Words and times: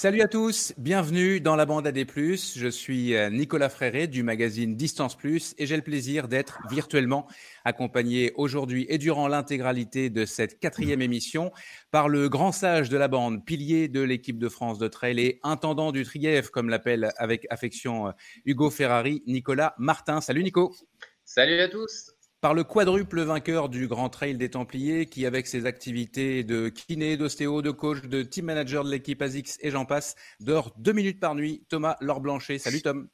Salut 0.00 0.20
à 0.20 0.28
tous, 0.28 0.74
bienvenue 0.78 1.40
dans 1.40 1.56
la 1.56 1.66
bande 1.66 1.84
AD+. 1.84 2.06
Je 2.06 2.68
suis 2.68 3.16
euh, 3.16 3.30
Nicolas 3.30 3.68
Fréré 3.68 4.06
du 4.06 4.22
magazine 4.22 4.76
Distance 4.76 5.16
Plus 5.16 5.56
et 5.58 5.66
j'ai 5.66 5.74
le 5.74 5.82
plaisir 5.82 6.28
d'être 6.28 6.60
virtuellement 6.70 7.26
accompagné 7.64 8.30
aujourd'hui 8.36 8.86
et 8.90 8.98
durant 8.98 9.26
l'intégralité 9.26 10.08
de 10.08 10.24
cette 10.24 10.60
quatrième 10.60 11.02
émission 11.02 11.50
par 11.90 12.08
le 12.08 12.28
grand 12.28 12.52
sage 12.52 12.90
de 12.90 12.96
la 12.96 13.08
bande, 13.08 13.44
pilier 13.44 13.88
de 13.88 14.00
l'équipe 14.00 14.38
de 14.38 14.48
France 14.48 14.78
de 14.78 14.86
trail 14.86 15.18
et 15.18 15.40
intendant 15.42 15.90
du 15.90 16.04
Trièvre, 16.04 16.52
comme 16.52 16.68
l'appelle 16.68 17.10
avec 17.16 17.48
affection 17.50 18.06
euh, 18.06 18.12
Hugo 18.44 18.70
Ferrari, 18.70 19.24
Nicolas 19.26 19.74
Martin. 19.78 20.20
Salut 20.20 20.44
Nico. 20.44 20.76
Salut 21.24 21.58
à 21.58 21.66
tous 21.66 22.12
par 22.40 22.54
le 22.54 22.64
quadruple 22.64 23.22
vainqueur 23.22 23.68
du 23.68 23.88
Grand 23.88 24.08
Trail 24.08 24.36
des 24.36 24.50
Templiers, 24.50 25.06
qui 25.06 25.26
avec 25.26 25.46
ses 25.46 25.66
activités 25.66 26.44
de 26.44 26.68
kiné, 26.68 27.16
d'ostéo, 27.16 27.62
de 27.62 27.70
coach, 27.70 28.02
de 28.02 28.22
team 28.22 28.46
manager 28.46 28.84
de 28.84 28.90
l'équipe 28.90 29.20
ASICS 29.20 29.58
et 29.60 29.70
j'en 29.70 29.84
passe, 29.84 30.14
dort 30.40 30.72
deux 30.78 30.92
minutes 30.92 31.20
par 31.20 31.34
nuit, 31.34 31.64
Thomas 31.68 31.96
Laure-Blanchet. 32.00 32.58
Salut 32.58 32.82
Tom. 32.82 33.08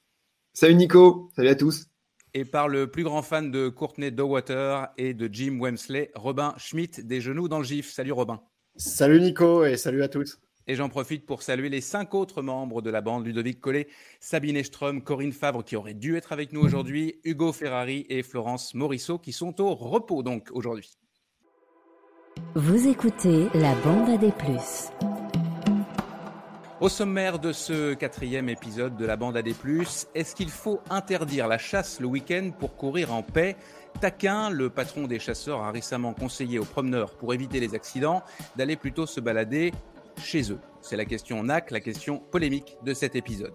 Salut 0.53 0.75
Nico, 0.75 1.31
salut 1.35 1.49
à 1.49 1.55
tous. 1.55 1.87
Et 2.35 2.45
par 2.45 2.69
le 2.69 2.91
plus 2.91 3.05
grand 3.05 3.23
fan 3.23 3.51
de 3.51 3.69
Courtney 3.69 4.11
Dowater 4.11 4.89
et 4.99 5.15
de 5.15 5.29
Jim 5.33 5.59
Wemsley, 5.61 6.11
Robin 6.15 6.55
Schmidt, 6.59 7.03
des 7.03 7.21
genoux 7.21 7.49
dans 7.49 7.59
le 7.59 7.65
gif. 7.65 7.93
Salut 7.93 8.13
Robin. 8.13 8.41
Salut 8.77 9.21
Nico 9.21 9.65
et 9.65 9.77
salut 9.77 10.03
à 10.03 10.09
tous. 10.09 10.39
Et 10.67 10.75
j'en 10.77 10.89
profite 10.89 11.27
pour 11.27 11.43
saluer 11.43 11.69
les 11.69 11.83
cinq 11.83 12.15
autres 12.15 12.41
membres 12.41 12.81
de 12.81 12.91
la 12.91 13.03
bande 13.03 13.27
Ludovic 13.27 13.61
Collet, 13.61 13.87
Sabine 14.19 14.57
Estrom, 14.57 15.03
Corinne 15.03 15.33
Favre 15.33 15.63
qui 15.63 15.77
aurait 15.77 15.95
dû 15.95 16.17
être 16.17 16.33
avec 16.33 16.53
nous 16.53 16.61
aujourd'hui, 16.61 17.21
Hugo 17.25 17.53
Ferrari 17.53 18.07
et 18.09 18.23
Florence 18.23 18.75
Morisseau 18.75 19.19
qui 19.19 19.33
sont 19.33 19.61
au 19.61 19.75
repos 19.75 20.23
donc 20.23 20.49
aujourd'hui. 20.53 20.97
Vous 22.55 22.89
écoutez 22.89 23.49
la 23.55 23.75
bande 23.77 24.09
à 24.09 24.17
des 24.17 24.33
plus. 24.33 24.91
Au 26.81 26.89
sommaire 26.89 27.39
de 27.39 27.53
ce 27.53 27.95
quatrième 27.95 28.49
épisode 28.49 28.97
de 28.97 29.07
la 29.07 29.17
bande 29.17 29.37
à 29.37 29.43
des 29.43 29.55
plus, 29.55 30.07
est-ce 30.15 30.35
qu'il 30.35 30.51
faut 30.51 30.81
interdire 30.91 31.47
la 31.47 31.57
chasse 31.57 32.01
le 32.01 32.07
week-end 32.07 32.51
pour 32.59 32.77
courir 32.77 33.13
en 33.15 33.23
paix? 33.23 33.57
Taquin, 34.01 34.51
le 34.51 34.71
patron 34.71 35.07
des 35.07 35.19
chasseurs, 35.19 35.63
a 35.63 35.71
récemment 35.71 36.15
conseillé 36.15 36.59
aux 36.59 36.65
promeneurs, 36.65 37.17
pour 37.17 37.33
éviter 37.33 37.61
les 37.61 37.75
accidents, 37.75 38.23
d'aller 38.57 38.77
plutôt 38.77 39.07
se 39.07 39.21
balader 39.21 39.73
chez 40.19 40.53
eux 40.53 40.59
C'est 40.81 40.97
la 40.97 41.05
question 41.05 41.43
NAC, 41.43 41.71
la 41.71 41.81
question 41.81 42.19
polémique 42.19 42.77
de 42.85 42.95
cet 42.95 43.17
épisode. 43.17 43.55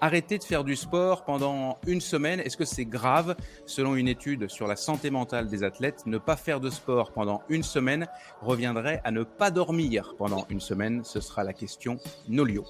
Arrêter 0.00 0.38
de 0.38 0.44
faire 0.44 0.64
du 0.64 0.76
sport 0.76 1.24
pendant 1.24 1.78
une 1.86 2.00
semaine, 2.00 2.40
est-ce 2.40 2.56
que 2.56 2.64
c'est 2.64 2.84
grave 2.84 3.36
Selon 3.66 3.94
une 3.94 4.08
étude 4.08 4.48
sur 4.48 4.66
la 4.66 4.76
santé 4.76 5.10
mentale 5.10 5.48
des 5.48 5.64
athlètes, 5.64 6.06
ne 6.06 6.18
pas 6.18 6.36
faire 6.36 6.60
de 6.60 6.70
sport 6.70 7.12
pendant 7.12 7.42
une 7.48 7.62
semaine 7.62 8.08
reviendrait 8.40 9.00
à 9.04 9.10
ne 9.10 9.22
pas 9.22 9.50
dormir 9.50 10.14
pendant 10.18 10.46
une 10.48 10.60
semaine? 10.60 11.04
Ce 11.04 11.20
sera 11.20 11.44
la 11.44 11.52
question 11.52 11.98
Nolio. 12.28 12.64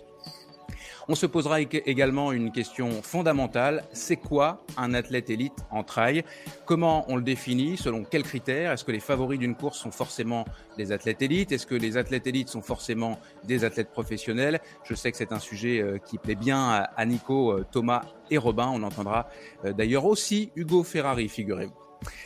On 1.09 1.15
se 1.15 1.27
posera 1.27 1.61
également 1.61 2.33
une 2.33 2.53
question 2.53 3.03
fondamentale. 3.03 3.85
C'est 3.93 4.17
quoi 4.17 4.65
un 4.77 4.95
athlète 4.95 5.31
élite 5.31 5.65
en 5.71 5.83
trail? 5.83 6.25
Comment 6.65 7.05
on 7.09 7.17
le 7.17 7.23
définit? 7.23 7.77
Selon 7.77 8.05
quels 8.05 8.23
critères? 8.23 8.73
Est-ce 8.73 8.85
que 8.85 8.93
les 8.93 9.01
favoris 9.01 9.39
d'une 9.39 9.55
course 9.55 9.79
sont 9.79 9.91
forcément 9.91 10.45
des 10.77 10.93
athlètes 10.93 11.23
élites? 11.23 11.53
Est-ce 11.53 11.67
que 11.67 11.75
les 11.75 11.97
athlètes 11.97 12.27
élites 12.27 12.49
sont 12.49 12.63
forcément 12.63 13.19
des 13.45 13.65
athlètes 13.65 13.91
professionnels? 13.91 14.61
Je 14.85 14.95
sais 14.95 15.11
que 15.11 15.17
c'est 15.17 15.33
un 15.33 15.39
sujet 15.39 15.81
euh, 15.81 15.99
qui 15.99 16.19
plaît 16.19 16.35
bien 16.35 16.87
à 16.97 17.07
Nico, 17.07 17.53
euh, 17.53 17.67
Thomas 17.71 18.03
et 18.31 18.39
Robin. 18.39 18.71
On 18.73 18.83
entendra 18.83 19.29
euh, 19.65 19.73
d'ailleurs 19.73 20.07
aussi 20.07 20.51
Hugo 20.57 20.83
Ferrari, 20.83 21.29
figurez-vous. 21.29 21.83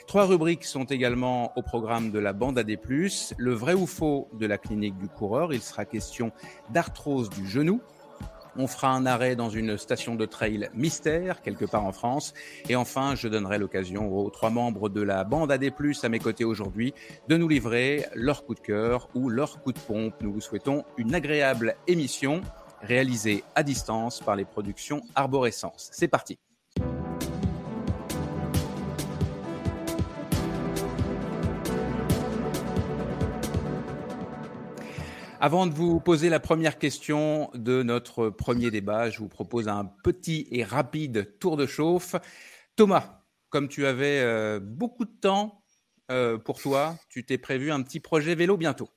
Trois 0.06 0.24
rubriques 0.24 0.64
sont 0.64 0.84
également 0.84 1.52
au 1.56 1.62
programme 1.62 2.10
de 2.10 2.18
la 2.18 2.32
bande 2.32 2.58
AD+. 2.58 2.78
Le 3.36 3.52
vrai 3.52 3.74
ou 3.74 3.86
faux 3.86 4.28
de 4.32 4.46
la 4.46 4.58
clinique 4.58 4.96
du 4.98 5.08
coureur? 5.08 5.52
Il 5.52 5.60
sera 5.60 5.84
question 5.84 6.32
d'arthrose 6.70 7.28
du 7.30 7.46
genou. 7.46 7.80
On 8.58 8.66
fera 8.66 8.90
un 8.90 9.06
arrêt 9.06 9.36
dans 9.36 9.50
une 9.50 9.76
station 9.76 10.14
de 10.14 10.24
trail 10.26 10.70
mystère, 10.74 11.42
quelque 11.42 11.64
part 11.64 11.84
en 11.84 11.92
France. 11.92 12.34
Et 12.68 12.76
enfin, 12.76 13.14
je 13.14 13.28
donnerai 13.28 13.58
l'occasion 13.58 14.16
aux 14.16 14.30
trois 14.30 14.50
membres 14.50 14.88
de 14.88 15.02
la 15.02 15.24
bande 15.24 15.52
AD+, 15.52 15.72
à 16.02 16.08
mes 16.08 16.18
côtés 16.18 16.44
aujourd'hui, 16.44 16.94
de 17.28 17.36
nous 17.36 17.48
livrer 17.48 18.06
leur 18.14 18.44
coup 18.44 18.54
de 18.54 18.60
cœur 18.60 19.08
ou 19.14 19.28
leur 19.28 19.60
coup 19.62 19.72
de 19.72 19.78
pompe. 19.78 20.14
Nous 20.22 20.32
vous 20.32 20.40
souhaitons 20.40 20.84
une 20.96 21.14
agréable 21.14 21.76
émission 21.86 22.40
réalisée 22.82 23.44
à 23.54 23.62
distance 23.62 24.20
par 24.20 24.36
les 24.36 24.44
productions 24.44 25.02
Arborescence. 25.14 25.88
C'est 25.92 26.08
parti. 26.08 26.38
Avant 35.46 35.68
de 35.68 35.72
vous 35.72 36.00
poser 36.00 36.28
la 36.28 36.40
première 36.40 36.76
question 36.76 37.52
de 37.54 37.84
notre 37.84 38.30
premier 38.30 38.72
débat, 38.72 39.10
je 39.10 39.20
vous 39.20 39.28
propose 39.28 39.68
un 39.68 39.84
petit 40.02 40.48
et 40.50 40.64
rapide 40.64 41.38
tour 41.38 41.56
de 41.56 41.66
chauffe. 41.66 42.16
Thomas, 42.74 43.22
comme 43.48 43.68
tu 43.68 43.86
avais 43.86 44.18
euh, 44.22 44.58
beaucoup 44.60 45.04
de 45.04 45.14
temps 45.20 45.62
euh, 46.10 46.36
pour 46.36 46.60
toi, 46.60 46.96
tu 47.08 47.24
t'es 47.24 47.38
prévu 47.38 47.70
un 47.70 47.80
petit 47.82 48.00
projet 48.00 48.34
vélo 48.34 48.56
bientôt. 48.56 48.88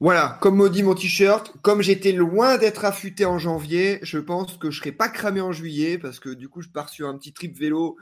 Voilà, 0.00 0.40
comme 0.40 0.56
maudit 0.56 0.82
mon 0.82 0.96
t-shirt, 0.96 1.52
comme 1.62 1.82
j'étais 1.82 2.10
loin 2.10 2.58
d'être 2.58 2.84
affûté 2.84 3.24
en 3.24 3.38
janvier, 3.38 4.00
je 4.02 4.18
pense 4.18 4.56
que 4.56 4.72
je 4.72 4.80
serai 4.80 4.90
pas 4.90 5.08
cramé 5.08 5.40
en 5.40 5.52
juillet 5.52 5.98
parce 5.98 6.18
que 6.18 6.30
du 6.30 6.48
coup, 6.48 6.62
je 6.62 6.68
pars 6.68 6.88
sur 6.88 7.06
un 7.06 7.16
petit 7.16 7.32
trip 7.32 7.56
vélo 7.56 7.96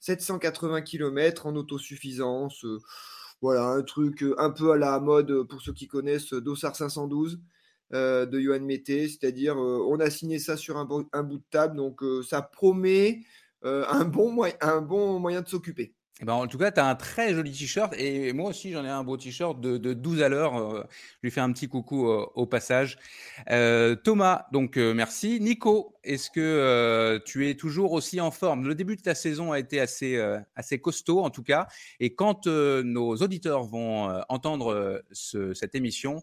780 0.00 0.82
km 0.82 1.46
en 1.46 1.56
autosuffisance. 1.56 2.66
Euh, 2.66 2.80
voilà, 3.40 3.64
un 3.68 3.82
truc 3.82 4.22
euh, 4.22 4.34
un 4.38 4.50
peu 4.50 4.72
à 4.72 4.76
la 4.76 5.00
mode 5.00 5.30
euh, 5.30 5.44
pour 5.44 5.62
ceux 5.62 5.72
qui 5.72 5.88
connaissent 5.88 6.32
euh, 6.34 6.40
Dossard 6.40 6.76
512 6.76 7.40
de 7.92 8.40
Johan 8.40 8.60
Mété, 8.60 9.08
c'est-à-dire 9.08 9.56
on 9.56 9.98
a 9.98 10.10
signé 10.10 10.38
ça 10.38 10.56
sur 10.56 10.76
un, 10.76 10.84
bout 10.84 11.02
de 11.38 11.42
table, 11.50 11.76
donc 11.76 12.02
ça 12.24 12.40
promet 12.40 13.22
un, 13.64 14.04
bon 14.04 14.44
un 14.60 14.80
bon 14.80 15.18
moyen 15.18 15.42
de 15.42 15.48
s'occuper. 15.48 15.92
Eh 16.22 16.26
ben, 16.26 16.34
en 16.34 16.46
tout 16.46 16.58
cas, 16.58 16.70
tu 16.70 16.78
as 16.80 16.86
un 16.86 16.96
très 16.96 17.32
joli 17.32 17.50
t-shirt 17.50 17.94
et 17.96 18.34
moi 18.34 18.50
aussi 18.50 18.72
j'en 18.72 18.84
ai 18.84 18.90
un 18.90 19.02
beau 19.02 19.16
t-shirt 19.16 19.58
de, 19.58 19.78
12 19.94 20.22
à 20.22 20.28
l'heure. 20.28 20.54
Euh, 20.56 20.82
je 20.90 21.18
lui 21.22 21.30
fais 21.30 21.40
un 21.40 21.50
petit 21.50 21.66
coucou 21.66 22.10
euh, 22.10 22.26
au 22.34 22.44
passage. 22.44 22.98
Euh, 23.48 23.94
Thomas, 23.94 24.44
donc 24.52 24.76
merci. 24.76 25.40
Nico, 25.40 25.96
est-ce 26.04 26.30
que 26.30 27.18
tu 27.24 27.48
es 27.48 27.54
toujours 27.54 27.92
aussi 27.92 28.20
en 28.20 28.30
forme? 28.30 28.68
Le 28.68 28.74
début 28.74 28.96
de 28.96 29.00
ta 29.00 29.14
saison 29.14 29.52
a 29.52 29.58
été 29.58 29.80
assez, 29.80 30.22
assez 30.54 30.78
costaud 30.78 31.20
en 31.20 31.30
tout 31.30 31.42
cas. 31.42 31.68
Et 32.00 32.14
quand 32.14 32.46
nos 32.46 33.16
auditeurs 33.16 33.64
vont 33.64 34.22
entendre 34.28 35.02
cette 35.12 35.74
émission, 35.74 36.22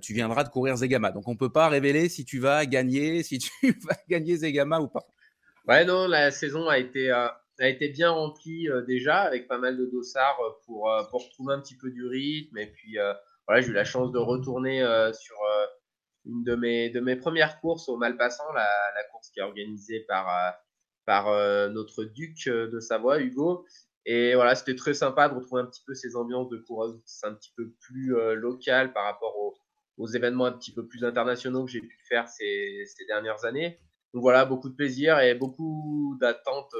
tu 0.00 0.14
viendras 0.14 0.44
de 0.44 0.50
courir 0.50 0.76
Zegama. 0.76 1.10
Donc 1.10 1.26
on 1.26 1.34
peut 1.34 1.50
pas 1.50 1.68
révéler 1.68 2.08
si 2.08 2.24
tu 2.24 2.38
vas 2.38 2.64
gagner, 2.64 3.24
si 3.24 3.38
tu 3.38 3.50
vas 3.88 3.96
gagner 4.08 4.36
Zegama 4.36 4.78
ou 4.78 4.86
pas. 4.86 5.08
Ouais, 5.66 5.84
non, 5.84 6.06
la 6.06 6.30
saison 6.30 6.68
a 6.68 6.78
été 6.78 7.10
a 7.62 7.68
été 7.68 7.88
bien 7.88 8.10
rempli 8.10 8.68
euh, 8.68 8.82
déjà 8.82 9.20
avec 9.20 9.46
pas 9.46 9.58
mal 9.58 9.76
de 9.76 9.86
dossards 9.86 10.40
euh, 10.40 10.50
pour, 10.66 10.90
euh, 10.90 11.04
pour 11.04 11.24
retrouver 11.24 11.54
un 11.54 11.60
petit 11.60 11.76
peu 11.76 11.90
du 11.90 12.06
rythme. 12.06 12.58
Et 12.58 12.66
puis 12.66 12.96
voilà, 13.46 13.60
j'ai 13.60 13.68
eu 13.68 13.72
la 13.72 13.84
chance 13.84 14.12
de 14.12 14.18
retourner 14.18 14.80
sur 15.14 15.36
une 16.24 16.44
de 16.44 16.54
mes, 16.54 16.90
de 16.90 17.00
mes 17.00 17.16
premières 17.16 17.60
courses 17.60 17.88
au 17.88 17.96
Malpassant, 17.96 18.52
la, 18.52 19.04
course 19.10 19.30
qui 19.30 19.40
est 19.40 19.42
organisée 19.42 20.00
par, 20.00 20.54
par 21.04 21.26
notre 21.70 22.04
duc 22.04 22.46
de 22.46 22.78
Savoie, 22.78 23.20
Hugo. 23.20 23.66
Et 24.06 24.34
voilà, 24.34 24.54
c'était 24.54 24.76
très 24.76 24.94
sympa 24.94 25.28
de 25.28 25.34
retrouver 25.34 25.62
un 25.62 25.66
petit 25.66 25.82
peu 25.84 25.94
ces 25.94 26.14
ambiances 26.14 26.48
de 26.50 26.58
coureuse 26.58 27.00
un 27.24 27.34
petit 27.34 27.52
peu 27.56 27.72
plus 27.80 28.14
locales 28.36 28.92
par 28.92 29.04
rapport 29.04 29.36
aux, 29.98 30.06
événements 30.06 30.46
un 30.46 30.52
petit 30.52 30.72
peu 30.72 30.86
plus 30.86 31.04
internationaux 31.04 31.64
que 31.64 31.70
j'ai 31.70 31.80
pu 31.80 31.98
faire 32.08 32.28
ces, 32.28 32.84
ces 32.86 33.04
dernières 33.06 33.44
années. 33.44 33.80
Donc 34.14 34.22
voilà, 34.22 34.44
beaucoup 34.44 34.68
de 34.68 34.74
plaisir 34.74 35.18
et 35.18 35.34
beaucoup 35.34 36.16
d'attente 36.20 36.72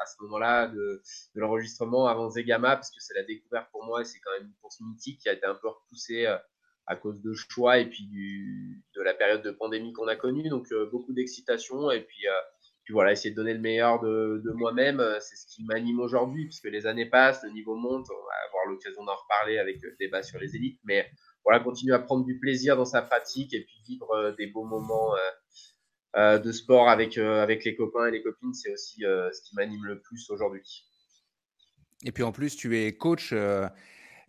à 0.00 0.06
ce 0.06 0.22
moment-là 0.22 0.66
de, 0.68 1.02
l'enregistrement 1.34 2.06
avant 2.06 2.30
Zegama, 2.30 2.76
parce 2.76 2.90
que 2.90 3.00
c'est 3.00 3.14
la 3.14 3.22
découverte 3.22 3.68
pour 3.70 3.84
moi 3.84 4.00
et 4.00 4.04
c'est 4.04 4.18
quand 4.20 4.32
même 4.32 4.46
une 4.46 4.54
course 4.60 4.80
mythique 4.80 5.20
qui 5.20 5.28
a 5.28 5.32
été 5.32 5.46
un 5.46 5.54
peu 5.54 5.68
repoussée 5.68 6.26
euh, 6.26 6.36
à 6.86 6.96
cause 6.96 7.20
de 7.20 7.32
choix 7.34 7.78
et 7.78 7.88
puis 7.88 8.08
de 8.96 9.02
la 9.02 9.14
période 9.14 9.42
de 9.42 9.50
pandémie 9.50 9.92
qu'on 9.92 10.08
a 10.08 10.16
connue. 10.16 10.48
Donc 10.48 10.66
euh, 10.72 10.88
beaucoup 10.90 11.12
d'excitation 11.12 11.90
et 11.90 12.00
puis, 12.00 12.26
euh, 12.26 12.40
puis 12.84 12.94
voilà, 12.94 13.12
essayer 13.12 13.30
de 13.30 13.36
donner 13.36 13.54
le 13.54 13.60
meilleur 13.60 14.00
de, 14.00 14.42
moi-même, 14.54 15.04
c'est 15.20 15.36
ce 15.36 15.46
qui 15.46 15.64
m'anime 15.64 16.00
aujourd'hui, 16.00 16.46
puisque 16.46 16.64
les 16.64 16.86
années 16.86 17.06
passent, 17.06 17.44
le 17.44 17.50
niveau 17.50 17.76
monte, 17.76 18.06
on 18.10 18.26
va 18.26 18.32
avoir 18.48 18.66
l'occasion 18.68 19.04
d'en 19.04 19.14
reparler 19.14 19.58
avec 19.58 19.80
le 19.82 19.94
débat 20.00 20.22
sur 20.22 20.40
les 20.40 20.56
élites, 20.56 20.80
mais 20.84 21.08
voilà, 21.44 21.62
continuer 21.62 21.94
à 21.94 22.00
prendre 22.00 22.24
du 22.24 22.38
plaisir 22.38 22.76
dans 22.76 22.84
sa 22.84 23.02
pratique 23.02 23.54
et 23.54 23.64
puis 23.64 23.82
vivre 23.86 24.34
des 24.36 24.48
beaux 24.48 24.64
moments 24.64 25.14
de 26.16 26.52
sport 26.52 26.88
avec, 26.88 27.18
euh, 27.18 27.42
avec 27.42 27.64
les 27.64 27.76
copains 27.76 28.06
et 28.06 28.10
les 28.10 28.22
copines, 28.22 28.54
c'est 28.54 28.72
aussi 28.72 29.04
euh, 29.04 29.30
ce 29.32 29.42
qui 29.42 29.54
m'anime 29.54 29.84
le 29.84 30.00
plus 30.00 30.28
aujourd'hui. 30.30 30.86
Et 32.04 32.12
puis 32.12 32.22
en 32.22 32.32
plus, 32.32 32.56
tu 32.56 32.78
es 32.78 32.96
coach. 32.96 33.34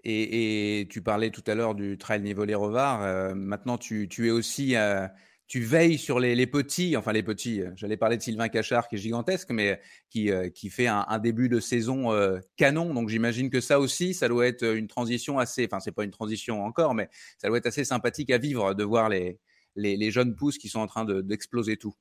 Et, 0.03 0.87
tu 0.89 1.01
parlais 1.03 1.29
tout 1.29 1.43
à 1.45 1.53
l'heure 1.53 1.75
du 1.75 1.97
trail 1.97 2.21
niveau 2.21 2.43
les 2.43 2.55
revards. 2.55 3.35
maintenant, 3.35 3.77
tu, 3.77 4.07
tu, 4.09 4.27
es 4.27 4.31
aussi, 4.31 4.75
tu 5.47 5.61
veilles 5.61 5.99
sur 5.99 6.19
les, 6.19 6.33
les, 6.33 6.47
petits, 6.47 6.97
enfin 6.97 7.13
les 7.13 7.21
petits. 7.21 7.61
J'allais 7.75 7.97
parler 7.97 8.17
de 8.17 8.23
Sylvain 8.23 8.49
Cachard 8.49 8.87
qui 8.87 8.95
est 8.95 8.97
gigantesque, 8.97 9.51
mais 9.51 9.79
qui, 10.09 10.31
qui 10.55 10.69
fait 10.69 10.87
un, 10.87 11.05
un, 11.07 11.19
début 11.19 11.49
de 11.49 11.59
saison 11.59 12.09
canon. 12.57 12.95
Donc 12.95 13.09
j'imagine 13.09 13.51
que 13.51 13.61
ça 13.61 13.79
aussi, 13.79 14.15
ça 14.15 14.27
doit 14.27 14.47
être 14.47 14.63
une 14.63 14.87
transition 14.87 15.37
assez, 15.37 15.65
enfin 15.65 15.79
c'est 15.79 15.91
pas 15.91 16.03
une 16.03 16.11
transition 16.11 16.65
encore, 16.65 16.95
mais 16.95 17.07
ça 17.37 17.47
doit 17.47 17.59
être 17.59 17.67
assez 17.67 17.85
sympathique 17.85 18.31
à 18.31 18.39
vivre 18.39 18.73
de 18.73 18.83
voir 18.83 19.07
les, 19.07 19.39
les, 19.75 20.11
jeunes 20.11 20.35
pousses 20.35 20.57
qui 20.57 20.69
sont 20.69 20.79
en 20.79 20.87
train 20.87 21.05
d'exploser 21.05 21.77
tout 21.77 21.95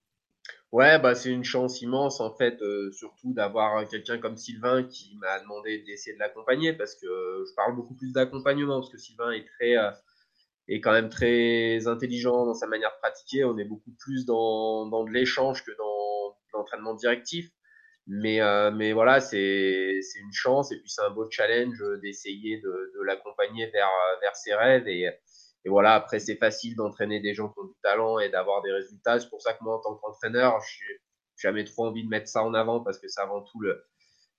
Ouais, 0.72 1.00
bah, 1.00 1.14
c'est 1.14 1.30
une 1.30 1.44
chance 1.44 1.82
immense 1.82 2.20
en 2.20 2.32
fait, 2.34 2.58
surtout 2.92 3.32
d'avoir 3.32 3.86
quelqu'un 3.88 4.18
comme 4.18 4.36
Sylvain 4.36 4.84
qui 4.84 5.16
m'a 5.20 5.40
demandé 5.40 5.82
d'essayer 5.82 6.14
de 6.14 6.20
l'accompagner 6.20 6.72
parce 6.72 6.94
que 6.94 7.06
je 7.06 7.54
parle 7.54 7.74
beaucoup 7.74 7.94
plus 7.94 8.12
d'accompagnement 8.12 8.80
parce 8.80 8.90
que 8.90 8.98
Sylvain 8.98 9.32
est 9.32 9.46
très 9.58 9.76
est 10.70 10.80
quand 10.80 10.92
même 10.92 11.08
très 11.08 11.86
intelligent 11.88 12.46
dans 12.46 12.54
sa 12.54 12.66
manière 12.66 12.90
de 12.90 12.98
pratiquer. 13.00 13.44
On 13.44 13.58
est 13.58 13.64
beaucoup 13.64 13.92
plus 13.98 14.24
dans, 14.24 14.86
dans 14.86 15.04
de 15.04 15.10
l'échange 15.10 15.64
que 15.64 15.72
dans 15.76 16.36
l'entraînement 16.54 16.94
directif. 16.94 17.50
Mais, 18.06 18.40
euh, 18.40 18.70
mais 18.70 18.92
voilà, 18.92 19.20
c'est 19.20 20.00
une 20.16 20.32
chance 20.32 20.72
et 20.72 20.78
puis 20.78 20.88
c'est 20.88 21.02
un 21.02 21.10
beau 21.10 21.28
challenge 21.30 21.82
d'essayer 22.02 22.60
de, 22.60 22.92
de 22.94 23.02
l'accompagner 23.04 23.66
vers, 23.70 23.90
vers 24.20 24.36
ses 24.36 24.54
rêves. 24.54 24.88
Et, 24.88 25.08
et 25.64 25.68
voilà, 25.68 25.94
après, 25.94 26.20
c'est 26.20 26.36
facile 26.36 26.74
d'entraîner 26.74 27.20
des 27.20 27.34
gens 27.34 27.48
qui 27.50 27.58
ont 27.60 27.66
du 27.66 27.74
talent 27.82 28.18
et 28.18 28.30
d'avoir 28.30 28.62
des 28.62 28.72
résultats. 28.72 29.20
C'est 29.20 29.28
pour 29.28 29.42
ça 29.42 29.52
que 29.52 29.62
moi, 29.62 29.76
en 29.76 29.80
tant 29.80 29.94
qu'entraîneur, 29.96 30.58
je 30.60 30.84
n'ai 30.84 31.00
jamais 31.36 31.64
trop 31.64 31.86
envie 31.86 32.04
de 32.04 32.08
mettre 32.08 32.28
ça 32.28 32.42
en 32.42 32.54
avant 32.54 32.80
parce 32.80 32.98
que 32.98 33.08
c'est 33.08 33.20
avant 33.20 33.42
tout 33.42 33.62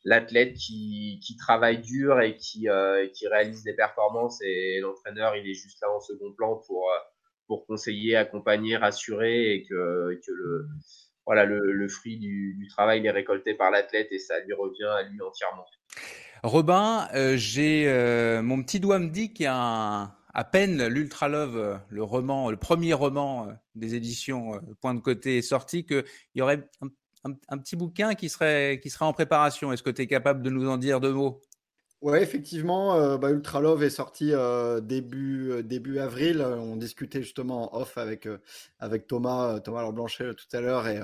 l'athlète 0.04 0.56
qui, 0.56 1.20
qui, 1.24 1.36
travaille 1.36 1.80
dur 1.80 2.22
et 2.22 2.36
qui, 2.36 2.68
euh, 2.70 3.08
qui 3.14 3.28
réalise 3.28 3.64
des 3.64 3.74
performances 3.74 4.42
et 4.42 4.80
l'entraîneur 4.80 5.36
il 5.36 5.48
est 5.48 5.54
juste 5.54 5.80
là 5.82 5.92
en 5.92 6.00
second 6.00 6.32
plan 6.34 6.56
pour, 6.68 6.90
euh, 6.90 7.56
conseiller, 7.68 8.16
accompagner, 8.16 8.78
rassurer 8.78 9.54
et 9.54 9.64
que, 9.64 10.18
le, 11.28 11.88
fruit 11.90 12.18
du, 12.18 12.68
travail 12.70 13.06
est 13.06 13.12
récolté 13.12 13.54
par 13.54 13.70
l'athlète 13.70 14.08
et 14.12 14.20
ça 14.20 14.40
lui 14.40 14.54
revient 14.54 14.86
à 14.86 15.04
lui 15.04 15.22
entièrement. 15.22 15.66
Robin, 16.44 17.08
euh, 17.14 17.36
j'ai 17.36 17.86
mon 18.42 18.64
petit 18.64 18.80
doigt 18.80 19.00
me 19.00 19.10
dit 19.10 19.34
qu'il 19.34 19.44
y 19.44 19.50
a 19.52 20.16
à 20.34 20.44
peine 20.44 20.88
l'Ultra 20.88 21.28
Love, 21.28 21.80
le 21.90 22.04
roman, 22.04 22.50
le 22.50 22.58
premier 22.58 22.94
roman 22.94 23.48
des 23.76 23.96
éditions 23.96 24.60
Point 24.80 24.94
de 24.94 25.00
côté 25.00 25.38
est 25.38 25.42
sorti, 25.42 25.86
qu'il 25.86 26.06
y 26.36 26.42
aurait 26.42 26.70
un 26.82 26.88
un, 27.24 27.58
petit 27.58 27.76
bouquin 27.76 28.16
qui 28.16 28.30
serait, 28.30 28.80
qui 28.82 28.90
serait 28.90 29.06
en 29.06 29.14
préparation. 29.14 29.72
Est-ce 29.72 29.84
que 29.84 29.90
tu 29.90 30.02
es 30.02 30.08
capable 30.08 30.42
de 30.42 30.50
nous 30.50 30.70
en 30.70 30.78
dire 30.78 31.00
deux 31.00 31.14
mots? 31.14 31.42
Oui, 32.02 32.18
effectivement, 32.18 32.96
euh, 32.96 33.18
bah, 33.18 33.30
Ultra 33.30 33.62
Love 33.62 33.84
est 33.84 33.92
sorti 33.92 34.32
euh, 34.34 34.82
début, 34.82 35.52
euh, 35.52 35.62
début 35.62 36.00
avril. 36.00 36.42
On 36.42 36.76
discutait 36.76 37.22
justement 37.22 37.76
en 37.76 37.82
off 37.82 37.96
avec, 37.98 38.28
avec 38.80 39.06
Thomas, 39.06 39.60
Thomas 39.60 39.92
Blanchet 39.92 40.34
tout 40.34 40.58
à 40.58 40.62
l'heure 40.62 40.88
et 40.88 41.00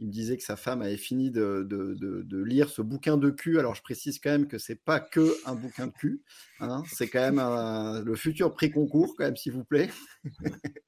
il 0.00 0.08
me 0.08 0.12
disait 0.12 0.36
que 0.36 0.42
sa 0.42 0.56
femme 0.56 0.82
avait 0.82 0.98
fini 0.98 1.30
de, 1.30 1.66
de, 1.68 1.94
de, 1.94 2.42
lire 2.42 2.68
ce 2.68 2.82
bouquin 2.82 3.16
de 3.16 3.30
cul. 3.30 3.58
Alors 3.58 3.74
je 3.74 3.82
précise 3.82 4.18
quand 4.18 4.30
même 4.30 4.46
que 4.46 4.58
c'est 4.58 4.82
pas 4.84 5.00
que 5.00 5.34
un 5.46 5.54
bouquin 5.54 5.86
de 5.86 5.92
cul, 5.92 6.22
hein. 6.60 6.82
c'est 6.92 7.08
quand 7.08 7.20
même 7.20 8.04
le 8.04 8.14
futur 8.14 8.52
prix 8.52 8.70
concours 8.70 9.14
quand 9.16 9.24
même, 9.24 9.36
s'il 9.36 9.52
vous 9.52 9.64
plaît. 9.64 9.88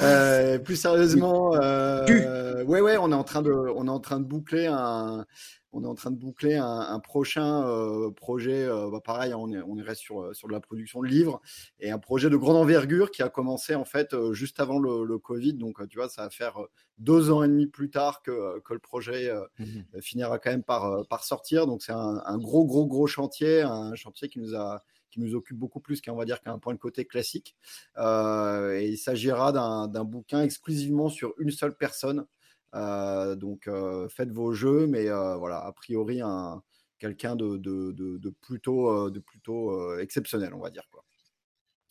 Euh, 0.00 0.58
plus 0.58 0.76
sérieusement, 0.76 1.56
euh, 1.56 2.62
ouais, 2.64 2.80
ouais, 2.80 2.96
on 2.96 3.10
est 3.10 3.14
en 3.14 3.24
train 3.24 3.42
de, 3.42 3.50
on 3.50 3.86
est 3.86 3.90
en 3.90 3.98
train 3.98 4.20
de 4.20 4.24
boucler 4.24 4.66
un, 4.66 5.26
on 5.72 5.82
est 5.82 5.86
en 5.86 5.94
train 5.94 6.10
de 6.10 6.16
boucler 6.16 6.56
un, 6.56 6.98
prochain 7.00 7.66
euh, 7.66 8.10
projet. 8.10 8.66
Bah, 8.66 9.00
pareil, 9.04 9.34
on 9.34 9.52
est, 9.52 9.60
on 9.62 9.76
est 9.78 9.82
reste 9.82 10.00
sur, 10.00 10.34
sur 10.34 10.48
de 10.48 10.52
la 10.52 10.60
production 10.60 11.02
de 11.02 11.06
livres 11.06 11.40
et 11.80 11.90
un 11.90 11.98
projet 11.98 12.30
de 12.30 12.36
grande 12.36 12.56
envergure 12.56 13.10
qui 13.10 13.22
a 13.22 13.28
commencé 13.28 13.74
en 13.74 13.84
fait 13.84 14.14
juste 14.32 14.60
avant 14.60 14.78
le, 14.78 15.18
Covid. 15.18 15.54
Donc, 15.54 15.86
tu 15.88 15.98
vois, 15.98 16.08
ça 16.08 16.22
va 16.22 16.30
faire 16.30 16.58
deux 16.98 17.30
ans 17.30 17.42
et 17.42 17.48
demi 17.48 17.66
plus 17.66 17.90
tard 17.90 18.22
que, 18.22 18.60
que 18.60 18.74
le 18.74 18.80
projet 18.80 19.32
mmh 19.58 19.64
finira 20.00 20.38
quand 20.38 20.50
même 20.50 20.62
par, 20.62 21.06
par 21.08 21.24
sortir. 21.24 21.66
Donc, 21.66 21.82
c'est 21.82 21.92
un, 21.92 22.22
un, 22.24 22.38
gros, 22.38 22.64
gros, 22.64 22.86
gros 22.86 23.06
chantier, 23.06 23.62
un 23.62 23.94
chantier 23.94 24.28
qui 24.28 24.38
nous 24.38 24.54
a 24.54 24.82
nous 25.20 25.34
occupe 25.34 25.56
beaucoup 25.56 25.80
plus 25.80 26.00
qu'un 26.00 26.14
va 26.14 26.24
dire 26.24 26.40
qu'un 26.40 26.58
point 26.58 26.74
de 26.74 26.78
côté 26.78 27.04
classique. 27.04 27.56
Euh, 27.98 28.78
et 28.78 28.88
il 28.88 28.98
s'agira 28.98 29.52
d'un 29.52 30.04
bouquin 30.04 30.42
exclusivement 30.42 31.08
sur 31.08 31.34
une 31.38 31.50
seule 31.50 31.76
personne. 31.76 32.26
Euh, 32.76 33.34
donc 33.36 33.66
euh, 33.68 34.08
faites 34.08 34.30
vos 34.30 34.52
jeux, 34.52 34.86
mais 34.86 35.08
voilà, 35.38 35.64
a 35.64 35.72
priori 35.72 36.20
un 36.20 36.62
quelqu'un 36.98 37.36
de, 37.36 37.58
de, 37.58 37.92
de, 37.92 38.30
plutôt, 38.40 39.10
de 39.10 39.20
plutôt 39.20 39.98
exceptionnel, 39.98 40.54
on 40.54 40.60
va 40.60 40.70
dire 40.70 40.88
quoi. 40.90 41.04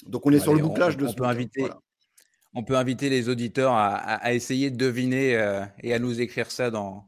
Donc 0.08 0.26
on 0.26 0.32
est 0.32 0.40
sur 0.40 0.54
le 0.54 0.62
bouclage 0.62 0.98
de 0.98 1.08
ce 1.08 1.16
peut 1.16 1.26
inviter, 1.26 1.68
on 2.56 2.64
peut 2.64 2.78
inviter 2.78 3.10
les 3.10 3.28
auditeurs 3.28 3.74
à, 3.74 4.34
essayer 4.34 4.72
de 4.72 4.78
deviner 4.78 5.36
euh, 5.36 5.66
et 5.84 5.94
à 5.94 6.00
nous 6.00 6.22
écrire 6.22 6.50
ça 6.50 6.72
dans, 6.72 7.06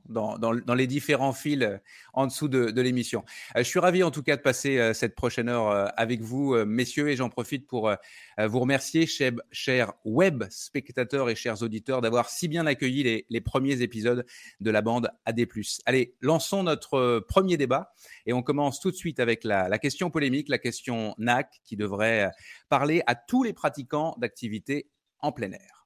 les 0.76 0.88
différents 0.88 1.32
fils 1.32 1.64
euh, 1.64 1.78
en 2.14 2.28
dessous 2.28 2.50
de, 2.50 2.82
l'émission. 2.82 3.24
Euh, 3.56 3.60
je 3.60 3.64
suis 3.64 3.80
ravi 3.80 4.04
en 4.04 4.12
tout 4.12 4.24
cas 4.24 4.36
de 4.36 4.42
passer 4.42 4.94
cette 4.94 5.16
prochaine 5.16 5.48
heure 5.48 5.92
avec 5.98 6.22
vous, 6.22 6.56
messieurs, 6.66 7.10
et 7.10 7.16
j'en 7.16 7.30
profite 7.30 7.66
pour 7.66 7.92
vous 8.38 8.60
remercier, 8.60 9.08
chers, 9.08 9.94
web 10.04 10.44
spectateurs 10.50 11.30
et 11.30 11.36
chers 11.36 11.62
auditeurs, 11.64 12.02
d'avoir 12.02 12.30
si 12.30 12.48
bien 12.48 12.66
accueilli 12.66 13.04
les, 13.04 13.26
les, 13.30 13.42
premiers 13.42 13.82
épisodes 13.82 14.26
de 14.60 14.72
la 14.72 14.82
bande 14.82 15.10
AD+. 15.26 15.48
Allez, 15.86 16.16
lançons 16.22 16.64
notre 16.64 17.20
premier 17.20 17.56
débat 17.56 17.94
et 18.26 18.34
on 18.34 18.44
commence 18.44 18.80
tout 18.80 18.92
de 18.92 18.96
suite 18.96 19.20
avec 19.20 19.44
la, 19.44 19.70
la 19.70 19.80
question 19.80 20.10
polémique, 20.10 20.50
la 20.50 20.58
question 20.58 21.16
NAC, 21.18 21.62
qui 21.64 21.78
devrait 21.78 22.32
parler 22.70 23.02
à 23.08 23.16
tous 23.16 23.44
les 23.44 23.54
pratiquants 23.54 24.16
d'activités 24.20 24.90
en 25.22 25.32
plein 25.32 25.52
air. 25.52 25.78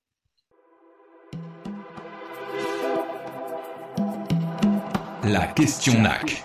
La 5.23 5.47
question 5.47 6.01
NAC. 6.01 6.43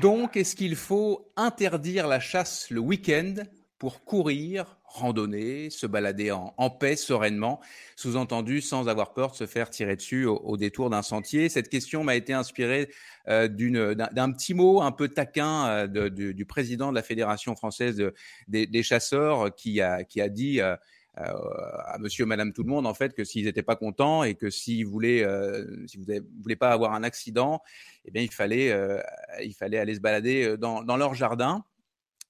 Donc, 0.00 0.36
est-ce 0.36 0.54
qu'il 0.54 0.76
faut 0.76 1.32
interdire 1.36 2.06
la 2.06 2.20
chasse 2.20 2.70
le 2.70 2.80
week-end 2.80 3.34
pour 3.78 4.04
courir, 4.04 4.78
randonner, 4.84 5.70
se 5.70 5.86
balader 5.86 6.30
en, 6.30 6.70
paix, 6.70 6.96
sereinement, 6.96 7.60
sous-entendu 7.96 8.60
sans 8.60 8.88
avoir 8.88 9.12
peur 9.12 9.32
de 9.32 9.36
se 9.36 9.46
faire 9.46 9.68
tirer 9.68 9.96
dessus 9.96 10.24
au, 10.24 10.56
détour 10.56 10.88
d'un 10.88 11.02
sentier? 11.02 11.48
Cette 11.48 11.68
question 11.68 12.04
m'a 12.04 12.14
été 12.14 12.32
inspirée 12.32 12.88
euh, 13.28 13.48
d'un 13.48 14.32
petit 14.32 14.54
mot 14.54 14.80
un 14.80 14.92
peu 14.92 15.08
taquin 15.08 15.66
euh, 15.66 16.08
du, 16.08 16.46
président 16.46 16.90
de 16.90 16.94
la 16.94 17.02
Fédération 17.02 17.56
française 17.56 18.02
des, 18.48 18.82
chasseurs 18.82 19.54
qui 19.54 19.82
a, 19.82 20.04
qui 20.04 20.20
a 20.20 20.28
dit 20.28 20.60
euh, 20.60 20.76
à 21.16 21.96
monsieur, 21.98 22.26
madame, 22.26 22.52
tout 22.52 22.62
le 22.62 22.68
monde, 22.68 22.86
en 22.86 22.94
fait, 22.94 23.14
que 23.14 23.24
s'ils 23.24 23.46
n'étaient 23.46 23.62
pas 23.62 23.76
contents 23.76 24.22
et 24.22 24.34
que 24.34 24.50
s'ils 24.50 24.86
voulaient, 24.86 25.24
euh, 25.24 25.86
si 25.86 25.96
vous 25.96 26.04
ne 26.06 26.20
voulez 26.42 26.56
pas 26.56 26.70
avoir 26.70 26.92
un 26.92 27.02
accident, 27.02 27.62
eh 28.04 28.10
bien, 28.10 28.22
il 28.22 28.32
fallait, 28.32 28.70
euh, 28.70 29.00
il 29.42 29.54
fallait 29.54 29.78
aller 29.78 29.94
se 29.94 30.00
balader 30.00 30.56
dans, 30.58 30.82
leur 30.96 31.14
jardin. 31.14 31.64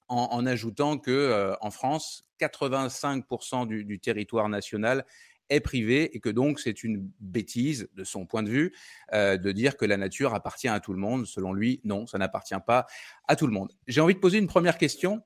En, 0.09 0.47
ajoutant 0.47 0.99
que 0.99 1.57
en 1.61 1.73
France, 1.73 2.29
85% 2.41 3.67
du, 3.67 3.99
territoire 3.99 4.49
national 4.49 5.05
est 5.49 5.61
privé 5.61 6.17
et 6.17 6.21
que 6.21 6.29
donc 6.29 6.61
c'est 6.61 6.85
une 6.85 7.11
bêtise 7.19 7.89
de 7.95 8.05
son 8.05 8.25
point 8.25 8.45
de 8.45 8.51
vue 8.51 8.73
euh, 9.13 9.37
de 9.37 9.51
dire 9.51 9.77
que 9.77 9.85
la 9.85 9.97
nature 9.97 10.33
appartient 10.33 10.69
à 10.69 10.79
tout 10.79 10.93
le 10.93 11.01
monde. 11.01 11.27
Selon 11.27 11.53
lui, 11.53 11.81
non, 11.83 12.07
ça 12.07 12.19
n'appartient 12.19 12.55
pas 12.65 12.87
à 13.27 13.35
tout 13.35 13.49
le 13.49 13.53
monde. 13.53 13.73
J'ai 13.89 14.01
envie 14.01 14.15
de 14.15 14.21
poser 14.21 14.39
une 14.39 14.47
première 14.47 14.79
question. 14.79 15.23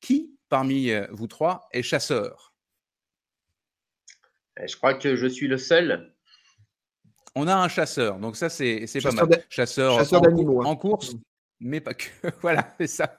Qui 0.00 0.34
parmi 0.48 0.90
vous 1.10 1.26
trois 1.26 1.68
est 1.72 1.82
chasseur? 1.82 2.51
euh, 2.51 2.51
je 4.56 4.76
crois 4.76 4.94
que 4.94 5.16
je 5.16 5.26
suis 5.26 5.48
le 5.48 5.58
seul. 5.58 6.12
On 7.34 7.48
a 7.48 7.54
un 7.54 7.68
chasseur, 7.68 8.18
donc 8.18 8.36
ça 8.36 8.50
c'est 8.50 8.86
pas 9.02 9.12
mal. 9.12 9.44
Chasseur, 9.48 9.94
en, 9.94 10.00
hein. 10.00 10.64
en, 10.66 10.76
course, 10.76 11.14
mais 11.60 11.80
pas 11.80 11.94
que. 11.94 12.04
voilà, 12.42 12.74
c'est 12.78 12.86
ça. 12.86 13.18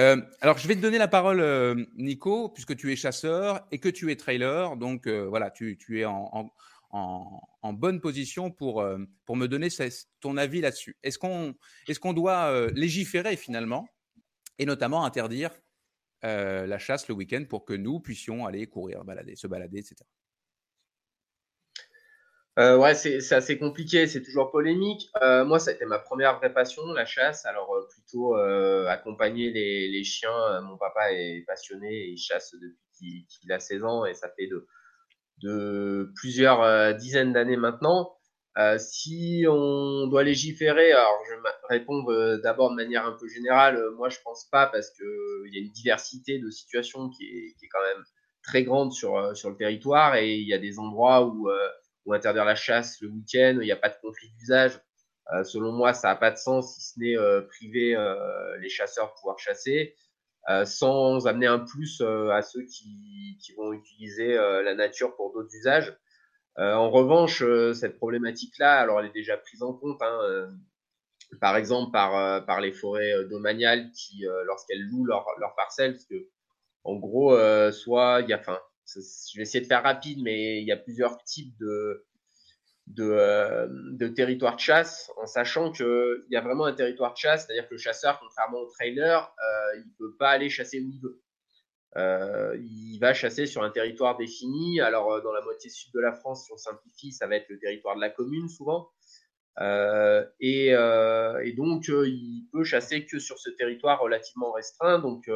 Euh, 0.00 0.20
alors 0.40 0.58
je 0.58 0.66
vais 0.66 0.74
te 0.74 0.80
donner 0.80 0.98
la 0.98 1.06
parole, 1.06 1.40
euh, 1.40 1.76
Nico, 1.94 2.48
puisque 2.48 2.74
tu 2.76 2.92
es 2.92 2.96
chasseur 2.96 3.66
et 3.70 3.78
que 3.78 3.88
tu 3.88 4.10
es 4.10 4.16
trailer. 4.16 4.76
Donc 4.76 5.06
voilà, 5.06 5.50
tu, 5.50 5.78
tu 5.78 6.00
es 6.00 6.04
en, 6.04 6.50
en, 6.90 7.40
en, 7.62 7.72
bonne 7.72 8.00
position 8.00 8.50
pour, 8.50 8.84
pour 9.24 9.36
me 9.36 9.46
donner 9.46 9.68
ton 10.20 10.36
avis 10.36 10.60
là-dessus. 10.60 10.96
Est-ce 11.04 11.18
qu'on 11.18 11.54
est 11.86 11.98
qu'on 12.00 12.12
doit 12.12 12.66
légiférer 12.72 13.36
finalement 13.36 13.88
et 14.58 14.66
notamment 14.66 15.04
interdire 15.04 15.52
la 16.22 16.78
chasse 16.78 17.06
le 17.06 17.14
week-end 17.14 17.44
pour 17.48 17.64
que 17.64 17.74
nous 17.74 18.00
puissions 18.00 18.44
aller 18.44 18.66
courir, 18.66 19.04
balader, 19.04 19.36
se 19.36 19.46
balader, 19.46 19.78
etc. 19.78 20.04
Euh, 22.58 22.76
ouais, 22.76 22.94
c'est 22.94 23.32
assez 23.32 23.58
compliqué, 23.58 24.06
c'est 24.06 24.22
toujours 24.22 24.50
polémique. 24.50 25.08
Euh, 25.22 25.44
moi, 25.44 25.58
ça 25.60 25.70
a 25.70 25.74
été 25.74 25.84
ma 25.86 25.98
première 25.98 26.36
vraie 26.38 26.52
passion, 26.52 26.84
la 26.92 27.06
chasse. 27.06 27.46
Alors, 27.46 27.72
euh, 27.74 27.86
plutôt 27.88 28.36
euh, 28.36 28.86
accompagner 28.88 29.50
les, 29.50 30.04
chiens. 30.04 30.60
Mon 30.62 30.76
papa 30.76 31.12
est 31.12 31.44
passionné 31.46 31.88
et 31.88 32.08
il 32.10 32.18
chasse 32.18 32.54
depuis 32.54 33.26
qu'il 33.28 33.52
a 33.52 33.60
16 33.60 33.84
ans 33.84 34.04
et 34.04 34.14
ça 34.14 34.28
fait 34.36 34.48
de, 35.42 36.12
plusieurs 36.16 36.94
dizaines 36.96 37.32
d'années 37.32 37.56
maintenant. 37.56 38.16
si 38.78 39.44
on 39.48 40.06
doit 40.08 40.24
légiférer, 40.24 40.92
alors 40.92 41.18
je 41.28 41.34
vais 41.34 41.48
répondre 41.68 42.36
d'abord 42.42 42.70
de 42.70 42.76
manière 42.76 43.06
un 43.06 43.12
peu 43.12 43.28
générale. 43.28 43.80
Moi, 43.96 44.08
je 44.08 44.18
pense 44.24 44.48
pas 44.50 44.66
parce 44.66 44.90
que 44.90 45.46
il 45.46 45.54
y 45.54 45.58
a 45.58 45.60
une 45.62 45.72
diversité 45.72 46.38
de 46.38 46.50
situations 46.50 47.10
qui 47.10 47.24
est, 47.24 47.54
qui 47.58 47.66
est 47.66 47.68
quand 47.68 47.82
même 47.82 48.04
très 48.42 48.64
grande 48.64 48.92
sur, 48.92 49.36
sur 49.36 49.50
le 49.50 49.56
territoire 49.56 50.16
et 50.16 50.34
il 50.34 50.48
y 50.48 50.54
a 50.54 50.58
des 50.58 50.78
endroits 50.78 51.24
où 51.26 51.48
ou 52.06 52.14
interdire 52.14 52.44
la 52.44 52.54
chasse 52.54 53.00
le 53.00 53.08
week-end, 53.08 53.58
il 53.60 53.64
n'y 53.64 53.72
a 53.72 53.76
pas 53.76 53.88
de 53.88 53.96
conflit 54.00 54.30
d'usage. 54.38 54.80
Euh, 55.32 55.44
selon 55.44 55.72
moi, 55.72 55.92
ça 55.92 56.08
n'a 56.08 56.16
pas 56.16 56.30
de 56.30 56.36
sens 56.36 56.74
si 56.74 56.80
ce 56.80 56.98
n'est 56.98 57.16
euh, 57.16 57.42
priver 57.42 57.94
euh, 57.94 58.56
les 58.58 58.68
chasseurs 58.68 59.08
de 59.08 59.12
pouvoir 59.14 59.38
chasser. 59.38 59.94
sans 60.64 61.26
amener 61.26 61.46
un 61.46 61.60
plus 61.60 62.00
à 62.00 62.42
ceux 62.42 62.62
qui, 62.62 63.38
qui 63.40 63.52
vont 63.54 63.72
utiliser 63.72 64.34
la 64.34 64.74
nature 64.74 65.14
pour 65.14 65.32
d'autres 65.32 65.54
usages. 65.54 65.96
en 66.56 66.90
revanche, 66.90 67.44
cette 67.74 67.96
problématique-là, 67.98 68.80
alors 68.80 69.00
elle 69.00 69.06
est 69.06 69.12
déjà 69.22 69.36
prise 69.36 69.62
en 69.62 69.74
compte. 69.74 70.00
Hein, 70.02 70.48
par 71.40 71.56
exemple 71.56 71.92
par, 71.92 72.44
par 72.46 72.60
les 72.60 72.72
forêts 72.72 73.24
domaniales 73.26 73.92
qui, 73.92 74.24
lorsqu'elles 74.46 74.82
louent 74.82 75.04
leurs 75.04 75.26
leur 75.38 75.54
parcelles, 75.54 75.92
parce 75.92 76.06
que 76.06 76.28
en 76.84 76.96
gros, 76.96 77.36
soit 77.70 78.22
il 78.22 78.30
y 78.30 78.32
a, 78.32 78.40
enfin, 78.40 78.58
je 78.94 79.36
vais 79.36 79.42
essayer 79.42 79.60
de 79.60 79.66
faire 79.66 79.82
rapide, 79.82 80.20
mais 80.22 80.60
il 80.60 80.66
y 80.66 80.72
a 80.72 80.76
plusieurs 80.76 81.22
types 81.24 81.56
de, 81.58 82.04
de, 82.94 83.04
euh, 83.04 83.66
de 83.70 84.08
de 84.08 84.58
chasse, 84.58 85.10
en 85.16 85.26
sachant 85.26 85.70
qu'il 85.70 86.24
y 86.30 86.36
a 86.36 86.40
vraiment 86.40 86.64
un 86.64 86.72
territoire 86.72 87.12
de 87.12 87.18
chasse, 87.18 87.46
c'est-à-dire 87.46 87.68
que 87.68 87.74
le 87.74 87.80
chasseur, 87.80 88.18
contrairement 88.20 88.58
au 88.58 88.66
trailer, 88.66 89.22
euh, 89.22 89.78
il 89.78 89.86
ne 89.86 89.92
peut 89.98 90.16
pas 90.16 90.30
aller 90.30 90.50
chasser 90.50 90.80
où 90.80 90.90
il 90.90 91.00
veut. 91.00 91.20
Euh, 91.96 92.56
il 92.60 92.98
va 93.00 93.14
chasser 93.14 93.46
sur 93.46 93.62
un 93.62 93.70
territoire 93.70 94.16
défini. 94.16 94.80
Alors, 94.80 95.22
dans 95.22 95.32
la 95.32 95.40
moitié 95.42 95.70
sud 95.70 95.92
de 95.92 96.00
la 96.00 96.12
France, 96.12 96.44
si 96.46 96.52
on 96.52 96.56
simplifie, 96.56 97.12
ça 97.12 97.26
va 97.26 97.36
être 97.36 97.48
le 97.48 97.58
territoire 97.58 97.96
de 97.96 98.00
la 98.00 98.10
commune 98.10 98.48
souvent. 98.48 98.90
Et, 100.40 100.68
et, 100.68 101.52
donc, 101.56 101.88
il 101.88 102.48
peut 102.52 102.64
chasser 102.64 103.06
que 103.06 103.18
sur 103.18 103.38
ce 103.38 103.50
territoire 103.50 104.00
relativement 104.00 104.52
restreint. 104.52 105.00
Donc, 105.00 105.28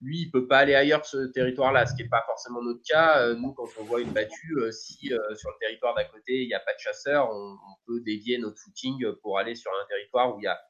lui, 0.00 0.22
il 0.22 0.30
peut 0.30 0.46
pas 0.46 0.58
aller 0.58 0.74
ailleurs 0.74 1.04
ce 1.04 1.26
territoire-là, 1.32 1.86
ce 1.86 1.94
qui 1.94 2.02
n'est 2.02 2.08
pas 2.08 2.22
forcément 2.26 2.62
notre 2.62 2.82
cas. 2.82 3.20
Euh, 3.22 3.34
nous, 3.34 3.52
quand 3.52 3.68
on 3.80 3.84
voit 3.84 4.00
une 4.00 4.12
battue, 4.12 4.56
euh, 4.58 4.70
si 4.70 5.12
euh, 5.12 5.34
sur 5.34 5.50
le 5.50 5.56
territoire 5.60 5.94
d'à 5.94 6.04
côté, 6.04 6.42
il 6.42 6.46
n'y 6.46 6.54
a 6.54 6.60
pas 6.60 6.74
de 6.74 6.78
chasseurs, 6.78 7.28
on, 7.32 7.56
peut 7.86 8.00
dévier 8.00 8.38
notre 8.38 8.58
footing 8.58 9.12
pour 9.22 9.38
aller 9.38 9.54
sur 9.54 9.70
un 9.72 9.86
territoire 9.88 10.34
où 10.34 10.38
il 10.38 10.42
n'y 10.42 10.46
a, 10.46 10.60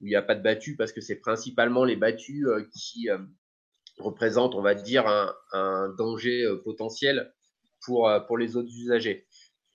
il 0.00 0.16
a 0.16 0.22
pas 0.22 0.34
de 0.34 0.42
battue, 0.42 0.76
parce 0.76 0.92
que 0.92 1.00
c'est 1.00 1.16
principalement 1.16 1.84
les 1.84 1.96
battues 1.96 2.46
qui 2.72 3.08
représentent, 3.98 4.54
on 4.54 4.60
va 4.60 4.74
dire, 4.74 5.06
un, 5.06 5.34
un 5.52 5.88
danger 5.96 6.46
potentiel 6.62 7.32
pour, 7.84 8.12
pour 8.26 8.36
les 8.36 8.56
autres 8.56 8.68
usagers. 8.68 9.26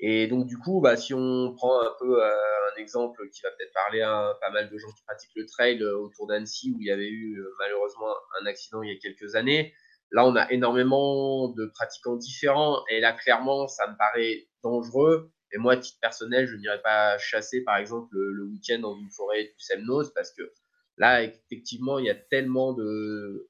Et 0.05 0.27
donc, 0.27 0.47
du 0.47 0.57
coup, 0.57 0.81
bah, 0.81 0.97
si 0.97 1.13
on 1.13 1.53
prend 1.55 1.79
un 1.79 1.93
peu 1.97 2.21
euh, 2.21 2.29
un 2.29 2.75
exemple 2.77 3.29
qui 3.29 3.41
va 3.41 3.51
peut-être 3.51 3.71
parler 3.71 4.01
à 4.01 4.37
pas 4.41 4.49
mal 4.49 4.69
de 4.69 4.77
gens 4.77 4.89
qui 4.89 5.01
pratiquent 5.05 5.31
le 5.37 5.45
trail 5.45 5.81
euh, 5.81 5.97
autour 5.97 6.27
d'Annecy, 6.27 6.73
où 6.75 6.81
il 6.81 6.87
y 6.87 6.91
avait 6.91 7.07
eu 7.07 7.39
euh, 7.39 7.49
malheureusement 7.57 8.13
un 8.41 8.45
accident 8.45 8.83
il 8.83 8.91
y 8.91 8.93
a 8.93 8.99
quelques 8.99 9.35
années, 9.35 9.73
là, 10.11 10.25
on 10.25 10.35
a 10.35 10.51
énormément 10.51 11.47
de 11.47 11.67
pratiquants 11.67 12.17
différents. 12.17 12.83
Et 12.89 12.99
là, 12.99 13.13
clairement, 13.13 13.69
ça 13.69 13.87
me 13.87 13.95
paraît 13.97 14.49
dangereux. 14.61 15.31
Et 15.53 15.57
moi, 15.57 15.73
à 15.73 15.77
titre 15.77 15.99
personnel, 16.01 16.47
je 16.47 16.57
n'irais 16.57 16.81
pas 16.81 17.17
chasser, 17.17 17.63
par 17.63 17.77
exemple, 17.77 18.09
le, 18.11 18.33
le 18.33 18.43
week-end 18.43 18.79
dans 18.79 18.97
une 18.97 19.09
forêt 19.09 19.43
du 19.45 19.53
Semnos, 19.57 20.11
parce 20.13 20.33
que 20.33 20.51
là, 20.97 21.23
effectivement, 21.23 21.97
il 21.97 22.05
y 22.07 22.09
a 22.09 22.15
tellement 22.15 22.73
de, 22.73 23.49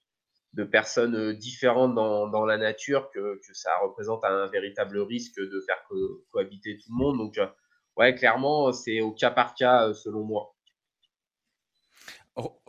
de 0.54 0.64
personnes 0.64 1.16
euh, 1.16 1.34
différentes 1.34 1.96
dans, 1.96 2.28
dans 2.28 2.46
la 2.46 2.58
nature 2.58 3.10
que, 3.12 3.40
que, 3.46 3.54
ça 3.54 3.72
représente 3.82 4.24
un 4.24 4.48
véritable 4.48 5.00
risque 5.00 5.40
de 5.40 5.62
faire 5.66 5.84
cohabiter 6.32 6.78
tout 6.78 6.90
le 6.92 6.96
monde. 6.96 7.18
Donc, 7.18 7.38
euh, 7.38 7.48
ouais, 7.98 8.14
clairement, 8.16 8.72
c'est 8.72 9.02
au 9.02 9.12
cas 9.12 9.32
par 9.32 9.56
cas 9.56 9.90
euh, 9.90 9.94
selon 9.94 10.24
moi. 10.24 10.56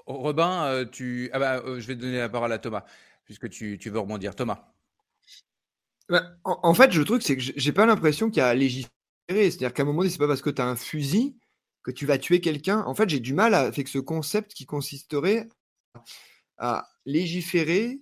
Robin, 0.07 0.85
tu... 0.93 1.31
ah 1.33 1.39
bah, 1.39 1.63
je 1.65 1.87
vais 1.87 1.95
donner 1.95 2.19
la 2.19 2.29
parole 2.29 2.53
à 2.53 2.59
Thomas, 2.59 2.85
puisque 3.25 3.49
tu, 3.49 3.79
tu 3.79 3.89
veux 3.89 3.99
rebondir. 3.99 4.35
Thomas. 4.35 4.67
Bah, 6.11 6.23
en, 6.45 6.75
fait, 6.75 6.93
je 6.93 7.01
trouve 7.01 7.19
que 7.19 7.25
c'est 7.25 7.39
que 7.39 7.43
j'ai 7.43 7.73
pas 7.73 7.87
l'impression 7.87 8.29
qu'il 8.29 8.39
y 8.39 8.43
a 8.43 8.49
à 8.49 8.55
légiférer. 8.55 8.91
C'est-à-dire 9.29 9.73
qu'à 9.73 9.83
un 9.83 9.87
moment 9.87 10.01
donné, 10.01 10.11
c'est 10.11 10.19
pas 10.19 10.29
parce 10.29 10.43
que 10.43 10.51
tu 10.51 10.61
as 10.61 10.67
un 10.67 10.77
fusil 10.77 11.39
que 11.83 11.91
tu 11.91 12.05
vas 12.05 12.19
tuer 12.19 12.43
quelqu'un. 12.43 12.83
En 12.83 12.95
fait, 12.95 13.09
j'ai 13.09 13.21
du 13.21 13.33
mal 13.33 13.55
avec 13.55 13.89
ce 13.89 13.99
concept 13.99 14.53
qui 14.53 14.67
consisterait 14.67 15.49
à 16.59 16.87
légiférer 17.07 18.01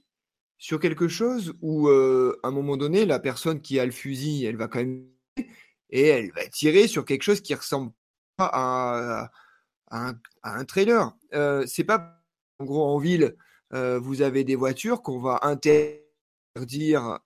sur 0.59 0.79
quelque 0.79 1.09
chose 1.09 1.55
où, 1.61 1.89
à 1.89 2.35
un 2.45 2.51
moment 2.51 2.77
donné, 2.77 3.05
la 3.05 3.19
personne 3.19 3.61
qui 3.61 3.81
a 3.81 3.87
le 3.87 3.93
fusil, 3.93 4.45
elle 4.45 4.57
va 4.57 4.69
quand 4.69 4.79
même 4.79 5.07
et 5.91 6.07
elle 6.07 6.33
va 6.33 6.47
tirer 6.49 6.87
sur 6.87 7.05
quelque 7.05 7.23
chose 7.23 7.41
qui 7.41 7.55
ressemble 7.55 7.93
pas 8.37 8.51
à, 8.53 9.31
un, 10.43 10.65
trailer. 10.65 11.13
c'est 11.67 11.85
pas 11.85 12.23
en 12.59 12.65
gros 12.65 12.85
en 12.85 12.99
ville, 12.99 13.37
vous 13.73 14.23
avez 14.23 14.45
des 14.45 14.55
voitures 14.55 15.03
qu'on 15.03 15.21
va 15.21 15.41
interdire 15.43 16.02
dire 16.61 17.19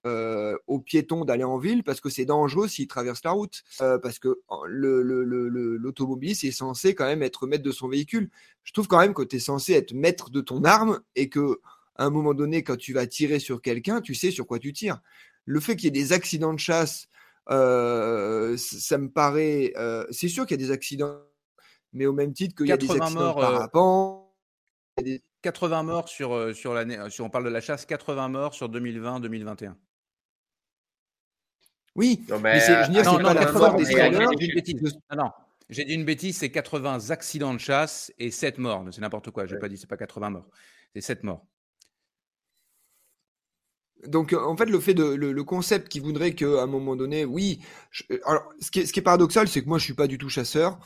aux 0.66 0.78
piétons 0.80 1.24
d'aller 1.24 1.44
en 1.44 1.58
ville 1.58 1.82
parce 1.82 2.00
que 2.00 2.08
c'est 2.08 2.24
dangereux 2.24 2.68
s'ils 2.68 2.86
traversent 2.86 3.24
la 3.24 3.32
route. 3.32 3.64
parce 3.78 4.18
que 4.18 4.40
l'automobiliste 4.68 6.44
est 6.44 6.52
censé 6.52 6.94
quand 6.94 7.06
même 7.06 7.22
être 7.22 7.46
maître 7.46 7.64
de 7.64 7.72
son 7.72 7.88
véhicule. 7.88 8.30
Je 8.64 8.72
trouve 8.72 8.86
quand 8.86 8.98
même 8.98 9.14
que 9.14 9.22
tu 9.22 9.36
es 9.36 9.40
censé 9.40 9.72
être 9.72 9.92
maître 9.92 10.30
de 10.30 10.40
ton 10.40 10.64
arme 10.64 11.00
et 11.16 11.28
que 11.28 11.60
à 11.96 12.04
un 12.04 12.10
moment 12.10 12.34
donné, 12.34 12.62
quand 12.62 12.76
tu 12.76 12.92
vas 12.92 13.06
tirer 13.06 13.38
sur 13.38 13.62
quelqu'un, 13.62 14.00
tu 14.02 14.14
sais 14.14 14.30
sur 14.30 14.46
quoi 14.46 14.58
tu 14.58 14.72
tires. 14.72 15.00
Le 15.44 15.60
fait 15.60 15.76
qu'il 15.76 15.84
y 15.84 15.88
ait 15.88 16.02
des 16.02 16.12
accidents 16.12 16.52
de 16.52 16.58
chasse, 16.58 17.08
ça 17.48 17.56
me 18.98 19.08
paraît. 19.08 19.72
c'est 20.10 20.28
sûr 20.28 20.46
qu'il 20.46 20.60
y 20.60 20.62
a 20.62 20.66
des 20.66 20.72
accidents, 20.72 21.18
mais 21.92 22.06
au 22.06 22.12
même 22.12 22.32
titre 22.32 22.54
qu'il 22.54 22.68
y 22.68 22.72
a 22.72 22.76
des 22.76 22.90
accidents 22.90 23.10
morts, 23.10 23.36
de 23.36 23.40
parapente. 23.40 24.22
80 25.46 25.84
morts 25.84 26.08
sur, 26.08 26.34
euh, 26.34 26.52
sur 26.52 26.74
l'année, 26.74 26.98
euh, 26.98 27.08
si 27.08 27.20
on 27.20 27.30
parle 27.30 27.44
de 27.44 27.50
la 27.50 27.60
chasse, 27.60 27.86
80 27.86 28.28
morts 28.28 28.52
sur 28.52 28.68
2020-2021. 28.68 29.76
Oui, 31.94 32.20
mais, 32.42 32.58
je 32.58 32.90
dis, 32.90 32.98
non, 33.04 33.20
non, 35.16 35.30
j'ai 35.70 35.84
dit 35.84 35.94
une 35.94 36.04
bêtise, 36.04 36.36
c'est 36.36 36.50
80 36.50 37.10
accidents 37.10 37.54
de 37.54 37.60
chasse 37.60 38.12
et 38.18 38.32
7 38.32 38.58
morts. 38.58 38.84
C'est 38.90 39.00
n'importe 39.00 39.30
quoi, 39.30 39.46
je 39.46 39.54
n'ai 39.54 39.60
pas 39.60 39.68
dit 39.68 39.78
c'est 39.78 39.88
pas 39.88 39.96
80 39.96 40.30
morts, 40.30 40.48
c'est 40.94 41.00
7 41.00 41.22
morts. 41.22 41.46
Donc, 44.08 44.32
euh, 44.32 44.40
en 44.40 44.56
fait, 44.56 44.66
le 44.66 44.80
fait 44.80 44.94
de 44.94 45.04
le, 45.04 45.44
concept 45.44 45.88
qui 45.88 46.00
voudrait 46.00 46.34
qu'à 46.34 46.62
un 46.62 46.66
moment 46.66 46.96
donné, 46.96 47.24
oui. 47.24 47.60
alors, 48.24 48.52
ce 48.60 48.72
qui, 48.72 48.80
est, 48.80 48.86
ce 48.86 48.92
qui 48.92 48.98
est 48.98 49.02
paradoxal, 49.02 49.46
c'est 49.46 49.62
que 49.62 49.68
moi, 49.68 49.78
je 49.78 49.84
suis 49.84 49.94
pas 49.94 50.08
du 50.08 50.18
tout 50.18 50.28
chasseur. 50.28 50.80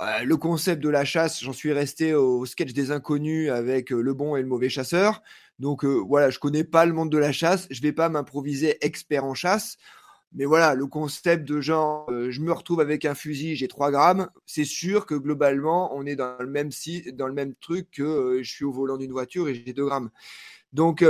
Euh, 0.00 0.24
le 0.24 0.36
concept 0.36 0.82
de 0.82 0.88
la 0.88 1.04
chasse, 1.04 1.42
j'en 1.42 1.52
suis 1.52 1.72
resté 1.72 2.14
au 2.14 2.46
sketch 2.46 2.72
des 2.72 2.90
inconnus 2.90 3.50
avec 3.50 3.92
euh, 3.92 4.00
le 4.00 4.14
bon 4.14 4.36
et 4.36 4.42
le 4.42 4.48
mauvais 4.48 4.70
chasseur. 4.70 5.22
Donc 5.58 5.84
euh, 5.84 6.02
voilà, 6.06 6.30
je 6.30 6.38
connais 6.38 6.64
pas 6.64 6.86
le 6.86 6.92
monde 6.92 7.10
de 7.10 7.18
la 7.18 7.32
chasse, 7.32 7.66
je 7.70 7.80
vais 7.82 7.92
pas 7.92 8.08
m'improviser 8.08 8.84
expert 8.84 9.24
en 9.24 9.34
chasse. 9.34 9.76
Mais 10.34 10.46
voilà, 10.46 10.74
le 10.74 10.86
concept 10.86 11.46
de 11.46 11.60
genre, 11.60 12.08
je 12.08 12.40
me 12.40 12.52
retrouve 12.52 12.80
avec 12.80 13.04
un 13.04 13.14
fusil, 13.14 13.54
j'ai 13.54 13.68
3 13.68 13.90
grammes, 13.90 14.30
c'est 14.46 14.64
sûr 14.64 15.04
que 15.04 15.14
globalement, 15.14 15.94
on 15.94 16.06
est 16.06 16.16
dans 16.16 16.38
le 16.40 16.46
même, 16.46 16.70
dans 17.12 17.26
le 17.26 17.34
même 17.34 17.54
truc 17.56 17.90
que 17.90 18.40
je 18.42 18.50
suis 18.50 18.64
au 18.64 18.72
volant 18.72 18.96
d'une 18.96 19.12
voiture 19.12 19.48
et 19.48 19.54
j'ai 19.54 19.74
2 19.74 19.84
grammes. 19.84 20.08
Donc, 20.72 21.04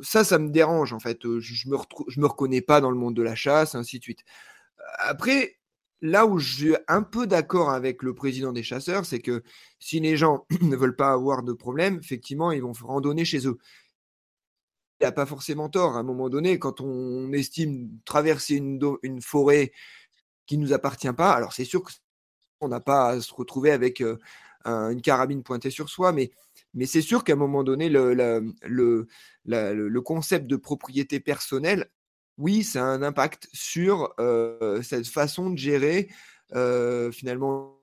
ça, 0.00 0.22
ça 0.22 0.38
me 0.38 0.50
dérange 0.50 0.92
en 0.92 1.00
fait. 1.00 1.18
Je, 1.40 1.68
me 1.68 1.76
je 2.06 2.20
me 2.20 2.26
reconnais 2.26 2.60
pas 2.60 2.80
dans 2.80 2.92
le 2.92 2.96
monde 2.96 3.14
de 3.14 3.22
la 3.22 3.34
chasse, 3.34 3.74
ainsi 3.74 3.98
de 3.98 4.04
suite. 4.04 4.20
Après, 4.98 5.57
là 6.00 6.26
où 6.26 6.38
je 6.38 6.54
suis 6.54 6.76
un 6.86 7.02
peu 7.02 7.26
d'accord 7.26 7.70
avec 7.70 8.02
le 8.02 8.14
président 8.14 8.52
des 8.52 8.62
chasseurs, 8.62 9.04
c'est 9.04 9.20
que 9.20 9.42
si 9.78 10.00
les 10.00 10.16
gens 10.16 10.46
ne 10.62 10.76
veulent 10.76 10.96
pas 10.96 11.12
avoir 11.12 11.42
de 11.42 11.52
problème, 11.52 11.98
effectivement, 12.02 12.52
ils 12.52 12.62
vont 12.62 12.72
randonner 12.72 13.24
chez 13.24 13.46
eux. 13.46 13.58
Il 15.00 15.04
n'a 15.04 15.12
pas 15.12 15.26
forcément 15.26 15.68
tort. 15.68 15.96
À 15.96 16.00
un 16.00 16.02
moment 16.02 16.28
donné, 16.28 16.58
quand 16.58 16.80
on 16.80 17.32
estime 17.32 17.88
traverser 18.04 18.56
une, 18.56 19.20
forêt 19.22 19.72
qui 20.46 20.58
ne 20.58 20.64
nous 20.64 20.72
appartient 20.72 21.12
pas, 21.12 21.32
alors 21.32 21.52
c'est 21.52 21.64
sûr 21.64 21.82
qu'on 22.58 22.68
n'a 22.68 22.80
pas 22.80 23.10
à 23.10 23.20
se 23.20 23.32
retrouver 23.32 23.70
avec 23.70 24.00
euh, 24.00 24.16
une 24.64 25.02
carabine 25.02 25.42
pointée 25.42 25.70
sur 25.70 25.88
soi, 25.88 26.12
mais, 26.12 26.30
c'est 26.86 27.00
sûr 27.00 27.24
qu'à 27.24 27.32
un 27.34 27.36
moment 27.36 27.64
donné, 27.64 27.88
le 27.88 28.40
concept 30.00 30.46
de 30.46 30.56
propriété 30.56 31.20
personnelle 31.20 31.90
oui, 32.38 32.64
ça 32.64 32.84
a 32.84 32.86
un 32.86 33.02
impact 33.02 33.48
sur 33.52 34.14
cette 34.82 35.08
façon 35.08 35.50
de 35.50 35.58
gérer 35.58 36.08
finalement 37.12 37.78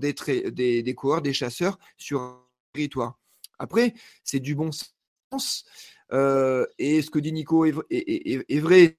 des, 0.00 0.82
des, 0.82 0.94
coureurs, 0.94 1.22
des 1.22 1.32
chasseurs 1.32 1.78
sur 1.96 2.20
un 2.20 2.40
territoire. 2.72 3.18
Après, 3.58 3.94
c'est 4.24 4.40
du 4.40 4.54
bon 4.54 4.70
sens. 4.72 5.64
et 6.12 7.02
ce 7.02 7.10
que 7.10 7.18
dit 7.18 7.32
Nico 7.32 7.64
est, 7.64 7.72
vrai. 8.60 8.96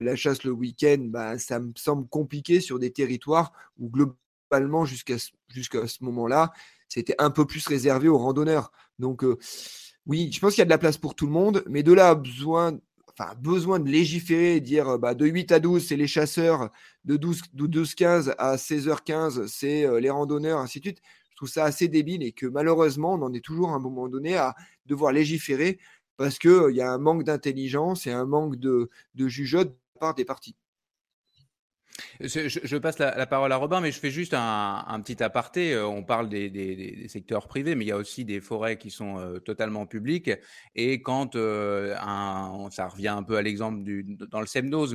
À 0.00 0.04
la 0.04 0.16
chasse 0.16 0.42
le 0.42 0.50
week-end, 0.50 0.98
bah, 0.98 1.38
ça 1.38 1.60
me 1.60 1.70
semble 1.76 2.08
compliqué 2.08 2.60
sur 2.60 2.80
des 2.80 2.92
territoires 2.92 3.52
où 3.78 3.88
globalement, 3.88 4.84
jusqu'à 4.84 5.18
ce 5.18 6.04
moment-là, 6.04 6.52
c'était 6.88 7.14
un 7.18 7.30
peu 7.30 7.46
plus 7.46 7.64
réservé 7.68 8.08
aux 8.08 8.18
randonneurs. 8.18 8.72
Donc, 8.98 9.24
oui, 10.06 10.30
je 10.32 10.40
pense 10.40 10.54
qu'il 10.54 10.60
y 10.60 10.62
a 10.62 10.66
de 10.66 10.70
la 10.70 10.78
place 10.78 10.98
pour 10.98 11.14
tout 11.14 11.26
le 11.26 11.32
monde, 11.32 11.62
mais 11.68 11.84
de 11.84 11.92
là, 11.92 12.16
besoin 12.16 12.78
enfin, 13.18 13.34
besoin 13.40 13.78
de 13.78 13.88
légiférer, 13.88 14.60
dire 14.60 14.98
bah, 14.98 15.14
de 15.14 15.26
8 15.26 15.52
à 15.52 15.60
12, 15.60 15.86
c'est 15.86 15.96
les 15.96 16.06
chasseurs, 16.06 16.70
de 17.04 17.16
12, 17.16 17.42
12 17.54 17.94
15 17.94 18.34
à 18.38 18.56
16h15, 18.56 19.46
c'est 19.46 19.84
euh, 19.84 20.00
les 20.00 20.10
randonneurs, 20.10 20.58
ainsi 20.60 20.80
de 20.80 20.84
suite. 20.86 21.02
Je 21.30 21.36
trouve 21.36 21.48
ça 21.48 21.64
assez 21.64 21.88
débile 21.88 22.22
et 22.22 22.32
que 22.32 22.46
malheureusement, 22.46 23.14
on 23.14 23.22
en 23.22 23.32
est 23.32 23.44
toujours 23.44 23.70
à 23.70 23.74
un 23.74 23.78
moment 23.80 24.08
donné 24.08 24.36
à 24.36 24.54
devoir 24.86 25.12
légiférer 25.12 25.78
parce 26.16 26.38
qu'il 26.38 26.50
euh, 26.50 26.72
y 26.72 26.80
a 26.80 26.90
un 26.90 26.98
manque 26.98 27.24
d'intelligence 27.24 28.06
et 28.06 28.12
un 28.12 28.26
manque 28.26 28.56
de, 28.56 28.90
de 29.14 29.28
jugeote 29.28 29.70
de 29.70 29.98
part 29.98 30.14
des 30.14 30.24
partis. 30.24 30.56
Je, 32.20 32.76
passe 32.76 32.98
la, 32.98 33.26
parole 33.26 33.52
à 33.52 33.56
Robin, 33.56 33.80
mais 33.80 33.92
je 33.92 33.98
fais 33.98 34.10
juste 34.10 34.34
un, 34.34 35.00
petit 35.04 35.22
aparté. 35.22 35.74
Euh, 35.74 35.86
on 35.86 36.02
parle 36.02 36.28
des, 36.28 37.06
secteurs 37.08 37.48
privés, 37.48 37.74
mais 37.74 37.84
il 37.84 37.88
y 37.88 37.92
a 37.92 37.96
aussi 37.96 38.24
des 38.24 38.40
forêts 38.40 38.78
qui 38.78 38.90
sont 38.90 39.18
euh, 39.18 39.38
totalement 39.38 39.86
publiques. 39.86 40.30
Et 40.74 41.02
quand 41.02 41.36
euh, 41.36 41.94
ça 42.70 42.88
revient 42.88 43.08
un 43.08 43.22
peu 43.22 43.36
à 43.36 43.42
l'exemple 43.42 43.82
dans 44.30 44.40
le 44.40 44.46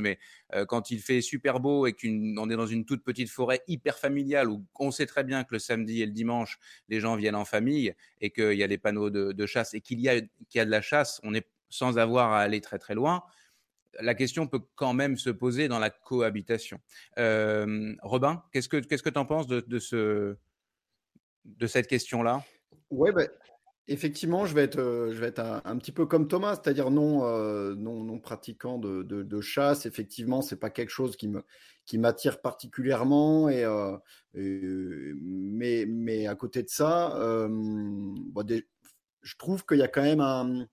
mais 0.02 0.20
quand 0.68 0.92
il 0.92 1.00
fait 1.00 1.22
super 1.22 1.60
beau 1.60 1.88
et 1.88 1.94
qu'on 1.94 2.50
est 2.50 2.56
dans 2.56 2.68
une 2.68 2.86
toute 2.86 3.04
petite 3.04 3.30
forêt 3.30 3.62
hyper 3.68 3.98
familiale 3.98 4.50
où 4.50 4.64
on 4.80 4.92
sait 4.92 5.06
très 5.06 5.24
bien 5.24 5.44
que 5.44 5.56
le 5.56 5.60
samedi 5.60 6.02
et 6.02 6.06
le 6.06 6.12
dimanche, 6.12 6.60
les 6.90 7.00
gens 7.00 7.16
viennent 7.16 7.36
en 7.36 7.44
famille 7.44 7.94
et 8.22 8.30
qu'il 8.30 8.54
y 8.54 8.64
a 8.64 8.68
des 8.68 8.78
panneaux 8.78 9.10
de, 9.10 9.46
chasse 9.46 9.74
et 9.74 9.82
qu'il 9.82 10.00
y 10.00 10.10
a 10.10 10.22
de 10.22 10.72
la 10.72 10.82
chasse, 10.82 11.20
on 11.24 11.34
est 11.34 11.48
sans 11.70 11.98
avoir 11.98 12.32
à 12.32 12.42
aller 12.42 12.62
très 12.62 12.80
très 12.80 12.96
loin 12.96 13.24
la 14.00 14.16
question 14.16 14.48
peut 14.48 14.62
quand 14.76 14.94
même 14.94 15.18
se 15.18 15.30
poser 15.30 15.68
dans 15.68 15.80
la 15.80 15.90
cohabitation. 15.90 16.80
Euh, 17.18 17.94
Robin, 18.02 18.44
qu'est-ce 18.52 18.70
que 18.70 18.78
qu'est-ce 18.78 19.04
que 19.04 19.10
tu 19.10 19.20
en 19.20 19.26
penses 19.26 19.48
de, 19.48 19.80
ce 19.80 20.36
de 21.46 21.68
cette 21.68 21.88
question-là? 21.88 22.44
Oui, 22.90 23.12
bah, 23.12 23.24
effectivement, 23.88 24.46
je 24.46 24.54
vais 24.54 24.64
être 24.64 24.80
euh, 24.80 25.14
je 25.14 25.20
vais 25.20 25.28
être 25.28 25.40
un, 25.40 25.78
petit 25.78 25.92
peu 25.92 26.06
comme 26.06 26.28
Thomas, 26.28 26.56
c'est-à-dire 26.56 26.92
non, 26.92 27.26
euh, 27.26 27.76
non 27.76 28.04
non 28.04 28.20
pratiquant 28.20 28.78
de, 28.78 29.04
de, 29.04 29.42
chasse. 29.42 29.86
Effectivement, 29.86 30.42
c'est 30.42 30.60
pas 30.60 30.70
quelque 30.70 30.92
chose 30.92 31.16
qui 31.16 31.28
me 31.28 31.44
qui 31.86 31.98
m'attire 31.98 32.42
particulièrement 32.42 33.50
et, 33.50 33.66
mais 34.34 35.86
mais 35.88 36.28
à 36.28 36.36
côté 36.36 36.64
de 36.64 36.70
ça, 36.70 37.18
je 39.22 39.36
trouve 39.38 39.66
qu'il 39.66 39.78
y 39.78 39.84
a 39.84 39.88
quand 39.88 40.04
même 40.04 40.22
un 40.22 40.68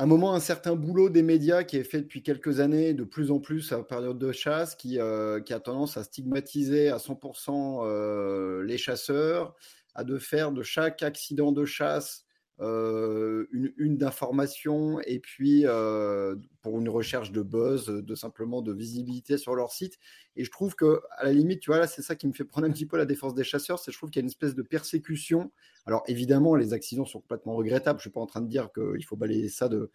un 0.00 0.06
moment, 0.06 0.32
un 0.32 0.40
certain 0.40 0.76
boulot 0.76 1.10
des 1.10 1.22
médias 1.22 1.64
qui 1.64 1.76
est 1.76 1.82
fait 1.82 2.00
depuis 2.00 2.22
quelques 2.22 2.60
années, 2.60 2.94
de 2.94 3.02
plus 3.02 3.32
en 3.32 3.40
plus 3.40 3.72
à 3.72 3.82
période 3.82 4.16
de 4.18 4.30
chasse, 4.30 4.76
qui, 4.76 5.00
euh, 5.00 5.40
qui 5.40 5.52
a 5.52 5.58
tendance 5.58 5.96
à 5.96 6.04
stigmatiser 6.04 6.88
à 6.88 6.98
100% 6.98 7.80
euh, 7.82 8.62
les 8.62 8.78
chasseurs, 8.78 9.56
à 9.96 10.04
de 10.04 10.16
faire 10.18 10.52
de 10.52 10.62
chaque 10.62 11.02
accident 11.02 11.50
de 11.50 11.64
chasse 11.64 12.27
une, 12.60 13.72
une 13.76 13.96
d'information 13.98 15.00
et 15.06 15.20
puis 15.20 15.62
euh, 15.64 16.34
pour 16.60 16.78
une 16.80 16.88
recherche 16.88 17.30
de 17.30 17.42
buzz, 17.42 17.86
de 17.86 18.14
simplement 18.14 18.62
de 18.62 18.72
visibilité 18.72 19.38
sur 19.38 19.54
leur 19.54 19.72
site. 19.72 19.98
Et 20.34 20.44
je 20.44 20.50
trouve 20.50 20.74
que 20.74 21.00
à 21.16 21.24
la 21.24 21.32
limite, 21.32 21.60
tu 21.60 21.70
vois 21.70 21.78
là, 21.78 21.86
c'est 21.86 22.02
ça 22.02 22.16
qui 22.16 22.26
me 22.26 22.32
fait 22.32 22.44
prendre 22.44 22.66
un 22.66 22.70
petit 22.70 22.86
peu 22.86 22.96
la 22.96 23.06
défense 23.06 23.34
des 23.34 23.44
chasseurs, 23.44 23.78
c'est 23.78 23.92
je 23.92 23.96
trouve 23.96 24.10
qu'il 24.10 24.20
y 24.20 24.22
a 24.22 24.24
une 24.24 24.28
espèce 24.28 24.54
de 24.54 24.62
persécution. 24.62 25.52
Alors 25.86 26.02
évidemment, 26.06 26.56
les 26.56 26.72
accidents 26.72 27.04
sont 27.04 27.20
complètement 27.20 27.54
regrettables. 27.54 27.98
Je 28.00 28.02
suis 28.02 28.10
pas 28.10 28.20
en 28.20 28.26
train 28.26 28.40
de 28.40 28.48
dire 28.48 28.70
qu'il 28.72 29.04
faut 29.04 29.16
balayer 29.16 29.48
ça 29.48 29.68
d'un 29.68 29.88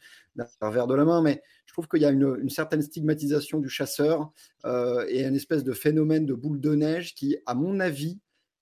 revers 0.62 0.88
de 0.88 0.96
la 0.96 1.06
main, 1.06 1.22
mais 1.22 1.44
je 1.66 1.74
trouve 1.74 1.88
qu'il 1.88 2.02
y 2.02 2.06
a 2.06 2.12
une, 2.12 2.38
une 2.42 2.50
certaine 2.50 2.82
stigmatisation 2.82 3.60
du 3.60 3.70
chasseur 3.70 4.32
euh, 4.66 5.06
et 5.10 5.26
un 5.26 5.34
espèce 5.34 5.64
de 5.64 5.74
phénomène 5.74 6.26
de 6.26 6.34
boule 6.34 6.60
de 6.62 6.76
neige 6.76 7.14
qui, 7.14 7.38
à 7.46 7.56
mon 7.56 7.80
avis, 7.80 8.20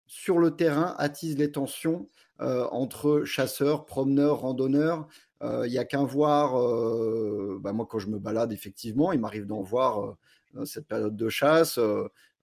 sur 0.07 0.39
le 0.39 0.55
terrain, 0.55 0.93
attise 0.97 1.37
les 1.37 1.51
tensions 1.51 2.09
euh, 2.30 2.30
entre 2.41 3.23
chasseurs, 3.23 3.85
promeneurs, 3.85 4.39
randonneurs. 4.39 5.07
Euh, 5.41 5.65
il 5.65 5.71
n'y 5.71 5.77
a 5.77 5.85
qu'un 5.85 6.03
voir, 6.03 6.59
euh, 6.59 7.59
bah, 7.61 7.73
moi 7.73 7.87
quand 7.89 7.99
je 7.99 8.07
me 8.07 8.19
balade 8.19 8.53
effectivement, 8.53 9.11
il 9.11 9.19
m'arrive 9.19 9.47
d'en 9.47 9.61
voir 9.61 10.15
cette 10.65 10.87
période 10.87 11.15
de 11.15 11.29
chasse. 11.29 11.79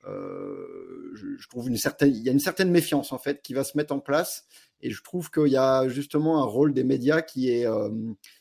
je, 0.04 1.48
trouve 1.48 1.68
une 1.68 1.76
certaine, 1.76 2.14
il 2.14 2.22
y 2.22 2.28
a 2.28 2.32
une 2.32 2.40
certaine 2.40 2.70
méfiance 2.70 3.12
en 3.12 3.18
fait 3.18 3.42
qui 3.42 3.54
va 3.54 3.64
se 3.64 3.76
mettre 3.76 3.94
en 3.94 4.00
place, 4.00 4.46
et 4.80 4.90
je 4.90 5.02
trouve 5.02 5.30
qu'il 5.30 5.48
y 5.48 5.56
a 5.56 5.88
justement 5.88 6.42
un 6.42 6.46
rôle 6.46 6.72
des 6.72 6.84
médias 6.84 7.22
qui 7.22 7.50
est 7.50 7.66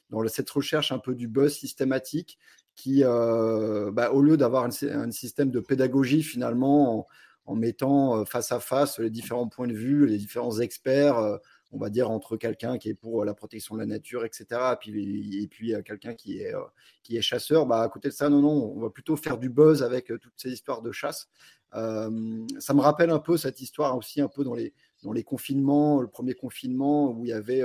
dans 0.09 0.27
cette 0.27 0.49
recherche 0.49 0.91
un 0.91 0.99
peu 0.99 1.15
du 1.15 1.27
buzz 1.27 1.53
systématique, 1.53 2.39
qui, 2.75 3.03
bah, 3.03 4.11
au 4.11 4.21
lieu 4.21 4.37
d'avoir 4.37 4.65
un, 4.65 5.11
système 5.11 5.51
de 5.51 5.59
pédagogie 5.59 6.23
finalement 6.23 7.07
en 7.47 7.55
mettant 7.55 8.19
euh, 8.19 8.25
face 8.25 8.51
à 8.51 8.59
face 8.59 8.99
les 8.99 9.09
différents 9.09 9.47
points 9.47 9.67
de 9.67 9.73
vue, 9.73 10.05
les 10.05 10.17
différents 10.17 10.59
experts, 10.59 11.17
euh, 11.17 11.37
on 11.71 11.77
va 11.77 11.89
dire 11.89 12.09
entre 12.09 12.37
quelqu'un 12.37 12.77
qui 12.77 12.89
est 12.89 12.93
pour 12.93 13.25
la 13.25 13.33
protection 13.33 13.75
de 13.75 13.81
la 13.81 13.85
nature, 13.85 14.25
etc., 14.25 14.45
et 14.73 14.75
puis, 14.79 15.43
et 15.43 15.47
puis 15.47 15.73
quelqu'un 15.85 16.13
qui 16.13 16.39
est, 16.39 16.53
euh, 16.53 16.61
qui 17.03 17.17
est 17.17 17.21
chasseur, 17.21 17.65
bah, 17.65 17.81
à 17.81 17.89
côté 17.89 18.09
de 18.09 18.13
ça, 18.13 18.29
non, 18.29 18.41
non, 18.41 18.73
on 18.75 18.79
va 18.79 18.89
plutôt 18.89 19.15
faire 19.15 19.37
du 19.37 19.49
buzz 19.49 19.83
avec 19.83 20.07
toutes 20.07 20.33
ces 20.37 20.51
histoires 20.51 20.81
de 20.81 20.91
chasse. 20.91 21.29
ça 21.73 22.09
me 22.09 22.79
rappelle 22.79 23.09
un 23.09 23.19
peu 23.19 23.37
cette 23.37 23.59
histoire 23.61 23.97
aussi, 23.97 24.21
un 24.21 24.29
peu 24.29 24.43
dans 24.43 24.55
les, 24.55 24.73
dans 25.03 25.11
les 25.11 25.23
confinements, 25.23 26.01
le 26.01 26.07
premier 26.07 26.33
confinement, 26.33 27.11
où 27.11 27.25
il 27.25 27.29
y 27.29 27.33
avait 27.33 27.63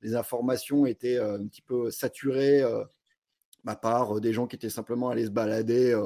les 0.00 0.14
informations 0.16 0.86
étaient 0.86 1.18
un 1.18 1.46
petit 1.46 1.62
peu 1.62 1.90
saturées 1.90 2.64
ma 3.64 3.76
part, 3.76 4.20
des 4.20 4.32
gens 4.32 4.48
qui 4.48 4.56
étaient 4.56 4.68
simplement 4.68 5.10
allés 5.10 5.26
se 5.26 5.30
balader 5.30 5.96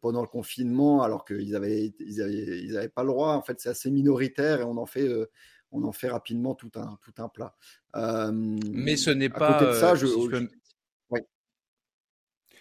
pendant 0.00 0.22
le 0.22 0.28
confinement 0.28 1.02
alors 1.02 1.24
qu'ils 1.24 1.50
n'avaient 1.50 1.92
ils 1.98 2.22
avaient, 2.22 2.76
avaient 2.76 2.88
pas 2.88 3.02
le 3.02 3.08
droit. 3.08 3.34
En 3.34 3.42
fait, 3.42 3.60
c'est 3.60 3.68
assez 3.68 3.90
minoritaire 3.90 4.60
et 4.60 4.64
on 4.64 4.76
en 4.78 4.86
fait, 4.86 5.08
on 5.72 5.84
en 5.84 5.92
fait 5.92 6.08
rapidement 6.08 6.54
tout 6.54 6.70
un, 6.76 6.98
tout 7.02 7.14
un 7.22 7.28
plat. 7.28 7.54
Mais 7.94 8.96
ce 8.96 9.10
n'est 9.10 9.28
pas. 9.28 9.58
Côté 9.58 9.72
de 9.72 9.74
ça, 9.74 9.94
je, 9.94 10.06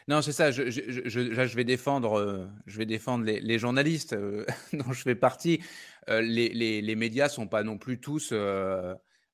Non, 0.08 0.22
c'est 0.22 0.32
ça. 0.32 0.52
Je, 0.52 0.70
je, 0.70 0.82
je, 1.08 1.56
vais 1.56 1.64
défendre, 1.64 2.50
je 2.66 2.78
vais 2.78 2.86
défendre 2.86 3.26
les, 3.26 3.40
les 3.40 3.60
journalistes 3.60 4.16
dont 4.74 4.92
je 4.92 5.02
fais 5.02 5.16
partie. 5.16 5.62
les, 6.08 6.50
les, 6.50 6.82
les, 6.82 6.96
médias 6.96 7.30
sont 7.30 7.48
pas 7.48 7.64
non 7.64 7.78
plus 7.78 8.00
tous 8.00 8.34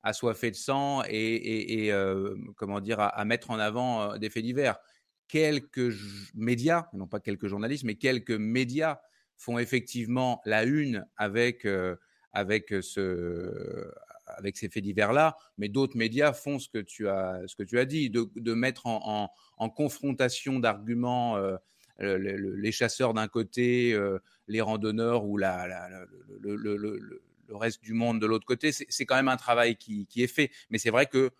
assoiffé 0.02 0.50
de 0.50 0.56
sang 0.56 1.02
et, 1.08 1.92
euh, 1.92 2.34
comment 2.56 2.80
dire, 2.80 3.00
à, 3.00 3.24
mettre 3.24 3.50
en 3.50 3.58
avant 3.58 4.02
euh, 4.12 4.18
des 4.18 4.30
faits 4.30 4.44
divers. 4.44 4.78
Quelques 5.28 5.92
médias, 6.34 6.88
non 6.94 7.06
pas 7.06 7.20
quelques 7.20 7.48
journalistes, 7.48 7.84
mais 7.84 7.96
quelques 7.96 8.30
médias 8.30 8.98
font 9.36 9.58
effectivement 9.58 10.40
la 10.44 10.64
une 10.64 11.06
avec, 11.16 11.64
euh, 11.64 11.96
avec, 12.32 12.74
ce, 12.80 13.90
avec 14.26 14.56
ces 14.56 14.68
faits 14.68 14.82
divers-là, 14.82 15.36
mais 15.56 15.68
d'autres 15.68 15.96
médias 15.96 16.32
font 16.32 16.58
ce 16.58 16.68
que 16.68 16.78
tu 16.78 17.08
as, 17.08 17.40
ce 17.46 17.56
que 17.56 17.62
tu 17.62 17.78
as 17.78 17.84
dit, 17.84 18.10
de, 18.10 18.54
mettre 18.54 18.86
en, 18.86 19.30
confrontation 19.76 20.58
d'arguments 20.58 21.36
les 22.00 22.72
chasseurs 22.72 23.14
d'un 23.14 23.28
côté, 23.28 23.98
les 24.46 24.60
randonneurs 24.60 25.24
ou 25.24 25.36
la, 25.36 25.88
le, 26.40 26.56
le 27.48 27.56
reste 27.56 27.82
du 27.82 27.94
monde 27.94 28.20
de 28.20 28.26
l'autre 28.26 28.46
côté. 28.46 28.72
C'est 28.72 29.06
quand 29.06 29.16
même 29.16 29.28
un 29.28 29.36
travail 29.36 29.76
qui, 29.76 30.06
est 30.16 30.26
fait. 30.26 30.50
Mais 30.70 30.78
c'est 30.78 30.90
vrai 30.90 31.06
que 31.06 31.30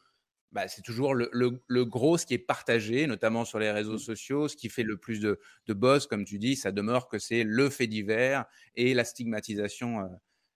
bah, 0.51 0.67
c'est 0.67 0.83
toujours 0.83 1.15
le, 1.15 1.85
gros, 1.85 2.17
ce 2.17 2.27
qui 2.27 2.35
est 2.35 2.39
partagé, 2.39 3.07
notamment 3.07 3.45
sur 3.45 3.59
les 3.59 3.71
réseaux 3.71 3.95
mmh. 3.95 3.99
sociaux, 3.99 4.49
ce 4.49 4.57
qui 4.57 4.69
fait 4.69 4.83
le 4.83 4.97
plus 4.97 5.21
de, 5.21 5.39
de 5.67 5.75
buzz, 5.75 6.07
comme 6.07 6.25
tu 6.25 6.39
dis, 6.39 6.57
ça 6.57 6.73
demeure 6.73 7.09
que 7.09 7.19
c'est 7.19 7.45
le 7.45 7.69
fait 7.69 7.87
divers 7.87 8.47
et 8.75 8.95
la 8.95 9.05
stigmatisation, 9.05 10.09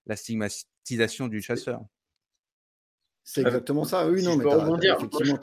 la 0.06 0.16
stigmatisation 0.16 1.28
du 1.28 1.42
chasseur. 1.42 1.80
C'est 3.24 3.42
exactement 3.42 3.84
ça. 3.84 4.08
Oui, 4.08 4.22
non, 4.22 4.36
mais 4.36 4.44
effectivement, 4.44 5.38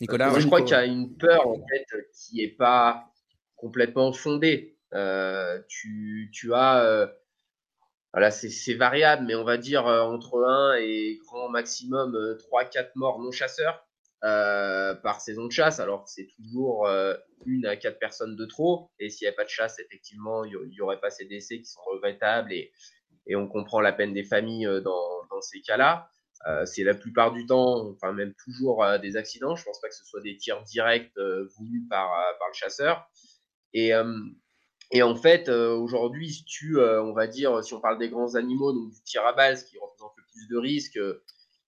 Nicolas, 0.00 0.38
je 0.38 0.46
crois 0.46 0.62
qu'il 0.62 0.72
y 0.72 0.74
a 0.74 0.84
une 0.84 1.16
peur 1.16 1.46
en 1.46 1.64
fait 1.66 1.86
qui 2.12 2.36
n'est 2.38 2.48
pas 2.48 3.12
complètement 3.54 4.12
fondée. 4.12 4.76
Euh, 4.94 5.62
tu, 5.68 6.28
tu, 6.34 6.52
as 6.52 6.84
euh, 6.84 7.06
voilà, 8.12 8.30
c'est 8.30 8.74
variable, 8.74 9.24
mais 9.26 9.34
on 9.34 9.44
va 9.44 9.56
dire 9.56 9.86
euh, 9.86 10.02
entre 10.02 10.44
1 10.44 10.74
et 10.80 11.18
grand 11.24 11.48
maximum 11.48 12.14
3-4 12.14 12.78
euh, 12.78 12.82
morts 12.96 13.20
non 13.20 13.30
chasseurs 13.30 13.86
euh, 14.24 14.94
par 14.94 15.20
saison 15.20 15.46
de 15.46 15.52
chasse. 15.52 15.80
Alors 15.80 16.08
c'est 16.08 16.28
toujours 16.36 16.88
une 17.46 17.66
à 17.66 17.76
quatre 17.76 17.98
personnes 17.98 18.36
de 18.36 18.44
trop. 18.46 18.90
Et 18.98 19.10
s'il 19.10 19.26
n'y 19.26 19.32
a 19.32 19.36
pas 19.36 19.44
de 19.44 19.50
chasse, 19.50 19.78
effectivement, 19.78 20.44
il 20.44 20.56
n'y 20.70 20.80
aurait 20.80 21.00
pas 21.00 21.10
ces 21.10 21.24
décès 21.24 21.58
qui 21.58 21.66
sont 21.66 21.82
regrettables 21.90 22.52
et, 22.52 22.72
on 23.34 23.46
comprend 23.46 23.80
la 23.80 23.92
peine 23.92 24.12
des 24.12 24.24
familles 24.24 24.68
dans, 24.82 25.24
dans 25.30 25.40
ces 25.40 25.60
cas-là. 25.60 26.08
c'est 26.66 26.82
la 26.82 26.94
plupart 26.94 27.30
du 27.30 27.46
temps, 27.46 27.88
enfin 27.90 28.12
même 28.12 28.34
toujours 28.34 28.84
des 29.00 29.16
accidents. 29.16 29.54
Je 29.54 29.64
pense 29.64 29.80
pas 29.80 29.88
que 29.88 29.94
ce 29.94 30.04
soit 30.04 30.20
des 30.20 30.36
tirs 30.36 30.62
directs 30.64 31.16
voulus 31.56 31.86
par, 31.88 32.12
le 32.48 32.54
chasseur. 32.54 33.08
Et 33.74 33.92
et 34.92 35.02
en 35.02 35.16
fait, 35.16 35.48
euh, 35.48 35.74
aujourd'hui, 35.74 36.30
si 36.30 36.44
tu, 36.44 36.78
euh, 36.78 37.02
on 37.02 37.14
va 37.14 37.26
dire, 37.26 37.64
si 37.64 37.72
on 37.72 37.80
parle 37.80 37.98
des 37.98 38.10
grands 38.10 38.34
animaux, 38.34 38.72
donc 38.74 38.92
du 38.92 39.02
tir 39.02 39.24
à 39.24 39.32
balle, 39.32 39.56
ce 39.56 39.64
qui 39.64 39.78
représente 39.78 40.12
le 40.18 40.24
plus 40.30 40.48
de 40.48 40.58
risques, 40.58 41.00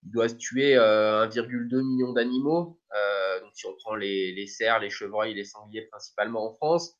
euh, 0.04 0.06
il 0.06 0.10
doit 0.12 0.28
se 0.28 0.34
tuer 0.34 0.74
1,2 0.74 1.82
million 1.82 2.12
d'animaux. 2.12 2.78
donc 3.40 3.50
si 3.54 3.66
on 3.66 3.74
prend 3.76 3.94
les, 3.94 4.46
cerfs, 4.46 4.80
les 4.80 4.90
chevreuils, 4.90 5.34
les 5.34 5.44
sangliers 5.44 5.86
principalement 5.90 6.46
en 6.46 6.54
France, 6.54 6.98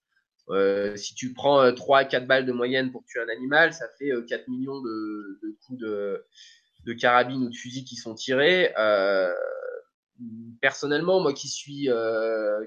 si 0.97 1.15
tu 1.15 1.33
prends 1.33 1.73
3 1.73 1.99
à 1.99 2.05
4 2.05 2.27
balles 2.27 2.47
de 2.47 2.53
moyenne 2.53 2.93
pour 2.93 3.05
tuer 3.05 3.21
un 3.21 3.29
animal, 3.29 3.73
ça 3.73 3.87
fait 3.99 4.11
4 4.29 4.49
millions 4.49 4.81
de, 4.81 5.39
de 5.43 5.57
coups 5.67 5.81
de, 5.81 6.25
de, 6.87 6.93
carabine 6.93 7.45
ou 7.45 7.51
de 7.51 7.57
fusil 7.57 7.85
qui 7.85 7.97
sont 7.97 8.15
tirés. 8.15 8.73
personnellement, 10.61 11.21
moi 11.21 11.33
qui 11.33 11.49
suis, 11.49 11.89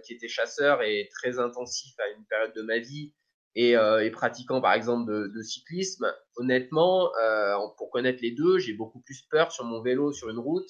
qui 0.03 0.13
était 0.13 0.27
chasseur 0.27 0.81
et 0.83 1.09
très 1.13 1.39
intensif 1.39 1.93
à 1.99 2.09
une 2.09 2.25
période 2.25 2.53
de 2.55 2.61
ma 2.61 2.79
vie, 2.79 3.13
euh, 3.57 3.99
et, 3.99 4.11
pratiquant 4.11 4.61
par 4.61 4.73
exemple 4.73 5.11
de, 5.11 5.41
cyclisme, 5.41 6.13
honnêtement, 6.35 7.09
euh, 7.21 7.55
pour 7.77 7.89
connaître 7.89 8.19
les 8.21 8.31
deux, 8.31 8.59
j'ai 8.59 8.73
beaucoup 8.73 9.01
plus 9.01 9.23
peur 9.31 9.51
sur 9.51 9.65
mon 9.65 9.81
vélo 9.81 10.13
sur 10.13 10.29
une 10.29 10.39
route 10.39 10.69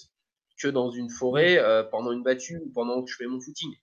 que 0.62 0.68
dans 0.68 0.90
une 0.90 1.10
forêt 1.10 1.58
euh, 1.60 1.84
pendant 1.84 2.12
une 2.12 2.24
battue 2.24 2.58
ou 2.58 2.72
pendant 2.74 3.04
que 3.04 3.12
je 3.12 3.16
fais 3.16 3.28
mon 3.28 3.40
footing. 3.40 3.74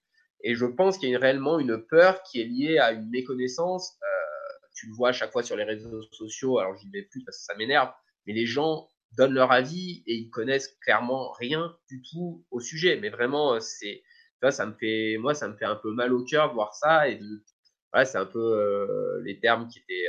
Et 0.42 0.54
je 0.54 0.66
pense 0.66 0.98
qu'il 0.98 1.10
y 1.10 1.14
a 1.14 1.18
réellement 1.18 1.58
une 1.58 1.78
peur 1.78 2.22
qui 2.22 2.40
est 2.40 2.44
liée 2.44 2.78
à 2.78 2.92
une 2.92 3.08
méconnaissance. 3.10 3.96
Euh, 4.02 4.68
tu 4.74 4.86
le 4.86 4.94
vois 4.94 5.10
à 5.10 5.12
chaque 5.12 5.32
fois 5.32 5.42
sur 5.42 5.56
les 5.56 5.64
réseaux 5.64 6.02
sociaux, 6.12 6.58
alors 6.58 6.76
j'y 6.76 6.90
vais 6.90 7.02
plus 7.02 7.22
parce 7.24 7.38
que 7.38 7.44
ça 7.44 7.54
m'énerve, 7.56 7.90
mais 8.26 8.32
les 8.32 8.46
gens 8.46 8.88
donnent 9.16 9.34
leur 9.34 9.52
avis 9.52 10.02
et 10.06 10.14
ils 10.14 10.30
connaissent 10.30 10.76
clairement 10.82 11.30
rien 11.32 11.76
du 11.88 12.02
tout 12.02 12.44
au 12.50 12.60
sujet. 12.60 12.98
Mais 13.00 13.08
vraiment, 13.08 13.60
c'est, 13.60 14.02
ça 14.50 14.66
me 14.66 14.74
fait, 14.74 15.16
moi, 15.18 15.34
ça 15.34 15.48
me 15.48 15.56
fait 15.56 15.64
un 15.64 15.76
peu 15.76 15.92
mal 15.92 16.12
au 16.12 16.24
cœur 16.24 16.48
de 16.48 16.54
voir 16.54 16.74
ça 16.74 17.08
et 17.08 17.14
de, 17.16 17.44
c'est 18.04 18.18
un 18.18 18.26
peu 18.26 18.40
euh, 18.40 19.20
les 19.22 19.38
termes 19.38 19.68
qui 19.68 19.78
étaient 19.78 20.08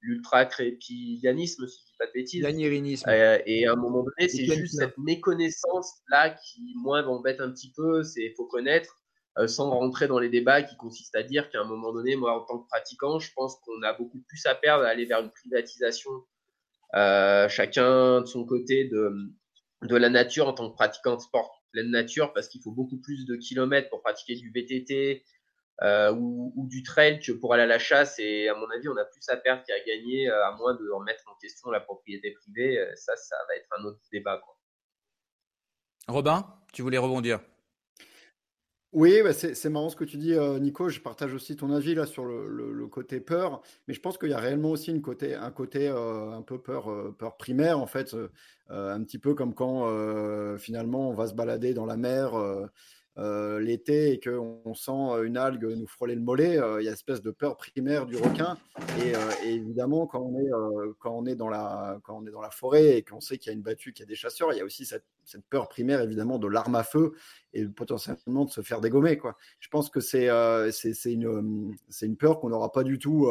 l'ultra-crépillianisme, 0.00 1.66
si 1.66 1.80
je 1.80 1.86
dis 1.86 1.96
pas 1.98 2.06
de 2.06 2.12
bêtises. 2.12 2.44
Euh, 3.08 3.38
et 3.46 3.66
à 3.66 3.72
un 3.72 3.76
moment 3.76 4.02
donné, 4.02 4.28
c'est 4.28 4.44
juste 4.44 4.78
cette 4.78 4.98
méconnaissance-là 4.98 6.30
qui, 6.30 6.74
moi, 6.76 7.02
m'embête 7.02 7.40
un 7.40 7.50
petit 7.50 7.72
peu. 7.72 8.02
C'est 8.02 8.32
faut 8.36 8.46
connaître, 8.46 9.00
euh, 9.38 9.46
sans 9.46 9.70
rentrer 9.70 10.08
dans 10.08 10.18
les 10.18 10.28
débats 10.28 10.62
qui 10.62 10.76
consistent 10.76 11.16
à 11.16 11.22
dire 11.22 11.50
qu'à 11.50 11.60
un 11.60 11.64
moment 11.64 11.92
donné, 11.92 12.16
moi, 12.16 12.40
en 12.40 12.44
tant 12.44 12.58
que 12.58 12.68
pratiquant, 12.68 13.18
je 13.18 13.30
pense 13.34 13.56
qu'on 13.64 13.82
a 13.82 13.92
beaucoup 13.92 14.20
plus 14.28 14.44
à 14.46 14.54
perdre 14.54 14.84
à 14.84 14.88
aller 14.88 15.04
vers 15.04 15.20
une 15.20 15.30
privatisation, 15.30 16.10
euh, 16.94 17.48
chacun 17.48 18.20
de 18.20 18.26
son 18.26 18.44
côté, 18.44 18.84
de, 18.84 19.12
de 19.82 19.96
la 19.96 20.08
nature 20.08 20.48
en 20.48 20.52
tant 20.52 20.70
que 20.70 20.74
pratiquant 20.74 21.16
de 21.16 21.20
sport 21.20 21.62
pleine 21.72 21.90
nature, 21.90 22.32
parce 22.34 22.48
qu'il 22.48 22.60
faut 22.62 22.70
beaucoup 22.70 22.98
plus 22.98 23.24
de 23.24 23.36
kilomètres 23.36 23.88
pour 23.88 24.02
pratiquer 24.02 24.34
du 24.36 24.50
VTT, 24.50 25.24
euh, 25.80 26.12
ou, 26.12 26.66
du 26.68 26.82
trail 26.82 27.18
que 27.18 27.32
pour 27.32 27.54
aller 27.54 27.64
à 27.64 27.66
la 27.66 27.78
chasse. 27.78 28.18
Et 28.18 28.48
à 28.48 28.54
mon 28.54 28.68
avis, 28.70 28.88
on 28.88 28.96
a 28.96 29.04
plus 29.04 29.28
à 29.28 29.36
perdre 29.36 29.64
qu'à 29.64 29.78
gagner, 29.84 30.28
euh, 30.28 30.46
à 30.46 30.52
moins 30.52 30.74
de 30.74 30.88
remettre 30.90 31.24
en 31.26 31.34
question 31.40 31.70
la 31.70 31.80
propriété 31.80 32.30
privée. 32.32 32.78
Euh, 32.78 32.92
ça, 32.94 33.16
ça 33.16 33.36
va 33.48 33.56
être 33.56 33.66
un 33.78 33.84
autre 33.84 33.98
débat. 34.12 34.40
Quoi. 34.44 34.56
Robin, 36.08 36.46
tu 36.72 36.82
voulais 36.82 36.98
rebondir 36.98 37.40
oui, 38.94 39.22
bah, 39.22 39.32
c'est 39.32 39.70
marrant 39.70 39.88
ce 39.88 39.96
que 39.96 40.04
tu 40.04 40.18
dis, 40.18 40.38
Nico. 40.60 40.90
Je 40.90 41.00
partage 41.00 41.32
aussi 41.32 41.56
ton 41.56 41.72
avis 41.72 41.94
là 41.94 42.04
sur 42.04 42.26
le, 42.26 42.86
côté 42.88 43.20
peur, 43.20 43.62
mais 43.88 43.94
je 43.94 44.00
pense 44.00 44.18
qu'il 44.18 44.28
y 44.28 44.34
a 44.34 44.38
réellement 44.38 44.72
aussi 44.72 44.90
une 44.90 45.00
côté, 45.00 45.34
un 45.34 45.50
côté 45.50 45.88
un 45.88 46.42
peu 46.42 46.60
peur, 46.60 46.90
peur 47.16 47.38
primaire 47.38 47.78
en 47.78 47.86
fait, 47.86 48.14
un 48.68 49.02
petit 49.02 49.18
peu 49.18 49.34
comme 49.34 49.54
quand 49.54 49.88
finalement 50.58 51.08
on 51.08 51.14
va 51.14 51.26
se 51.26 51.32
balader 51.32 51.72
dans 51.72 51.86
la 51.86 51.96
mer 51.96 52.34
euh, 53.18 53.60
l'été 53.60 54.12
et 54.12 54.20
qu'on 54.20 54.74
sent 54.74 54.90
une 55.24 55.36
algue 55.36 55.64
nous 55.64 55.86
frôler 55.86 56.14
le 56.14 56.22
mollet, 56.22 56.58
euh, 56.58 56.80
il 56.80 56.84
y 56.84 56.88
a 56.88 56.90
une 56.90 56.94
espèce 56.94 57.20
de 57.20 57.30
peur 57.30 57.58
primaire 57.58 58.06
du 58.06 58.16
requin. 58.16 58.56
Et, 59.04 59.14
euh, 59.14 59.18
évidemment, 59.44 60.06
quand 60.06 60.20
on, 60.20 60.38
est, 60.38 60.94
quand, 60.98 61.14
on 61.14 61.26
est 61.26 61.34
dans 61.34 61.48
la, 61.48 62.00
quand 62.04 62.18
on 62.18 62.26
est 62.26 62.30
dans 62.30 62.40
la 62.40 62.50
forêt 62.50 62.96
et 62.96 63.02
qu'on 63.02 63.20
sait 63.20 63.36
qu'il 63.36 63.50
y 63.50 63.50
a 63.50 63.52
une 63.54 63.62
battue, 63.62 63.92
qu'il 63.92 64.04
y 64.04 64.06
a 64.06 64.08
des 64.08 64.14
chasseurs, 64.14 64.52
il 64.52 64.58
y 64.58 64.60
a 64.62 64.64
aussi 64.64 64.86
cette, 64.86 65.04
peur 65.50 65.68
primaire, 65.68 66.00
évidemment, 66.00 66.38
de 66.38 66.48
l'arme 66.48 66.74
à 66.74 66.82
feu 66.82 67.12
et 67.52 67.66
potentiellement 67.66 68.44
de 68.46 68.50
se 68.50 68.62
faire 68.62 68.80
dégommer. 68.80 69.18
Quoi. 69.18 69.36
Je 69.60 69.68
pense 69.68 69.90
que 69.90 70.00
c'est 70.00 70.28
c'est 70.72 71.12
une, 71.12 71.76
une 72.00 72.16
peur 72.16 72.40
qu'on 72.40 72.48
n'aura 72.48 72.72
pas 72.72 72.82
du 72.82 72.98
tout. 72.98 73.28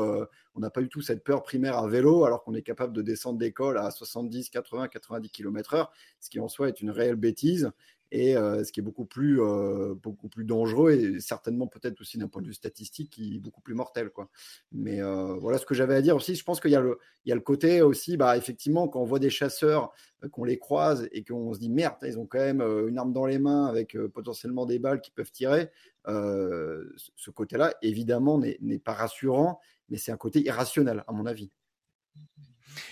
on 0.55 0.59
n'a 0.59 0.69
pas 0.69 0.81
du 0.81 0.89
tout 0.89 1.01
cette 1.01 1.23
peur 1.23 1.43
primaire 1.43 1.77
à 1.77 1.87
vélo, 1.87 2.23
alors 2.23 2.43
qu'on 2.43 2.53
est 2.53 2.61
capable 2.61 2.93
de 2.93 3.01
descendre 3.01 3.39
d'école 3.39 3.77
à 3.77 3.89
70, 3.89 4.49
80, 4.49 4.87
90 4.89 5.29
km/h, 5.29 5.87
ce 6.19 6.29
qui 6.29 6.39
en 6.39 6.47
soi 6.47 6.69
est 6.69 6.81
une 6.81 6.91
réelle 6.91 7.15
bêtise 7.15 7.71
et 8.11 8.35
euh, 8.35 8.63
ce 8.63 8.71
qui 8.71 8.81
est 8.81 8.83
beaucoup 8.83 9.05
plus, 9.05 9.41
euh, 9.41 9.95
beaucoup 9.95 10.27
plus 10.27 10.43
dangereux 10.43 10.91
et 10.91 11.19
certainement 11.21 11.67
peut-être 11.67 11.99
aussi 12.01 12.17
d'un 12.17 12.27
point 12.27 12.41
de 12.41 12.47
vue 12.47 12.53
statistique 12.53 13.09
qui 13.09 13.37
est 13.37 13.39
beaucoup 13.39 13.61
plus 13.61 13.73
mortel. 13.73 14.09
Quoi. 14.09 14.29
Mais 14.71 15.01
euh, 15.01 15.35
voilà 15.35 15.57
ce 15.57 15.65
que 15.65 15.73
j'avais 15.73 15.95
à 15.95 16.01
dire 16.01 16.15
aussi. 16.15 16.35
Je 16.35 16.43
pense 16.43 16.59
qu'il 16.59 16.71
y, 16.71 16.75
a 16.75 16.81
le, 16.81 16.99
il 17.25 17.29
y 17.29 17.31
a 17.31 17.35
le 17.35 17.41
côté 17.41 17.81
aussi, 17.81 18.17
bah, 18.17 18.35
effectivement, 18.35 18.89
quand 18.89 18.99
on 18.99 19.05
voit 19.05 19.19
des 19.19 19.29
chasseurs, 19.29 19.93
qu'on 20.31 20.43
les 20.43 20.59
croise 20.59 21.07
et 21.13 21.23
qu'on 21.23 21.53
se 21.53 21.59
dit 21.59 21.69
merde, 21.69 21.95
ils 22.03 22.19
ont 22.19 22.27
quand 22.27 22.39
même 22.39 22.61
une 22.61 22.97
arme 22.99 23.13
dans 23.13 23.25
les 23.25 23.39
mains 23.39 23.65
avec 23.65 23.97
potentiellement 24.13 24.67
des 24.67 24.77
balles 24.77 25.01
qui 25.01 25.09
peuvent 25.09 25.31
tirer. 25.31 25.71
ce 26.05 27.31
côté-là, 27.33 27.73
évidemment, 27.81 28.37
n'est 28.37 28.79
pas 28.79 28.93
rassurant, 28.93 29.59
mais 29.89 29.97
c'est 29.97 30.11
un 30.11 30.17
côté 30.17 30.41
irrationnel, 30.41 31.03
à 31.07 31.11
mon 31.11 31.25
avis. 31.25 31.49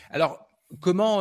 Alors, 0.09 0.47
comment 0.81 1.19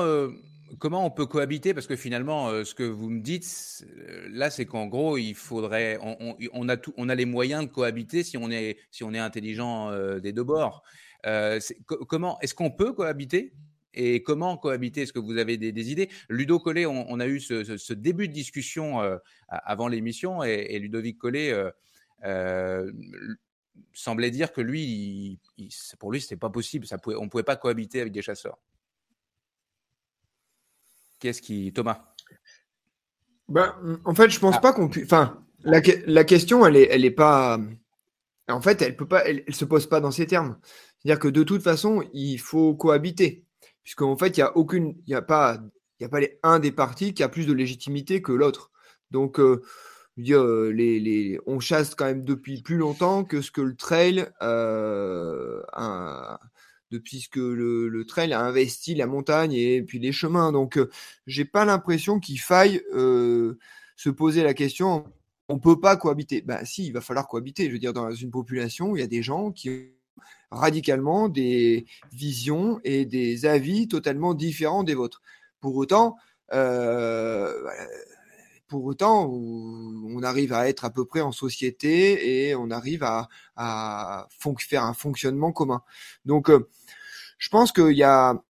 comment 0.79 1.05
on 1.05 1.11
peut 1.11 1.27
cohabiter? 1.27 1.75
Parce 1.75 1.87
que 1.87 1.97
finalement, 1.97 2.49
euh, 2.49 2.65
ce 2.65 2.75
que 2.75 2.83
vous 2.83 3.09
me 3.09 3.21
dites, 3.21 3.85
euh, 3.87 4.29
là, 4.31 4.51
c'est 4.51 4.67
qu'en 4.67 4.87
gros, 4.87 5.17
il 5.19 5.35
faudrait, 5.35 5.99
on, 6.03 6.69
a 6.69 7.15
les 7.15 7.25
moyens 7.25 7.65
de 7.65 7.71
cohabiter 7.71 8.23
si 8.23 8.37
on 8.37 8.51
est, 8.51 8.79
est 9.01 9.19
intelligent 9.19 9.91
euh, 9.91 10.21
des 10.21 10.33
deux 10.33 10.45
bords. 10.45 10.83
comment 12.09 12.39
est-ce 12.41 12.55
qu'on 12.55 12.71
peut 12.71 12.93
cohabiter? 12.93 13.53
Et 13.95 14.23
comment 14.23 14.57
cohabiter? 14.57 15.03
Est-ce 15.03 15.13
que 15.13 15.19
vous 15.19 15.39
avez 15.39 15.57
des, 15.57 15.91
idées? 15.91 16.09
Ludo 16.29 16.59
Collet, 16.59 16.87
on, 16.87 17.21
a 17.21 17.27
eu 17.27 17.41
ce, 17.41 17.93
début 17.93 18.29
de 18.29 18.33
discussion 18.33 19.01
avant 19.49 19.89
l'émission 19.89 20.45
et, 20.45 20.79
Ludovic 20.79 21.19
Collet 21.19 21.53
semblait 23.93 24.31
dire 24.31 24.53
que 24.53 24.61
lui, 24.61 25.41
pour 25.99 26.13
lui, 26.13 26.21
c'était 26.21 26.37
pas 26.37 26.51
possible. 26.51 26.87
Ça 26.87 26.99
pouvait, 26.99 27.17
on 27.17 27.29
pouvait 27.29 27.43
pas 27.43 27.57
cohabiter 27.57 28.01
avec 28.01 28.13
des 28.13 28.23
chasseurs. 28.23 28.59
Qu'est-ce 31.19 31.43
qui. 31.43 31.73
Thomas? 31.73 32.15
Ben, 33.49 33.75
En 34.05 34.15
fait, 34.15 34.31
je 34.31 34.39
pense 34.39 34.57
ah. 34.59 34.61
pas 34.61 34.73
qu'on 34.73 34.89
puisse. 34.89 35.05
Enfin, 35.05 35.43
la, 35.65 35.81
la, 36.07 36.25
question, 36.25 36.65
elle 36.67 36.77
est, 36.77 36.89
elle 36.91 37.05
est 37.05 37.11
pas. 37.11 37.59
En 38.49 38.61
fait, 38.61 38.81
elle 38.83 38.97
peut 38.97 39.09
pas, 39.09 39.25
elle, 39.25 39.45
se 39.51 39.65
pose 39.65 39.87
pas 39.87 40.01
dans 40.01 40.11
ces 40.11 40.27
termes. 40.27 40.59
C'est-à-dire 40.99 41.21
que 41.21 41.29
de 41.29 41.43
toute 41.43 41.63
façon, 41.63 42.03
il 42.13 42.39
faut 42.39 42.75
cohabiter, 42.75 43.45
puisqu'en 43.83 44.17
fait, 44.17 44.37
il 44.37 44.41
y 44.41 44.43
a 44.43 44.57
aucune, 44.57 44.97
il 45.07 45.11
y 45.11 45.15
a 45.15 45.23
pas, 45.23 45.59
il 45.99 46.05
y 46.05 46.07
a 46.07 46.09
pas 46.09 46.21
les, 46.21 46.39
un 46.43 46.59
des 46.59 46.73
partis 46.73 47.15
qui 47.15 47.23
a 47.23 47.29
plus 47.29 47.47
de 47.47 47.53
légitimité 47.53 48.23
que 48.23 48.33
l'autre. 48.33 48.71
Donc, 49.11 49.39
euh, 49.39 49.63
euh, 50.31 50.73
les, 50.73 50.99
les, 50.99 51.39
on 51.47 51.61
chasse 51.61 51.95
quand 51.95 52.07
même 52.07 52.25
depuis 52.25 52.63
plus 52.63 52.77
longtemps 52.77 53.25
que 53.25 53.41
ce 53.41 53.51
que 53.51 53.61
le 53.61 53.77
trail 53.77 54.27
euh, 54.43 55.63
a, 55.73 56.41
depuis 56.91 57.29
que 57.31 57.41
le, 57.41 58.05
trail 58.07 58.33
a 58.33 58.41
investi 58.41 58.95
la 58.95 59.07
montagne 59.07 59.53
et 59.53 59.83
puis 59.83 59.99
les 59.99 60.13
chemins. 60.13 60.53
Donc, 60.53 60.79
euh, 60.79 60.91
j'ai 61.27 61.45
pas 61.45 61.65
l'impression 61.65 62.21
qu'il 62.21 62.41
faille 62.41 62.83
euh, 62.95 63.59
se 63.97 64.11
poser 64.11 64.43
la 64.43 64.55
question. 64.55 65.05
On 65.49 65.59
peut 65.59 65.81
pas 65.81 65.97
cohabiter. 65.97 66.43
Ben, 66.43 66.65
si, 66.65 66.87
il 66.87 66.93
va 66.93 67.01
falloir 67.01 67.29
cohabiter. 67.29 67.67
Je 67.67 67.73
veux 67.73 67.79
dire, 67.79 67.93
dans 67.93 68.11
une 68.11 68.31
population, 68.31 68.97
il 68.97 69.01
y 69.01 69.03
a 69.03 69.09
des 69.09 69.23
gens 69.23 69.51
qui 69.53 69.71
ont 69.71 70.21
radicalement 70.51 71.29
des 71.29 71.87
visions 72.13 72.81
et 72.85 73.05
des 73.05 73.47
avis 73.47 73.89
totalement 73.89 74.35
différents 74.35 74.85
des 74.85 74.95
vôtres. 74.95 75.21
Pour 75.61 75.77
autant, 75.77 76.17
euh, 76.53 77.53
pour 78.69 78.85
autant, 78.85 79.27
on 79.27 80.23
arrive 80.23 80.53
à 80.53 80.69
être 80.69 80.85
à 80.85 80.91
peu 80.91 81.05
près 81.05 81.21
en 81.21 81.33
société 81.33 82.49
et 82.49 82.55
on 82.55 82.71
arrive 82.71 83.03
à, 83.03 83.29
faire 84.59 84.85
un 84.85 84.95
fonctionnement 84.95 85.53
commun. 85.53 85.83
Donc, 86.25 86.51
euh, 86.51 86.69
je 87.39 87.49
pense 87.49 87.73
qu'il 87.73 87.97
y 87.97 88.03
a 88.03 88.43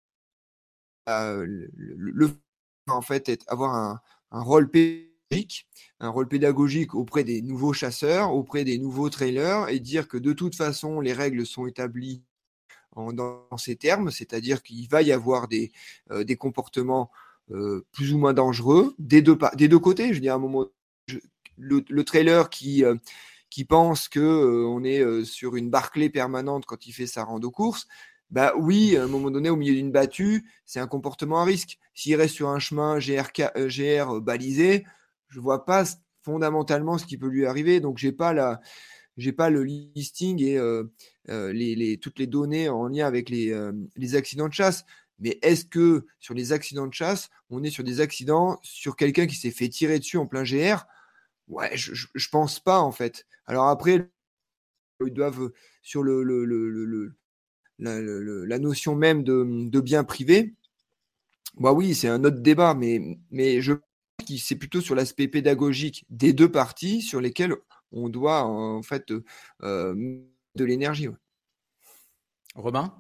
euh, 1.09 1.46
le, 1.76 2.31
en 2.88 3.02
fait 3.02 3.44
avoir 3.46 3.74
un, 3.74 4.00
rôle 4.42 4.70
pédagogique, 4.70 5.68
un 6.00 6.09
rôle 6.09 6.29
pédagogique 6.29 6.94
auprès 6.94 7.24
des 7.24 7.42
nouveaux 7.42 7.72
chasseurs, 7.72 8.33
auprès 8.33 8.64
des 8.64 8.79
nouveaux 8.79 9.11
trailers, 9.11 9.68
et 9.68 9.81
dire 9.81 10.09
que 10.09 10.16
de 10.16 10.33
toute 10.33 10.55
façon 10.57 11.00
les 11.00 11.12
règles 11.12 11.46
sont 11.46 11.66
établies 11.66 12.22
dans, 12.96 13.46
ces 13.59 13.76
termes, 13.76 14.11
c'est-à-dire 14.11 14.62
qu'il 14.62 14.88
va 14.88 15.02
y 15.02 15.12
avoir 15.12 15.48
des, 15.48 15.70
euh, 16.11 16.24
des 16.24 16.37
comportements 16.37 17.11
euh, 17.52 17.87
plus 17.92 18.12
ou 18.12 18.18
moins 18.18 18.35
dangereux 18.35 18.96
des 18.98 19.22
deux, 19.22 19.38
des 19.54 19.68
deux 19.68 19.78
côtés. 19.78 20.12
Je 20.12 20.20
dire, 20.20 20.32
à 20.32 20.37
un 20.37 20.40
moment, 20.40 20.66
le, 21.56 22.02
trailer 22.02 22.50
qui, 22.50 22.85
euh, 22.85 22.96
qui 23.50 23.64
pense 23.64 24.09
que 24.09 24.18
euh, 24.18 24.66
on 24.66 24.82
est 24.82 25.24
sur 25.24 25.54
une 25.54 25.70
Barclay 25.70 26.11
permanente 26.11 26.66
quand 26.66 26.87
il 26.87 26.92
fait 26.92 27.06
sa 27.06 27.22
rando 27.22 27.50
course, 27.52 27.87
bah 28.30 28.52
oui, 28.59 28.96
à 28.96 29.04
un 29.04 29.06
moment 29.06 29.30
donné, 29.30 29.48
au 29.48 29.54
milieu 29.54 29.74
d'une 29.74 29.92
battue, 29.92 30.44
c'est 30.64 30.80
un 30.80 30.88
comportement 30.88 31.40
à 31.40 31.44
risque. 31.44 31.78
S'il 31.94 32.16
reste 32.16 32.35
sur 32.35 32.48
un 32.48 32.59
chemin 32.59 32.98
GR, 32.98 33.30
GR 33.56 34.20
balisé, 34.20 34.85
je 35.28 35.38
vois 35.38 35.64
pas 35.64 35.85
fondamentalement 36.24 36.98
ce 36.98 37.06
qui 37.06 37.16
peut 37.16 37.28
lui 37.28 37.46
arriver. 37.46 37.78
Donc 37.78 37.98
j'ai 37.98 38.11
pas 38.11 38.32
la, 38.32 38.61
j'ai 39.16 39.32
pas 39.32 39.50
le 39.50 39.62
listing 39.62 40.42
et 40.42 40.59
les, 41.28 41.98
toutes 42.02 42.18
les 42.18 42.26
données 42.26 42.68
en 42.68 42.88
lien 42.88 43.06
avec 43.06 43.30
les, 43.30 43.56
les 43.94 44.16
accidents 44.16 44.48
de 44.48 44.52
chasse. 44.52 44.85
Mais 45.18 45.38
est-ce 45.42 45.64
que 45.64 46.07
sur 46.20 46.35
les 46.35 46.52
accidents 46.52 46.87
de 46.87 46.94
chasse, 46.94 47.31
on 47.50 47.62
est 47.62 47.70
sur 47.70 47.85
des 47.85 48.00
accidents 48.00 48.59
sur 48.62 48.96
quelqu'un 48.96 49.26
qui 49.26 49.37
s'est 49.37 49.50
fait 49.50 49.68
tirer 49.68 49.98
dessus 49.98 50.18
en 50.18 50.26
plein 50.26 50.42
GR 50.44 50.85
Ouais, 51.48 51.76
je, 51.76 51.94
je, 52.12 52.29
pense 52.29 52.59
pas 52.59 52.81
en 52.81 52.90
fait. 52.92 53.24
Alors 53.46 53.68
après, 53.68 54.11
ils 55.05 55.12
doivent 55.12 55.52
sur 55.83 56.02
le, 56.02 56.22
la, 57.79 58.59
notion 58.59 58.94
même 58.94 59.22
de, 59.22 59.81
bien 59.81 60.05
privé. 60.05 60.55
Bah 61.59 61.72
oui, 61.72 61.94
c'est 61.94 62.09
un 62.09 62.24
autre 62.24 62.40
débat, 62.40 62.74
mais, 62.74 63.18
mais 63.31 63.61
je 63.62 63.74
pense 63.74 64.29
que 64.29 64.37
c'est 64.37 64.57
plutôt 64.57 64.81
sur 64.81 64.94
l'aspect 64.94 65.29
pédagogique 65.29 66.05
des 66.11 66.33
deux 66.33 66.50
parties 66.50 67.00
sur 67.00 67.20
lesquels 67.20 67.55
on 67.92 68.09
doit 68.09 68.42
en 68.42 68.83
fait 68.83 69.12
euh, 69.62 70.20
de 70.57 70.64
l'énergie. 70.64 71.09
Robin? 72.55 72.92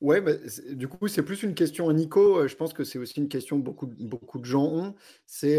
Ouais, 0.00 0.22
bah, 0.22 0.32
du 0.70 0.88
coup, 0.88 1.08
c'est 1.08 1.22
plus 1.22 1.42
une 1.42 1.54
question 1.54 1.90
à 1.90 1.92
Nico. 1.92 2.48
Je 2.48 2.56
pense 2.56 2.72
que 2.72 2.84
c'est 2.84 2.98
aussi 2.98 3.18
une 3.18 3.28
question 3.28 3.58
que 3.58 3.64
beaucoup, 3.64 3.86
beaucoup 3.86 4.38
de 4.38 4.46
gens 4.46 4.64
ont. 4.64 4.94
C'est 5.26 5.58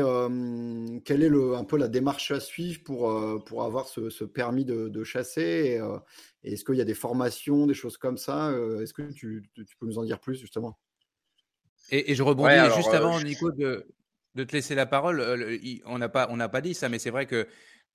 quelle 1.06 1.21
est 1.21 1.30
le, 1.30 1.56
un 1.56 1.63
peu 1.63 1.77
la 1.77 1.88
démarche 1.88 2.32
à 2.32 2.39
suivre 2.39 2.82
pour, 2.84 3.43
pour 3.45 3.63
avoir 3.63 3.88
ce, 3.88 4.23
permis 4.23 4.65
de, 4.65 5.04
chasser 5.04 5.80
et, 6.43 6.54
Est-ce 6.54 6.65
qu'il 6.65 6.75
y 6.75 6.82
a 6.82 6.86
des 6.86 6.95
formations, 6.95 7.67
des 7.67 7.75
choses 7.75 7.97
comme 7.97 8.17
ça 8.17 8.51
Est-ce 8.82 8.93
que 8.93 9.04
tu, 9.12 9.43
peux 9.80 9.86
nous 9.86 9.99
en 9.99 10.04
dire 10.04 10.19
plus 10.19 10.39
justement? 10.39 10.80
Et, 11.91 12.15
je 12.15 12.23
rebondis 12.23 12.73
juste 12.75 12.93
avant, 12.95 13.21
Nico, 13.21 13.51
de, 13.51 13.86
de, 14.34 14.43
te 14.43 14.54
laisser 14.54 14.73
la 14.73 14.88
parole. 14.88 15.21
On 15.86 15.99
n'a 15.99 16.10
pas, 16.10 16.27
on 16.32 16.38
pas 16.49 16.62
dit 16.62 16.73
ça, 16.73 16.89
mais 16.89 16.97
c'est 16.97 17.12
vrai 17.12 17.27
que 17.27 17.47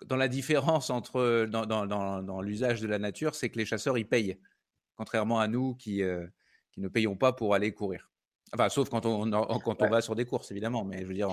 dans 0.04 0.16
la 0.16 0.28
différence 0.28 0.90
entre 0.90 1.46
dans, 1.46 1.66
dans, 1.66 1.87
dans, 1.87 2.22
dans 2.22 2.40
l'usage 2.40 2.80
de 2.80 2.87
la 2.87 3.00
nature, 3.00 3.35
c'est 3.35 3.48
que 3.48 3.59
les 3.59 3.64
chasseurs, 3.64 3.98
ils 3.98 4.06
payent 4.06 4.38
contrairement 4.96 5.40
à 5.40 5.48
nous 5.48 5.74
qui, 5.74 6.02
euh, 6.02 6.26
qui 6.72 6.80
ne 6.80 6.88
payons 6.88 7.16
pas 7.16 7.32
pour 7.32 7.54
aller 7.54 7.72
courir. 7.72 8.11
Enfin, 8.52 8.68
sauf 8.68 8.88
quand 8.88 9.06
on, 9.06 9.30
quand 9.30 9.82
on 9.82 9.88
va 9.88 10.00
sur 10.00 10.14
des 10.14 10.24
courses, 10.24 10.50
évidemment, 10.50 10.85
mais 10.85 11.02
je 11.02 11.06
veux 11.06 11.14
dire. 11.14 11.30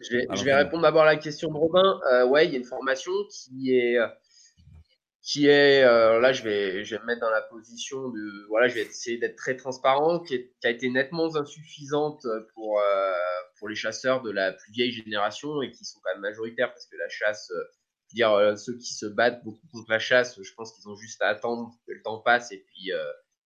je 0.00 0.16
vais, 0.16 0.26
je 0.32 0.44
vais 0.44 0.54
répondre 0.54 0.82
d'abord 0.82 1.02
à 1.02 1.06
la 1.06 1.16
question 1.16 1.48
de 1.48 1.56
Robin. 1.56 2.00
Euh, 2.12 2.26
ouais, 2.26 2.46
il 2.46 2.52
y 2.52 2.54
a 2.54 2.58
une 2.58 2.64
formation 2.64 3.12
qui 3.30 3.74
est. 3.74 3.98
Qui 5.22 5.46
est 5.46 5.82
là, 5.82 6.32
je 6.32 6.42
vais, 6.42 6.82
je 6.84 6.94
vais 6.94 7.00
me 7.02 7.06
mettre 7.06 7.20
dans 7.20 7.30
la 7.30 7.42
position 7.42 8.08
de. 8.08 8.46
Voilà, 8.48 8.68
je 8.68 8.74
vais 8.74 8.82
essayer 8.82 9.18
d'être 9.18 9.36
très 9.36 9.56
transparent, 9.56 10.20
qui, 10.20 10.50
qui, 10.60 10.66
a 10.66 10.70
été 10.70 10.88
nettement 10.90 11.34
insuffisante 11.36 12.26
pour, 12.54 12.82
pour 13.58 13.68
les 13.68 13.74
chasseurs 13.74 14.22
de 14.22 14.30
la 14.30 14.52
plus 14.52 14.72
vieille 14.72 14.92
génération 14.92 15.62
et 15.62 15.70
qui 15.70 15.84
sont 15.84 16.00
quand 16.02 16.12
même 16.12 16.22
majoritaires 16.22 16.72
parce 16.72 16.86
que 16.86 16.96
la 16.96 17.08
chasse 17.08 17.52
dire 18.14 18.32
euh, 18.32 18.56
ceux 18.56 18.76
qui 18.76 18.94
se 18.94 19.06
battent 19.06 19.42
beaucoup 19.44 19.66
contre 19.72 19.90
la 19.90 19.98
chasse, 19.98 20.40
je 20.40 20.54
pense 20.54 20.72
qu'ils 20.72 20.88
ont 20.88 20.96
juste 20.96 21.20
à 21.22 21.28
attendre 21.28 21.74
que 21.86 21.92
le 21.92 22.02
temps 22.02 22.18
passe 22.18 22.52
et 22.52 22.64
puis 22.66 22.92
euh, 22.92 23.04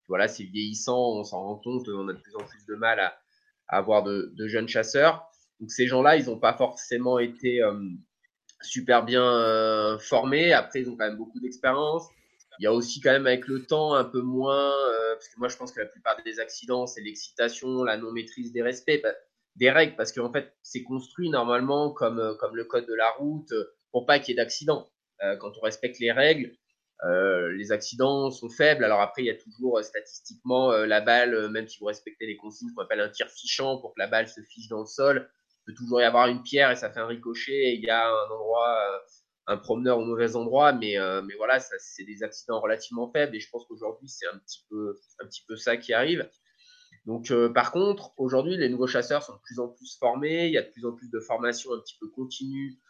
voilà, 0.09 0.29
c'est 0.29 0.44
vieillissant, 0.44 0.98
on 0.98 1.24
s'en 1.24 1.42
rend 1.42 1.57
compte, 1.57 1.88
on 1.88 2.09
a 2.09 2.12
de 2.12 2.18
plus 2.18 2.35
en 2.37 2.44
plus 2.44 2.64
de 2.66 2.74
mal 2.74 3.00
à, 3.00 3.18
avoir 3.68 4.03
de, 4.03 4.33
jeunes 4.46 4.68
chasseurs. 4.68 5.27
Donc 5.61 5.70
ces 5.70 5.87
gens-là, 5.87 6.16
ils 6.16 6.27
n'ont 6.27 6.38
pas 6.38 6.53
forcément 6.53 7.18
été 7.18 7.62
euh, 7.62 7.74
super 8.61 9.05
bien 9.05 9.98
formés. 10.00 10.53
Après, 10.53 10.81
ils 10.81 10.90
ont 10.90 10.96
quand 10.96 11.07
même 11.07 11.16
beaucoup 11.16 11.40
d'expérience. 11.40 12.05
Il 12.59 12.64
y 12.64 12.66
a 12.66 12.72
aussi 12.72 13.00
quand 13.00 13.11
même 13.11 13.27
avec 13.27 13.48
le 13.48 13.64
temps 13.64 13.94
un 13.94 14.05
peu 14.05 14.20
moins, 14.20 14.72
parce 15.14 15.29
que 15.29 15.38
moi 15.38 15.48
je 15.48 15.57
pense 15.57 15.72
que 15.72 15.81
la 15.81 15.87
plupart 15.87 16.16
des 16.22 16.38
accidents, 16.38 16.87
c'est 16.87 17.00
l'excitation, 17.00 17.83
la 17.83 17.96
non-maîtrise 17.96 18.53
des 18.53 18.62
respects, 18.62 19.00
bah, 19.03 19.14
des 19.57 19.70
règles, 19.70 19.96
parce 19.96 20.12
qu'en 20.12 20.31
fait, 20.33 20.55
c'est 20.62 20.83
construit 20.83 21.31
normalement 21.31 21.90
comme, 21.90 22.37
comme 22.38 22.55
le 22.55 22.64
code 22.64 22.87
de 22.87 22.94
la 22.94 23.11
route 23.12 23.53
pour 23.94 24.07
pas 24.07 24.18
qu'il 24.18 24.35
y 24.35 24.40
ait 24.40 24.42
d'accidents. 24.42 24.90
Euh, 25.22 25.37
quand 25.37 25.52
on 25.57 25.61
respecte 25.61 26.00
les 26.00 26.11
règles, 26.11 26.50
euh, 27.04 27.52
les 27.52 27.70
accidents 27.70 28.33
sont 28.33 28.50
faibles. 28.50 28.85
Alors 28.85 29.00
après, 29.00 29.22
il 29.22 29.26
y 29.26 29.30
a 29.30 29.37
toujours 29.37 29.78
euh, 29.78 29.83
statistiquement 29.83 30.72
la 30.72 31.00
balle, 31.00 31.48
même 31.50 31.68
si 31.68 31.78
vous 31.78 31.87
respectez 31.87 32.26
les 32.26 32.37
consignes, 32.37 32.70
qu'on 32.74 32.83
appelle 32.83 33.00
un 33.00 33.09
tir 33.09 33.30
fichant 33.30 33.78
pour 33.78 33.94
que 33.94 34.00
la 34.00 34.09
balle 34.09 34.26
se 34.26 34.40
fiche 34.50 34.66
dans 34.66 34.80
le 34.80 34.87
sol. 34.87 35.30
Il 35.61 35.72
peut 35.72 35.74
toujours 35.74 36.00
y 36.00 36.04
avoir 36.04 36.26
une 36.26 36.42
pierre 36.42 36.72
et 36.72 36.76
ça 36.76 36.90
fait 36.90 36.98
un 36.98 37.07
ricochet. 37.07 37.52
Et 37.52 37.74
il 37.74 37.83
y 37.83 37.90
a 37.90 38.04
un 38.04 38.30
endroit, 38.33 38.76
un 39.46 39.59
promeneur 39.59 39.98
au 39.98 40.04
mauvais 40.04 40.35
endroit, 40.35 40.72
mais, 40.72 40.96
mais 41.22 41.35
voilà, 41.37 41.61
c'est 41.61 42.04
des 42.04 42.24
accidents 42.24 42.61
relativement 42.61 43.12
faibles. 43.12 43.37
Et 43.37 43.40
je 43.40 43.48
pense 43.48 43.64
qu'aujourd'hui, 43.68 44.09
c'est 44.09 44.26
un 44.26 44.38
petit 44.38 44.66
peu, 44.68 44.98
un 45.20 45.26
petit 45.26 45.44
peu 45.46 45.57
ça 45.57 45.76
qui 45.76 45.92
arrive. 45.92 46.28
Donc, 47.07 47.33
par 47.54 47.70
contre, 47.70 48.12
aujourd'hui, 48.16 48.57
les 48.57 48.68
nouveaux 48.68 48.88
chasseurs 48.88 49.22
sont 49.22 49.35
de 49.35 49.40
plus 49.40 49.61
en 49.61 49.68
plus 49.68 49.96
formés. 50.00 50.48
Il 50.48 50.52
y 50.52 50.59
a 50.59 50.62
de 50.62 50.70
plus 50.70 50.85
en 50.85 50.92
plus 50.92 51.09
de 51.11 51.20
formations 51.20 51.72
un 51.72 51.78
petit 51.78 51.96
peu 52.00 52.09
continues 52.09 52.80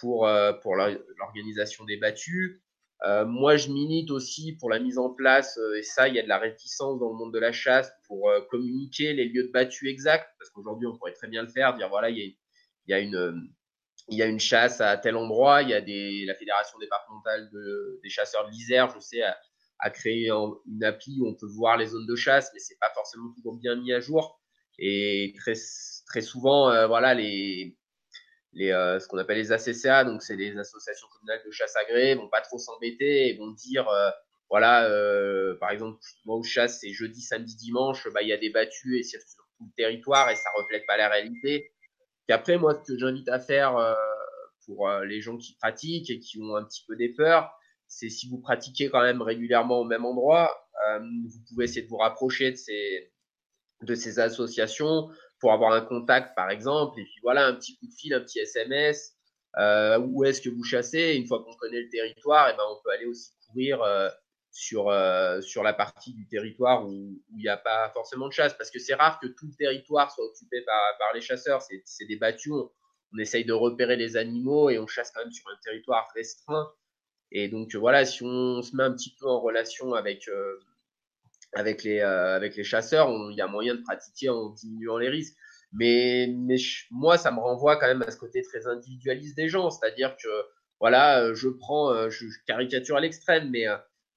pour, 0.00 0.26
euh, 0.26 0.52
pour 0.52 0.76
l'organisation 0.76 1.84
des 1.84 1.96
battues. 1.96 2.62
Euh, 3.04 3.26
moi, 3.26 3.56
je 3.56 3.70
milite 3.70 4.10
aussi 4.10 4.56
pour 4.56 4.70
la 4.70 4.78
mise 4.78 4.98
en 4.98 5.10
place, 5.10 5.58
et 5.76 5.82
ça, 5.82 6.08
il 6.08 6.14
y 6.14 6.18
a 6.18 6.22
de 6.22 6.28
la 6.28 6.38
réticence 6.38 6.98
dans 6.98 7.10
le 7.10 7.16
monde 7.16 7.34
de 7.34 7.38
la 7.38 7.52
chasse, 7.52 7.92
pour 8.06 8.30
communiquer 8.50 9.12
les 9.12 9.26
lieux 9.26 9.44
de 9.44 9.52
battues 9.52 9.88
exacts, 9.88 10.28
parce 10.38 10.50
qu'aujourd'hui, 10.50 10.86
on 10.86 10.96
pourrait 10.96 11.12
très 11.12 11.28
bien 11.28 11.42
le 11.42 11.48
faire, 11.48 11.74
dire 11.74 11.88
voilà, 11.88 12.08
il 12.08 12.18
y 12.86 12.92
a, 12.92 12.96
y 12.96 12.98
a 12.98 13.00
une 13.00 13.50
y 14.08 14.22
a 14.22 14.26
une 14.26 14.40
chasse 14.40 14.80
à 14.80 14.96
tel 14.98 15.16
endroit, 15.16 15.62
il 15.62 15.70
y 15.70 15.74
a 15.74 15.80
des, 15.80 16.24
la 16.26 16.34
fédération 16.34 16.78
départementale 16.78 17.48
de, 17.50 18.00
des 18.02 18.10
chasseurs 18.10 18.46
de 18.46 18.50
l'Isère, 18.50 18.90
je 18.94 19.00
sais, 19.00 19.22
a, 19.22 19.36
a 19.78 19.90
créé 19.90 20.30
une 20.30 20.84
appli 20.84 21.20
où 21.20 21.28
on 21.28 21.34
peut 21.34 21.46
voir 21.46 21.76
les 21.76 21.86
zones 21.86 22.06
de 22.06 22.16
chasse, 22.16 22.50
mais 22.52 22.60
c'est 22.60 22.78
pas 22.78 22.90
forcément 22.94 23.32
toujours 23.34 23.56
bien 23.56 23.76
mis 23.76 23.92
à 23.92 24.00
jour. 24.00 24.40
Et 24.78 25.34
très, 25.38 25.54
très 26.06 26.20
souvent, 26.20 26.86
voilà, 26.86 27.14
les, 27.14 27.76
les, 28.54 28.70
euh, 28.70 28.98
ce 29.00 29.08
qu'on 29.08 29.18
appelle 29.18 29.38
les 29.38 29.52
ACCA, 29.52 30.04
donc 30.04 30.22
c'est 30.22 30.36
les 30.36 30.56
associations 30.56 31.08
communales 31.08 31.42
de 31.44 31.50
chasse 31.50 31.76
agréées, 31.76 32.14
vont 32.14 32.28
pas 32.28 32.40
trop 32.40 32.58
s'embêter 32.58 33.28
et 33.28 33.36
vont 33.36 33.50
dire, 33.50 33.88
euh, 33.88 34.10
voilà, 34.48 34.88
euh, 34.88 35.56
par 35.58 35.70
exemple, 35.70 35.98
moi 36.24 36.36
où 36.36 36.42
je 36.42 36.50
chasse, 36.50 36.80
c'est 36.80 36.92
jeudi, 36.92 37.20
samedi, 37.20 37.56
dimanche, 37.56 38.08
bah, 38.12 38.22
il 38.22 38.28
y 38.28 38.32
a 38.32 38.38
des 38.38 38.50
battues 38.50 38.98
et 38.98 39.02
c'est 39.02 39.18
sur 39.18 39.44
tout 39.58 39.64
le 39.64 39.72
territoire 39.76 40.30
et 40.30 40.36
ça 40.36 40.50
reflète 40.56 40.86
pas 40.86 40.96
la 40.96 41.08
réalité. 41.08 41.72
Et 42.28 42.32
après, 42.32 42.56
moi, 42.56 42.74
ce 42.74 42.92
que 42.92 42.98
j'invite 42.98 43.28
à 43.28 43.38
faire 43.38 43.76
pour 44.64 44.88
les 45.00 45.20
gens 45.20 45.36
qui 45.36 45.54
pratiquent 45.56 46.08
et 46.08 46.20
qui 46.20 46.40
ont 46.40 46.56
un 46.56 46.64
petit 46.64 46.84
peu 46.88 46.96
des 46.96 47.10
peurs, 47.10 47.52
c'est 47.86 48.08
si 48.08 48.30
vous 48.30 48.38
pratiquez 48.38 48.88
quand 48.88 49.02
même 49.02 49.20
régulièrement 49.20 49.80
au 49.80 49.84
même 49.84 50.06
endroit, 50.06 50.66
vous 51.00 51.38
pouvez 51.48 51.64
essayer 51.64 51.82
de 51.82 51.88
vous 51.88 51.98
rapprocher 51.98 52.52
de 52.52 52.56
ces, 52.56 53.12
de 53.82 53.94
ces 53.94 54.18
associations 54.20 55.10
pour 55.44 55.52
avoir 55.52 55.72
un 55.72 55.82
contact, 55.82 56.34
par 56.34 56.48
exemple, 56.48 56.98
et 56.98 57.04
puis 57.04 57.20
voilà, 57.22 57.46
un 57.46 57.52
petit 57.52 57.76
coup 57.76 57.86
de 57.86 57.92
fil, 57.92 58.14
un 58.14 58.20
petit 58.20 58.38
SMS, 58.38 59.12
euh, 59.58 59.98
où 59.98 60.24
est-ce 60.24 60.40
que 60.40 60.48
vous 60.48 60.64
chassez, 60.64 61.16
une 61.16 61.26
fois 61.26 61.44
qu'on 61.44 61.52
connaît 61.56 61.82
le 61.82 61.90
territoire, 61.90 62.48
et 62.48 62.52
eh 62.54 62.56
ben, 62.56 62.62
on 62.70 62.82
peut 62.82 62.88
aller 62.88 63.04
aussi 63.04 63.32
courir 63.46 63.82
euh, 63.82 64.08
sur, 64.52 64.88
euh, 64.88 65.42
sur 65.42 65.62
la 65.62 65.74
partie 65.74 66.14
du 66.14 66.26
territoire 66.28 66.88
où 66.88 67.20
il 67.28 67.36
n'y 67.36 67.48
a 67.48 67.58
pas 67.58 67.90
forcément 67.90 68.28
de 68.28 68.32
chasse, 68.32 68.54
parce 68.54 68.70
que 68.70 68.78
c'est 68.78 68.94
rare 68.94 69.20
que 69.20 69.26
tout 69.26 69.44
le 69.46 69.54
territoire 69.54 70.10
soit 70.10 70.24
occupé 70.24 70.62
par, 70.62 70.80
par 70.98 71.12
les 71.12 71.20
chasseurs, 71.20 71.60
c'est 71.60 72.06
des 72.06 72.16
battus, 72.16 72.54
on, 72.54 73.18
essaye 73.18 73.44
de 73.44 73.52
repérer 73.52 73.96
les 73.96 74.16
animaux 74.16 74.70
et 74.70 74.78
on 74.78 74.86
chasse 74.86 75.10
quand 75.14 75.20
même 75.20 75.30
sur 75.30 75.46
un 75.50 75.58
territoire 75.62 76.10
restreint. 76.14 76.72
Et 77.32 77.48
donc 77.48 77.74
voilà, 77.74 78.06
si 78.06 78.22
on 78.22 78.62
se 78.62 78.74
met 78.74 78.82
un 78.82 78.92
petit 78.92 79.14
peu 79.20 79.28
en 79.28 79.40
relation 79.40 79.92
avec, 79.92 80.26
avec 81.54 81.84
les, 81.84 82.00
euh, 82.00 82.36
avec 82.36 82.56
les 82.56 82.64
chasseurs, 82.64 83.10
il 83.30 83.36
y 83.36 83.40
a 83.40 83.46
moyen 83.46 83.74
de 83.74 83.82
pratiquer 83.82 84.28
en 84.28 84.50
diminuant 84.50 84.98
les 84.98 85.08
risques. 85.08 85.36
Mais, 85.72 86.32
mais 86.36 86.56
moi, 86.90 87.18
ça 87.18 87.30
me 87.32 87.40
renvoie 87.40 87.76
quand 87.76 87.86
même 87.86 88.02
à 88.02 88.10
ce 88.10 88.16
côté 88.16 88.42
très 88.42 88.66
individualiste 88.66 89.36
des 89.36 89.48
gens. 89.48 89.70
C'est-à-dire 89.70 90.16
que, 90.16 90.28
voilà, 90.80 91.20
euh, 91.20 91.34
je 91.34 91.48
prends, 91.48 91.92
euh, 91.92 92.10
je, 92.10 92.26
caricature 92.46 92.96
à 92.96 93.00
l'extrême, 93.00 93.50
mais 93.50 93.66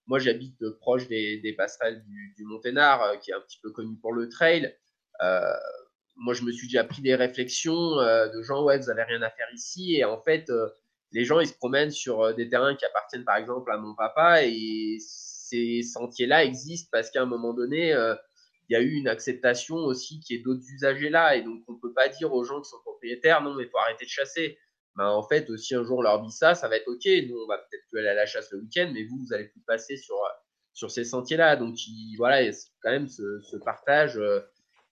moi, 0.08 0.20
j'habite 0.20 0.58
proche 0.80 1.08
des, 1.08 1.40
des 1.40 1.54
passerelles 1.54 2.04
du, 2.04 2.34
du 2.38 2.44
Monténard, 2.46 3.20
qui 3.20 3.32
est 3.32 3.34
un 3.34 3.42
petit 3.42 3.60
peu 3.62 3.72
connu 3.72 3.98
pour 4.02 4.14
le 4.14 4.30
trail. 4.30 4.76
moi, 6.16 6.34
je 6.34 6.44
me 6.44 6.52
suis 6.52 6.68
déjà 6.68 6.84
pris 6.84 7.02
des 7.02 7.16
réflexions 7.16 7.98
de 7.98 8.42
gens, 8.42 8.64
ouais, 8.64 8.78
vous 8.80 8.90
avez 8.90 9.04
rien 9.04 9.22
à 9.22 9.30
faire 9.30 9.48
ici. 9.54 9.96
Et 9.96 10.06
en 10.06 10.22
fait, 10.22 10.52
les 11.12 11.26
gens, 11.26 11.40
ils 11.40 11.48
se 11.48 11.54
promènent 11.54 11.92
sur 11.92 12.34
des 12.36 12.50
terrains 12.50 12.76
qui 12.76 12.86
appartiennent, 12.86 13.26
par 13.26 13.38
exemple, 13.38 13.72
à 13.72 13.78
mon 13.78 13.96
papa. 13.96 14.44
Et 14.44 14.98
ces 15.50 15.82
sentiers-là 15.82 16.44
existent 16.46 16.90
parce 16.92 17.12
qu'à 17.12 17.22
un 17.22 17.26
moment 17.26 17.54
donné, 17.54 17.94
euh, 17.94 18.16
il 18.70 18.74
y 18.74 18.76
a 18.76 18.82
eu 18.82 18.92
une 18.92 19.08
acceptation 19.08 19.76
aussi 19.76 20.20
qui 20.20 20.36
est 20.36 20.40
d'autres 20.40 20.64
usagers 20.70 21.10
là. 21.10 21.36
Et 21.36 21.42
donc, 21.42 21.64
on 21.68 21.74
ne 21.74 21.80
peut 21.80 21.94
pas 21.94 22.10
dire 22.10 22.34
aux 22.34 22.44
gens 22.44 22.62
qui 22.62 22.70
sont 22.70 22.80
propriétaires, 22.84 23.42
non, 23.42 23.56
mais 23.56 23.64
il 23.64 23.70
faut 23.70 23.78
arrêter 23.78 24.06
de 24.06 24.10
chasser. 24.10 24.58
Ben, 24.96 25.08
en 25.08 25.24
fait, 25.24 25.56
si 25.58 25.76
un 25.76 25.84
jour 25.84 26.00
on 26.00 26.02
leur 26.02 26.22
dit 26.22 26.32
ça, 26.32 26.56
ça 26.56 26.68
va 26.68 26.78
être 26.78 26.88
OK. 26.88 27.06
Nous, 27.06 27.38
on 27.38 27.48
va 27.48 27.58
peut-être 27.60 27.84
plus 27.90 28.00
aller 28.00 28.10
à 28.10 28.16
la 28.16 28.26
chasse 28.26 28.52
le 28.52 28.60
week-end, 28.60 28.90
mais 28.94 29.04
vous, 29.06 29.18
vous 29.20 29.34
allez 29.34 29.46
plus 29.46 29.62
passer 29.62 29.96
sur, 29.96 30.18
ces 30.90 31.04
sentiers-là. 31.04 31.56
Donc, 31.56 31.76
voilà, 32.18 32.42
il 32.42 32.48
y 32.48 32.50
a 32.50 32.58
quand 32.82 32.92
même 32.92 33.08
ce, 33.08 33.58
partage. 33.64 34.18
Euh, 34.18 34.42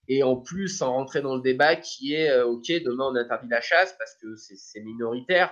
et 0.07 0.21
en 0.21 0.35
plus, 0.35 0.69
sans 0.69 0.93
rentrer 0.93 1.21
dans 1.21 1.35
le 1.35 1.41
débat 1.41 1.75
qui 1.75 2.13
est 2.13 2.29
euh, 2.29 2.45
OK, 2.45 2.67
demain 2.67 3.05
on 3.11 3.15
interdit 3.15 3.47
la 3.49 3.61
chasse 3.61 3.95
parce 3.97 4.15
que 4.21 4.35
c'est 4.35 4.81
minoritaire. 4.81 5.51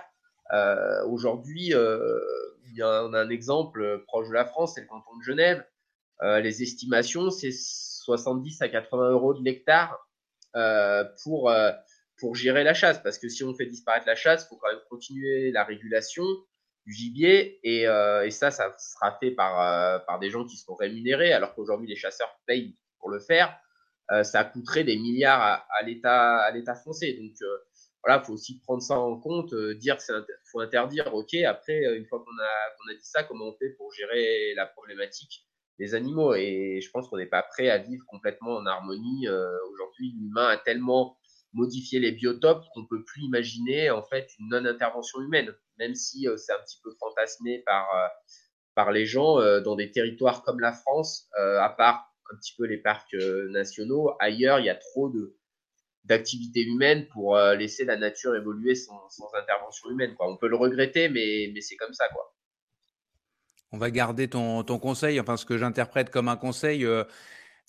Aujourd'hui, 1.06 1.72
il 2.74 2.78
y 2.78 2.82
a, 2.82 3.04
on 3.04 3.12
a 3.12 3.20
un 3.20 3.30
exemple 3.30 3.82
euh, 3.82 3.98
proche 4.06 4.28
de 4.28 4.34
la 4.34 4.44
France, 4.44 4.74
c'est 4.74 4.82
le 4.82 4.86
canton 4.86 5.16
de 5.16 5.22
Genève. 5.22 5.64
Euh, 6.22 6.40
les 6.40 6.62
estimations, 6.62 7.30
c'est 7.30 7.52
70 7.52 8.62
à 8.62 8.68
80 8.68 9.10
euros 9.10 9.34
de 9.34 9.44
l'hectare 9.44 9.98
euh, 10.56 11.04
pour, 11.22 11.52
pour 12.18 12.34
gérer 12.34 12.64
la 12.64 12.74
chasse. 12.74 13.02
Parce 13.02 13.18
que 13.18 13.28
si 13.28 13.44
on 13.44 13.54
fait 13.54 13.66
disparaître 13.66 14.06
la 14.06 14.14
chasse, 14.14 14.44
il 14.44 14.48
faut 14.48 14.56
quand 14.56 14.70
même 14.70 14.82
continuer 14.90 15.50
la 15.50 15.64
régulation 15.64 16.24
du 16.86 16.92
gibier. 16.92 17.58
Et, 17.62 17.82
et 17.82 18.30
ça, 18.30 18.50
ça 18.50 18.74
sera 18.78 19.16
fait 19.18 19.30
par, 19.30 20.04
par 20.04 20.18
des 20.18 20.30
gens 20.30 20.44
qui 20.44 20.56
seront 20.56 20.76
rémunérés, 20.76 21.32
alors 21.32 21.54
qu'aujourd'hui, 21.54 21.88
les 21.88 21.96
chasseurs 21.96 22.38
payent 22.46 22.76
pour 23.00 23.10
le 23.10 23.18
faire. 23.18 23.58
ça 24.22 24.44
coûterait 24.44 24.84
des 24.84 24.96
milliards 24.96 25.40
à, 25.40 25.66
à 25.78 25.82
l'État 25.82 26.74
français. 26.74 27.14
Donc, 27.14 27.32
voilà, 28.04 28.22
faut 28.22 28.34
aussi 28.34 28.60
prendre 28.60 28.82
ça 28.82 28.98
en 28.98 29.18
compte, 29.18 29.52
euh, 29.54 29.74
dire 29.74 29.96
qu'il 29.96 30.14
faut 30.52 30.60
interdire, 30.60 31.14
ok. 31.14 31.34
Après, 31.46 31.86
euh, 31.86 31.96
une 31.96 32.06
fois 32.06 32.18
qu'on 32.18 32.42
a, 32.42 32.94
dit 32.94 33.00
ça, 33.02 33.24
comment 33.24 33.46
on 33.46 33.56
fait 33.56 33.70
pour 33.78 33.92
gérer 33.92 34.54
la 34.56 34.66
problématique 34.66 35.46
des 35.78 35.94
animaux? 35.94 36.34
Et 36.34 36.80
je 36.82 36.90
pense 36.90 37.08
qu'on 37.08 37.16
n'est 37.16 37.26
pas 37.26 37.42
prêt 37.42 37.70
à 37.70 37.78
vivre 37.78 38.04
complètement 38.06 38.56
en 38.56 38.66
harmonie. 38.66 39.26
Euh, 39.26 39.48
aujourd'hui, 39.72 40.12
l'humain 40.18 40.48
a 40.48 40.58
tellement 40.58 41.16
modifié 41.54 41.98
les 41.98 42.12
biotopes 42.12 42.64
qu'on 42.74 42.86
peut 42.86 43.02
plus 43.04 43.22
imaginer 43.22 43.88
en 43.90 44.02
fait 44.02 44.28
une 44.38 44.48
non-intervention 44.48 45.20
humaine, 45.20 45.54
même 45.78 45.94
si 45.94 46.26
c'est 46.36 46.52
un 46.52 46.58
petit 46.58 46.80
peu 46.82 46.90
fantasmé 46.98 47.60
par 47.60 47.86
par 48.74 48.90
les 48.90 49.06
gens 49.06 49.36
dans 49.60 49.76
des 49.76 49.92
territoires 49.92 50.42
comme 50.42 50.58
la 50.58 50.72
France, 50.72 51.28
à 51.36 51.68
part 51.68 52.12
un 52.32 52.36
petit 52.38 52.54
peu 52.58 52.64
les 52.64 52.78
parcs 52.78 53.14
nationaux. 53.50 54.16
Ailleurs, 54.18 54.58
il 54.58 54.66
y 54.66 54.68
a 54.68 54.74
trop 54.74 55.10
de 55.10 55.36
d'activités 56.04 56.62
humaines 56.62 57.06
pour 57.12 57.38
laisser 57.38 57.84
la 57.84 57.96
nature 57.96 58.34
évoluer 58.36 58.74
sans, 58.74 59.08
intervention 59.38 59.90
humaine. 59.90 60.14
On 60.20 60.36
peut 60.36 60.48
le 60.48 60.56
regretter, 60.56 61.08
mais, 61.08 61.52
c'est 61.60 61.76
comme 61.76 61.94
ça. 61.94 62.04
On 63.72 63.78
va 63.78 63.90
garder 63.90 64.28
ton, 64.28 64.62
conseil, 64.64 65.18
enfin 65.18 65.36
ce 65.36 65.46
que 65.46 65.56
j'interprète 65.56 66.10
comme 66.10 66.28
un 66.28 66.36
conseil 66.36 66.86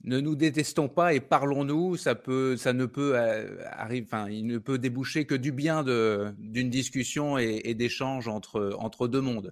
ne 0.04 0.20
nous 0.20 0.36
détestons 0.36 0.88
pas 0.88 1.14
et 1.14 1.20
parlons-nous. 1.20 1.98
Ça 1.98 2.14
ne 2.14 2.86
peut 2.86 3.14
euh, 3.16 3.64
enfin, 4.04 4.30
il 4.30 4.46
ne 4.46 4.58
peut 4.58 4.78
déboucher 4.78 5.26
que 5.26 5.36
du 5.36 5.52
bien 5.52 5.84
d'une 5.84 6.70
discussion 6.70 7.38
et, 7.38 7.74
d'échange 7.74 8.28
entre 8.28 8.76
entre 8.78 9.08
deux 9.08 9.22
mondes. 9.22 9.52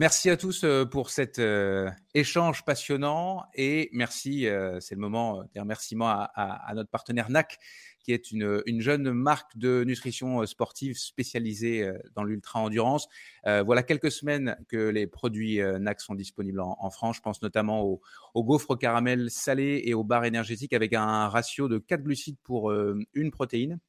Merci 0.00 0.30
à 0.30 0.36
tous 0.36 0.62
euh, 0.62 0.84
pour 0.84 1.10
cet 1.10 1.40
euh, 1.40 1.90
échange 2.14 2.64
passionnant 2.64 3.42
et 3.56 3.90
merci, 3.92 4.46
c'est 4.78 4.94
le 4.94 5.00
moment 5.00 5.42
des 5.52 5.58
remerciements 5.58 6.08
à, 6.08 6.72
notre 6.76 6.88
partenaire 6.88 7.30
NAC 7.30 7.58
qui 7.98 8.12
est 8.12 8.30
une, 8.30 8.62
une, 8.66 8.80
jeune 8.80 9.10
marque 9.10 9.58
de 9.58 9.82
nutrition 9.82 10.46
sportive 10.46 10.96
spécialisée 10.96 11.90
dans 12.14 12.22
l'ultra-endurance. 12.22 13.08
Euh, 13.48 13.64
voilà 13.64 13.82
quelques 13.82 14.12
semaines 14.12 14.56
que 14.68 14.76
les 14.76 15.08
produits 15.08 15.58
NAC 15.58 16.00
sont 16.00 16.14
disponibles 16.14 16.60
en, 16.60 16.76
en, 16.78 16.90
France. 16.90 17.16
Je 17.16 17.22
pense 17.22 17.42
notamment 17.42 17.82
aux 17.82 18.00
au 18.34 18.44
gaufres 18.44 18.78
caramel 18.78 19.32
salé 19.32 19.82
et 19.84 19.94
aux 19.94 20.04
barres 20.04 20.26
énergétiques 20.26 20.74
avec 20.74 20.92
un 20.92 21.28
ratio 21.28 21.66
de 21.66 21.78
4 21.78 22.04
glucides 22.04 22.38
pour 22.44 22.72
une 22.72 23.32
protéine. 23.32 23.80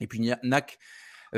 Et 0.00 0.06
puis 0.06 0.20
NAC 0.42 0.78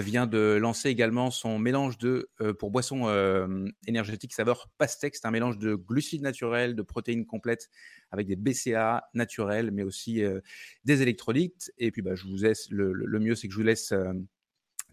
vient 0.01 0.27
de 0.27 0.59
lancer 0.61 0.89
également 0.89 1.31
son 1.31 1.59
mélange 1.59 1.99
de 1.99 2.31
euh, 2.41 2.53
pour 2.53 2.71
boisson 2.71 3.09
euh, 3.09 3.67
énergétique 3.87 4.33
saveur 4.33 4.69
pastèque. 4.79 5.17
C'est 5.17 5.27
un 5.27 5.31
mélange 5.31 5.59
de 5.59 5.75
glucides 5.75 6.23
naturels, 6.23 6.75
de 6.75 6.83
protéines 6.83 7.27
complètes 7.27 7.69
avec 8.11 8.27
des 8.27 8.37
BCA 8.37 9.05
naturels, 9.15 9.71
mais 9.71 9.83
aussi 9.83 10.23
euh, 10.23 10.41
des 10.85 11.03
électrolytes. 11.03 11.73
Et 11.79 11.91
puis, 11.91 12.03
bah, 12.03 12.15
je 12.15 12.27
vous 12.27 12.37
laisse 12.37 12.71
le, 12.71 12.93
le 12.93 13.21
mieux, 13.21 13.35
c'est 13.35 13.49
que 13.49 13.53
je 13.53 13.59
vous 13.59 13.65
laisse 13.65 13.93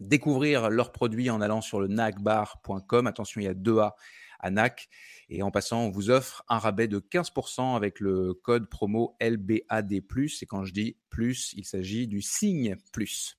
découvrir 0.00 0.70
leurs 0.70 0.92
produits 0.92 1.30
en 1.30 1.40
allant 1.40 1.60
sur 1.60 1.80
le 1.80 1.88
nacbar.com. 1.88 3.06
Attention, 3.06 3.40
il 3.40 3.44
y 3.44 3.48
a 3.48 3.54
deux 3.54 3.78
A 3.78 3.96
à 4.40 4.50
NAC. 4.50 4.88
Et 5.28 5.42
en 5.42 5.50
passant, 5.50 5.82
on 5.82 5.90
vous 5.90 6.10
offre 6.10 6.44
un 6.48 6.58
rabais 6.58 6.88
de 6.88 6.98
15% 6.98 7.76
avec 7.76 8.00
le 8.00 8.34
code 8.34 8.68
promo 8.68 9.16
LBAD+. 9.20 9.92
Et 9.92 10.46
quand 10.46 10.64
je 10.64 10.72
dis 10.72 10.96
plus, 11.10 11.52
il 11.56 11.64
s'agit 11.64 12.06
du 12.06 12.22
signe 12.22 12.76
plus. 12.92 13.36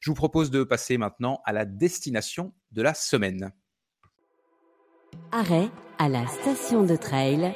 Je 0.00 0.10
vous 0.10 0.16
propose 0.16 0.50
de 0.50 0.64
passer 0.64 0.98
maintenant 0.98 1.40
à 1.44 1.52
la 1.52 1.64
destination 1.64 2.52
de 2.72 2.82
la 2.82 2.94
semaine. 2.94 3.52
Arrêt 5.32 5.68
à 5.98 6.08
la 6.08 6.26
station 6.26 6.84
de 6.84 6.96
trail. 6.96 7.54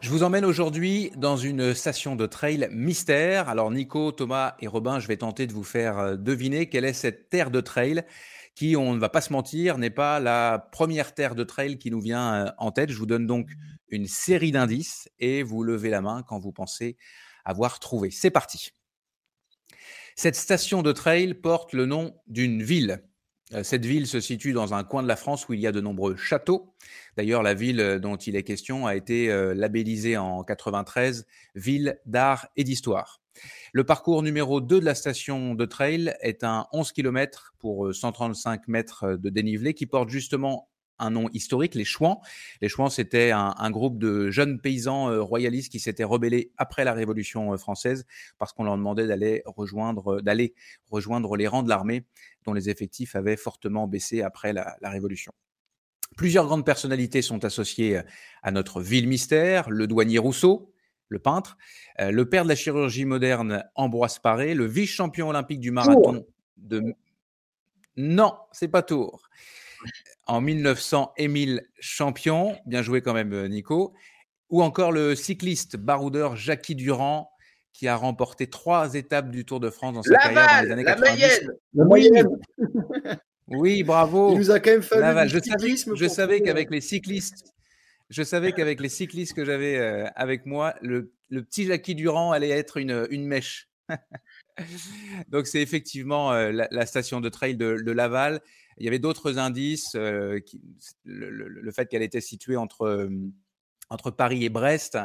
Je 0.00 0.08
vous 0.08 0.22
emmène 0.22 0.46
aujourd'hui 0.46 1.12
dans 1.16 1.36
une 1.36 1.74
station 1.74 2.16
de 2.16 2.24
trail 2.24 2.68
mystère. 2.72 3.48
Alors 3.50 3.70
Nico, 3.70 4.12
Thomas 4.12 4.54
et 4.58 4.66
Robin, 4.66 4.98
je 4.98 5.06
vais 5.06 5.18
tenter 5.18 5.46
de 5.46 5.52
vous 5.52 5.62
faire 5.62 5.98
euh, 5.98 6.16
deviner 6.16 6.68
quelle 6.70 6.86
est 6.86 6.94
cette 6.94 7.28
terre 7.28 7.50
de 7.50 7.60
trail 7.60 8.02
qui, 8.60 8.76
on 8.76 8.92
ne 8.92 9.00
va 9.00 9.08
pas 9.08 9.22
se 9.22 9.32
mentir, 9.32 9.78
n'est 9.78 9.88
pas 9.88 10.20
la 10.20 10.68
première 10.70 11.14
terre 11.14 11.34
de 11.34 11.44
trail 11.44 11.78
qui 11.78 11.90
nous 11.90 12.02
vient 12.02 12.34
euh, 12.34 12.50
en 12.58 12.72
tête. 12.72 12.90
Je 12.90 12.98
vous 12.98 13.06
donne 13.06 13.26
donc 13.26 13.48
une 13.88 14.06
série 14.06 14.52
d'indices 14.52 15.08
et 15.18 15.42
vous 15.42 15.62
levez 15.62 15.88
la 15.88 16.02
main 16.02 16.22
quand 16.28 16.38
vous 16.38 16.52
pensez 16.52 16.98
avoir 17.46 17.80
trouvé. 17.80 18.10
C'est 18.10 18.30
parti. 18.30 18.72
Cette 20.14 20.36
station 20.36 20.82
de 20.82 20.92
trail 20.92 21.32
porte 21.32 21.72
le 21.72 21.86
nom 21.86 22.14
d'une 22.26 22.62
ville. 22.62 23.02
Euh, 23.54 23.62
cette 23.62 23.86
ville 23.86 24.06
se 24.06 24.20
situe 24.20 24.52
dans 24.52 24.74
un 24.74 24.84
coin 24.84 25.02
de 25.02 25.08
la 25.08 25.16
France 25.16 25.48
où 25.48 25.54
il 25.54 25.60
y 25.60 25.66
a 25.66 25.72
de 25.72 25.80
nombreux 25.80 26.16
châteaux. 26.16 26.74
D'ailleurs, 27.16 27.42
la 27.42 27.54
ville 27.54 27.80
euh, 27.80 27.98
dont 27.98 28.16
il 28.16 28.36
est 28.36 28.44
question 28.44 28.86
a 28.86 28.94
été 28.94 29.28
labellisée 29.54 30.18
en 30.18 30.44
93 30.44 31.26
ville 31.54 31.98
d'art 32.04 32.48
et 32.58 32.64
d'histoire. 32.64 33.19
Le 33.72 33.84
parcours 33.84 34.22
numéro 34.22 34.60
2 34.60 34.80
de 34.80 34.84
la 34.84 34.94
station 34.94 35.54
de 35.54 35.64
trail 35.64 36.14
est 36.20 36.44
un 36.44 36.66
11 36.72 36.92
km 36.92 37.54
pour 37.58 37.94
135 37.94 38.60
euh, 38.60 38.64
mètres 38.66 39.04
euh, 39.04 39.16
de 39.16 39.30
dénivelé 39.30 39.74
qui 39.74 39.86
porte 39.86 40.08
justement 40.08 40.68
un 40.98 41.10
nom 41.10 41.28
historique, 41.32 41.74
les 41.74 41.84
Chouans. 41.84 42.20
Les 42.60 42.68
Chouans, 42.68 42.90
c'était 42.90 43.30
un, 43.30 43.70
groupe 43.70 43.98
de 43.98 44.30
jeunes 44.30 44.60
paysans 44.60 45.08
euh, 45.08 45.22
royalistes 45.22 45.72
qui 45.72 45.80
s'étaient 45.80 46.04
rebellés 46.04 46.52
après 46.58 46.84
la 46.84 46.92
Révolution 46.92 47.56
française 47.56 48.04
parce 48.36 48.52
qu'on 48.52 48.64
leur 48.64 48.76
demandait 48.76 49.06
d'aller 49.06 49.42
rejoindre, 49.46 50.20
d'aller 50.20 50.54
rejoindre 50.90 51.36
les 51.36 51.46
rangs 51.46 51.62
de 51.62 51.70
l'armée 51.70 52.04
dont 52.44 52.52
les 52.52 52.68
effectifs 52.68 53.16
avaient 53.16 53.38
fortement 53.38 53.86
baissé 53.86 54.20
après 54.20 54.52
la 54.52 54.76
Révolution. 54.82 55.32
Plusieurs 56.16 56.44
grandes 56.44 56.66
personnalités 56.66 57.22
sont 57.22 57.44
associées 57.46 58.00
à 58.42 58.50
notre 58.50 58.82
ville 58.82 59.08
mystère, 59.08 59.70
le 59.70 59.86
douanier 59.86 60.18
Rousseau, 60.18 60.69
le 61.10 61.18
peintre, 61.18 61.58
euh, 62.00 62.10
le 62.10 62.28
père 62.28 62.44
de 62.44 62.48
la 62.48 62.54
chirurgie 62.54 63.04
moderne, 63.04 63.64
Ambroise 63.74 64.18
Paré, 64.18 64.54
le 64.54 64.64
vice-champion 64.64 65.28
olympique 65.28 65.60
du 65.60 65.70
marathon 65.70 66.24
de. 66.56 66.94
Non, 67.96 68.34
c'est 68.52 68.68
pas 68.68 68.82
Tour. 68.82 69.28
En 70.26 70.40
1900, 70.40 71.12
Émile 71.18 71.66
Champion, 71.80 72.56
bien 72.64 72.82
joué 72.82 73.02
quand 73.02 73.12
même, 73.12 73.32
euh, 73.32 73.48
Nico. 73.48 73.92
Ou 74.48 74.62
encore 74.62 74.92
le 74.92 75.14
cycliste 75.14 75.76
baroudeur 75.76 76.36
Jackie 76.36 76.74
Durand, 76.74 77.30
qui 77.72 77.88
a 77.88 77.96
remporté 77.96 78.48
trois 78.48 78.94
étapes 78.94 79.30
du 79.30 79.44
Tour 79.44 79.60
de 79.60 79.70
France 79.70 79.94
dans 79.94 80.02
sa 80.02 80.16
carrière 80.16 80.46
dans 80.46 80.66
les 80.66 80.72
années 80.72 80.84
la 80.84 80.94
90. 80.94 81.50
La 81.74 81.84
moyenne. 81.84 82.28
Oui, 83.48 83.82
bravo. 83.82 84.32
Il 84.32 84.38
nous 84.38 84.50
a 84.50 84.60
quand 84.60 84.70
même 84.70 84.82
fallu 84.82 85.28
je 85.28 85.38
savais, 85.40 85.96
je 85.96 86.08
savais 86.08 86.40
qu'avec 86.40 86.70
les 86.70 86.80
cyclistes, 86.80 87.52
je 88.10 88.24
savais 88.24 88.52
qu'avec 88.52 88.80
les 88.80 88.88
cyclistes 88.88 89.34
que 89.34 89.44
j'avais 89.44 89.78
euh, 89.78 90.06
avec 90.16 90.44
moi, 90.44 90.74
le, 90.82 91.12
petit 91.30 91.64
Jackie 91.64 91.94
Durand 91.94 92.32
allait 92.32 92.50
être 92.50 92.76
une, 92.76 93.24
mèche. 93.24 93.70
Donc 95.28 95.46
c'est 95.46 95.62
effectivement 95.62 96.32
euh, 96.32 96.50
la, 96.70 96.86
station 96.86 97.20
de 97.20 97.28
trail 97.28 97.56
de, 97.56 97.90
Laval. 97.90 98.40
Il 98.78 98.84
y 98.84 98.88
avait 98.88 98.98
d'autres 98.98 99.38
indices, 99.38 99.94
euh, 99.94 100.40
le, 101.04 101.70
fait 101.70 101.86
qu'elle 101.86 102.02
était 102.02 102.20
située 102.20 102.56
entre 102.56 103.30
Paris 104.16 104.44
et 104.44 104.48
Brest, 104.48 104.98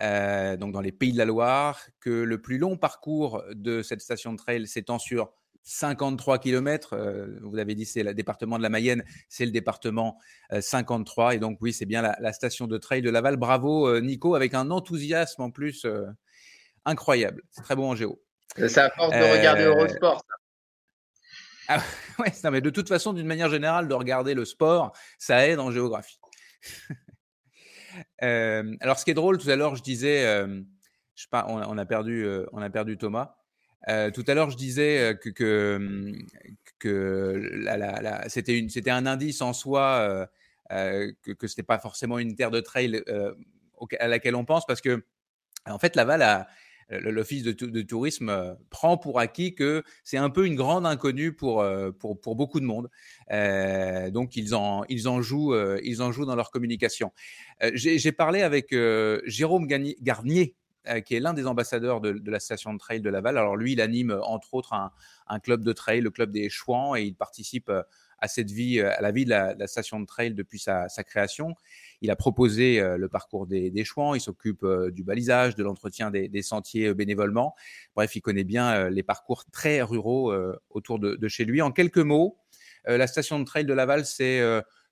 donc 0.00 0.72
dans 0.72 0.80
les 0.80 0.92
Pays 0.92 1.12
de 1.12 1.18
la 1.18 1.26
Loire, 1.26 1.80
que 2.00 2.10
le 2.10 2.40
plus 2.40 2.56
long 2.56 2.78
parcours 2.78 3.42
de 3.52 3.82
cette 3.82 4.00
station 4.00 4.32
de 4.32 4.38
trail 4.38 4.66
s'étend 4.66 4.98
sur 4.98 5.32
53 5.62 6.38
km. 6.38 6.94
Euh, 6.94 7.38
vous 7.42 7.58
avez 7.58 7.74
dit, 7.74 7.84
c'est 7.84 8.02
le 8.02 8.14
département 8.14 8.56
de 8.56 8.62
la 8.62 8.70
Mayenne, 8.70 9.04
c'est 9.28 9.44
le 9.44 9.52
département 9.52 10.18
53. 10.58 11.26
Euh, 11.26 11.30
et 11.32 11.38
donc, 11.38 11.58
oui, 11.60 11.72
c'est 11.72 11.86
bien 11.86 12.02
la, 12.02 12.32
station 12.32 12.66
de 12.66 12.78
trail 12.78 13.02
de 13.02 13.10
Laval. 13.10 13.36
Bravo, 13.36 13.86
euh, 13.86 14.00
Nico, 14.00 14.34
avec 14.34 14.54
un 14.54 14.70
enthousiasme 14.70 15.42
en 15.42 15.50
plus 15.50 15.86
incroyable. 16.84 17.42
C'est 17.50 17.62
très 17.62 17.76
bon 17.76 17.90
en 17.90 17.94
géo. 17.94 18.22
C'est 18.56 18.78
à 18.78 18.90
force 18.90 19.12
de 19.12 19.38
regarder 19.38 19.64
Eurosport. 19.64 20.22
Ah, 21.68 21.82
ouais, 22.18 22.32
non, 22.42 22.50
mais 22.50 22.62
de 22.62 22.70
toute 22.70 22.88
façon, 22.88 23.12
d'une 23.12 23.26
manière 23.26 23.50
générale, 23.50 23.88
de 23.88 23.94
regarder 23.94 24.32
le 24.32 24.46
sport, 24.46 24.92
ça 25.18 25.46
aide 25.46 25.60
en 25.60 25.70
géographie. 25.70 26.18
alors, 28.20 28.98
ce 28.98 29.04
qui 29.04 29.10
est 29.10 29.14
drôle, 29.14 29.36
tout 29.36 29.50
à 29.50 29.56
l'heure, 29.56 29.76
je 29.76 29.82
disais, 29.82 30.22
je 31.14 31.26
pas, 31.30 31.44
on, 31.48 31.76
a 31.76 31.84
perdu, 31.84 32.26
on 32.52 32.62
a 32.62 32.70
perdu 32.70 32.96
Thomas. 32.96 33.34
Tout 33.86 34.24
à 34.26 34.34
l'heure, 34.34 34.50
je 34.50 34.56
disais 34.56 35.18
que, 35.34 36.18
la, 37.62 38.28
c'était 38.28 38.90
un 38.90 39.06
indice 39.06 39.40
en 39.40 39.52
soi 39.52 40.28
que, 40.68 41.14
ce 41.24 41.46
n'était 41.46 41.62
pas 41.62 41.78
forcément 41.78 42.18
une 42.18 42.34
terre 42.34 42.50
de 42.50 42.60
trail 42.60 43.02
à 44.00 44.08
laquelle 44.08 44.34
on 44.34 44.44
pense 44.44 44.66
parce 44.66 44.80
que, 44.80 45.04
en 45.66 45.78
fait, 45.78 45.96
Laval 45.96 46.46
l'office 46.90 47.42
de, 47.42 47.82
tourisme 47.82 48.56
prend 48.70 48.96
pour 48.96 49.20
acquis 49.20 49.54
que 49.54 49.82
c'est 50.04 50.16
un 50.16 50.30
peu 50.30 50.46
une 50.46 50.54
grande 50.54 50.86
inconnue 50.86 51.34
pour, 51.34 51.64
beaucoup 52.24 52.60
de 52.60 52.64
monde. 52.64 52.88
Donc 54.12 54.36
ils 54.36 54.54
en, 54.54 54.84
jouent, 55.20 55.54
dans 55.54 56.36
leur 56.36 56.50
communication. 56.50 57.12
J'ai 57.74 58.12
parlé 58.12 58.42
avec 58.42 58.74
Jérôme 59.24 59.66
Garnier 59.66 60.56
qui 61.04 61.14
est 61.14 61.20
l'un 61.20 61.34
des 61.34 61.46
ambassadeurs 61.46 62.00
de, 62.00 62.30
la 62.30 62.40
station 62.40 62.72
de 62.72 62.78
trail 62.78 63.00
de 63.00 63.10
Laval. 63.10 63.36
Alors 63.38 63.56
lui, 63.56 63.72
il 63.72 63.80
anime 63.80 64.10
euh, 64.10 64.22
entre 64.22 64.54
autres 64.54 64.72
un, 64.72 65.40
club 65.40 65.62
de 65.62 65.72
trail, 65.72 66.00
le 66.00 66.10
club 66.10 66.30
des 66.30 66.48
Chouans, 66.48 66.96
et 66.96 67.02
il 67.02 67.14
participe 67.14 67.68
euh, 67.68 67.82
à 68.18 68.26
cette 68.26 68.50
vie, 68.50 68.80
à 68.80 69.00
la 69.00 69.12
vie 69.12 69.24
de 69.24 69.30
la, 69.30 69.66
station 69.66 70.00
de 70.00 70.06
trail 70.06 70.34
depuis 70.34 70.58
sa, 70.58 70.88
création. 71.06 71.54
Il 72.00 72.10
a 72.10 72.16
proposé 72.16 72.80
le 72.96 73.08
parcours 73.08 73.46
des, 73.46 73.70
des 73.70 73.84
Chouans, 73.84 74.16
il 74.16 74.20
s'occupe 74.20 74.66
du 74.90 75.04
balisage, 75.04 75.54
de 75.54 75.62
l'entretien 75.62 76.10
des, 76.10 76.42
sentiers 76.42 76.92
bénévolement. 76.94 77.54
Bref, 77.94 78.16
il 78.16 78.20
connaît 78.20 78.42
bien 78.42 78.90
les 78.90 79.04
parcours 79.04 79.44
très 79.52 79.82
ruraux 79.82 80.34
autour 80.70 80.98
de, 80.98 81.14
de, 81.14 81.28
chez 81.28 81.44
lui. 81.44 81.62
En 81.62 81.70
quelques 81.70 81.98
mots, 81.98 82.38
la 82.86 83.06
station 83.06 83.38
de 83.38 83.44
trail 83.44 83.64
de 83.64 83.72
Laval, 83.72 84.04
c'est 84.04 84.42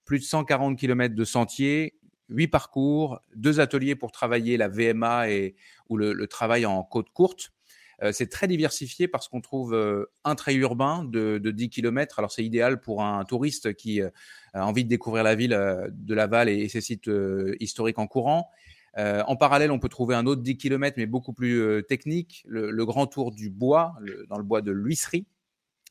plus 0.05 0.21
de 0.21 0.25
140 0.25 0.79
km 0.79 1.13
de 1.17 1.25
sentiers, 1.25 1.99
huit 2.29 2.49
parcours, 2.49 3.20
deux 3.35 3.61
ateliers 3.61 3.95
pour 3.95 4.12
travailler 4.12 4.57
la 4.57 4.68
VMA 4.68 5.31
et 5.31 5.57
ou 5.89 5.97
le, 5.97 6.27
travail 6.27 6.66
en 6.66 6.83
côte 6.83 7.11
courte. 7.11 7.53
Euh, 8.03 8.12
c'est 8.12 8.27
très 8.27 8.47
diversifié 8.47 9.09
parce 9.09 9.29
qu'on 9.29 9.41
trouve 9.41 9.72
euh, 9.72 10.05
un 10.24 10.35
trail 10.35 10.57
urbain 10.57 11.05
de, 11.05 11.39
10 11.39 11.70
km. 11.70 12.18
Alors 12.18 12.31
c'est 12.31 12.45
idéal 12.45 12.81
pour 12.81 13.03
un 13.03 13.24
touriste 13.24 13.74
qui 13.74 14.03
euh, 14.03 14.11
a 14.53 14.66
envie 14.66 14.85
de 14.85 14.89
découvrir 14.89 15.24
la 15.24 15.35
ville 15.35 15.59
de 15.91 16.14
Laval 16.14 16.49
et, 16.49 16.68
ses 16.68 16.81
sites 16.81 17.11
historiques 17.61 17.99
en 17.99 18.07
courant. 18.07 18.51
en 18.97 19.37
parallèle, 19.37 19.70
on 19.70 19.79
peut 19.79 19.89
trouver 19.89 20.14
un 20.14 20.27
autre 20.27 20.43
10 20.43 20.57
km, 20.57 20.95
mais 20.99 21.07
beaucoup 21.07 21.33
plus 21.33 21.83
technique, 21.89 22.43
le, 22.47 22.85
Grand 22.87 23.07
Tour 23.07 23.33
du 23.33 23.51
Bois, 23.51 23.95
dans 24.29 24.39
le 24.39 24.45
bois 24.45 24.62
de 24.62 24.72
l'Huisserie. 24.72 25.27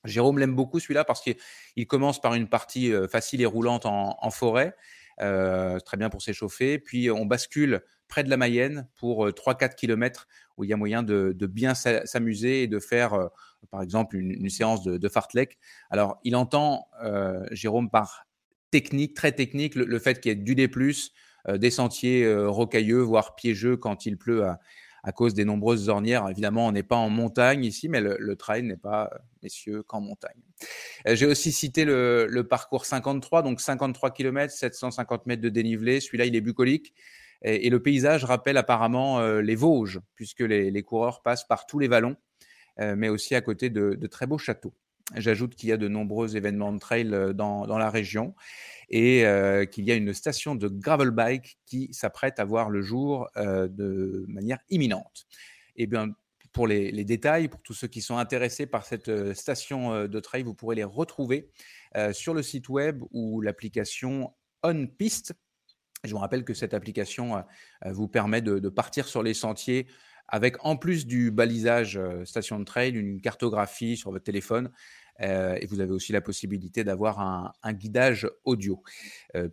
Jérôme 0.04 0.40
l'aime 0.40 0.56
beaucoup 0.56 0.80
celui-là 0.80 1.04
parce 1.04 1.22
qu'il 1.22 1.88
commence 1.88 2.20
par 2.20 2.34
une 2.34 2.48
partie 2.48 2.92
facile 3.08 3.42
et 3.42 3.46
roulante 3.46 3.86
en, 3.86 4.30
forêt, 4.32 4.76
très 5.18 5.98
bien 5.98 6.10
pour 6.10 6.22
s'échauffer. 6.22 6.80
Puis 6.80 7.10
on 7.12 7.26
bascule 7.26 7.82
près 8.08 8.24
de 8.24 8.30
la 8.30 8.38
Mayenne 8.38 8.88
pour 8.98 9.28
3-4 9.28 9.76
km 9.76 10.28
où 10.58 10.64
il 10.64 10.70
y 10.70 10.74
a 10.74 10.78
moyen 10.78 11.04
de, 11.04 11.34
bien 11.46 11.74
s'amuser 11.74 12.64
et 12.64 12.68
de 12.68 12.80
faire, 12.80 13.30
par 13.72 13.82
exemple, 13.82 14.16
une, 14.16 14.50
séance 14.50 14.84
de, 14.84 14.98
de, 14.98 15.10
fartlek. 15.10 15.58
Alors, 15.90 16.20
il 16.24 16.36
entend, 16.36 16.88
Jérôme, 17.52 17.90
par 17.90 18.26
technique, 18.72 19.16
très 19.16 19.32
technique, 19.32 19.76
le, 19.76 20.00
fait 20.00 20.20
qu'il 20.20 20.30
y 20.30 20.34
ait 20.34 20.36
du 20.36 20.56
D+, 20.56 20.70
des 21.48 21.72
sentiers 21.72 22.34
rocailleux, 22.46 23.02
voire 23.02 23.36
piégeux 23.36 23.78
quand 23.78 24.06
il 24.06 24.18
pleut 24.18 24.46
à, 24.46 24.60
à 25.06 25.12
cause 25.12 25.36
des 25.36 25.46
nombreuses 25.46 25.88
ornières. 25.88 26.28
Évidemment, 26.30 26.68
on 26.68 26.72
n'est 26.72 26.84
pas 26.84 26.96
en 26.96 27.10
montagne 27.10 27.64
ici, 27.64 27.88
mais 27.88 28.02
le, 28.02 28.36
trail 28.36 28.64
n'est 28.64 28.76
pas, 28.76 29.12
messieurs, 29.44 29.84
qu'en 29.84 30.02
montagne. 30.02 30.42
Euh, 31.08 31.16
j'ai 31.16 31.28
aussi 31.28 31.52
cité 31.52 31.86
le, 31.86 32.42
parcours 32.50 32.86
53, 32.86 33.44
donc 33.44 33.62
53 33.62 34.10
km, 34.12 34.52
750 34.52 35.28
mètres 35.28 35.44
de 35.44 35.50
dénivelé. 35.50 36.00
Celui-là, 36.00 36.26
il 36.26 36.36
est 36.36 36.42
bucolique. 36.42 36.94
Et, 37.44 37.70
le 37.70 37.80
paysage 37.82 38.26
rappelle 38.26 38.58
apparemment 38.58 39.20
euh, 39.20 39.42
les 39.42 39.56
Vosges, 39.56 40.00
puisque 40.16 40.40
les, 40.40 40.84
coureurs 40.84 41.22
passent 41.22 41.48
par 41.48 41.68
tous 41.68 41.78
les 41.78 41.88
vallons, 41.88 42.16
euh, 42.80 42.96
mais 42.98 43.10
aussi 43.10 43.36
à 43.36 43.42
côté 43.42 43.70
de 43.70 44.08
très 44.08 44.26
beaux 44.26 44.40
châteaux. 44.40 44.74
J'ajoute 45.14 45.56
qu'il 45.56 45.70
y 45.70 45.72
a 45.72 45.78
de 45.78 45.88
nombreux 45.88 46.36
événements 46.36 46.74
de 46.74 46.80
trail 46.80 47.10
dans, 47.36 47.68
dans 47.68 47.78
la 47.78 47.90
région 47.90 48.34
et 48.90 49.24
qu'il 49.72 49.86
y 49.86 49.92
a 49.92 49.96
une 49.96 50.14
station 50.14 50.56
de 50.56 50.68
gravel 50.68 51.12
bike 51.12 51.60
qui 51.66 51.94
s'apprête 51.94 52.40
à 52.40 52.46
voir 52.46 52.70
le 52.70 52.82
jour 52.82 53.30
de 53.36 54.26
manière 54.28 54.60
imminente. 54.70 55.28
Et 55.76 55.84
eh 55.84 55.88
bien, 55.88 56.10
pour 56.54 56.68
les, 56.68 57.04
détails, 57.04 57.50
pour 57.50 57.62
tous 57.62 57.74
ceux 57.74 57.88
qui 57.88 58.02
sont 58.02 58.18
intéressés 58.18 58.66
par 58.66 58.86
cette 58.86 59.34
station 59.34 60.08
de 60.08 60.20
trail, 60.20 60.44
vous 60.44 60.56
pourrez 60.56 60.76
les 60.76 60.84
retrouver 60.84 61.52
sur 62.12 62.34
le 62.34 62.42
site 62.42 62.70
web 62.70 63.04
ou 63.12 63.42
l'application 63.42 64.34
OnPiste. 64.64 65.34
Je 66.04 66.12
vous 66.12 66.20
rappelle 66.20 66.46
que 66.46 66.54
cette 66.54 66.74
application 66.74 67.44
vous 67.86 68.08
permet 68.08 68.42
de 68.42 68.70
partir 68.70 69.08
sur 69.08 69.22
les 69.22 69.36
sentiers 69.36 69.88
avec 70.28 70.64
en 70.66 70.76
plus 70.76 71.06
du 71.06 71.32
balisage 71.32 72.00
station 72.24 72.60
de 72.60 72.66
trail, 72.66 72.92
une 72.92 73.22
cartographie 73.22 73.98
sur 73.98 74.12
votre 74.12 74.24
téléphone. 74.24 74.72
et 75.20 75.66
vous 75.68 75.80
avez 75.80 75.92
aussi 75.92 76.12
la 76.12 76.22
possibilité 76.22 76.84
d'avoir 76.84 77.20
un, 77.20 77.74
guidage 77.74 78.30
audio. 78.44 78.84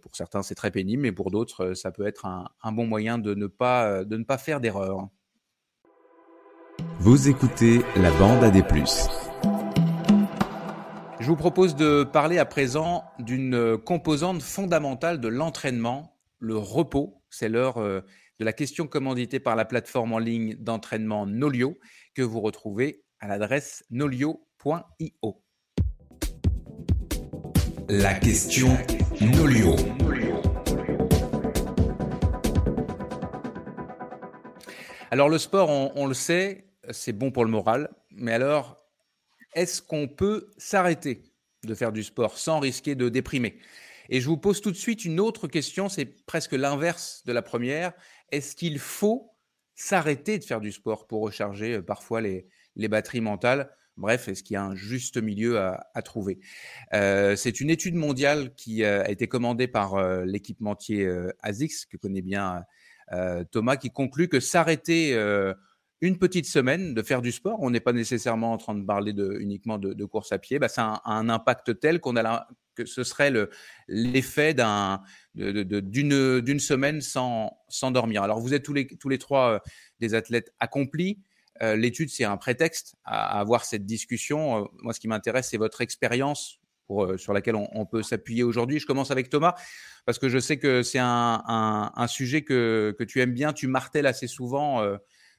pour 0.00 0.16
certains, 0.16 0.42
c'est 0.42 0.54
très 0.54 0.70
pénible, 0.70 1.02
mais 1.02 1.12
pour 1.12 1.30
d'autres, 1.30 1.74
ça 1.74 1.92
peut 1.92 2.06
être 2.06 2.26
un, 2.26 2.72
bon 2.72 2.86
moyen 2.86 3.18
de 3.18 3.34
ne 3.34 3.46
pas, 3.46 4.04
de 4.04 4.16
ne 4.16 4.24
pas 4.24 4.38
faire 4.38 4.60
d'erreur. 4.60 5.08
Vous 6.98 7.28
écoutez 7.28 7.80
la 7.96 8.10
bande 8.12 8.66
plus. 8.68 9.08
Je 11.22 11.28
vous 11.28 11.36
propose 11.36 11.76
de 11.76 12.02
parler 12.02 12.38
à 12.38 12.44
présent 12.44 13.04
d'une 13.20 13.78
composante 13.78 14.42
fondamentale 14.42 15.20
de 15.20 15.28
l'entraînement, 15.28 16.16
le 16.40 16.56
repos. 16.56 17.22
C'est 17.30 17.48
l'heure 17.48 17.78
de 18.42 18.44
la 18.44 18.52
question 18.52 18.88
commanditée 18.88 19.38
par 19.38 19.54
la 19.54 19.64
plateforme 19.64 20.12
en 20.12 20.18
ligne 20.18 20.56
d'entraînement 20.56 21.26
Nolio 21.26 21.78
que 22.12 22.22
vous 22.22 22.40
retrouvez 22.40 23.04
à 23.20 23.28
l'adresse 23.28 23.84
nolio.io. 23.90 25.44
La 27.88 28.14
question 28.14 28.76
Nolio. 29.20 29.76
Alors 35.12 35.28
le 35.28 35.38
sport, 35.38 35.70
on, 35.94 36.06
le 36.08 36.14
sait, 36.14 36.66
c'est 36.90 37.12
bon 37.12 37.30
pour 37.30 37.44
le 37.44 37.50
moral, 37.52 37.90
mais 38.10 38.32
alors, 38.32 38.84
est-ce 39.54 39.80
qu'on 39.80 40.08
peut 40.08 40.50
s'arrêter 40.56 41.22
de 41.62 41.76
faire 41.76 41.92
du 41.92 42.02
sport 42.02 42.36
sans 42.36 42.58
risquer 42.58 42.96
de 42.96 43.08
déprimer? 43.08 43.60
Et 44.08 44.20
je 44.20 44.26
vous 44.26 44.36
pose 44.36 44.60
tout 44.60 44.72
de 44.72 44.76
suite 44.76 45.04
une 45.04 45.20
autre 45.20 45.46
question, 45.46 45.88
c'est 45.88 46.06
presque 46.26 46.52
l'inverse 46.52 47.22
de 47.24 47.32
la 47.32 47.40
première 47.40 47.92
est-ce 48.32 48.56
qu'il 48.56 48.78
faut 48.78 49.30
s'arrêter 49.74 50.38
de 50.38 50.44
faire 50.44 50.60
du 50.60 50.72
sport 50.72 51.06
pour 51.06 51.22
recharger 51.22 51.74
euh, 51.74 51.82
parfois 51.82 52.20
les, 52.20 52.48
batteries 52.76 53.20
mentales? 53.20 53.70
Bref, 53.98 54.26
est-ce 54.26 54.42
qu'il 54.42 54.54
y 54.54 54.56
a 54.56 54.64
un 54.64 54.74
juste 54.74 55.18
milieu 55.18 55.58
à, 55.58 56.02
trouver? 56.02 56.40
Euh, 56.94 57.36
C'est 57.36 57.60
une 57.60 57.68
étude 57.68 57.94
mondiale 57.94 58.54
qui 58.54 58.84
euh, 58.84 59.04
a 59.04 59.10
été 59.10 59.28
commandée 59.28 59.68
par 59.68 60.24
l'équipementier 60.24 61.06
ASICS, 61.40 61.84
que 61.90 61.98
connaît 61.98 62.22
bien 62.22 62.64
Thomas, 63.50 63.76
qui 63.76 63.90
conclut 63.90 64.28
que 64.28 64.40
s'arrêter 64.40 65.14
une 66.02 66.18
petite 66.18 66.46
semaine 66.46 66.94
de 66.94 67.02
faire 67.02 67.22
du 67.22 67.30
sport, 67.30 67.58
on 67.60 67.70
n'est 67.70 67.80
pas 67.80 67.92
nécessairement 67.92 68.52
en 68.52 68.58
train 68.58 68.74
de 68.74 68.84
parler 68.84 69.12
uniquement 69.38 69.78
de, 69.78 70.04
course 70.04 70.32
à 70.32 70.38
pied, 70.38 70.58
bah, 70.58 70.68
ça 70.68 71.00
a 71.04 71.12
un, 71.12 71.28
impact 71.28 71.78
tel 71.78 72.00
qu'on 72.00 72.16
a 72.16 72.48
que 72.74 72.84
ce 72.86 73.04
serait 73.04 73.32
l'effet 73.86 74.54
d'un 74.54 75.02
d'une 75.34 76.60
semaine 76.60 77.00
sans, 77.00 77.56
dormir. 77.92 78.24
Alors, 78.24 78.40
vous 78.40 78.52
êtes 78.52 78.64
tous 78.64 78.72
les, 78.72 78.86
tous 78.86 79.08
les 79.08 79.18
trois 79.18 79.54
euh, 79.54 79.58
des 80.00 80.14
athlètes 80.14 80.52
accomplis. 80.58 81.20
Euh, 81.62 81.76
l'étude, 81.76 82.10
c'est 82.10 82.24
un 82.24 82.36
prétexte 82.36 82.96
à, 83.04 83.38
avoir 83.38 83.64
cette 83.64 83.86
discussion. 83.86 84.64
Euh, 84.64 84.68
moi, 84.82 84.92
ce 84.92 85.00
qui 85.00 85.08
m'intéresse, 85.08 85.50
c'est 85.50 85.58
votre 85.58 85.80
expérience 85.82 86.58
sur 87.16 87.32
laquelle 87.32 87.56
on, 87.56 87.86
peut 87.86 88.02
s'appuyer 88.02 88.42
aujourd'hui. 88.42 88.78
Je 88.78 88.84
commence 88.84 89.10
avec 89.10 89.30
Thomas, 89.30 89.54
parce 90.04 90.18
que 90.18 90.28
je 90.28 90.38
sais 90.38 90.58
que 90.58 90.82
c'est 90.82 90.98
un, 90.98 91.42
un, 91.46 92.06
sujet 92.06 92.42
que, 92.42 92.94
que, 92.98 93.04
tu 93.04 93.22
aimes 93.22 93.32
bien. 93.32 93.54
Tu 93.54 93.66
martèles 93.66 94.04
assez 94.04 94.26
souvent 94.26 94.82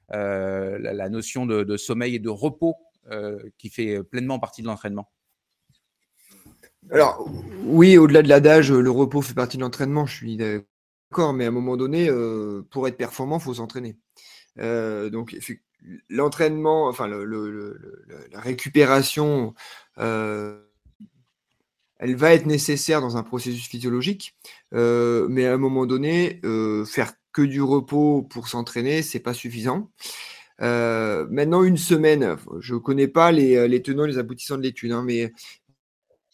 la, 0.09 1.09
notion 1.09 1.45
de, 1.45 1.77
sommeil 1.77 2.15
et 2.15 2.19
de 2.19 2.29
repos 2.29 2.75
qui 3.57 3.69
fait 3.69 4.03
pleinement 4.03 4.39
partie 4.39 4.61
de 4.61 4.67
l'entraînement. 4.67 5.09
Alors, 6.91 7.27
oui, 7.63 7.97
au-delà 7.97 8.21
de 8.21 8.29
l'adage, 8.29 8.71
le 8.71 8.91
repos 8.91 9.21
fait 9.21 9.33
partie 9.33 9.57
de 9.57 9.61
l'entraînement, 9.61 10.05
je 10.05 10.15
suis 10.15 10.37
d'accord, 10.37 11.33
mais 11.33 11.45
à 11.45 11.47
un 11.47 11.51
moment 11.51 11.77
donné, 11.77 12.09
euh, 12.09 12.61
pour 12.69 12.87
être 12.87 12.97
performant, 12.97 13.37
il 13.37 13.43
faut 13.43 13.53
s'entraîner. 13.53 13.97
Euh, 14.59 15.09
donc, 15.09 15.35
l'entraînement, 16.09 16.87
enfin, 16.87 17.07
la 17.07 18.39
récupération, 18.39 19.53
euh, 19.97 20.59
elle 21.99 22.15
va 22.15 22.33
être 22.33 22.45
nécessaire 22.45 23.01
dans 23.01 23.17
un 23.17 23.23
processus 23.23 23.67
physiologique, 23.67 24.35
mais 24.71 25.45
à 25.45 25.53
un 25.53 25.57
moment 25.57 25.85
donné, 25.85 26.41
faire 26.85 27.13
que 27.33 27.41
du 27.41 27.61
repos 27.61 28.21
pour 28.23 28.47
s'entraîner, 28.47 29.01
c'est 29.01 29.19
pas 29.19 29.33
suffisant. 29.33 29.89
maintenant, 30.59 31.63
une 31.63 31.77
semaine, 31.77 32.37
je 32.59 32.75
ne 32.75 32.79
connais 32.79 33.07
pas 33.07 33.31
les, 33.31 33.67
les, 33.67 33.81
tenants, 33.81 34.05
les 34.05 34.17
aboutissants 34.17 34.57
de 34.57 34.63
l'étude, 34.63 34.91
hein, 34.91 35.03
mais 35.03 35.33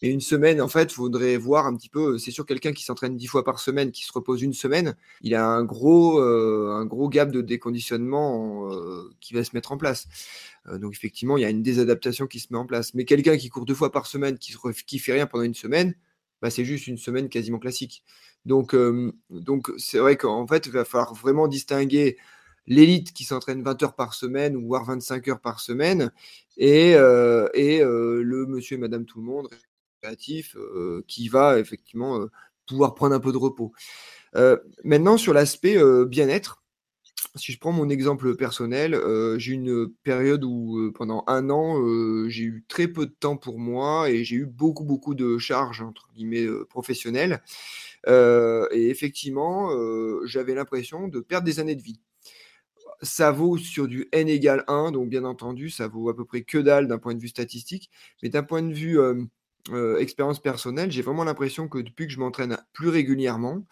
une 0.08 0.20
semaine, 0.20 0.62
en 0.62 0.68
fait, 0.68 0.84
il 0.92 0.94
faudrait 0.94 1.36
voir 1.36 1.66
un 1.66 1.76
petit 1.76 1.90
peu. 1.90 2.16
C'est 2.18 2.30
sûr, 2.30 2.46
quelqu'un 2.46 2.72
qui 2.72 2.84
s'entraîne 2.84 3.16
dix 3.16 3.26
fois 3.26 3.44
par 3.44 3.58
semaine, 3.60 3.90
qui 3.90 4.04
se 4.04 4.12
repose 4.12 4.40
une 4.40 4.54
semaine, 4.54 4.96
il 5.20 5.34
a 5.34 5.46
un 5.46 5.62
gros, 5.64 6.20
euh, 6.20 7.08
gap 7.08 7.30
de 7.30 7.42
déconditionnement 7.42 8.70
euh, 8.72 9.10
qui 9.20 9.34
va 9.34 9.44
se 9.44 9.50
mettre 9.54 9.72
en 9.72 9.76
place. 9.76 10.08
Euh, 10.68 10.78
donc, 10.78 10.94
effectivement, 10.94 11.36
il 11.36 11.42
y 11.42 11.44
a 11.44 11.50
une 11.50 11.62
désadaptation 11.62 12.26
qui 12.26 12.40
se 12.40 12.48
met 12.50 12.58
en 12.58 12.66
place. 12.66 12.94
Mais 12.94 13.04
quelqu'un 13.04 13.36
qui 13.36 13.50
court 13.50 13.66
deux 13.66 13.74
fois 13.74 13.92
par 13.92 14.06
semaine, 14.06 14.38
qui 14.38 14.54
ne 14.54 14.98
fait 14.98 15.12
rien 15.12 15.26
pendant 15.26 15.44
une 15.44 15.54
semaine, 15.54 15.94
bah, 16.40 16.48
c'est 16.50 16.64
juste 16.64 16.86
une 16.86 16.98
semaine 16.98 17.28
quasiment 17.28 17.58
classique. 17.58 18.02
Donc, 18.46 18.74
donc 19.30 19.70
c'est 19.76 19.98
vrai 19.98 20.16
qu'en 20.16 20.46
fait, 20.46 20.66
il 20.66 20.72
va 20.72 20.84
falloir 20.84 21.14
vraiment 21.14 21.48
distinguer 21.48 22.16
l'élite 22.66 23.12
qui 23.12 23.24
s'entraîne 23.24 23.62
20 23.62 23.82
heures 23.82 23.94
par 23.94 24.14
semaine, 24.14 24.56
ou 24.56 24.66
voire 24.66 24.84
25 24.84 25.28
heures 25.28 25.40
par 25.40 25.60
semaine, 25.60 26.10
et, 26.56 26.90
et 26.92 27.80
le 27.82 28.46
monsieur 28.48 28.76
et 28.76 28.80
madame 28.80 29.04
tout 29.04 29.18
le 29.20 29.26
monde 29.26 29.48
créatif 30.02 30.56
qui 31.06 31.28
va 31.28 31.58
effectivement 31.58 32.26
pouvoir 32.66 32.94
prendre 32.94 33.14
un 33.14 33.20
peu 33.20 33.32
de 33.32 33.38
repos. 33.38 33.72
maintenant, 34.84 35.16
sur 35.16 35.34
l'aspect 35.34 35.78
bien-être, 36.06 36.62
si 37.36 37.52
je 37.52 37.58
prends 37.58 37.72
mon 37.72 37.88
exemple 37.88 38.34
personnel, 38.34 38.98
j'ai 39.38 39.52
eu 39.52 39.54
une 39.54 39.90
période 40.02 40.44
où 40.44 40.90
pendant 40.94 41.24
un 41.26 41.50
an, 41.50 41.76
j'ai 42.28 42.44
eu 42.44 42.64
très 42.68 42.88
peu 42.88 43.06
de 43.06 43.12
temps 43.12 43.36
pour 43.36 43.58
moi 43.58 44.10
et 44.10 44.24
j'ai 44.24 44.36
eu 44.36 44.46
beaucoup, 44.46 44.84
beaucoup 44.84 45.14
de 45.14 45.38
charges, 45.38 45.82
entre 45.82 46.08
guillemets, 46.14 46.46
professionnelles. 46.68 47.42
Et 48.06 48.90
effectivement, 48.90 49.70
j'avais 50.26 50.54
l'impression 50.54 51.08
de 51.08 51.20
perdre 51.20 51.44
des 51.44 51.60
années 51.60 51.76
de 51.76 51.82
vie. 51.82 52.00
Ça 53.02 53.30
vaut 53.32 53.56
sur 53.56 53.88
du 53.88 54.08
n 54.12 54.28
égale 54.28 54.64
1, 54.68 54.92
donc 54.92 55.08
bien 55.08 55.24
entendu, 55.24 55.70
ça 55.70 55.88
vaut 55.88 56.08
à 56.10 56.16
peu 56.16 56.24
près 56.24 56.42
que 56.42 56.58
dalle 56.58 56.86
d'un 56.86 56.98
point 56.98 57.14
de 57.14 57.20
vue 57.20 57.28
statistique, 57.28 57.90
mais 58.22 58.28
d'un 58.28 58.42
point 58.42 58.62
de 58.62 58.74
vue 58.74 58.98
euh, 59.68 59.98
expérience 59.98 60.40
personnelle, 60.40 60.90
j'ai 60.90 61.02
vraiment 61.02 61.24
l'impression 61.24 61.68
que 61.68 61.78
depuis 61.78 62.06
que 62.06 62.12
je 62.12 62.18
m'entraîne 62.18 62.56
plus 62.72 62.88
régulièrement, 62.88 63.64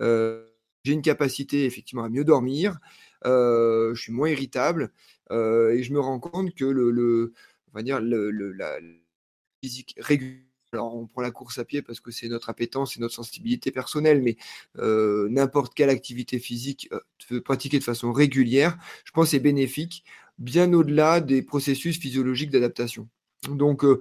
euh, 0.00 0.46
j'ai 0.84 0.92
une 0.92 1.02
capacité 1.02 1.64
effectivement 1.64 2.04
à 2.04 2.08
mieux 2.10 2.24
dormir, 2.24 2.78
euh, 3.26 3.94
je 3.94 4.02
suis 4.02 4.12
moins 4.12 4.28
irritable 4.28 4.92
et 5.30 5.82
je 5.82 5.92
me 5.92 6.00
rends 6.00 6.18
compte 6.18 6.54
que 6.54 6.64
le, 6.64 7.32
on 7.72 7.78
va 7.78 7.82
dire 7.82 8.00
le, 8.00 8.30
la 8.52 8.78
physique 9.62 9.94
régulière 9.98 10.49
alors 10.72 10.94
on 10.94 11.06
prend 11.06 11.22
la 11.22 11.30
course 11.30 11.58
à 11.58 11.64
pied 11.64 11.82
parce 11.82 12.00
que 12.00 12.10
c'est 12.10 12.28
notre 12.28 12.48
appétence 12.48 12.96
et 12.96 13.00
notre 13.00 13.14
sensibilité 13.14 13.70
personnelle, 13.70 14.22
mais 14.22 14.36
euh, 14.78 15.28
n'importe 15.28 15.74
quelle 15.74 15.90
activité 15.90 16.38
physique 16.38 16.88
euh, 17.32 17.40
pratiquée 17.40 17.78
de 17.78 17.84
façon 17.84 18.12
régulière, 18.12 18.78
je 19.04 19.10
pense 19.12 19.34
est 19.34 19.40
bénéfique, 19.40 20.04
bien 20.38 20.72
au-delà 20.72 21.20
des 21.20 21.42
processus 21.42 21.98
physiologiques 21.98 22.50
d'adaptation. 22.50 23.08
Donc, 23.48 23.84
euh, 23.84 24.00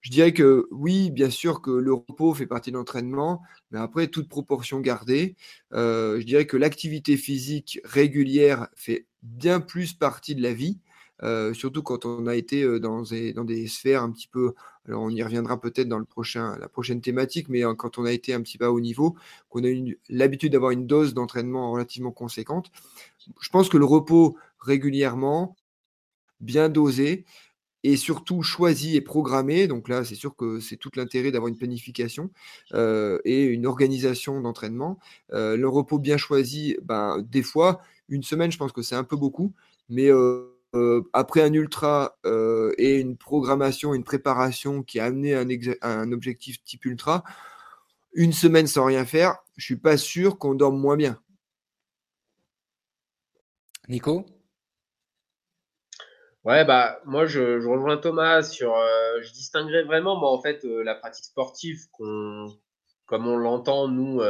je 0.00 0.10
dirais 0.10 0.32
que 0.32 0.68
oui, 0.70 1.10
bien 1.10 1.30
sûr 1.30 1.60
que 1.60 1.70
le 1.70 1.92
repos 1.92 2.32
fait 2.32 2.46
partie 2.46 2.70
de 2.70 2.76
l'entraînement, 2.76 3.42
mais 3.70 3.78
après, 3.78 4.06
toute 4.06 4.28
proportion 4.28 4.80
gardée, 4.80 5.34
je 5.72 6.22
dirais 6.22 6.46
que 6.46 6.56
l'activité 6.56 7.16
physique 7.16 7.80
régulière 7.82 8.68
fait 8.76 9.06
bien 9.22 9.58
plus 9.58 9.94
partie 9.94 10.36
de 10.36 10.42
la 10.42 10.52
vie 10.52 10.78
surtout 11.54 11.82
quand 11.82 12.04
on 12.04 12.26
a 12.26 12.34
été 12.34 12.78
dans 12.80 13.02
des, 13.02 13.32
dans 13.32 13.44
des 13.44 13.66
sphères 13.68 14.02
un 14.02 14.10
petit 14.10 14.28
peu, 14.28 14.54
alors 14.86 15.02
on 15.02 15.10
y 15.10 15.22
reviendra 15.22 15.60
peut-être 15.60 15.88
dans 15.88 15.98
le 15.98 16.04
prochain, 16.04 16.56
la 16.58 16.68
prochaine 16.68 17.00
thématique, 17.00 17.48
mais 17.48 17.62
quand 17.76 17.98
on 17.98 18.04
a 18.04 18.12
été 18.12 18.34
un 18.34 18.42
petit 18.42 18.58
peu 18.58 18.66
à 18.66 18.72
haut 18.72 18.80
niveau, 18.80 19.16
qu'on 19.48 19.64
a 19.64 19.68
eu 19.68 19.98
l'habitude 20.08 20.52
d'avoir 20.52 20.72
une 20.72 20.86
dose 20.86 21.14
d'entraînement 21.14 21.72
relativement 21.72 22.12
conséquente, 22.12 22.70
je 23.40 23.48
pense 23.50 23.68
que 23.68 23.76
le 23.76 23.84
repos 23.84 24.36
régulièrement, 24.60 25.56
bien 26.40 26.68
dosé, 26.68 27.24
et 27.82 27.96
surtout 27.96 28.42
choisi 28.42 28.96
et 28.96 29.00
programmé. 29.00 29.68
Donc 29.68 29.88
là, 29.88 30.04
c'est 30.04 30.16
sûr 30.16 30.34
que 30.34 30.58
c'est 30.58 30.76
tout 30.76 30.90
l'intérêt 30.96 31.30
d'avoir 31.30 31.48
une 31.48 31.56
planification 31.56 32.30
et 32.74 33.44
une 33.44 33.64
organisation 33.64 34.40
d'entraînement. 34.40 34.98
le 35.30 35.66
repos 35.66 35.98
bien 35.98 36.16
choisi, 36.16 36.76
ben, 36.82 37.22
des 37.22 37.42
fois, 37.42 37.80
une 38.08 38.24
semaine, 38.24 38.50
je 38.50 38.58
pense 38.58 38.72
que 38.72 38.82
c'est 38.82 38.96
un 38.96 39.04
peu 39.04 39.16
beaucoup, 39.16 39.52
mais 39.88 40.10
après 41.12 41.42
un 41.42 41.52
ultra 41.52 42.18
euh, 42.24 42.72
et 42.78 43.00
une 43.00 43.16
programmation, 43.16 43.94
une 43.94 44.04
préparation 44.04 44.82
qui 44.82 45.00
a 45.00 45.04
amené 45.04 45.34
un, 45.34 45.46
un, 45.82 46.12
objectif 46.12 46.62
type 46.64 46.84
ultra, 46.84 47.24
une 48.14 48.32
semaine 48.32 48.66
sans 48.66 48.84
rien 48.84 49.04
faire, 49.04 49.38
je 49.56 49.64
suis 49.64 49.76
pas 49.76 49.96
sûr 49.96 50.38
qu'on 50.38 50.54
dorme 50.54 50.78
moins 50.78 50.96
bien. 50.96 51.20
Nico? 53.88 54.26
Ouais, 56.44 56.64
bah 56.64 57.00
moi 57.04 57.26
je, 57.26 57.66
rejoins 57.66 57.96
Thomas 57.96 58.42
sur. 58.42 58.76
Euh, 58.76 59.20
je 59.22 59.32
distinguerais 59.32 59.82
vraiment, 59.82 60.16
moi 60.16 60.30
en 60.30 60.40
fait, 60.40 60.64
la 60.64 60.94
pratique 60.94 61.24
sportive, 61.24 61.88
qu'on, 61.92 62.46
comme 63.04 63.26
on 63.26 63.36
l'entend, 63.36 63.88
nous, 63.88 64.20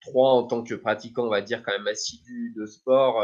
trois 0.00 0.32
en 0.32 0.44
tant 0.44 0.62
que 0.62 0.74
pratiquants, 0.74 1.26
on 1.26 1.30
va 1.30 1.42
dire 1.42 1.62
quand 1.62 1.72
même 1.72 1.86
assidus 1.86 2.52
de 2.56 2.66
sport, 2.66 3.22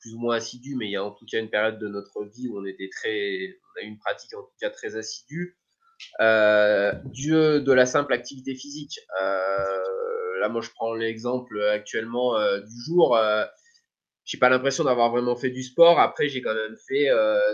plus 0.00 0.14
ou 0.14 0.18
moins 0.18 0.36
assidu, 0.36 0.76
mais 0.76 0.86
il 0.86 0.92
y 0.92 0.96
a 0.96 1.04
en 1.04 1.10
tout 1.10 1.26
cas 1.30 1.38
une 1.38 1.50
période 1.50 1.78
de 1.78 1.88
notre 1.88 2.24
vie 2.24 2.48
où 2.48 2.60
on 2.60 2.64
était 2.64 2.88
très, 2.88 3.56
on 3.74 3.80
a 3.80 3.84
eu 3.84 3.88
une 3.88 3.98
pratique 3.98 4.34
en 4.34 4.42
tout 4.42 4.54
cas 4.60 4.70
très 4.70 4.96
assidue. 4.96 5.58
Euh, 6.20 6.92
de 7.60 7.72
la 7.72 7.86
simple 7.86 8.12
activité 8.12 8.54
physique. 8.54 9.00
Euh, 9.20 10.40
là, 10.40 10.48
moi, 10.48 10.60
je 10.60 10.70
prends 10.70 10.94
l'exemple 10.94 11.60
actuellement 11.62 12.36
euh, 12.36 12.60
du 12.60 12.82
jour. 12.84 13.16
Euh, 13.16 13.44
j'ai 14.24 14.38
pas 14.38 14.48
l'impression 14.48 14.84
d'avoir 14.84 15.10
vraiment 15.10 15.36
fait 15.36 15.50
du 15.50 15.62
sport. 15.62 15.98
Après, 15.98 16.28
j'ai 16.28 16.42
quand 16.42 16.54
même 16.54 16.76
fait 16.86 17.08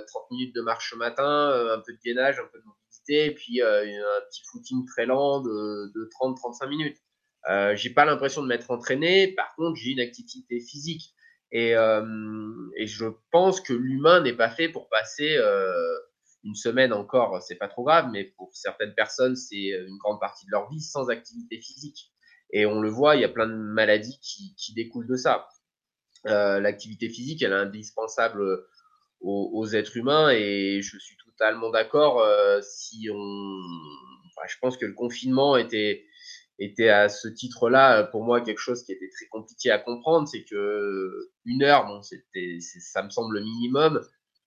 30 0.09 0.31
minutes 0.33 0.55
de 0.57 0.61
marche 0.61 0.93
matin, 0.97 1.51
un 1.73 1.79
peu 1.79 1.93
de 1.93 1.99
gainage, 2.05 2.41
un 2.41 2.49
peu 2.53 2.59
de 2.59 2.65
mobilité, 2.65 3.31
puis 3.33 3.63
un 3.63 4.21
petit 4.29 4.43
footing 4.51 4.85
très 4.85 5.07
lent 5.07 5.41
de, 5.41 5.93
de 5.95 6.09
30-35 6.21 6.69
minutes. 6.69 6.99
J'ai 7.77 7.91
pas 7.91 8.05
l'impression 8.05 8.43
de 8.43 8.49
m'être 8.49 8.73
entraîné. 8.73 9.29
Par 9.37 9.55
contre, 9.55 9.77
j'ai 9.77 9.93
une 9.93 10.01
activité 10.01 10.59
physique. 10.59 11.15
Et, 11.53 11.75
je 12.87 13.07
pense 13.31 13.61
que 13.61 13.73
l'humain 13.73 14.21
n'est 14.21 14.37
pas 14.37 14.51
fait 14.51 14.69
pour 14.69 14.89
passer 14.89 15.39
une 16.45 16.55
semaine 16.55 16.93
encore, 16.93 17.43
c'est 17.43 17.57
pas 17.57 17.69
trop 17.69 17.85
grave, 17.85 18.09
mais 18.13 18.25
pour 18.37 18.51
certaines 18.55 18.95
personnes, 18.95 19.37
c'est 19.37 19.69
une 19.69 19.97
grande 19.99 20.21
partie 20.21 20.47
de 20.47 20.51
leur 20.51 20.69
vie 20.71 20.81
sans 20.81 21.09
activité 21.09 21.61
physique. 21.61 22.13
Et 22.53 22.67
on 22.67 22.81
le 22.81 22.91
voit, 22.91 23.17
il 23.17 23.23
y 23.23 23.25
a 23.25 23.29
plein 23.29 23.47
de 23.47 23.55
maladies 23.55 24.19
qui, 24.21 24.75
découlent 24.75 25.09
de 25.09 25.17
ça. 25.17 25.49
L'activité 26.25 27.09
physique, 27.09 27.43
elle 27.43 27.53
est 27.53 27.57
indispensable 27.57 28.43
aux, 29.21 29.67
êtres 29.73 29.97
humains 29.97 30.31
et 30.31 30.81
je 30.83 30.99
suis 30.99 31.17
totalement 31.25 31.71
d'accord. 31.71 32.23
Si 32.63 33.09
on, 33.11 33.59
je 34.47 34.57
pense 34.61 34.77
que 34.77 34.87
le 34.87 34.95
confinement 34.95 35.57
était 35.57 36.05
était 36.59 36.89
à 36.89 37.09
ce 37.09 37.29
titre-là 37.29 38.05
pour 38.05 38.23
moi 38.23 38.41
quelque 38.41 38.59
chose 38.59 38.85
qui 38.85 38.93
était 38.93 39.09
très 39.09 39.27
compliqué 39.27 39.71
à 39.71 39.79
comprendre, 39.79 40.29
c'est 40.29 40.45
que 40.45 41.31
une 41.45 41.63
heure, 41.63 41.87
bon, 41.87 42.01
c'était, 42.03 42.59
ça 42.61 43.03
me 43.03 43.11
semble 43.11 43.35
le 43.35 43.43
minimum 43.43 44.01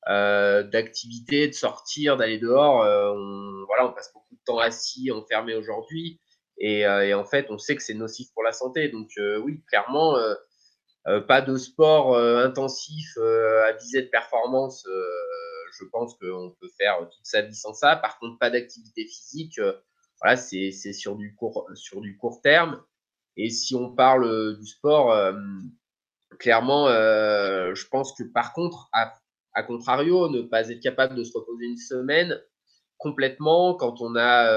euh, 0.07 0.63
d'activité, 0.63 1.47
de 1.47 1.53
sortir, 1.53 2.15
d'aller 2.15 2.37
dehors. 2.37 2.81
Euh, 2.83 3.11
on, 3.13 3.65
voilà, 3.65 3.87
on 3.87 3.93
passe 3.93 4.11
beaucoup 4.13 4.35
de 4.35 4.41
temps 4.45 4.59
assis, 4.59 5.11
enfermé 5.11 5.53
aujourd'hui, 5.53 6.21
et, 6.59 6.85
euh, 6.85 7.05
et, 7.05 7.13
en 7.13 7.25
fait, 7.25 7.47
on 7.49 7.57
sait 7.57 7.75
que 7.75 7.83
c'est 7.83 7.93
nocif 7.93 8.31
pour 8.33 8.43
la 8.43 8.51
santé. 8.51 8.89
Donc 8.89 9.09
euh, 9.17 9.37
oui, 9.39 9.63
clairement, 9.67 10.17
euh, 10.17 11.21
pas 11.21 11.41
de 11.41 11.55
sport 11.57 12.17
intensif 12.17 13.17
à 13.17 13.71
visée 13.73 14.01
de 14.01 14.09
performance. 14.09 14.85
je 15.79 15.85
pense 15.91 16.15
qu'on 16.15 16.55
peut 16.59 16.69
faire 16.77 16.99
toute 16.99 17.25
sa 17.25 17.41
vie 17.41 17.55
sans 17.55 17.73
ça. 17.73 17.95
Par 17.95 18.19
contre, 18.19 18.37
pas 18.39 18.49
d'activité 18.49 19.05
physique 19.05 19.59
voilà, 20.21 20.37
c'est 20.37 20.71
sur 20.71 21.15
du 21.15 21.35
court 21.35 21.67
sur 21.75 22.01
du 22.01 22.17
court 22.17 22.41
terme. 22.41 22.81
Et 23.37 23.49
si 23.51 23.75
on 23.75 23.93
parle 23.93 24.25
euh, 24.25 24.57
du 24.57 24.65
sport, 24.65 25.11
euh, 25.11 25.33
clairement, 26.39 26.87
euh, 26.87 27.73
je 27.75 27.87
pense 27.87 28.13
que 28.13 28.23
par 28.23 28.51
contre, 28.53 28.89
à, 28.93 29.13
à, 29.53 29.63
contrario, 29.63 30.27
ne 30.29 30.41
pas 30.41 30.69
être 30.69 30.81
capable 30.81 31.15
de 31.15 31.23
se 31.23 31.37
reposer 31.37 31.65
une 31.65 31.77
semaine 31.77 32.41
complètement 32.97 33.75
quand 33.75 34.01
on 34.01 34.15
a 34.15 34.51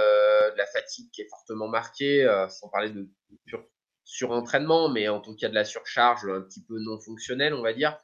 de 0.51 0.57
la 0.57 0.67
fatigue 0.67 1.11
qui 1.13 1.21
est 1.21 1.29
fortement 1.29 1.69
marquée, 1.69 2.27
sans 2.49 2.71
parler 2.71 2.89
de 2.89 3.07
sur, 3.47 3.63
surentraînement, 4.05 4.89
mais 4.89 5.09
en 5.09 5.21
tout 5.21 5.37
cas 5.37 5.51
de 5.51 5.55
la 5.55 5.67
surcharge 5.67 6.25
un 6.25 6.41
petit 6.41 6.65
peu 6.65 6.79
non 6.79 6.99
fonctionnelle, 6.99 7.53
on 7.53 7.61
va 7.61 7.75
dire. 7.75 7.99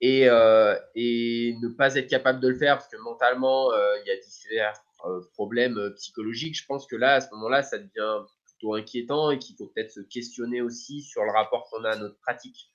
Et, 0.00 0.22
et 0.22 1.56
ne 1.62 1.68
pas 1.68 1.94
être 1.94 2.08
capable 2.08 2.40
de 2.40 2.48
le 2.48 2.58
faire 2.58 2.78
parce 2.78 2.88
que 2.88 2.96
mentalement, 2.96 3.70
il 3.72 4.08
y 4.08 4.10
a 4.10 4.16
divers 4.16 4.82
problème 5.32 5.78
euh, 5.78 5.90
psychologique, 5.90 6.56
je 6.56 6.64
pense 6.66 6.86
que 6.86 6.96
là, 6.96 7.14
à 7.14 7.20
ce 7.20 7.28
moment-là, 7.34 7.62
ça 7.62 7.78
devient 7.78 8.24
plutôt 8.46 8.74
inquiétant 8.74 9.30
et 9.30 9.38
qu'il 9.38 9.56
faut 9.56 9.66
peut-être 9.66 9.90
se 9.90 10.00
questionner 10.00 10.60
aussi 10.60 11.02
sur 11.02 11.24
le 11.24 11.30
rapport 11.30 11.68
qu'on 11.70 11.84
a 11.84 11.90
à 11.90 11.96
notre 11.96 12.18
pratique. 12.20 12.70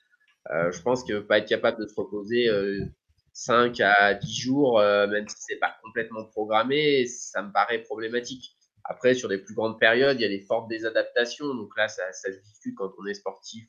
Euh, 0.51 0.71
je 0.71 0.81
pense 0.81 1.03
que 1.03 1.19
pas 1.19 1.39
être 1.39 1.47
capable 1.47 1.81
de 1.81 1.87
se 1.87 1.95
reposer 1.95 2.49
5 3.33 3.79
à 3.81 4.13
10 4.13 4.33
jours, 4.33 4.79
même 4.79 5.27
si 5.27 5.35
c'est 5.39 5.57
pas 5.57 5.75
complètement 5.83 6.25
programmé, 6.25 7.05
ça 7.05 7.41
me 7.41 7.51
paraît 7.51 7.79
problématique. 7.79 8.55
Après, 8.83 9.13
sur 9.13 9.27
des 9.27 9.37
plus 9.37 9.53
grandes 9.53 9.79
périodes, 9.79 10.17
il 10.19 10.23
y 10.23 10.25
a 10.25 10.29
des 10.29 10.39
fortes 10.39 10.69
désadaptations. 10.69 11.53
Donc 11.53 11.75
là, 11.77 11.89
ça, 11.89 12.03
ça 12.13 12.31
se 12.31 12.39
discute 12.39 12.75
quand 12.75 12.91
on 12.97 13.05
est 13.05 13.13
sportif 13.13 13.67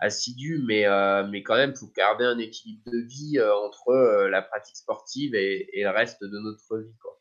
assidu, 0.00 0.62
mais, 0.64 0.86
mais 1.28 1.42
quand 1.42 1.56
même, 1.56 1.72
il 1.74 1.76
faut 1.76 1.92
garder 1.94 2.24
un 2.24 2.38
équilibre 2.38 2.90
de 2.90 2.98
vie 2.98 3.40
entre 3.40 4.28
la 4.28 4.42
pratique 4.42 4.76
sportive 4.76 5.34
et, 5.34 5.68
et, 5.78 5.82
le 5.82 5.90
reste 5.90 6.22
de 6.22 6.38
notre 6.38 6.78
vie. 6.78 6.96
Quoi. 7.02 7.17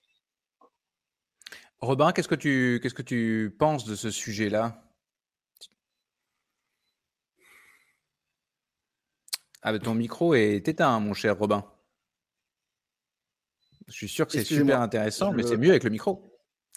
Robin, 1.79 2.11
qu'est-ce 2.11 2.27
que 2.27 2.35
tu 2.35 2.79
qu'est-ce 2.81 2.95
que 2.95 3.03
tu 3.03 3.55
penses 3.57 3.85
de 3.85 3.95
ce 3.95 4.09
sujet-là? 4.09 4.83
Ah, 9.61 9.77
ton 9.79 9.95
micro 9.95 10.33
est 10.33 10.67
éteint, 10.67 10.99
mon 10.99 11.13
cher 11.13 11.37
Robin. 11.37 11.65
Je 13.87 13.93
suis 13.93 14.07
sûr 14.07 14.25
que 14.25 14.33
c'est 14.33 14.43
super 14.43 14.81
intéressant, 14.81 15.31
mais 15.31 15.43
c'est 15.43 15.57
mieux 15.57 15.69
avec 15.69 15.83
le 15.83 15.89
micro. 15.89 16.23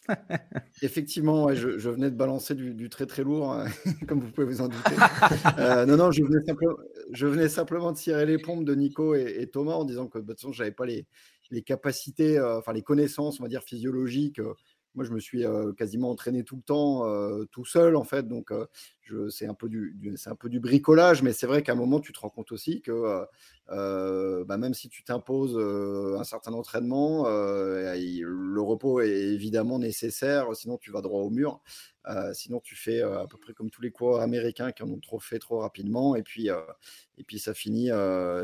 Effectivement, 0.83 1.53
je, 1.55 1.89
venais 1.89 2.11
de 2.11 2.17
balancer 2.17 2.55
du, 2.55 2.89
très 2.89 3.07
très 3.07 3.23
lourd, 3.23 3.57
comme 4.09 4.21
vous 4.21 4.31
pouvez 4.31 4.47
vous 4.47 4.61
en 4.61 4.69
douter. 4.69 4.95
Euh, 5.59 5.87
non, 5.87 5.97
non, 5.97 6.11
je 6.11 6.23
venais, 6.23 6.45
simplement, 6.45 6.77
je 7.13 7.27
venais, 7.27 7.49
simplement, 7.49 7.93
de 7.93 7.97
tirer 7.99 8.27
les 8.27 8.39
pompes 8.39 8.65
de 8.65 8.75
Nico 8.75 9.15
et, 9.15 9.49
Thomas 9.53 9.75
en 9.75 9.85
disant 9.85 10.07
que 10.09 10.19
bah, 10.19 10.23
de 10.23 10.29
toute 10.31 10.41
façon, 10.41 10.53
je 10.53 10.63
n'avais 10.63 10.75
pas 10.75 10.87
les, 10.87 11.07
les 11.51 11.63
capacités, 11.63 12.39
euh, 12.39 12.59
enfin 12.59 12.73
les 12.73 12.83
connaissances, 12.83 13.41
on 13.41 13.43
va 13.43 13.49
dire, 13.49 13.63
physiologiques. 13.63 14.41
Moi, 14.95 15.05
je 15.05 15.13
me 15.13 15.21
suis 15.21 15.45
quasiment 15.77 16.11
entraîné 16.11 16.45
tout 16.45 16.57
le 16.57 16.63
temps, 16.63 17.05
tout 17.53 17.65
seul, 17.65 17.97
en 17.97 18.05
fait. 18.05 18.27
Donc, 18.27 18.53
c'est 19.31 19.47
un, 19.47 19.55
peu 19.55 19.69
du, 19.69 20.61
bricolage, 20.61 21.23
mais 21.23 21.33
c'est 21.33 21.47
vrai 21.47 21.63
qu'à 21.63 21.73
un 21.73 21.77
moment, 21.77 22.01
tu 22.01 22.13
te 22.13 22.21
rends 22.21 22.31
compte 22.31 22.53
aussi 22.53 22.81
que 22.81 23.25
bah, 23.69 24.57
même 24.57 24.75
si 24.75 24.89
tu 24.89 25.05
t'imposes 25.05 25.59
un 26.19 26.25
certain 26.25 26.53
entraînement, 26.53 27.29
le 27.29 28.61
repos 28.61 29.01
est 29.01 29.09
évidemment 29.09 29.79
nécessaire, 29.79 30.47
sinon 30.55 30.79
tu 30.79 30.91
vas 30.91 31.01
droit 31.01 31.23
au 31.23 31.31
mur. 31.31 31.61
Euh, 32.09 32.33
sinon, 32.33 32.61
tu 32.61 32.77
fais 32.77 33.03
euh, 33.03 33.21
à 33.21 33.27
peu 33.27 33.37
près 33.37 33.53
comme 33.53 33.71
tous 33.71 33.83
les 33.83 33.91
coureurs 33.91 34.23
américains 34.23 34.73
qui 34.73 34.83
en 34.83 34.89
ont 34.89 34.99
trop 34.99 35.21
fait 35.21 35.39
trop 35.39 35.59
rapidement, 35.59 36.17
et 36.17 36.23
puis, 36.23 36.51
euh, 36.51 36.61
et 37.19 37.25
puis 37.25 37.39
ça 37.39 37.53
finit, 37.53 37.89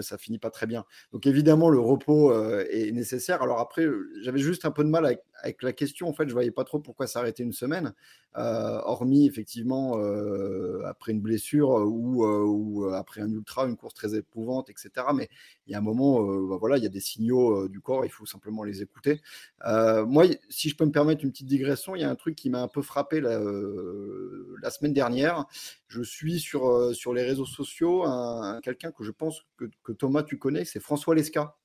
ça 0.02 0.18
finit 0.18 0.38
pas 0.38 0.50
très 0.50 0.66
bien. 0.66 0.84
Donc 1.12 1.26
évidemment, 1.26 1.70
le 1.70 1.80
repos 1.80 2.32
est 2.70 2.92
nécessaire. 2.92 3.42
Alors 3.42 3.58
après, 3.60 3.86
j'avais 4.20 4.38
juste 4.38 4.64
un 4.66 4.70
peu 4.70 4.84
de 4.84 4.90
mal 4.90 5.06
avec, 5.06 5.62
la 5.62 5.72
question. 5.72 6.08
En 6.08 6.12
fait, 6.12 6.28
je 6.28 6.32
voyais 6.32 6.50
pas 6.50 6.64
trop 6.64 6.78
pourquoi 6.78 7.06
s'arrêter 7.06 7.42
une 7.42 7.52
semaine, 7.52 7.94
hormis 8.34 9.26
effectivement 9.26 9.98
euh, 9.98 10.55
après 10.84 11.12
une 11.12 11.20
blessure 11.20 11.68
ou, 11.70 12.24
ou, 12.24 12.88
après 12.90 13.20
un 13.20 13.30
ultra, 13.30 13.66
une 13.66 13.76
course 13.76 13.94
très 13.94 14.14
éprouvante, 14.14 14.70
etc. 14.70 15.06
Mais 15.14 15.28
il 15.66 15.72
y 15.72 15.74
a 15.74 15.78
un 15.78 15.82
moment, 15.82 16.22
bah 16.42 16.56
voilà, 16.58 16.76
il 16.76 16.82
y 16.82 16.86
a 16.86 16.90
des 16.90 17.00
signaux 17.00 17.68
du 17.68 17.80
corps, 17.80 18.04
il 18.04 18.10
faut 18.10 18.26
simplement 18.26 18.62
les 18.62 18.82
écouter. 18.82 19.20
moi, 19.64 20.24
si 20.48 20.68
je 20.68 20.76
peux 20.76 20.84
me 20.84 20.92
permettre 20.92 21.24
une 21.24 21.30
petite 21.30 21.46
digression, 21.46 21.94
il 21.94 22.02
y 22.02 22.04
a 22.04 22.10
un 22.10 22.14
truc 22.14 22.36
qui 22.36 22.50
m'a 22.50 22.62
un 22.62 22.68
peu 22.68 22.82
frappé 22.82 23.20
la, 23.20 24.70
semaine 24.70 24.92
dernière. 24.92 25.46
Je 25.88 26.02
suis 26.02 26.40
sur, 26.40 26.92
les 27.12 27.22
réseaux 27.22 27.46
sociaux 27.46 28.04
un, 28.04 28.60
quelqu'un 28.62 28.92
que 28.92 29.04
je 29.04 29.10
pense 29.12 29.42
que 29.56 29.92
Thomas, 29.92 30.22
tu 30.22 30.38
connais, 30.38 30.64
c'est 30.64 30.80
François 30.80 31.14
Lesca 31.14 31.56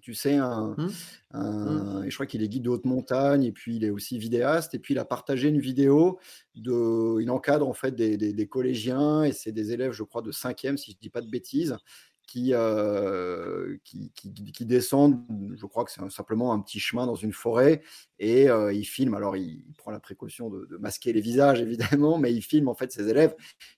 tu 0.00 0.14
sais, 0.14 0.36
un, 0.36 0.74
mmh. 0.76 0.90
Mmh. 1.34 2.04
je 2.08 2.14
crois 2.14 2.26
qu'il 2.26 2.42
est 2.42 2.48
guide 2.48 2.64
de 2.64 2.70
haute 2.70 2.84
montagne 2.84 3.44
et 3.44 3.52
puis 3.52 3.76
il 3.76 3.84
est 3.84 3.90
aussi 3.90 4.18
vidéaste. 4.18 4.74
Et 4.74 4.78
puis 4.78 4.94
il 4.94 4.98
a 4.98 5.04
partagé 5.04 5.48
une 5.48 5.60
vidéo 5.60 6.18
de, 6.54 7.20
il 7.20 7.30
encadre 7.30 7.68
en 7.68 7.72
fait 7.72 7.94
des, 7.94 8.16
des, 8.16 8.32
des 8.32 8.46
collégiens 8.48 9.24
et 9.24 9.32
c'est 9.32 9.52
des 9.52 9.72
élèves, 9.72 9.92
je 9.92 10.02
crois, 10.02 10.22
de 10.22 10.32
5e, 10.32 10.76
si 10.76 10.92
je 10.92 10.96
ne 10.96 11.00
dis 11.00 11.10
pas 11.10 11.20
de 11.20 11.30
bêtises, 11.30 11.76
euh, 12.38 13.76
qui, 13.84 14.10
qui, 14.14 14.32
qui, 14.52 14.66
descendent, 14.66 15.20
je 15.56 15.66
crois 15.66 15.84
que 15.84 15.90
c'est 15.90 16.08
simplement 16.10 16.52
un 16.52 16.60
petit 16.60 16.78
chemin 16.78 17.06
dans 17.06 17.14
une 17.14 17.32
forêt, 17.32 17.82
et 18.18 18.48
euh, 18.48 18.72
il 18.72 18.84
filme, 18.84 19.14
alors 19.14 19.36
il, 19.36 19.64
prend 19.76 19.90
la 19.90 20.00
précaution 20.00 20.50
de, 20.50 20.76
masquer 20.78 21.12
les 21.12 21.20
visages 21.20 21.60
évidemment, 21.62 22.18
mais 22.18 22.32
il 22.32 22.42
filme 22.42 22.68
en 22.68 22.74
fait 22.74 22.92
ses 22.92 23.08
élèves 23.08 23.34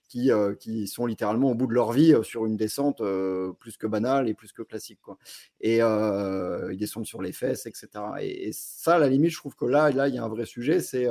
qui, 0.07 0.31
euh, 0.31 0.53
qui 0.55 0.87
sont 0.87 1.05
littéralement 1.05 1.51
au 1.51 1.55
bout 1.55 1.67
de 1.67 1.73
leur 1.73 1.91
vie 1.91 2.13
sur 2.23 2.45
une 2.45 2.57
descente 2.57 3.01
plus 3.59 3.77
que 3.77 3.87
banale 3.87 4.29
et 4.29 4.33
plus 4.33 4.51
que 4.51 4.61
classique. 4.61 4.99
Quoi. 5.01 5.17
Et 5.59 5.77
ils 5.77 6.77
descendent 6.77 7.07
sur 7.07 7.21
les 7.21 7.31
fesses, 7.31 7.65
etc. 7.65 7.87
Et, 8.19 8.49
et, 8.49 8.51
ça, 8.53 8.95
à 8.95 8.99
la 8.99 9.09
limite, 9.09 9.31
je 9.31 9.37
trouve 9.37 9.55
que 9.55 9.65
là, 9.65 9.89
là 9.91 10.07
il 10.07 10.15
y 10.15 10.17
a 10.17 10.23
un 10.23 10.29
vrai 10.29 10.45
sujet, 10.45 10.79
c'est 10.79 11.07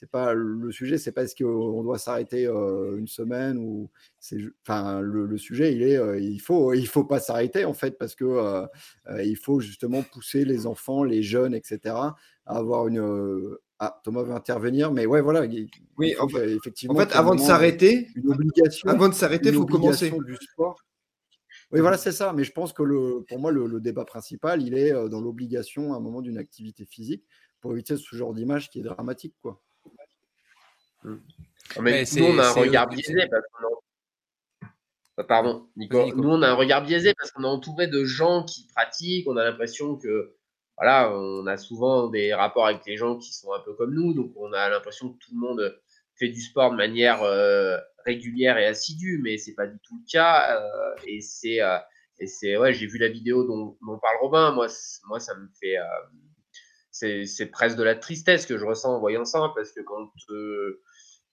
c'est 0.00 0.10
pas 0.10 0.32
le 0.32 0.72
sujet, 0.72 0.96
c'est 0.96 1.12
pas 1.12 1.24
est-ce 1.24 1.36
qu'on 1.36 1.82
doit 1.82 1.98
s'arrêter 1.98 2.46
une 2.46 3.06
semaine 3.06 3.58
ou 3.58 3.90
c'est, 4.18 4.38
enfin 4.66 5.02
le, 5.02 5.36
sujet 5.36 5.74
il 5.74 5.82
est, 5.82 5.98
il 6.22 6.38
faut, 6.38 6.72
il 6.72 6.88
faut 6.88 7.04
pas 7.04 7.20
s'arrêter 7.20 7.66
en 7.66 7.74
fait 7.74 7.98
parce 7.98 8.14
que 8.14 8.64
il 9.22 9.36
faut 9.36 9.60
justement 9.60 10.02
pousser 10.02 10.46
les 10.46 10.66
enfants, 10.66 11.04
les 11.04 11.22
jeunes, 11.22 11.52
etc. 11.52 11.94
à 11.94 12.16
avoir 12.46 12.88
une 12.88 13.58
ah, 13.78 14.00
Thomas 14.02 14.22
veut 14.22 14.32
intervenir, 14.32 14.90
mais 14.90 15.04
ouais, 15.04 15.20
voilà. 15.20 15.46
oui, 15.98 16.14
en 16.18 16.28
fait, 16.28 16.50
effectivement. 16.50 16.94
En 16.94 16.98
fait, 16.98 17.14
avant 17.14 17.34
de 17.34 17.40
s'arrêter, 17.40 18.08
une 18.14 18.30
obligation. 18.30 18.88
Avant 18.88 19.08
de 19.08 19.14
s'arrêter, 19.14 19.50
il 19.50 19.54
faut 19.54 19.66
commencer. 19.66 20.10
Du 20.10 20.36
sport. 20.36 20.78
Oui, 21.72 21.80
voilà, 21.80 21.98
c'est 21.98 22.12
ça. 22.12 22.32
Mais 22.34 22.44
je 22.44 22.52
pense 22.52 22.72
que 22.72 22.82
le, 22.82 23.24
pour 23.28 23.38
moi, 23.38 23.50
le, 23.50 23.80
débat 23.80 24.04
principal, 24.06 24.62
il 24.62 24.74
est 24.74 24.92
dans 25.08 25.20
l'obligation 25.20 25.92
à 25.92 25.96
un 25.96 26.00
moment 26.00 26.20
d'une 26.20 26.38
activité 26.38 26.86
physique 26.86 27.24
pour 27.60 27.72
éviter 27.72 27.96
ce 27.96 28.16
genre 28.16 28.34
d'image 28.34 28.70
qui 28.70 28.80
est 28.80 28.82
dramatique, 28.82 29.34
quoi. 29.42 29.60
Hmm. 31.02 31.18
Mais, 31.80 32.04
nous, 32.16 32.24
on 32.24 32.38
a 32.38 32.48
un 32.48 32.52
regard 32.52 32.88
biaisé 32.88 33.26
parce 33.30 33.44
qu'on 33.52 33.68
Pardon, 35.24 35.68
Nico. 35.76 36.14
Nous, 36.14 36.28
on 36.28 36.42
a 36.42 36.48
un 36.48 36.54
regard 36.54 36.82
biaisé 36.82 37.14
parce 37.14 37.30
qu'on 37.30 37.44
est 37.44 37.48
entouré 37.48 37.86
de 37.86 38.04
gens 38.04 38.44
qui 38.44 38.66
pratiquent. 38.74 39.28
On 39.28 39.36
a 39.36 39.44
l'impression 39.44 39.96
que, 39.96 40.34
voilà, 40.76 41.12
on 41.14 41.46
a 41.46 41.56
souvent 41.56 42.08
des 42.08 42.32
rapports 42.34 42.66
avec 42.66 42.84
les 42.86 42.96
gens 42.96 43.16
qui 43.18 43.32
sont 43.32 43.52
un 43.52 43.60
peu 43.60 43.74
comme 43.74 43.94
nous. 43.94 44.14
Donc, 44.14 44.32
on 44.36 44.52
a 44.52 44.68
l'impression 44.68 45.12
que 45.12 45.18
tout 45.18 45.32
le 45.34 45.40
monde 45.40 45.80
fait 46.16 46.28
du 46.28 46.40
sport 46.40 46.70
de 46.70 46.76
manière 46.76 47.22
euh, 47.22 47.76
régulière 48.04 48.58
et 48.58 48.66
assidue, 48.66 49.20
mais 49.22 49.38
c'est 49.38 49.54
pas 49.54 49.66
du 49.66 49.78
tout 49.80 49.96
le 49.96 50.10
cas. 50.10 50.58
Euh, 50.58 50.94
et 51.06 51.20
c'est, 51.20 51.60
euh, 51.60 51.78
et 52.18 52.26
c'est, 52.26 52.56
ouais, 52.56 52.72
j'ai 52.72 52.86
vu 52.86 52.98
la 52.98 53.08
vidéo 53.08 53.44
dont, 53.44 53.76
dont 53.86 53.98
parle 53.98 54.16
Robin. 54.20 54.52
Moi, 54.52 54.68
moi, 55.08 55.20
ça 55.20 55.34
me 55.34 55.48
fait, 55.60 55.76
c'est 56.90 57.46
presque 57.46 57.76
de 57.76 57.82
la 57.82 57.94
tristesse 57.94 58.46
que 58.46 58.58
je 58.58 58.64
ressens 58.64 58.96
en 58.96 59.00
voyant 59.00 59.24
ça, 59.24 59.52
parce 59.54 59.72
que 59.72 59.80
quand 59.80 60.10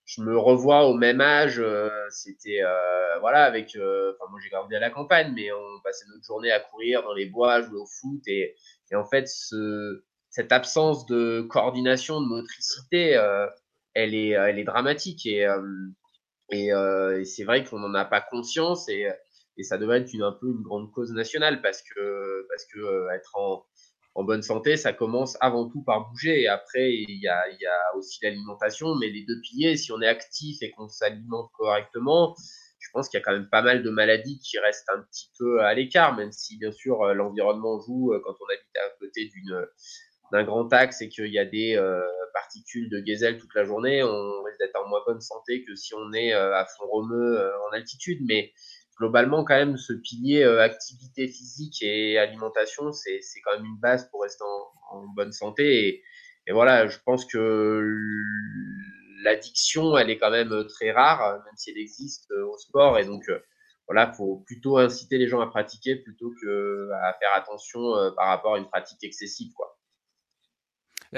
je 0.08 0.22
me 0.22 0.38
revois 0.38 0.88
au 0.88 0.94
même 0.94 1.22
âge. 1.22 1.60
Euh, 1.60 1.90
c'était 2.10 2.64
euh, 2.64 3.20
voilà 3.20 3.44
avec. 3.44 3.76
Euh, 3.76 4.14
enfin, 4.14 4.32
moi 4.32 4.40
j'ai 4.42 4.50
grandi 4.50 4.74
à 4.76 4.80
la 4.80 4.90
campagne, 4.90 5.34
mais 5.36 5.52
on 5.52 5.82
passait 5.84 6.06
notre 6.10 6.26
journée 6.26 6.52
à 6.52 6.60
courir 6.60 7.04
dans 7.04 7.14
les 7.14 7.26
bois, 7.26 7.62
jouer 7.62 7.78
au 7.78 7.86
foot 7.86 8.22
et, 8.28 8.56
en 8.96 9.06
fait 9.06 9.28
ce, 9.28 10.04
cette 10.30 10.52
absence 10.52 11.06
de 11.06 11.42
coordination, 11.42 12.22
de 12.22 12.26
motricité, 12.26 13.22
elle 13.94 14.16
est 14.16 14.30
elle 14.30 14.60
est 14.60 14.64
dramatique 14.64 15.26
et 15.26 15.46
et, 16.52 16.72
c'est 17.26 17.44
vrai 17.44 17.66
qu'on 17.66 17.80
n'en 17.80 17.94
a 17.94 18.06
pas 18.06 18.22
conscience 18.22 18.88
et 18.90 19.08
et 19.58 19.64
ça 19.64 19.78
devrait 19.78 20.00
être 20.02 20.14
une 20.14 20.22
un 20.22 20.32
peu 20.32 20.48
une 20.48 20.62
grande 20.62 20.90
cause 20.92 21.12
nationale 21.12 21.62
parce 21.62 21.82
que 21.82 22.48
parce 22.50 22.66
que 22.66 23.14
être 23.14 23.36
en 23.36 23.66
en 24.18 24.24
bonne 24.24 24.42
santé, 24.42 24.78
ça 24.78 24.94
commence 24.94 25.38
avant 25.42 25.70
tout 25.70 25.84
par 25.84 26.10
bouger. 26.10 26.42
Et 26.42 26.48
après, 26.48 26.92
il 26.92 27.22
y 27.22 27.28
a, 27.28 27.44
aussi 27.96 28.18
l'alimentation. 28.24 28.96
Mais 28.96 29.10
les 29.10 29.24
deux 29.24 29.40
piliers, 29.42 29.78
si 29.78 29.92
on 29.92 30.02
est 30.02 30.08
actif 30.08 30.58
et 30.64 30.72
qu'on 30.72 30.90
s'alimente 30.90 31.52
correctement, 31.54 32.36
je 32.80 32.90
pense 32.92 33.10
qu'il 33.10 33.20
y 33.20 33.22
a 33.22 33.24
quand 33.24 33.34
même 33.34 33.48
pas 33.48 33.62
mal 33.62 33.84
de 33.84 33.90
maladies 33.92 34.40
qui 34.40 34.58
restent 34.58 34.90
un 34.90 35.04
petit 35.04 35.30
peu 35.38 35.62
à 35.62 35.76
l'écart, 35.76 36.16
même 36.16 36.32
si 36.32 36.58
bien 36.58 36.72
sûr 36.72 37.04
euh, 37.04 37.14
l'environnement 37.14 37.80
joue 37.80 38.12
euh, 38.12 38.20
quand 38.24 38.34
on 38.42 38.46
habite 38.52 38.76
à 38.76 38.90
côté 39.00 39.26
d'une 39.26 39.68
d'un 40.32 40.44
grand 40.44 40.74
axe 40.74 41.02
et 41.02 41.10
qu'il 41.10 41.32
y 41.32 41.40
a 41.40 41.46
des 41.46 41.76
euh, 41.78 42.02
particules 42.34 42.90
de 42.90 43.00
gazelle 43.00 43.38
toute 43.38 43.54
la 43.54 43.66
journée, 43.66 44.04
on 44.04 44.44
risque 44.44 44.60
d'être 44.60 44.76
en 44.84 44.90
moins 44.90 45.02
bonne 45.06 45.22
santé 45.22 45.64
que 45.64 45.76
si 45.76 45.94
on 45.94 46.12
est 46.12 46.34
à 46.34 46.66
fond 46.66 46.88
romeux 46.88 47.50
en 47.70 47.74
altitude. 47.74 48.20
Mais 48.28 48.52
globalement, 48.98 49.44
quand 49.44 49.56
même, 49.56 49.78
ce 49.78 49.94
pilier 49.94 50.44
euh, 50.44 50.62
activité 50.62 51.28
physique 51.28 51.82
et 51.82 52.18
alimentation, 52.18 52.92
c'est 52.92 53.22
quand 53.44 53.56
même 53.56 53.66
une 53.66 53.78
base 53.78 54.10
pour 54.10 54.24
rester 54.24 54.44
en, 54.92 55.08
bonne 55.16 55.32
santé. 55.32 56.04
Et, 56.48 56.52
voilà, 56.52 56.88
je 56.88 56.98
pense 57.06 57.26
que 57.26 57.84
l'addiction, 59.24 59.98
elle 59.98 60.10
est 60.10 60.18
quand 60.18 60.32
même 60.32 60.66
très 60.68 60.92
rare, 60.92 61.34
même 61.46 61.56
si 61.58 61.72
elle 61.72 61.78
existe 61.78 62.32
euh, 62.32 62.46
au 62.46 62.58
sport. 62.58 62.98
Et 62.98 63.06
donc, 63.06 63.28
euh, 63.30 63.40
voilà, 63.88 64.12
faut 64.14 64.44
plutôt 64.46 64.78
inciter 64.78 65.18
les 65.18 65.28
gens 65.28 65.42
à 65.42 65.48
pratiquer 65.48 65.98
plutôt 65.98 66.34
que 66.42 66.90
à 67.04 67.14
faire 67.20 67.34
attention 67.36 67.94
par 68.16 68.28
rapport 68.28 68.56
à 68.56 68.58
une 68.58 68.68
pratique 68.68 69.04
excessive, 69.04 69.54
quoi. 69.54 69.78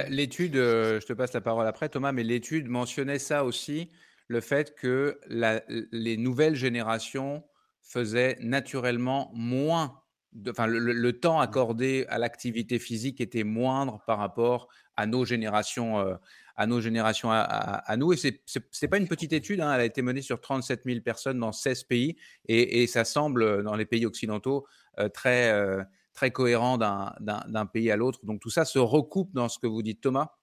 L'étude, 0.07 0.53
je 0.53 1.03
te 1.03 1.13
passe 1.13 1.33
la 1.33 1.41
parole 1.41 1.65
après, 1.65 1.89
Thomas, 1.89 2.11
mais 2.11 2.23
l'étude 2.23 2.67
mentionnait 2.67 3.17
ça 3.17 3.43
aussi, 3.43 3.89
le 4.27 4.39
fait 4.39 4.75
que 4.75 5.19
les 5.27 6.15
nouvelles 6.17 6.53
générations 6.53 7.43
faisait 7.89 8.37
naturellement 8.39 9.31
moins, 9.33 9.99
de, 10.31 10.51
enfin 10.51 10.67
le, 10.67 11.19
temps 11.19 11.39
accordé 11.39 12.05
à 12.07 12.19
l'activité 12.19 12.77
physique 12.77 13.19
était 13.19 13.43
moindre 13.43 14.01
par 14.05 14.19
rapport 14.19 14.67
à 14.95 15.07
nos 15.07 15.25
générations, 15.25 15.99
euh, 15.99 16.15
à 16.55 16.67
nos 16.67 16.81
générations 16.81 17.31
à, 17.31 17.95
nous. 17.97 18.13
Et 18.13 18.17
c'est 18.17 18.43
n'est 18.81 18.87
pas 18.87 18.97
une 18.97 19.07
petite 19.07 19.33
étude, 19.33 19.59
hein, 19.59 19.73
elle 19.73 19.81
a 19.81 19.85
été 19.85 20.03
menée 20.03 20.21
sur 20.21 20.39
37 20.39 20.83
000 20.85 21.01
personnes 21.01 21.39
dans 21.39 21.51
16 21.51 21.83
pays 21.85 22.15
et, 22.47 22.85
ça 22.85 23.05
semble 23.05 23.63
dans 23.63 23.75
les 23.75 23.85
pays 23.85 24.05
occidentaux 24.05 24.67
euh, 24.99 25.09
très 25.09 25.51
euh, 25.51 25.83
très 26.13 26.31
cohérent 26.31 26.77
d'un 26.77 27.65
pays 27.65 27.89
à 27.89 27.95
l'autre. 27.95 28.19
Donc 28.23 28.39
tout 28.39 28.51
ça 28.51 28.65
se 28.65 28.77
recoupe 28.77 29.33
dans 29.33 29.49
ce 29.49 29.57
que 29.57 29.67
vous 29.67 29.81
dites, 29.81 30.01
Thomas? 30.01 30.35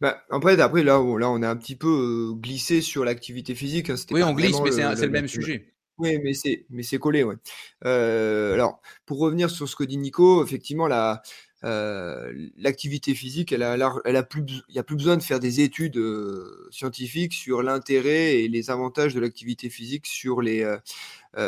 Bah, 0.00 0.22
après, 0.30 0.60
après 0.60 0.82
là, 0.82 1.00
on, 1.00 1.16
là, 1.16 1.30
on 1.30 1.42
a 1.42 1.48
un 1.48 1.56
petit 1.56 1.76
peu 1.76 2.32
glissé 2.34 2.80
sur 2.80 3.04
l'activité 3.04 3.54
physique. 3.54 3.90
Hein, 3.90 3.96
oui, 4.10 4.22
on 4.22 4.32
glisse, 4.32 4.60
mais 4.60 4.72
c'est 4.72 4.82
le, 4.82 5.10
même 5.10 5.28
sujet. 5.28 5.75
Oui, 5.98 6.18
mais 6.22 6.34
c'est 6.34 6.66
mais 6.68 6.82
c'est 6.82 6.98
collé. 6.98 7.24
Euh, 7.86 8.52
alors, 8.54 8.82
pour 9.06 9.18
revenir 9.18 9.48
sur 9.50 9.66
ce 9.68 9.74
que 9.76 9.84
dit 9.84 9.96
Nico, 9.96 10.44
effectivement, 10.44 10.86
la 10.88 11.22
euh, 11.64 12.32
l'activité 12.58 13.14
physique, 13.14 13.50
elle 13.50 13.62
a, 13.62 13.74
elle 14.04 14.16
a 14.16 14.22
plus, 14.22 14.42
il 14.68 14.74
y 14.74 14.78
a 14.78 14.82
plus 14.82 14.94
besoin 14.96 15.16
de 15.16 15.22
faire 15.22 15.40
des 15.40 15.60
études 15.60 15.96
euh, 15.96 16.68
scientifiques 16.70 17.32
sur 17.32 17.62
l'intérêt 17.62 18.40
et 18.40 18.48
les 18.48 18.68
avantages 18.70 19.14
de 19.14 19.20
l'activité 19.20 19.70
physique 19.70 20.06
sur 20.06 20.42
les 20.42 20.64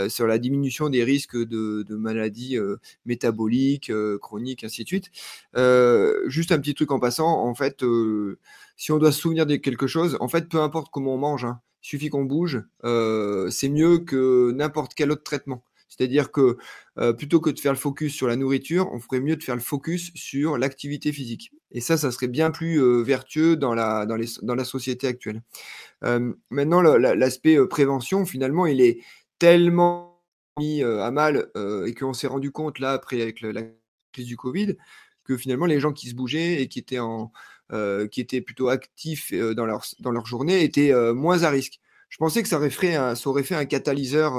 sur 0.08 0.26
la 0.26 0.38
diminution 0.38 0.90
des 0.90 1.02
risques 1.04 1.36
de, 1.36 1.82
de 1.82 1.96
maladies 1.96 2.58
métaboliques, 3.06 3.90
chroniques, 4.20 4.64
ainsi 4.64 4.82
de 4.84 4.88
suite. 4.88 5.10
juste 6.28 6.52
un 6.52 6.58
petit 6.60 6.74
truc 6.74 6.90
en 6.92 7.00
passant, 7.00 7.28
en 7.46 7.54
fait, 7.54 7.82
si 8.76 8.92
on 8.92 8.98
doit 8.98 9.12
se 9.12 9.20
souvenir 9.20 9.46
de 9.46 9.56
quelque 9.56 9.86
chose, 9.86 10.16
en 10.20 10.28
fait, 10.28 10.48
peu 10.48 10.60
importe 10.60 10.88
comment 10.92 11.14
on 11.14 11.18
mange, 11.18 11.44
hein, 11.44 11.60
suffit 11.80 12.08
qu'on 12.08 12.24
bouge, 12.24 12.62
euh, 12.84 13.50
c'est 13.50 13.68
mieux 13.68 13.98
que 13.98 14.52
n'importe 14.52 14.94
quel 14.94 15.10
autre 15.10 15.22
traitement. 15.22 15.64
C'est-à-dire 15.88 16.30
que 16.30 16.58
euh, 16.98 17.12
plutôt 17.12 17.40
que 17.40 17.50
de 17.50 17.58
faire 17.58 17.72
le 17.72 17.78
focus 17.78 18.14
sur 18.14 18.28
la 18.28 18.36
nourriture, 18.36 18.92
on 18.92 19.00
ferait 19.00 19.20
mieux 19.20 19.36
de 19.36 19.42
faire 19.42 19.54
le 19.54 19.60
focus 19.60 20.12
sur 20.14 20.58
l'activité 20.58 21.12
physique. 21.12 21.52
Et 21.70 21.80
ça, 21.80 21.96
ça 21.96 22.10
serait 22.10 22.28
bien 22.28 22.50
plus 22.50 22.80
euh, 22.80 23.02
vertueux 23.02 23.56
dans 23.56 23.74
la, 23.74 24.06
société 24.64 25.06
actuelle. 25.06 25.42
maintenant, 26.50 26.82
l'aspect 26.82 27.58
prévention, 27.66 28.26
finalement, 28.26 28.66
il 28.66 28.80
est 28.80 29.00
tellement 29.38 30.22
mis 30.58 30.82
à 30.82 31.10
mal 31.10 31.50
et 31.86 31.94
qu'on 31.94 32.12
s'est 32.12 32.26
rendu 32.26 32.50
compte 32.50 32.80
là, 32.80 32.92
après 32.92 33.22
avec 33.22 33.40
la 33.40 33.62
crise 34.12 34.26
du 34.26 34.36
Covid, 34.36 34.76
que 35.24 35.36
finalement, 35.36 35.66
les 35.66 35.80
gens 35.80 35.92
qui 35.92 36.08
se 36.08 36.14
bougeaient 36.14 36.60
et 36.60 36.68
qui 36.68 36.78
étaient 36.80 36.98
en, 36.98 37.32
qui 38.10 38.20
étaient 38.20 38.40
plutôt 38.40 38.68
actifs 38.68 39.32
euh, 39.32 39.54
dans 39.54 39.66
leur, 39.66 39.84
dans 40.00 40.10
leur 40.10 40.26
journée 40.26 40.64
étaient 40.64 40.92
euh, 40.92 41.12
moins 41.14 41.42
à 41.42 41.50
risque. 41.50 41.80
Je 42.08 42.16
pensais 42.16 42.42
que 42.42 42.48
ça 42.48 42.56
aurait 42.56 42.70
fait 42.70 42.94
un, 42.94 43.14
ça 43.14 43.28
aurait 43.28 43.42
fait 43.42 43.54
un 43.54 43.66
catalyseur 43.66 44.32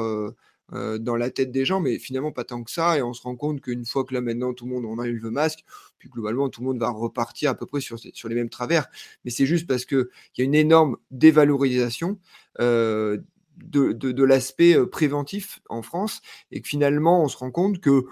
dans 0.72 1.16
la 1.16 1.30
tête 1.30 1.52
des 1.52 1.66
gens, 1.66 1.80
mais 1.80 2.00
finalement 2.00 2.32
pas 2.32 2.44
tant 2.44 2.64
que 2.64 2.72
ça. 2.72 2.98
Et 2.98 3.04
on 3.04 3.14
se 3.14 3.22
rend 3.22 3.36
compte 3.36 3.62
qu'une 3.62 3.86
fois 3.86 4.04
que 4.06 4.14
là 4.16 4.22
maintenant 4.22 4.56
tout 4.56 4.66
le 4.66 4.72
monde 4.72 4.86
on 4.86 4.98
a 4.98 5.06
eu 5.06 5.20
le 5.20 5.30
masque, 5.30 5.60
puis 6.00 6.10
globalement 6.10 6.50
tout 6.50 6.62
le 6.62 6.68
monde 6.68 6.80
va 6.80 6.90
repartir 6.90 7.52
à 7.52 7.56
peu 7.56 7.68
près 7.68 7.80
sur, 7.80 8.00
sur 8.00 8.28
les 8.28 8.34
mêmes 8.34 8.50
travers. 8.50 8.88
Mais 9.24 9.30
c'est 9.30 9.46
juste 9.46 9.68
parce 9.68 9.86
qu'il 9.86 10.08
y 10.40 10.42
a 10.42 10.46
une 10.46 10.56
énorme 10.56 10.98
dévalorisation. 11.12 12.18
de, 12.58 13.24
de, 13.60 14.24
l'aspect 14.24 14.76
préventif 14.88 15.60
en 15.70 15.84
France 15.84 16.22
et 16.50 16.62
que 16.62 16.68
finalement 16.68 17.24
on 17.24 17.28
se 17.28 17.38
rend 17.38 17.52
compte 17.52 17.82
que 17.82 18.06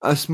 à, 0.00 0.16
ce, 0.16 0.32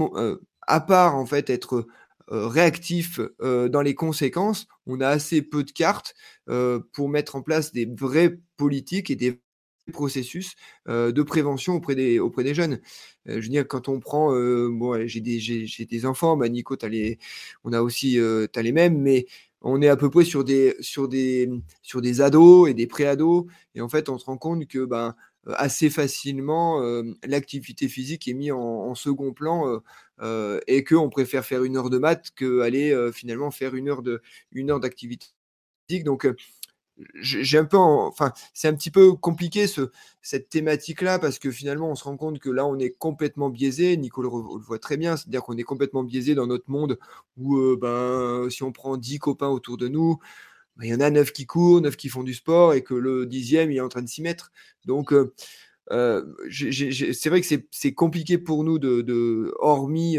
à 0.67 0.81
part 0.81 1.17
en 1.17 1.27
fait 1.27 1.51
être 1.51 1.87
réactif 2.31 3.21
dans 3.41 3.83
les 3.83 3.95
conséquences, 3.95 4.67
on 4.87 5.01
a 5.01 5.09
assez 5.09 5.43
peu 5.43 5.65
de 5.65 5.71
cartes 5.71 6.15
pour 6.93 7.09
mettre 7.09 7.37
en 7.37 7.43
place 7.43 7.73
des 7.73 7.87
vraies 7.87 8.39
politiques 8.57 9.11
et 9.11 9.17
des 9.17 9.41
processus 9.93 10.55
de 10.87 11.23
prévention 11.23 11.75
auprès 11.75 11.95
des, 11.95 12.19
auprès 12.21 12.45
des 12.45 12.55
jeunes. 12.55 12.81
je 13.27 13.35
veux 13.35 13.41
dire, 13.41 13.67
quand 13.67 13.89
on 13.89 13.99
prend, 13.99 14.31
bon, 14.31 15.07
j'ai 15.07 15.21
des, 15.21 15.41
j'ai, 15.41 15.85
des 15.85 16.07
enfants, 16.07 16.37
bah, 16.37 16.49
Nico, 16.49 16.77
as 16.81 16.89
les, 16.89 17.19
on 17.65 17.73
a 17.73 17.83
aussi, 17.83 18.13
tu 18.13 18.59
as 18.59 18.63
les 18.63 18.73
mêmes, 18.73 18.99
mais 18.99 19.27
on 19.63 19.83
est 19.83 19.89
à 19.89 19.97
peu 19.97 20.09
près 20.09 20.25
sur 20.25 20.45
des, 20.45 20.75
sur 20.81 21.09
des, 21.09 21.51
sur 21.83 22.01
des 22.01 22.21
ados 22.21 22.71
et 22.71 22.75
des 22.75 22.87
pré-ados, 22.87 23.47
et 23.75 23.81
en 23.81 23.89
fait, 23.89 24.09
on 24.09 24.19
se 24.19 24.25
rend 24.25 24.39
compte 24.39 24.67
que 24.67 24.85
ben, 24.85 25.15
assez 25.47 25.91
facilement, 25.91 26.83
l'activité 27.25 27.89
physique 27.89 28.29
est 28.29 28.35
mise 28.35 28.53
en, 28.53 28.95
second 28.95 29.33
plan 29.33 29.81
et 30.67 30.85
qu'on 30.85 31.09
préfère 31.09 31.45
faire 31.45 31.65
une 31.65 31.77
heure 31.77 31.91
de 31.91 31.99
maths 31.99 32.31
qu'aller 32.37 33.11
finalement 33.13 33.51
faire 33.51 33.75
une 33.75 33.89
heure, 33.89 34.03
de, 34.03 34.21
heure 34.69 34.81
d'activité 34.81 35.27
physique. 35.89 36.05
Donc, 36.05 36.27
j'ai 37.15 37.59
un 37.59 37.65
peu, 37.65 37.77
enfin, 37.77 38.33
c'est 38.53 38.69
un 38.69 38.75
petit 38.75 38.91
peu 38.91 39.15
compliqué 39.15 39.67
ce, 39.67 39.91
cette 40.23 40.49
thématique-là 40.49 41.19
parce 41.19 41.39
que 41.39 41.51
finalement, 41.51 41.91
on 41.91 41.95
se 41.95 42.05
rend 42.05 42.17
compte 42.17 42.39
que 42.39 42.51
là, 42.51 42.67
on 42.67 42.79
est 42.79 42.91
complètement 42.91 43.51
biaisé. 43.51 43.97
Nicolas 43.97 44.29
le, 44.29 44.59
voit 44.61 44.79
très 44.79 44.97
bien, 44.97 45.17
c'est-à-dire 45.17 45.43
qu'on 45.43 45.57
est 45.57 45.63
complètement 45.63 46.05
biaisé 46.05 46.35
dans 46.35 46.47
notre 46.47 46.71
monde 46.71 46.99
où, 47.37 47.57
euh, 47.59 47.79
ben, 47.81 48.49
si 48.51 48.63
on 48.63 48.73
prend 48.73 48.97
10 48.97 49.19
copains 49.19 49.49
autour 49.49 49.77
de 49.77 49.89
nous, 49.89 50.19
ben, 50.77 50.87
il 50.87 50.91
y 50.91 50.95
en 50.95 51.01
a 51.01 51.11
9 51.11 51.33
qui 51.33 51.47
courent, 51.47 51.81
9 51.81 51.97
qui 51.97 52.09
font 52.09 52.23
du 52.23 52.35
sport 52.35 52.75
et 52.75 52.83
que 52.83 52.95
le 52.95 53.27
dixième, 53.27 53.71
il 53.71 53.79
est 53.79 53.81
en 53.81 53.89
train 53.89 54.03
de 54.03 54.09
s'y 54.09 54.23
mettre. 54.23 54.53
Donc, 54.85 55.15
euh, 55.91 56.25
euh, 56.43 57.13
c'est 57.13 57.29
vrai 57.29 57.41
que 57.41 57.47
c'est 57.71 57.95
compliqué 57.95 58.39
pour 58.39 58.65
nous 58.65 58.79
de, 58.79 59.01
de 59.01 59.53
hormis 59.59 60.19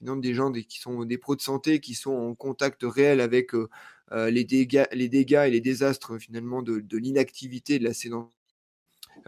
des 0.00 0.34
gens 0.34 0.52
qui 0.52 0.80
sont 0.80 1.04
des 1.04 1.18
pros 1.18 1.36
de 1.36 1.40
santé 1.40 1.80
qui 1.80 1.94
sont 1.94 2.12
en 2.12 2.34
contact 2.34 2.82
réel 2.82 3.20
avec 3.20 3.52
euh, 3.54 4.30
les, 4.30 4.44
dégâts, 4.44 4.86
les 4.92 5.08
dégâts 5.08 5.44
et 5.46 5.50
les 5.50 5.60
désastres 5.60 6.18
finalement 6.18 6.62
de, 6.62 6.84
l'inactivité, 6.96 7.78
de 7.78 7.84
la 7.84 7.94
sédentarité. 7.94 8.36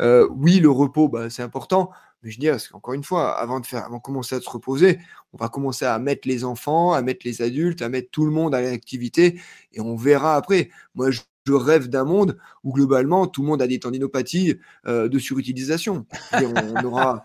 Euh, 0.01 0.29
oui, 0.31 0.59
le 0.59 0.71
repos, 0.71 1.09
bah, 1.09 1.31
c'est 1.31 1.43
important, 1.43 1.91
mais 2.23 2.31
je 2.31 2.39
dis, 2.39 2.49
qu'encore 2.71 2.95
une 2.95 3.05
fois, 3.05 3.39
avant 3.39 3.61
de 3.61 3.67
faire, 3.67 3.85
avant 3.85 3.97
de 3.99 4.03
commencer 4.03 4.35
à 4.35 4.41
se 4.41 4.51
reposer, 4.51 4.99
on 5.33 5.39
va 5.39 5.49
commencer 5.49 5.87
à 5.87 5.99
mettre 5.99 6.29
les 6.29 6.45
enfants, 6.45 6.93
à 6.93 7.01
mettre 7.01 7.25
les 7.25 7.41
adultes, 7.41 7.81
à 7.83 7.89
mettre 7.89 8.11
tout 8.11 8.27
le 8.27 8.33
monde 8.33 8.55
à 8.55 8.61
l'activité, 8.61 9.41
et 9.73 9.81
on 9.81 9.97
verra 9.97 10.37
après. 10.37 10.71
Moi, 10.95 11.11
rêve 11.55 11.89
d'un 11.89 12.05
monde 12.05 12.39
où 12.65 12.73
globalement 12.73 13.27
tout 13.27 13.43
le 13.43 13.49
monde 13.49 13.63
a 13.63 13.67
des 13.67 13.79
tendinopathies 13.79 14.59
euh, 14.87 15.09
de 15.09 15.19
surutilisation. 15.19 16.07
On, 16.33 16.85
aura. 16.85 17.23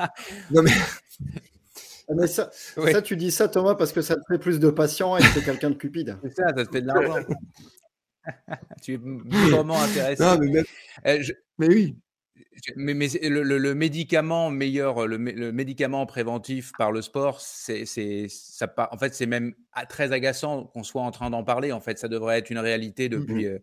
Non 0.51 0.63
mais. 0.63 0.71
Ah, 2.19 2.27
ça, 2.27 2.49
ça, 2.51 3.01
tu 3.01 3.15
dis 3.15 3.31
ça, 3.31 3.47
Thomas, 3.47 3.75
parce 3.75 3.93
que 3.93 4.01
ça 4.01 4.15
te 4.15 4.21
fait 4.27 4.37
plus 4.37 4.59
de 4.59 4.69
patients 4.69 5.15
et 5.15 5.21
c'est 5.33 5.45
quelqu'un 5.45 5.69
de 5.69 5.75
cupide. 5.75 6.17
C'est 6.23 6.35
ça, 6.35 6.47
ça 6.49 6.65
te 6.65 6.71
fait 6.71 6.81
de 6.81 6.87
l'argent. 6.87 7.25
tu 8.81 8.93
es 8.95 8.99
vraiment 9.49 9.79
intéressé. 9.79 10.21
Non, 10.21 10.37
mais, 10.37 10.61
euh, 11.07 11.23
mais, 11.57 11.67
oui. 11.67 11.95
Mais, 12.75 12.93
mais 12.93 13.07
le, 13.23 13.43
le, 13.43 13.75
médicament 13.75 14.51
meilleur, 14.51 15.07
le, 15.07 15.17
médicament 15.17 16.05
préventif 16.05 16.73
par 16.77 16.91
le 16.91 17.01
sport, 17.01 17.39
c'est, 17.39 17.85
ça, 17.85 18.73
en 18.91 18.97
fait, 18.97 19.15
c'est 19.15 19.25
même 19.25 19.53
très 19.89 20.11
agaçant 20.11 20.65
qu'on 20.65 20.83
soit 20.83 21.01
en 21.01 21.11
train 21.11 21.29
d'en 21.29 21.43
parler. 21.43 21.71
En 21.71 21.79
fait, 21.79 21.97
ça 21.97 22.07
devrait 22.07 22.37
être 22.37 22.49
une 22.49 22.59
réalité 22.59 23.09
depuis, 23.09 23.45
mmh 23.45 23.49
euh, 23.49 23.59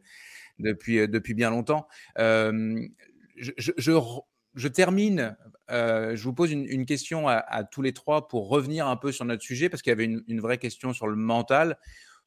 depuis, 0.58 1.00
euh, 1.00 1.06
depuis 1.06 1.34
bien 1.34 1.50
longtemps. 1.50 1.86
je, 2.16 3.52
je, 3.56 4.68
termine, 4.68 5.36
euh, 5.70 6.16
je 6.16 6.24
vous 6.24 6.32
pose 6.32 6.50
une, 6.50 6.86
question 6.86 7.28
à, 7.28 7.64
tous 7.64 7.82
les 7.82 7.92
trois 7.92 8.28
pour 8.28 8.48
revenir 8.48 8.86
un 8.86 8.96
peu 8.96 9.12
sur 9.12 9.24
notre 9.24 9.42
sujet, 9.42 9.68
parce 9.68 9.82
qu'il 9.82 9.90
y 9.90 9.92
avait 9.92 10.04
une, 10.04 10.40
vraie 10.40 10.58
question 10.58 10.92
sur 10.92 11.06
le 11.06 11.16
mental. 11.16 11.78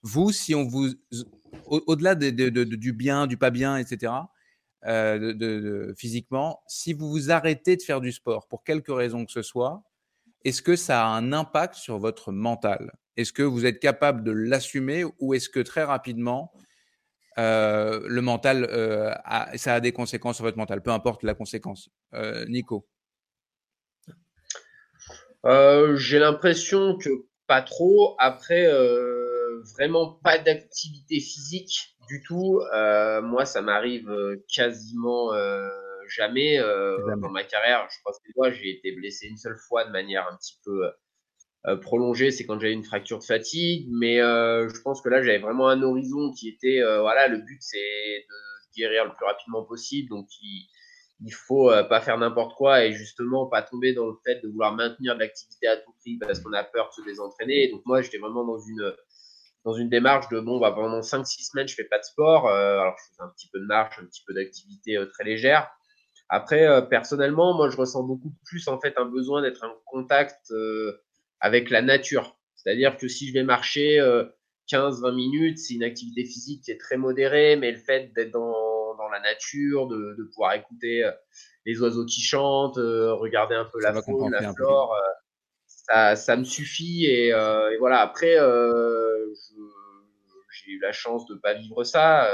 Vous, 0.04 0.32
si 0.32 0.56
on 0.56 0.64
vous, 0.64 0.90
au-delà 1.66 2.16
du 2.16 2.94
bien, 2.94 3.28
du 3.28 3.38
pas 3.38 3.52
bien, 3.52 3.78
etc., 3.78 4.14
euh, 4.86 5.94
physiquement, 5.96 6.64
si 6.68 6.94
vous 6.94 7.10
vous 7.10 7.32
arrêtez 7.32 7.78
de 7.78 7.84
faire 7.84 8.02
du 8.02 8.12
sport 8.12 8.48
pour 8.48 8.64
quelque 8.64 8.92
raison 8.92 9.26
que 9.26 9.32
ce 9.32 9.44
soit, 9.44 9.84
est-ce 10.44 10.62
que 10.62 10.76
ça 10.76 11.06
a 11.06 11.10
un 11.10 11.34
impact 11.34 11.76
sur 11.76 12.00
votre 12.00 12.32
mental? 12.32 12.92
Est-ce 13.16 13.32
que 13.32 13.44
vous 13.44 13.66
êtes 13.66 13.80
capable 13.80 14.24
de 14.24 14.32
l'assumer 14.32 15.04
ou 15.20 15.34
est-ce 15.34 15.50
que 15.50 15.60
très 15.60 15.84
rapidement, 15.84 16.52
euh, 17.38 18.02
le 18.08 18.22
mental, 18.22 18.68
euh, 18.70 19.14
ça 19.56 19.76
a 19.76 19.80
des 19.80 19.94
conséquences 19.94 20.36
sur 20.38 20.46
votre 20.46 20.58
mental, 20.58 20.82
peu 20.82 20.92
importe 20.92 21.24
la 21.24 21.34
conséquence. 21.34 21.90
Euh, 22.14 22.46
Nico 22.48 22.88
J'ai 25.44 26.20
l'impression 26.20 26.98
que 26.98 27.10
pas 27.48 27.62
trop. 27.62 28.16
Après, 28.20 28.68
vraiment 29.76 30.20
pas 30.24 30.38
d'activité 30.38 31.20
physique 31.20 31.96
du 32.08 32.22
tout. 32.24 32.62
moi, 33.24 33.46
ça 33.46 33.62
m'arrive 33.62 34.10
quasiment 34.54 35.32
jamais, 36.08 36.58
dans 36.58 37.30
ma 37.30 37.44
carrière. 37.44 37.88
Je 37.90 37.98
pense 38.04 38.18
que 38.20 38.32
moi, 38.36 38.52
j'ai 38.52 38.72
été 38.72 38.92
blessé 38.94 39.28
une 39.28 39.38
seule 39.38 39.58
fois 39.58 39.86
de 39.86 39.92
manière 39.92 40.28
un 40.32 40.36
petit 40.36 40.60
peu 40.64 40.92
euh, 41.68 41.78
prolongé, 41.78 42.32
c'est 42.32 42.46
quand 42.46 42.60
j'avais 42.60 42.74
une 42.74 42.84
fracture 42.84 43.20
de 43.20 43.24
fatigue. 43.24 43.88
Mais 43.92 44.20
euh, 44.20 44.68
je 44.70 44.82
pense 44.82 45.02
que 45.02 45.10
là, 45.10 45.22
j'avais 45.22 45.38
vraiment 45.38 45.70
un 45.70 45.82
horizon 45.84 46.32
qui 46.34 46.50
était, 46.50 46.82
euh, 46.82 47.02
voilà, 47.02 47.28
le 47.28 47.38
but 47.38 47.60
c'est 47.62 47.78
de 47.78 48.76
guérir 48.76 49.06
le 49.06 49.12
plus 49.12 49.26
rapidement 49.26 49.64
possible. 49.64 50.10
Donc, 50.10 50.28
il, 50.42 50.68
il 51.24 51.32
faut 51.32 51.70
pas 51.88 52.02
faire 52.02 52.18
n'importe 52.18 52.56
quoi 52.56 52.84
et 52.84 52.94
justement 52.94 53.46
pas 53.46 53.62
tomber 53.62 53.94
dans 53.94 54.08
le 54.08 54.16
fait 54.26 54.42
de 54.42 54.48
vouloir 54.48 54.74
maintenir 54.74 55.14
de 55.14 55.20
l'activité 55.20 55.68
à 55.68 55.78
tout 55.78 55.92
prix 56.00 56.18
parce 56.18 56.40
qu'on 56.40 56.52
a 56.54 56.64
peur 56.64 56.90
de 56.90 57.04
se 57.04 57.08
désentraîner. 57.08 57.70
Donc, 57.70 57.82
moi, 57.86 58.02
j'étais 58.02 58.18
vraiment 58.18 58.44
dans 58.44 58.60
une 58.60 58.96
dans 59.64 59.74
une 59.74 59.90
démarche 59.90 60.28
de 60.30 60.40
bon, 60.40 60.60
bah, 60.60 60.72
pendant 60.72 61.02
5-6 61.02 61.52
semaines, 61.52 61.68
je 61.68 61.76
fais 61.76 61.84
pas 61.84 62.00
de 62.00 62.04
sport. 62.04 62.50
alors, 62.50 62.96
je 62.98 63.16
fais 63.16 63.22
un 63.22 63.30
petit 63.30 63.48
peu 63.54 63.60
de 63.60 63.66
marche, 63.66 64.00
un 64.02 64.06
petit 64.06 64.24
peu 64.26 64.34
d'activité 64.34 64.98
très 65.14 65.24
légère. 65.24 65.70
Après, 66.30 66.88
personnellement, 66.90 67.56
moi, 67.56 67.70
je 67.70 67.78
ressens 67.78 68.02
beaucoup 68.02 68.34
plus 68.46 68.68
en 68.68 68.80
fait 68.80 68.98
un 68.98 69.06
besoin 69.06 69.44
d'être 69.44 69.64
en 69.64 69.76
contact 69.86 70.52
avec 71.42 71.70
la 71.72 71.82
nature. 71.82 72.38
C'est-à-dire 72.56 72.96
que 72.96 73.08
si 73.08 73.28
je 73.28 73.34
vais 73.34 73.44
marcher 73.44 73.98
15-20 74.72 75.06
euh, 75.06 75.12
minutes, 75.14 75.58
c'est 75.58 75.74
une 75.74 75.84
activité 75.84 76.24
physique 76.24 76.64
qui 76.64 76.72
est 76.72 76.80
très 76.80 76.98
modérée, 76.98 77.56
mais 77.56 77.72
le 77.72 77.80
fait 77.80 78.14
d'être 78.14 78.32
dans, 78.32 78.96
dans, 78.96 79.10
la 79.10 79.20
nature, 79.20 79.88
de, 79.88 80.16
de, 80.18 80.24
pouvoir 80.26 80.54
écouter 80.54 81.04
euh, 81.04 81.12
les 81.66 81.82
oiseaux 81.82 82.06
qui 82.06 82.22
chantent, 82.22 82.78
euh, 82.78 83.14
regarder 83.16 83.56
un 83.56 83.66
peu 83.66 83.82
la 83.82 84.00
faune, 84.02 84.32
la 84.32 84.54
flore, 84.54 84.96
ça, 85.66 86.16
ça, 86.16 86.38
me 86.38 86.44
suffit. 86.44 87.06
Et, 87.06 87.30
et 87.30 87.78
voilà, 87.80 88.02
après, 88.02 88.36
j'ai 90.52 90.72
eu 90.72 90.80
la 90.80 90.92
chance 90.92 91.26
de 91.26 91.36
pas 91.36 91.56
vivre 91.56 91.84
ça. 91.84 92.30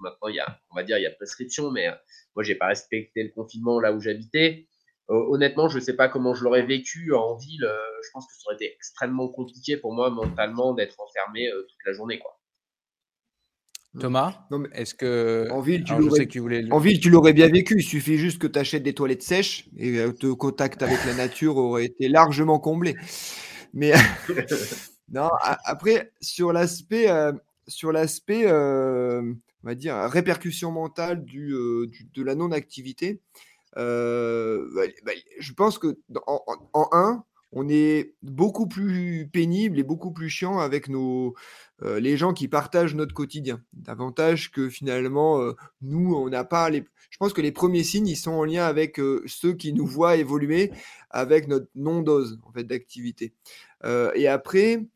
maintenant, 0.00 0.28
il 0.28 0.36
y 0.36 0.40
a, 0.40 0.58
on 0.70 0.76
va 0.76 0.82
dire, 0.82 0.96
il 0.96 1.02
y 1.02 1.06
a 1.06 1.10
prescription, 1.10 1.70
mais 1.70 1.88
moi, 2.34 2.42
j'ai 2.42 2.54
pas 2.54 2.68
respecté 2.68 3.22
le 3.22 3.30
confinement 3.30 3.78
là 3.78 3.92
où 3.92 4.00
j'habitais. 4.00 4.66
Euh, 5.10 5.24
honnêtement, 5.28 5.68
je 5.68 5.78
ne 5.78 5.82
sais 5.82 5.96
pas 5.96 6.08
comment 6.08 6.34
je 6.34 6.44
l'aurais 6.44 6.64
vécu 6.64 7.12
en 7.14 7.34
ville. 7.34 7.64
Euh, 7.64 7.76
je 8.04 8.10
pense 8.12 8.26
que 8.26 8.32
ça 8.32 8.42
aurait 8.46 8.54
été 8.54 8.72
extrêmement 8.72 9.28
compliqué 9.28 9.76
pour 9.76 9.92
moi 9.92 10.10
mentalement 10.10 10.72
d'être 10.72 11.00
enfermé 11.00 11.48
euh, 11.48 11.62
toute 11.62 11.78
la 11.84 11.92
journée. 11.92 12.20
Quoi. 12.20 12.38
Thomas, 13.98 14.46
est-ce 14.72 14.94
que 14.94 15.48
en 15.50 15.60
ville, 15.60 15.82
tu 15.82 17.10
l'aurais 17.10 17.32
bien 17.32 17.48
vécu. 17.48 17.74
Il 17.78 17.82
suffit 17.82 18.18
juste 18.18 18.40
que 18.40 18.46
tu 18.46 18.56
achètes 18.56 18.84
des 18.84 18.94
toilettes 18.94 19.24
sèches 19.24 19.68
et 19.76 19.96
te 20.12 20.32
contact 20.32 20.82
avec 20.82 21.04
la 21.04 21.14
nature 21.14 21.56
aurait 21.56 21.86
été 21.86 22.08
largement 22.08 22.60
comblé. 22.60 22.94
Mais 23.72 23.92
non, 25.08 25.28
après 25.64 26.12
sur 26.20 26.52
l'aspect, 26.52 27.08
sur 27.66 27.90
l'aspect, 27.90 28.46
on 28.46 29.34
va 29.64 29.74
dire 29.74 29.96
répercussion 29.96 30.70
mentale 30.70 31.24
du 31.24 31.52
de 32.14 32.22
la 32.22 32.36
non-activité. 32.36 33.20
Euh, 33.76 34.68
bah, 34.74 34.82
bah, 35.04 35.12
je 35.38 35.52
pense 35.52 35.78
que 35.78 35.98
en, 36.26 36.88
un, 36.92 37.24
on 37.52 37.68
est 37.68 38.14
beaucoup 38.22 38.66
plus 38.66 39.28
pénible 39.32 39.78
et 39.78 39.82
beaucoup 39.82 40.12
plus 40.12 40.28
chiant 40.28 40.58
avec 40.58 40.88
nos, 40.88 41.34
euh, 41.82 42.00
les 42.00 42.16
gens 42.16 42.32
qui 42.32 42.48
partagent 42.48 42.94
notre 42.94 43.14
quotidien. 43.14 43.62
Davantage 43.72 44.50
que 44.50 44.68
finalement, 44.68 45.40
euh, 45.40 45.52
nous, 45.82 46.14
on 46.14 46.28
n'a 46.28 46.44
pas 46.44 46.70
les. 46.70 46.84
Je 47.10 47.18
pense 47.18 47.32
que 47.32 47.40
les 47.40 47.52
premiers 47.52 47.84
signes, 47.84 48.06
ils 48.06 48.16
sont 48.16 48.32
en 48.32 48.44
lien 48.44 48.64
avec 48.64 49.00
ceux 49.26 49.52
qui 49.54 49.72
nous 49.72 49.86
voient 49.86 50.16
évoluer 50.16 50.70
avec 51.10 51.48
notre 51.48 51.66
non-dose 51.74 52.38
en 52.44 52.52
fait, 52.52 52.62
d'activité. 52.62 53.34
et 54.14 54.28
après, 54.28 54.86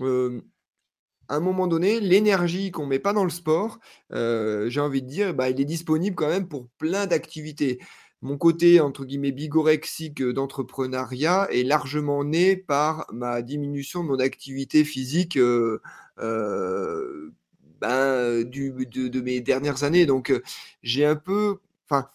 à 0.00 1.36
un 1.36 1.40
moment 1.40 1.66
donné, 1.66 2.00
l'énergie 2.00 2.70
qu'on 2.70 2.84
met 2.84 2.98
pas 2.98 3.14
dans 3.14 3.24
le 3.24 3.30
sport, 3.30 3.78
j'ai 4.10 4.80
envie 4.80 5.00
de 5.00 5.08
dire, 5.08 5.32
bah, 5.32 5.48
il 5.48 5.58
est 5.58 5.64
disponible 5.64 6.14
quand 6.14 6.28
même 6.28 6.48
pour 6.48 6.68
plein 6.76 7.06
d'activités. 7.06 7.80
Mon 8.24 8.38
côté, 8.38 8.80
entre 8.80 9.04
guillemets, 9.04 9.32
bigorexique 9.32 10.22
d'entrepreneuriat 10.22 11.46
est 11.52 11.62
largement 11.62 12.24
né 12.24 12.56
par 12.56 13.06
ma 13.12 13.42
diminution 13.42 14.02
de 14.02 14.08
mon 14.08 14.18
activité 14.18 14.82
physique 14.84 15.36
euh, 15.36 15.82
euh, 16.20 17.30
ben, 17.82 18.42
du, 18.44 18.72
de, 18.72 19.20
mes 19.20 19.42
dernières 19.42 19.84
années. 19.84 20.06
Donc, 20.06 20.32
j'ai 20.82 21.04
un 21.04 21.16
peu, 21.16 21.58
enfin, 21.86 22.08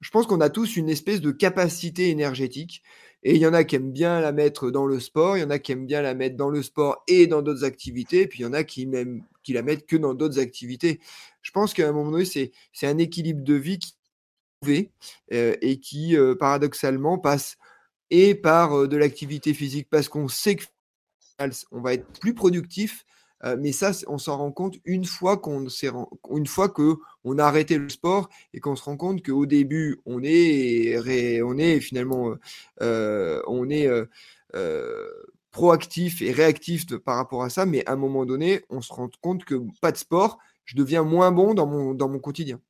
je 0.00 0.08
pense 0.10 0.28
qu'on 0.28 0.40
a 0.40 0.50
tous 0.50 0.76
une 0.76 0.88
espèce 0.88 1.20
de 1.20 1.32
capacité 1.32 2.10
énergétique. 2.10 2.84
Et 3.24 3.34
il 3.34 3.40
y 3.40 3.46
en 3.46 3.52
a 3.52 3.64
qui 3.64 3.74
aiment 3.74 3.90
bien 3.90 4.20
la 4.20 4.30
mettre 4.30 4.70
dans 4.70 4.86
le 4.86 5.00
sport, 5.00 5.36
il 5.36 5.40
y 5.40 5.44
en 5.44 5.50
a 5.50 5.58
qui 5.58 5.72
aiment 5.72 5.86
bien 5.86 6.00
la 6.00 6.14
mettre 6.14 6.36
dans 6.36 6.50
le 6.50 6.62
sport 6.62 7.02
et 7.08 7.26
dans 7.26 7.42
d'autres 7.42 7.64
activités, 7.64 8.20
et 8.20 8.26
puis 8.28 8.40
il 8.40 8.42
y 8.42 8.46
en 8.46 8.52
a 8.52 8.62
qui, 8.62 8.86
même, 8.86 9.24
qui 9.42 9.52
la 9.52 9.62
mettent 9.62 9.86
que 9.86 9.96
dans 9.96 10.14
d'autres 10.14 10.38
activités. 10.38 11.00
Je 11.42 11.50
pense 11.50 11.74
qu'à 11.74 11.88
un 11.88 11.92
moment 11.92 12.12
donné, 12.12 12.24
c'est, 12.24 12.52
un 12.82 12.98
équilibre 12.98 13.42
de 13.42 13.54
vie 13.54 13.80
qui 13.80 13.94
euh, 13.94 14.05
et 15.30 15.80
qui, 15.80 16.16
euh, 16.16 16.34
paradoxalement, 16.34 17.18
passe 17.18 17.56
et 18.10 18.34
par 18.34 18.76
euh, 18.76 18.88
de 18.88 18.96
l'activité 18.96 19.54
physique 19.54 19.88
parce 19.90 20.08
qu'on 20.08 20.28
sait 20.28 20.56
qu'on 20.56 21.80
va 21.80 21.94
être 21.94 22.06
plus 22.20 22.34
productif 22.34 23.04
mais 23.58 23.70
ça, 23.70 23.92
on 24.08 24.18
s'en 24.18 24.38
rend 24.38 24.50
compte 24.50 24.74
une 24.84 25.04
fois 25.04 25.36
qu'on 25.36 25.66
une 26.30 26.46
fois 26.48 26.68
que 26.68 26.96
on 27.22 27.38
a 27.38 27.44
arrêté 27.44 27.78
le 27.78 27.88
sport 27.88 28.28
et 28.52 28.58
qu'on 28.58 28.74
se 28.74 28.82
rend 28.82 28.96
compte 28.96 29.24
qu'au 29.24 29.46
début, 29.46 30.00
on 30.04 30.20
est, 30.24 30.98
on 31.42 31.56
est 31.56 31.78
finalement, 31.78 32.34
on 32.80 33.70
est 33.70 33.88
proactif 35.56 36.20
et 36.20 36.32
réactif 36.32 36.86
par 37.04 37.16
rapport 37.16 37.42
à 37.42 37.48
ça, 37.48 37.64
mais 37.64 37.86
à 37.86 37.92
un 37.92 37.96
moment 37.96 38.26
donné, 38.26 38.64
on 38.68 38.82
se 38.82 38.92
rend 38.92 39.08
compte 39.22 39.44
que 39.44 39.54
pas 39.80 39.90
de 39.90 39.96
sport, 39.96 40.38
je 40.66 40.76
deviens 40.76 41.02
moins 41.02 41.32
bon 41.32 41.54
dans 41.54 41.66
mon, 41.66 41.94
dans 41.94 42.08
mon 42.10 42.18
quotidien. 42.18 42.60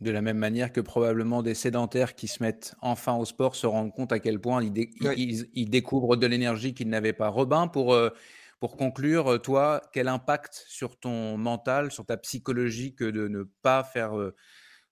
De 0.00 0.10
la 0.10 0.22
même 0.22 0.38
manière 0.38 0.72
que 0.72 0.80
probablement 0.80 1.42
des 1.42 1.54
sédentaires 1.54 2.16
qui 2.16 2.26
se 2.26 2.42
mettent 2.42 2.74
enfin 2.82 3.14
au 3.14 3.24
sport 3.24 3.54
se 3.54 3.66
rendent 3.66 3.92
compte 3.92 4.10
à 4.10 4.18
quel 4.18 4.40
point 4.40 4.60
ils, 4.62 5.70
découvrent 5.70 6.16
de 6.16 6.26
l'énergie 6.26 6.74
qu'ils 6.74 6.88
n'avaient 6.88 7.12
pas. 7.12 7.28
Robin, 7.28 7.68
pour, 7.68 7.94
euh, 7.94 8.10
pour 8.58 8.76
conclure, 8.76 9.34
euh, 9.34 9.38
toi, 9.38 9.80
quel 9.92 10.08
impact 10.08 10.64
sur 10.66 10.98
ton 10.98 11.36
mental, 11.36 11.92
sur 11.92 12.04
ta 12.04 12.16
psychologie 12.16 12.96
que 12.96 13.04
de 13.04 13.28
ne 13.28 13.44
pas 13.62 13.84
faire 13.84 14.18
euh, 14.18 14.34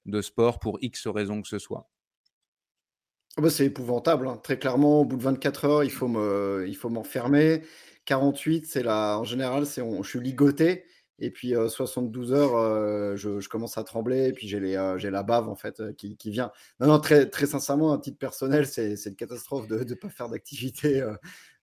de 0.06 0.22
sport 0.22 0.60
pour 0.60 0.78
X 0.80 1.08
raisons 1.08 1.42
que 1.42 1.48
ce 1.48 1.58
soit? 1.58 1.90
Ah 3.36 3.42
bah, 3.42 3.50
C'est 3.50 3.66
épouvantable. 3.66 4.28
Hein. 4.28 4.38
Très 4.40 4.58
clairement, 4.58 5.00
au 5.00 5.04
bout 5.04 5.16
de 5.16 5.22
24 5.22 5.64
heures, 5.64 5.84
il 5.84 5.90
faut 5.90 6.06
m'enfermer. 6.06 7.62
48, 8.04 8.66
c'est 8.66 8.82
la, 8.84 9.18
en 9.18 9.24
général, 9.24 9.66
c'est 9.66 9.82
je 10.02 10.08
suis 10.08 10.20
ligoté. 10.20 10.84
Et 11.24 11.30
puis 11.30 11.54
72 11.68 12.32
heures, 12.32 13.16
je, 13.16 13.48
commence 13.48 13.78
à 13.78 13.84
trembler 13.84 14.26
et 14.26 14.32
puis 14.32 14.48
j'ai 14.48 14.58
la 14.58 15.22
bave 15.22 15.48
en 15.48 15.54
fait 15.54 15.80
qui, 15.96 16.16
vient. 16.30 16.50
Non, 16.80 16.88
non, 16.88 16.98
très, 16.98 17.30
très 17.30 17.46
sincèrement, 17.46 17.92
un 17.92 17.98
titre 17.98 18.18
personnel, 18.18 18.66
c'est 18.66 18.96
une 19.06 19.14
catastrophe 19.14 19.68
de 19.68 19.78
ne 19.84 19.94
pas 19.94 20.08
faire 20.08 20.28
d'activité. 20.28 21.00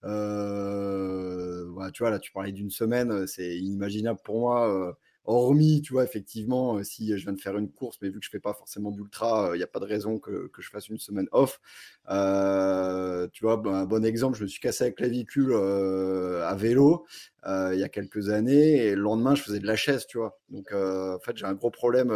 Voilà, 0.02 1.90
tu 1.92 2.02
vois, 2.02 2.10
là, 2.10 2.18
tu 2.18 2.32
parlais 2.32 2.52
d'une 2.52 2.70
semaine, 2.70 3.26
c'est 3.26 3.58
inimaginable 3.58 4.20
pour 4.24 4.38
moi. 4.38 4.96
Hormis, 5.24 5.82
tu 5.82 5.92
vois, 5.92 6.04
effectivement, 6.04 6.78
euh, 6.78 6.82
si 6.82 7.16
je 7.16 7.22
viens 7.24 7.34
de 7.34 7.40
faire 7.40 7.56
une 7.58 7.70
course, 7.70 7.98
mais 8.00 8.08
vu 8.08 8.18
que 8.18 8.24
je 8.24 8.30
ne 8.30 8.32
fais 8.32 8.40
pas 8.40 8.54
forcément 8.54 8.90
d'ultra, 8.90 9.50
il 9.54 9.58
n'y 9.58 9.62
a 9.62 9.66
pas 9.66 9.78
de 9.78 9.84
raison 9.84 10.18
que, 10.18 10.50
je 10.58 10.70
fasse 10.70 10.88
une 10.88 10.98
semaine 10.98 11.28
off. 11.32 11.60
Euh, 12.08 13.28
tu 13.32 13.44
vois, 13.44 13.58
ben, 13.58 13.74
un 13.74 13.84
bon 13.84 14.04
exemple, 14.04 14.38
je 14.38 14.44
me 14.44 14.48
suis 14.48 14.60
cassé 14.60 14.84
la 14.84 14.90
clavicule 14.92 15.52
euh, 15.52 16.46
à 16.46 16.54
vélo 16.54 17.06
il 17.46 17.78
y 17.78 17.84
a 17.84 17.88
quelques 17.88 18.28
années 18.28 18.84
et 18.84 18.94
le 18.94 19.00
lendemain, 19.00 19.34
je 19.34 19.42
faisais 19.42 19.60
de 19.60 19.66
la 19.66 19.76
chaise, 19.76 20.06
tu 20.06 20.18
vois. 20.18 20.38
Donc, 20.50 20.72
en 20.72 21.18
fait, 21.20 21.38
j'ai 21.38 21.46
un 21.46 21.54
gros 21.54 21.70
problème 21.70 22.12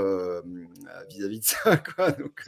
vis-à-vis 1.09 1.41
de 1.41 1.45
ça, 1.47 1.79
quoi. 1.79 2.13
Donc, 2.13 2.45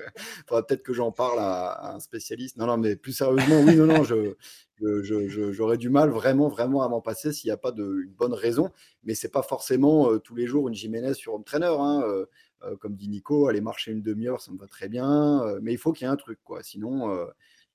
faudra 0.47 0.67
peut-être 0.67 0.83
que 0.83 0.93
j'en 0.93 1.11
parle 1.11 1.39
à, 1.39 1.69
à, 1.71 1.95
un 1.95 2.01
spécialiste. 2.01 2.59
Non, 2.59 2.67
non, 2.67 2.77
mais 2.77 2.97
plus 2.97 3.13
sérieusement, 3.13 3.63
oui, 3.63 3.77
non, 3.77 3.87
non, 3.87 4.05
je 4.05 4.37
j'aurais 4.81 5.79
du 5.79 5.89
mal 5.89 6.11
vraiment, 6.11 6.49
vraiment 6.49 6.83
à 6.83 6.89
m'en 6.89 7.01
passer 7.01 7.33
s'il 7.33 7.49
n'y 7.49 7.53
a 7.53 7.57
pas 7.57 7.73
de, 7.73 8.09
bonne 8.17 8.35
raison. 8.35 8.71
Mais 9.05 9.15
c'est 9.15 9.31
pas 9.31 9.43
forcément 9.43 10.11
euh, 10.11 10.19
tous 10.19 10.35
les 10.35 10.47
jours 10.47 10.69
une 10.69 10.75
Jiménez 10.75 11.15
sur 11.15 11.35
home 11.35 11.45
trainer. 11.45 11.75
Hein, 11.79 12.03
euh, 12.05 12.27
euh, 12.63 12.77
comme 12.77 12.95
dit 12.95 13.09
Nico, 13.09 13.49
aller 13.49 13.61
marcher 13.61 13.93
une 13.93 14.03
demi-heure, 14.03 14.41
ça 14.41 14.53
me 14.53 14.59
va 14.59 14.67
très 14.67 14.89
bien. 14.89 15.43
mais 15.63 15.73
il 15.73 15.79
faut 15.79 15.93
qu'il 15.93 16.07
y 16.07 16.09
ait 16.09 16.13
un 16.13 16.17
truc. 16.17 16.39
Quoi. 16.45 16.63
Sinon, 16.63 17.17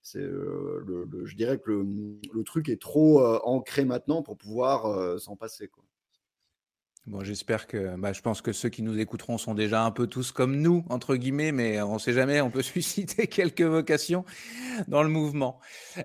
c'est, 0.02 0.20
le, 0.20 1.08
je 1.24 1.36
dirais 1.36 1.60
que 1.60 1.72
le, 1.72 2.44
truc 2.44 2.70
est 2.70 2.82
trop 2.82 3.24
ancré 3.46 3.86
maintenant 3.86 4.24
pour 4.24 4.38
pouvoir 4.38 5.20
s'en 5.20 5.36
passer. 5.36 5.70
Bon, 7.08 7.24
j'espère 7.24 7.66
que, 7.66 7.96
bah, 7.98 8.14
je 8.14 8.22
pense 8.22 8.44
que 8.44 8.52
ceux 8.52 8.70
qui 8.70 8.84
nous 8.84 9.00
écouteront 9.00 9.40
sont 9.40 9.56
déjà 9.56 9.84
un 9.84 9.90
peu 9.90 10.06
tous 10.06 10.32
comme 10.32 10.58
nous, 10.58 10.86
entre 10.88 11.16
guillemets, 11.16 11.52
mais 11.52 11.82
on 11.82 11.96
ne 11.96 12.00
sait 12.00 12.14
jamais, 12.14 12.42
on 12.42 12.52
peut 12.52 12.62
susciter 12.62 13.26
quelques 13.26 13.64
vocations 13.64 14.24
dans 14.88 15.02
le 15.02 15.10
mouvement. 15.10 15.60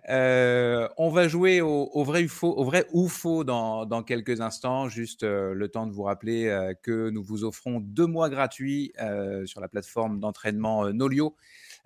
Euh, 0.08 0.88
on 0.96 1.10
va 1.10 1.28
jouer 1.28 1.60
au, 1.60 2.02
vrai 2.02 2.24
ou 2.24 2.28
faux, 2.28 2.54
au 2.56 2.64
vrai 2.64 2.86
ou 2.92 3.08
faux 3.08 3.44
dans, 3.44 3.84
dans 3.84 4.02
quelques 4.02 4.40
instants. 4.40 4.88
Juste 4.88 5.22
euh, 5.22 5.52
le 5.52 5.68
temps 5.68 5.86
de 5.86 5.92
vous 5.92 6.04
rappeler 6.04 6.46
euh, 6.46 6.72
que 6.82 7.10
nous 7.10 7.22
vous 7.22 7.44
offrons 7.44 7.78
deux 7.80 8.06
mois 8.06 8.30
gratuits 8.30 8.94
sur 9.44 9.60
la 9.60 9.68
plateforme 9.68 10.18
d'entraînement 10.18 10.90
Nolio, 10.94 11.36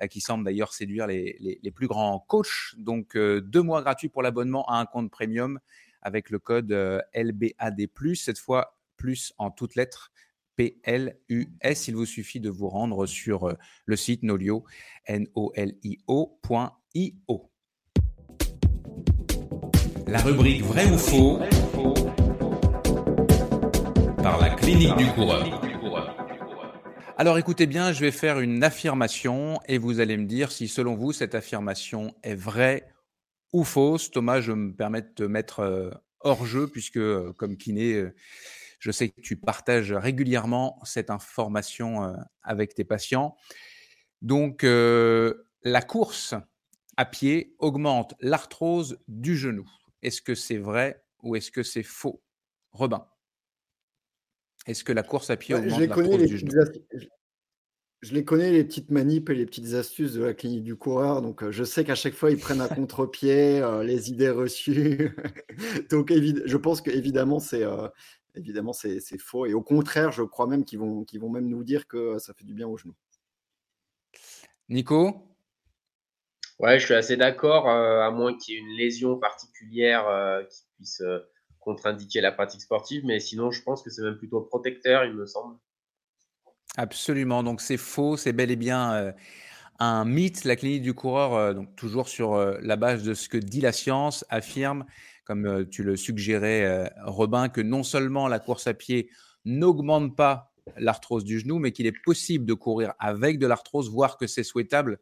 qui 0.09 0.21
semble 0.21 0.45
d'ailleurs 0.45 0.73
séduire 0.73 1.09
les, 1.09 1.37
les, 1.41 1.59
les, 1.61 1.71
plus 1.73 1.89
grands 1.89 2.21
coachs. 2.21 2.77
Donc, 2.79 3.17
deux 3.17 3.63
mois 3.63 3.83
gratuits 3.83 4.09
pour 4.09 4.23
l'abonnement 4.23 4.65
à 4.69 4.79
un 4.79 4.87
compte 4.87 5.11
premium 5.11 5.59
avec 6.01 6.31
le 6.31 6.39
code 6.39 6.71
LBAD+. 7.13 7.89
Cette 8.15 8.39
fois, 8.39 8.77
plus 9.01 9.33
en 9.39 9.51
toutes 9.51 9.77
lettres. 9.77 10.13
P-L-U-S. 10.57 11.89
Il 11.89 11.97
vous 11.97 12.05
suffit 12.05 12.39
de 12.39 12.51
vous 12.51 12.69
rendre 12.69 13.07
sur 13.07 13.49
euh, 13.49 13.55
le 13.87 13.97
site 13.97 14.23
nolio, 14.23 14.65
N-O-L-I-O.io. 15.07 16.31
La 20.07 20.19
rubrique 20.19 20.63
vrai 20.63 20.85
ou 20.93 20.99
faux 20.99 21.39
par 24.23 24.39
la 24.39 24.51
clinique 24.51 24.95
du 24.97 25.07
coureur. 25.13 25.63
Alors 27.17 27.39
écoutez 27.39 27.67
bien, 27.67 27.93
je 27.93 28.01
vais 28.01 28.11
faire 28.11 28.41
une 28.41 28.63
affirmation 28.63 29.61
et 29.67 29.79
vous 29.79 30.01
allez 30.01 30.19
me 30.19 30.27
dire 30.27 30.53
si 30.53 30.69
selon 30.69 30.95
vous 30.95 31.13
cette 31.13 31.35
affirmation 31.35 32.15
est 32.23 32.35
vraie 32.35 32.87
ou 33.55 33.65
fausse. 33.65 34.11
Thomas, 34.11 34.43
je 34.43 34.53
me 34.53 34.75
permets 34.75 35.03
de 35.03 35.09
te 35.09 35.23
mettre 35.23 35.61
euh, 35.61 35.91
hors 36.21 36.45
jeu 36.45 36.67
puisque 36.67 36.99
euh, 36.99 37.33
comme 37.33 37.57
kiné, 37.57 38.11
je 38.81 38.91
sais 38.91 39.11
que 39.11 39.21
tu 39.21 39.37
partages 39.37 39.93
régulièrement 39.93 40.81
cette 40.85 41.11
information 41.11 42.03
euh, 42.03 42.17
avec 42.43 42.75
tes 42.75 42.85
patients. 42.85 43.37
Donc, 44.23 44.65
euh, 44.65 45.47
la 45.63 45.83
course 45.83 46.35
à 46.97 47.05
pied 47.05 47.55
augmente 47.59 48.15
l'arthrose 48.21 48.99
du 49.07 49.37
genou. 49.37 49.71
Est-ce 50.03 50.23
que 50.23 50.35
c'est 50.35 50.57
vrai 50.57 51.05
ou 51.23 51.37
est-ce 51.37 51.51
que 51.51 51.63
c'est 51.63 51.83
faux? 51.83 52.23
Robin, 52.73 53.07
est-ce 54.67 54.83
que 54.83 54.93
la 54.93 55.03
course 55.03 55.29
à 55.29 55.37
pied 55.37 55.55
augmente 55.55 55.81
l'arthrose 55.81 56.27
du 56.27 56.39
genou? 56.39 56.53
je 58.03 58.15
les 58.15 58.25
connais, 58.25 58.51
les 58.51 58.65
petites 58.65 58.91
manips 58.91 59.29
et 59.29 59.35
les 59.35 59.45
petites 59.45 59.75
astuces 59.75 60.15
de 60.15 60.25
la 60.25 60.33
clinique 60.33 60.65
du 60.65 60.75
coureur. 60.75 61.21
Donc, 61.21 61.43
euh, 61.43 61.53
je 61.53 61.65
sais 61.65 61.85
qu'à 61.85 61.95
chaque 61.95 62.15
fois, 62.15 62.31
ils 62.31 62.39
prennent 62.39 62.63
un 62.63 62.69
contre-pied, 62.69 63.63
les 63.85 64.11
idées 64.11 64.31
reçues. 64.31 65.15
donc, 65.91 66.11
je 66.11 66.57
pense 66.57 66.81
qu'évidemment, 66.81 67.41
c'est 67.41 67.63
évidemment, 68.35 68.73
c'est 68.73 69.01
faux. 69.19 69.47
Et 69.47 69.55
au 69.55 69.63
contraire, 69.63 70.13
je 70.13 70.23
crois 70.23 70.47
même 70.47 70.65
qu'ils 70.65 70.79
vont, 70.79 71.05
vont 71.13 71.31
même 71.31 71.49
nous 71.49 71.65
dire 71.65 71.87
que 71.87 72.19
ça 72.19 72.35
fait 72.35 72.45
du 72.45 72.55
bien 72.55 72.69
aux 72.69 72.77
genoux. 72.77 72.97
Nico? 74.69 75.27
Ouais, 76.61 76.79
je 76.79 76.85
suis 76.85 76.95
assez 76.95 77.17
d'accord, 77.17 77.71
euh, 77.71 78.03
à 78.03 78.11
moins 78.11 78.37
qu'il 78.37 78.55
y 78.55 78.57
ait 78.59 78.61
une 78.61 78.77
lésion 78.77 79.17
particulière 79.17 80.07
euh, 80.07 80.43
qui 80.45 80.63
puisse 80.77 81.01
euh, 81.01 81.19
contre-indiquer 81.59 82.21
la 82.21 82.33
pratique 82.33 82.61
sportive, 82.61 83.03
mais 83.07 83.19
sinon, 83.19 83.51
je 83.51 83.63
pense 83.63 83.83
que 83.83 83.89
c'est 83.89 84.03
même 84.03 84.19
plutôt 84.19 84.43
protecteur, 84.43 85.07
il 85.07 85.15
me 85.15 85.25
semble. 85.25 85.57
Absolument, 86.77 87.43
donc 87.43 87.63
c'est 87.63 87.79
faux, 87.79 88.19
c'est 88.19 88.35
bel 88.35 88.51
et 88.51 88.57
bien 88.57 89.13
un 89.81 90.05
mythe. 90.05 90.45
La 90.45 90.55
clinique 90.55 90.83
du 90.83 90.95
coureur, 90.95 91.55
donc 91.55 91.75
toujours 91.75 92.09
sur 92.09 92.37
la 92.37 92.77
base 92.77 93.03
de 93.03 93.13
ce 93.13 93.29
que 93.29 93.37
dit 93.37 93.61
la 93.61 93.73
science, 93.73 94.25
affirme 94.29 94.85
comme 95.31 95.65
tu 95.71 95.85
le 95.85 95.95
suggérais, 95.95 96.91
Robin, 97.05 97.49
que 97.49 97.61
non 97.61 97.85
seulement 97.85 98.27
la 98.27 98.41
course 98.41 98.67
à 98.67 98.75
pied 98.75 99.11
n'augmente 99.45 100.17
pas 100.17 100.53
l'arthrose 100.77 101.23
du 101.23 101.39
genou, 101.39 101.61
mais 101.61 101.71
qu'il 101.71 101.87
est 101.87 101.97
possible 102.05 102.45
de 102.47 102.55
courir 102.55 102.95
avec 102.99 103.39
de 103.39 103.47
l'arthrose, 103.47 103.89
voire 103.93 104.17
que 104.17 104.27
c'est 104.27 104.43
souhaitable, 104.43 104.99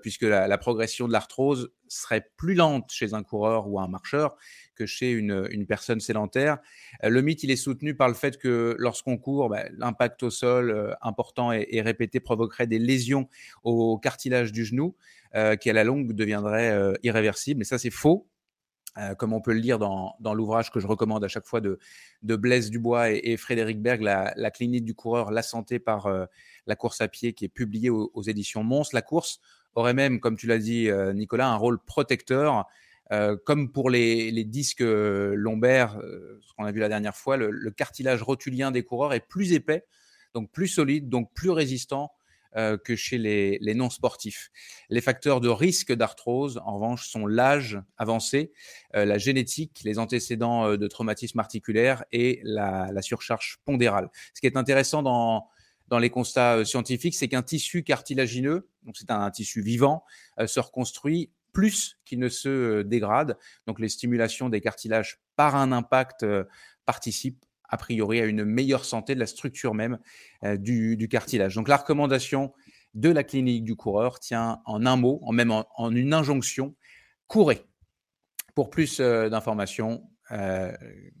puisque 0.00 0.22
la, 0.22 0.58
progression 0.58 1.08
de 1.08 1.12
l'arthrose 1.12 1.72
serait 1.88 2.24
plus 2.36 2.54
lente 2.54 2.92
chez 2.92 3.14
un 3.14 3.24
coureur 3.24 3.66
ou 3.68 3.80
un 3.80 3.88
marcheur 3.88 4.36
que 4.76 4.86
chez 4.86 5.10
une, 5.10 5.66
personne 5.66 5.98
sédentaire. 5.98 6.58
le 7.02 7.20
mythe, 7.20 7.42
il 7.42 7.50
est 7.50 7.56
soutenu 7.56 7.96
par 7.96 8.06
le 8.06 8.14
fait 8.14 8.38
que 8.38 8.76
lorsqu'on 8.78 9.18
court, 9.18 9.48
bah, 9.48 9.64
l'impact 9.76 10.22
au 10.22 10.30
sol 10.30 10.96
important 11.02 11.52
et, 11.52 11.66
et, 11.68 11.82
répété 11.82 12.20
provoquerait 12.20 12.68
des 12.68 12.78
lésions 12.78 13.28
au 13.64 13.98
cartilage 13.98 14.52
du 14.52 14.64
genou, 14.64 14.94
qui 15.60 15.68
à 15.68 15.72
la 15.72 15.82
longue 15.82 16.12
deviendraient 16.12 16.94
irréversibles. 17.02 17.62
Et 17.62 17.64
ça, 17.64 17.78
c'est 17.78 17.90
faux. 17.90 18.28
Euh, 18.98 19.14
comme 19.14 19.32
on 19.32 19.40
peut 19.40 19.54
le 19.54 19.60
lire 19.60 19.78
dans, 19.78 20.14
l'ouvrage 20.34 20.70
que 20.70 20.78
je 20.78 20.86
recommande 20.86 21.24
à 21.24 21.28
chaque 21.28 21.46
fois 21.46 21.60
de, 21.60 21.78
Blaise 22.22 22.70
Dubois 22.70 23.10
et, 23.10 23.36
Frédéric 23.36 23.80
Berg, 23.80 24.02
la, 24.02 24.50
clinique 24.50 24.84
du 24.84 24.94
coureur, 24.94 25.30
la 25.30 25.42
santé 25.42 25.78
par 25.78 26.06
euh, 26.06 26.26
la 26.66 26.76
course 26.76 27.00
à 27.00 27.08
pied, 27.08 27.32
qui 27.32 27.46
est 27.46 27.48
publiée 27.48 27.90
aux, 27.90 28.22
éditions 28.22 28.62
Mons. 28.64 28.92
La 28.92 29.02
course 29.02 29.40
aurait 29.74 29.94
même, 29.94 30.20
comme 30.20 30.36
tu 30.36 30.46
l'as 30.46 30.58
dit, 30.58 30.90
euh, 30.90 31.12
Nicolas, 31.14 31.48
un 31.48 31.56
rôle 31.56 31.78
protecteur. 31.78 32.66
comme 33.44 33.72
pour 33.72 33.90
les, 33.90 34.44
disques 34.44 34.84
lombaires, 34.84 35.98
ce 36.42 36.52
qu'on 36.54 36.64
a 36.64 36.72
vu 36.72 36.80
la 36.80 36.88
dernière 36.88 37.16
fois, 37.16 37.36
le 37.36 37.70
cartilage 37.70 38.22
rotulien 38.22 38.70
des 38.70 38.82
coureurs 38.82 39.14
est 39.14 39.26
plus 39.26 39.52
épais, 39.52 39.84
donc 40.34 40.50
plus 40.50 40.68
solide, 40.68 41.08
donc 41.08 41.32
plus 41.34 41.50
résistant 41.50 42.12
euh, 42.56 42.76
que 42.76 42.96
chez 42.96 43.16
les, 43.16 43.74
non-sportifs. 43.74 44.50
Les 44.90 45.00
facteurs 45.00 45.40
de 45.40 45.48
risque 45.48 45.90
d'arthrose, 45.90 46.60
en 46.66 46.74
revanche, 46.74 47.08
sont 47.08 47.26
l'âge 47.26 47.80
avancé, 47.96 48.52
euh, 48.94 49.06
la 49.06 49.16
génétique, 49.16 49.80
les 49.84 49.98
antécédents 49.98 50.66
euh, 50.66 50.76
de 50.76 50.86
traumatisme 50.86 51.38
articulaire 51.38 52.04
et 52.12 52.40
la, 52.44 52.90
surcharge 53.00 53.58
pondérale. 53.64 54.10
Ce 54.34 54.42
qui 54.42 54.46
est 54.46 54.58
intéressant 54.58 55.02
dans, 55.02 55.48
dans 55.88 55.98
les 55.98 56.10
constats 56.10 56.62
scientifiques, 56.66 57.14
c'est 57.14 57.28
qu'un 57.28 57.42
tissu 57.42 57.84
cartilagineux, 57.84 58.68
donc 58.82 58.98
c'est 58.98 59.10
un, 59.10 59.30
tissu 59.30 59.62
vivant, 59.62 60.04
se 60.44 60.60
reconstruit 60.60 61.30
plus 61.52 61.98
qu'il 62.04 62.18
ne 62.18 62.28
se 62.28 62.82
dégrade. 62.82 63.38
Donc 63.66 63.80
les 63.80 63.88
stimulations 63.88 64.50
des 64.50 64.60
cartilages 64.60 65.20
par 65.36 65.56
un 65.56 65.72
impact 65.72 66.26
participent 66.84 67.44
a 67.72 67.78
priori 67.78 68.20
à 68.20 68.26
une 68.26 68.44
meilleure 68.44 68.84
santé 68.84 69.14
de 69.14 69.20
la 69.20 69.26
structure 69.26 69.74
même 69.74 69.98
euh, 70.44 70.56
du, 70.56 71.08
cartilage. 71.10 71.56
Donc 71.56 71.68
la 71.68 71.78
recommandation 71.78 72.52
de 72.94 73.08
la 73.08 73.24
clinique 73.24 73.64
du 73.64 73.74
coureur 73.74 74.20
tient 74.20 74.60
en 74.66 74.84
un 74.86 74.96
mot, 74.96 75.18
en 75.22 75.32
même 75.32 75.50
en, 75.50 75.90
une 75.90 76.14
injonction, 76.14 76.76
courez. 77.26 77.64
Pour 78.54 78.68
plus 78.68 79.00
euh, 79.00 79.30
d'informations, 79.30 80.02
euh, 80.30 80.70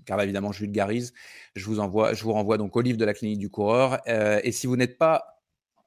car 0.04 0.18
là 0.18 0.24
évidemment 0.24 0.52
je 0.52 0.60
vulgarise, 0.60 1.14
je 1.56 1.64
vous 1.64 1.80
envoie, 1.80 2.12
je 2.12 2.22
vous 2.22 2.32
renvoie 2.34 2.58
donc 2.58 2.76
au 2.76 2.82
livre 2.82 2.98
de 2.98 3.04
la 3.06 3.14
clinique 3.14 3.38
du 3.38 3.48
coureur. 3.48 4.00
et 4.06 4.52
si 4.52 4.66
vous 4.66 4.76
n'êtes 4.76 4.98
pas 4.98 5.40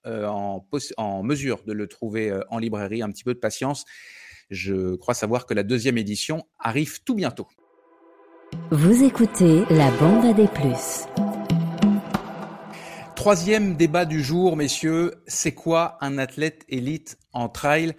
en, 0.05 0.67
en, 0.97 1.23
mesure 1.23 1.63
de 1.63 1.73
le 1.73 1.87
trouver 1.87 2.35
en 2.49 2.57
librairie, 2.57 3.03
un 3.03 3.09
petit 3.09 3.23
peu 3.23 3.33
de 3.33 3.39
patience. 3.39 3.85
Je 4.51 4.95
crois 4.95 5.15
savoir 5.15 5.47
que 5.47 5.55
la 5.55 5.63
deuxième 5.63 5.97
édition 5.97 6.45
arrive 6.59 7.03
tout 7.03 7.15
bientôt. 7.15 7.47
Vous 8.71 9.03
écoutez 9.03 9.63
la 9.69 9.91
bande 9.91 10.25
à 10.25 10.33
des 10.33 10.47
plus. 10.47 11.07
Troisième 13.15 13.75
débat 13.75 14.05
du 14.05 14.23
jour, 14.23 14.57
messieurs, 14.57 15.15
c'est 15.27 15.53
quoi 15.53 15.97
un 16.01 16.17
athlète 16.17 16.65
élite 16.69 17.17
en 17.33 17.49
trail? 17.49 17.93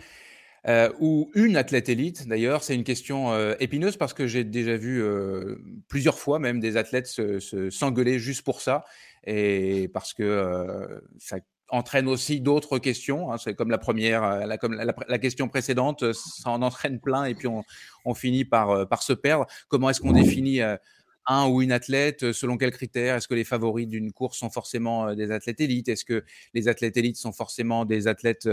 Euh, 0.68 0.90
ou 0.98 1.30
une 1.34 1.56
athlète 1.56 1.88
élite 1.88 2.26
d'ailleurs? 2.26 2.64
C'est 2.64 2.74
une 2.74 2.84
question 2.84 3.32
euh, 3.32 3.54
épineuse 3.60 3.96
parce 3.96 4.14
que 4.14 4.26
j'ai 4.26 4.44
déjà 4.44 4.76
vu 4.76 5.02
euh, 5.02 5.56
plusieurs 5.88 6.18
fois 6.18 6.38
même 6.38 6.58
des 6.58 6.76
athlètes 6.76 7.06
s'engueuler 7.70 8.14
se, 8.14 8.18
juste 8.18 8.42
pour 8.42 8.60
ça. 8.60 8.84
Et 9.24 9.88
parce 9.92 10.14
que 10.14 11.00
ça 11.18 11.38
entraîne 11.68 12.08
aussi 12.08 12.40
d'autres 12.40 12.78
questions. 12.78 13.32
Hein. 13.32 13.38
c'est 13.38 13.54
comme 13.54 13.70
la 13.70 13.78
première, 13.78 14.22
euh, 14.22 14.46
la, 14.46 14.58
comme 14.58 14.74
la, 14.74 15.18
question 15.18 15.48
précédente, 15.48 16.02
euh, 16.02 16.12
ça 16.12 16.50
en 16.50 16.62
entraîne 16.62 17.00
plein 17.00 17.24
et 17.24 17.34
puis 17.34 17.48
on, 17.48 18.14
finit 18.14 18.44
par, 18.44 18.70
euh, 18.70 18.84
par 18.84 19.02
se 19.02 19.12
perdre. 19.12 19.46
Comment 19.68 19.90
est-ce 19.90 20.00
qu'on 20.00 20.12
définit 20.12 20.60
un 21.26 21.48
ou 21.48 21.60
une 21.60 21.72
athlète 21.72 22.32
Selon 22.32 22.56
quels 22.56 22.70
critères? 22.70 23.16
Est-ce 23.16 23.26
que 23.26 23.34
les 23.34 23.44
favoris 23.44 23.88
d'une 23.88 24.12
course 24.12 24.38
sont 24.38 24.50
forcément 24.50 25.12
des 25.14 25.32
athlètes 25.32 25.60
élites? 25.60 25.88
Est-ce 25.88 26.04
que 26.04 26.24
les 26.54 26.68
athlètes 26.68 26.96
élites 26.96 27.16
sont 27.16 27.32
forcément 27.32 27.84
des 27.84 28.06
athlètes 28.06 28.48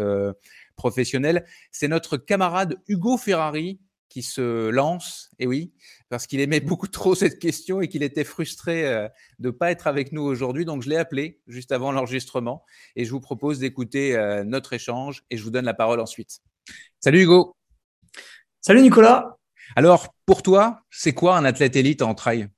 professionnels? 0.76 1.46
C'est 1.72 1.88
notre 1.88 2.18
camarade 2.18 2.78
Hugo 2.88 3.18
Ferrari 3.18 3.80
qui 4.14 4.22
se 4.22 4.70
lance, 4.70 5.32
et 5.40 5.48
oui, 5.48 5.74
parce 6.10 6.28
qu'il 6.28 6.40
aimait 6.40 6.60
beaucoup 6.60 6.88
trop 6.88 7.16
cette 7.16 7.40
question 7.40 7.82
et 7.82 7.88
qu'il 7.88 8.04
était 8.04 8.24
frustré 8.24 8.86
euh, 8.86 9.10
de 9.40 9.48
ne 9.48 9.52
pas 9.52 9.72
être 9.72 9.88
avec 9.88 10.12
nous 10.12 10.22
aujourd'hui. 10.22 10.66
Donc 10.66 10.84
je 10.84 10.90
l'ai 10.90 10.98
appelé 10.98 11.42
juste 11.48 11.72
avant 11.72 11.92
l'enregistrement 11.92 12.64
et 12.96 13.06
je 13.06 13.12
vous 13.12 13.20
propose 13.20 13.58
d'écouter 13.58 14.16
euh, 14.16 14.44
notre 14.44 14.74
échange 14.74 15.24
et 15.32 15.38
je 15.38 15.44
vous 15.44 15.50
donne 15.50 15.66
la 15.66 15.74
parole 15.74 16.00
ensuite. 16.00 16.42
Salut 17.00 17.24
Hugo. 17.24 17.56
Salut 18.62 18.82
Nicolas. 18.82 19.38
Alors 19.76 20.14
pour 20.28 20.44
toi, 20.44 20.82
c'est 20.92 21.14
quoi 21.14 21.36
un 21.36 21.46
athlète 21.46 21.76
élite 21.76 22.04
en 22.04 22.14
trail? 22.14 22.50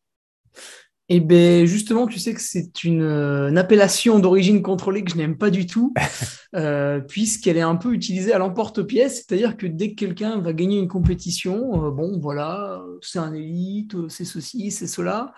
Eh 1.08 1.20
bien, 1.20 1.66
justement, 1.66 2.08
tu 2.08 2.18
sais 2.18 2.34
que 2.34 2.42
c'est 2.42 2.84
une, 2.84 3.04
euh, 3.04 3.56
appellation 3.56 4.18
d'origine 4.18 4.64
contrôlée 4.64 5.04
que 5.04 5.12
je 5.12 5.18
n'aime 5.18 5.38
pas 5.38 5.52
du 5.52 5.68
tout, 5.68 5.94
euh, 6.56 7.00
puisqu'elle 7.00 7.58
est 7.58 7.62
un 7.62 7.76
peu 7.76 7.94
utilisée 7.94 8.34
à 8.34 8.40
l'emporte-pièce, 8.40 9.18
c'est-à-dire 9.18 9.56
que 9.56 9.68
dès 9.68 9.92
que 9.92 9.96
quelqu'un 9.96 10.40
va 10.40 10.52
gagner 10.54 10.80
une 10.80 10.88
compétition, 10.88 11.86
euh, 11.86 11.92
bon, 11.92 12.20
voilà, 12.20 12.82
c'est 13.02 13.20
un 13.20 13.34
élite, 13.34 13.96
c'est 14.10 14.26
ceci, 14.26 14.72
c'est 14.72 14.88
cela. 14.88 15.34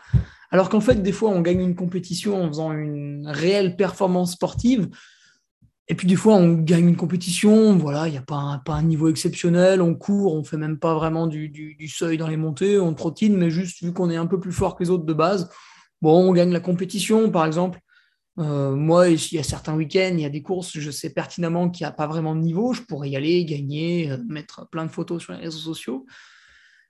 Alors 0.52 0.70
qu'en 0.70 0.80
fait, 0.80 1.02
des 1.02 1.12
fois, 1.12 1.32
on 1.32 1.42
gagne 1.42 1.60
une 1.60 1.76
compétition 1.76 2.42
en 2.42 2.48
faisant 2.48 2.72
une 2.72 3.28
réelle 3.28 3.76
performance 3.76 4.34
sportive, 4.34 4.88
et 5.90 5.96
puis 5.96 6.08
des 6.08 6.18
fois, 6.18 6.36
on 6.36 6.54
gagne 6.54 6.90
une 6.90 6.98
compétition, 6.98 7.78
voilà, 7.78 8.08
il 8.08 8.12
n'y 8.12 8.18
a 8.18 8.22
pas 8.22 8.62
un, 8.68 8.84
niveau 8.84 9.08
exceptionnel, 9.08 9.82
on 9.82 9.96
court, 9.96 10.36
on 10.36 10.44
fait 10.44 10.58
même 10.58 10.80
pas 10.80 10.94
vraiment 10.94 11.28
du, 11.28 11.48
du, 11.48 11.88
seuil 11.88 12.18
dans 12.18 12.28
les 12.28 12.36
montées, 12.36 12.78
on 12.78 12.94
trottine, 12.94 13.38
mais 13.38 13.50
juste 13.50 13.82
vu 13.82 13.94
qu'on 13.94 14.10
est 14.10 14.18
un 14.18 14.26
peu 14.26 14.38
plus 14.40 14.52
fort 14.52 14.76
que 14.76 14.84
les 14.84 14.90
autres 14.90 15.06
de 15.06 15.14
base, 15.14 15.50
bon, 16.02 16.30
on 16.30 16.34
gagne 16.34 16.52
la 16.52 16.60
compétition, 16.60 17.32
par 17.32 17.46
exemple. 17.46 17.80
Euh, 18.40 18.76
moi, 18.76 19.08
il 19.10 19.34
y 19.34 19.40
a 19.40 19.44
certains 19.44 19.76
week-ends, 19.76 20.12
il 20.14 20.20
y 20.20 20.26
a 20.26 20.30
des 20.30 20.42
courses, 20.42 20.78
je 20.78 20.92
sais 20.92 21.10
pertinemment 21.10 21.70
qu'il 21.70 21.86
n'y 21.86 21.90
a 21.90 21.94
pas 21.94 22.06
vraiment 22.06 22.36
de 22.36 22.42
niveau, 22.42 22.74
je 22.74 22.82
pourrais 22.82 23.10
y 23.10 23.16
aller, 23.16 23.46
gagner, 23.46 24.12
euh, 24.12 24.18
mettre 24.28 24.68
plein 24.70 24.86
de 24.86 24.92
photos 24.92 25.24
sur 25.24 25.34
les 25.34 25.40
réseaux 25.40 25.58
sociaux. 25.58 26.06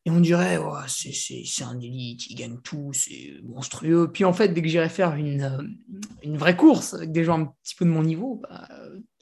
Et 0.07 0.09
on 0.09 0.21
dirait, 0.21 0.57
c'est 0.87 1.63
un 1.65 1.77
élite, 1.81 2.27
il 2.27 2.35
gagne 2.35 2.59
tout, 2.63 2.91
c'est 2.93 3.33
monstrueux. 3.43 4.09
Puis 4.09 4.23
en 4.23 4.31
fait, 4.31 4.47
dès 4.47 4.61
que 4.61 4.69
j'irai 4.69 4.87
faire 4.87 5.15
une, 5.15 5.41
euh, 5.41 5.61
une, 6.23 6.37
vraie 6.37 6.55
course 6.55 6.93
avec 6.93 7.11
des 7.11 7.25
gens 7.25 7.41
un 7.41 7.53
petit 7.61 7.75
peu 7.75 7.83
de 7.83 7.89
mon 7.89 8.03
niveau, 8.03 8.39
bah, 8.41 8.69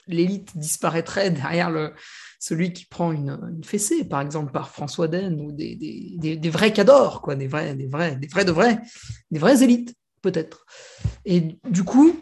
l'élite 0.05 0.55
disparaîtrait 0.55 1.31
derrière 1.31 1.71
le, 1.71 1.93
celui 2.37 2.71
qui 2.71 2.85
prend 2.85 3.11
une, 3.11 3.63
fessée, 3.63 4.05
par 4.05 4.21
exemple 4.21 4.51
par 4.51 4.69
François 4.69 5.07
Den, 5.07 5.41
ou 5.41 5.51
des, 5.51 5.75
des, 5.75 6.37
des, 6.37 6.49
vrais 6.51 6.71
cadors, 6.71 7.23
quoi, 7.23 7.33
des 7.33 7.47
vrais, 7.47 7.73
des 7.73 7.87
vrais, 7.87 8.15
des 8.17 8.27
vrais 8.27 8.45
de 8.45 8.51
vrais, 8.51 8.79
des 9.31 9.39
vraies 9.39 9.63
élites, 9.63 9.95
peut-être. 10.21 10.67
Et 11.25 11.57
du 11.67 11.83
coup, 11.83 12.15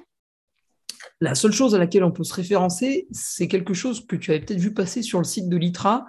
la 1.20 1.36
seule 1.36 1.52
chose 1.52 1.76
à 1.76 1.80
laquelle 1.80 2.06
on 2.06 2.14
peut 2.14 2.24
se 2.24 2.34
référencer, 2.34 3.08
c'est 3.12 3.50
quelque 3.50 3.74
chose 3.74 4.08
que 4.08 4.16
tu 4.16 4.32
avais 4.32 4.40
peut-être 4.40 4.62
vu 4.62 4.74
passer 4.74 5.02
sur 5.02 5.18
le 5.18 5.26
site 5.26 5.50
de 5.50 5.58
l'ITRA, 5.58 6.06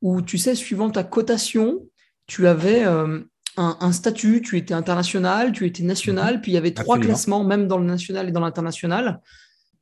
où 0.00 0.20
tu 0.20 0.36
sais, 0.36 0.56
suivant 0.56 0.90
ta 0.90 1.04
cotation, 1.04 1.88
tu 2.32 2.46
avais 2.46 2.82
euh, 2.86 3.20
un, 3.58 3.92
statut, 3.92 4.40
tu 4.40 4.56
étais 4.56 4.72
international, 4.72 5.52
tu 5.52 5.66
étais 5.66 5.82
national, 5.82 6.36
mhm. 6.36 6.40
puis 6.40 6.52
il 6.52 6.54
y 6.54 6.58
avait 6.58 6.72
trois 6.72 6.98
classements, 6.98 7.44
même 7.44 7.68
dans 7.68 7.76
le 7.76 7.84
national 7.84 8.26
et 8.30 8.32
dans 8.32 8.40
l'international. 8.40 9.20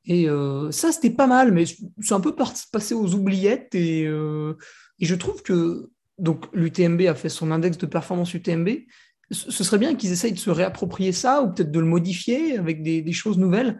Et 0.05 0.29
euh, 0.29 0.73
ça, 0.73 0.91
c'était 0.91 1.11
pas 1.11 1.29
mal, 1.29 1.53
mais 1.53 1.65
c'est 1.65 2.13
un 2.13 2.19
peu 2.19 2.35
passé 2.35 2.95
aux 2.95 3.15
oubliettes. 3.15 3.73
Et, 3.77 4.05
euh, 4.05 4.55
et 4.99 5.07
je 5.07 5.15
trouve 5.15 5.45
que 5.45 5.91
donc 6.19 6.47
l'UTMB 6.53 7.03
a 7.03 7.15
fait 7.15 7.29
son 7.29 7.53
index 7.53 7.79
de 7.79 7.87
performance 7.87 8.35
UTMB. 8.35 8.69
Ce 9.31 9.63
serait 9.63 9.79
bien 9.79 9.95
qu'ils 9.95 10.11
essayent 10.11 10.33
de 10.33 10.39
se 10.39 10.51
réapproprier 10.51 11.13
ça 11.13 11.43
ou 11.43 11.53
peut-être 11.53 11.71
de 11.71 11.79
le 11.79 11.87
modifier 11.87 12.59
avec 12.59 12.83
des, 12.83 13.01
des, 13.01 13.13
choses 13.13 13.39
nouvelles 13.39 13.79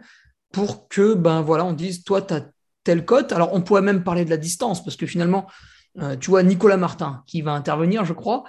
pour 0.53 0.87
que, 0.87 1.13
ben 1.13 1.41
voilà, 1.41 1.65
on 1.65 1.73
dise, 1.73 2.05
toi, 2.05 2.21
tu 2.21 2.35
as 2.35 2.49
telle 2.85 3.03
cote. 3.03 3.33
Alors, 3.33 3.53
on 3.53 3.61
pourrait 3.61 3.81
même 3.81 4.05
parler 4.05 4.23
de 4.23 4.29
la 4.29 4.37
distance 4.37 4.81
parce 4.81 4.95
que 4.95 5.05
finalement, 5.05 5.47
euh, 5.99 6.15
tu 6.15 6.29
vois 6.29 6.41
Nicolas 6.43 6.77
Martin 6.77 7.23
qui 7.27 7.41
va 7.41 7.51
intervenir, 7.51 8.05
je 8.05 8.13
crois, 8.13 8.43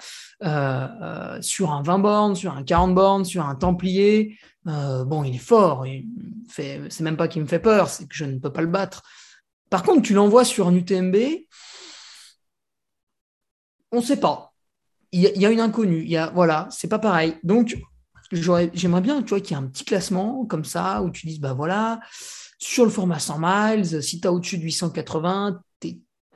euh, 0.45 0.87
euh, 1.03 1.43
sur 1.43 1.73
un 1.73 1.83
20 1.83 1.99
bornes, 1.99 2.37
sur 2.37 2.57
un 2.57 2.63
40 2.63 2.95
bornes, 2.95 3.25
sur 3.25 3.47
un 3.47 3.55
Templier. 3.55 4.39
bon, 4.65 5.25
il 5.25 5.35
est 5.35 5.39
fort. 5.39 5.85
C'est 6.49 7.01
même 7.01 7.17
pas 7.17 7.29
qu'il 7.29 7.43
me 7.43 7.49
fait 7.49 7.59
peur, 7.59 7.89
c'est 7.89 8.07
que 8.07 8.15
je 8.15 8.25
ne 8.25 8.39
peux 8.39 8.53
pas 8.53 8.61
le 8.61 8.69
battre. 8.69 9.03
Par 9.71 9.83
contre, 9.83 10.03
tu 10.03 10.15
l'envoies 10.15 10.45
sur 10.45 10.69
un 10.69 10.75
UTMB, 10.75 11.17
on 13.91 13.97
ne 13.97 14.03
sait 14.03 14.21
pas. 14.21 14.53
Il 15.15 15.21
y, 15.21 15.45
a 15.45 15.51
une 15.51 15.61
inconnue. 15.61 16.03
Il 16.03 16.11
y 16.11 16.17
a, 16.17 16.31
voilà, 16.31 16.69
c'est 16.71 16.89
pas 16.89 16.99
pareil. 16.99 17.37
Donc, 17.43 17.77
j'aimerais 18.31 19.01
bien, 19.03 19.23
tu 19.23 19.39
qu'il 19.43 19.55
y 19.55 19.61
ait 19.61 19.63
un 19.63 19.67
petit 19.67 19.85
classement 19.85 20.47
comme 20.47 20.65
ça 20.65 21.03
où 21.03 21.11
tu 21.11 21.27
dises, 21.27 21.41
bah 21.41 21.53
voilà, 21.53 22.01
sur 22.59 22.85
le 22.85 22.91
format 22.91 23.19
100 23.19 23.39
miles, 23.39 24.03
si 24.03 24.21
tu 24.23 24.27
as 24.27 24.33
au-dessus 24.33 24.57
de 24.57 24.63
880, 24.63 25.61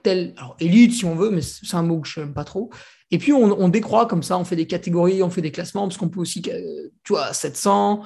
alors 0.07 0.57
élite 0.61 0.93
si 0.93 1.05
on 1.05 1.15
veut, 1.15 1.31
mais 1.31 1.43
c'est 1.43 1.75
un 1.75 1.83
mot 1.83 2.01
que 2.01 2.09
je 2.09 2.21
n'aime 2.21 2.35
pas 2.35 2.45
trop. 2.45 2.71
Et 3.11 3.19
puis 3.19 3.33
on, 3.33 3.69
décroît 3.69 4.07
comme 4.07 4.23
ça, 4.23 4.37
on 4.39 4.45
fait 4.45 4.57
des 4.57 4.67
catégories, 4.67 5.23
on 5.23 5.31
fait 5.31 5.43
des 5.43 5.53
classements, 5.53 5.87
parce 5.87 5.97
qu'on 5.97 6.09
peut 6.09 6.21
aussi, 6.21 6.43
euh, 6.49 6.89
tu 7.05 7.13
vois, 7.13 7.33
700, 7.33 8.03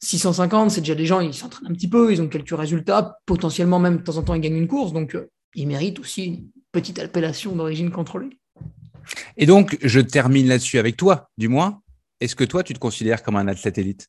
650, 0.00 0.70
c'est 0.70 0.80
déjà 0.82 0.94
des 0.94 1.06
gens, 1.06 1.20
ils 1.20 1.34
s'entraînent 1.34 1.68
un 1.68 1.74
petit 1.74 1.88
peu, 1.88 2.12
ils 2.12 2.22
ont 2.22 2.28
quelques 2.28 2.56
résultats, 2.56 3.18
potentiellement 3.26 3.80
même 3.80 3.98
de 3.98 4.02
temps 4.02 4.16
en 4.18 4.22
temps 4.22 4.34
ils 4.34 4.40
gagnent 4.40 4.56
une 4.56 4.68
course, 4.68 4.92
donc 4.92 5.16
euh, 5.16 5.28
ils 5.56 5.66
méritent 5.66 5.98
aussi 5.98 6.24
une 6.24 6.48
petite 6.70 7.00
appellation 7.00 7.56
d'origine 7.56 7.90
contrôlée. 7.90 8.30
Et 9.36 9.46
donc, 9.46 9.78
je 9.82 10.00
termine 10.00 10.48
là-dessus 10.48 10.78
avec 10.78 10.96
toi, 10.96 11.30
du 11.38 11.48
moins. 11.48 11.80
Est-ce 12.20 12.36
que 12.36 12.44
toi, 12.44 12.62
tu 12.62 12.74
te 12.74 12.78
considères 12.78 13.22
comme 13.22 13.36
un 13.36 13.48
athlète 13.48 13.78
élite? 13.78 14.08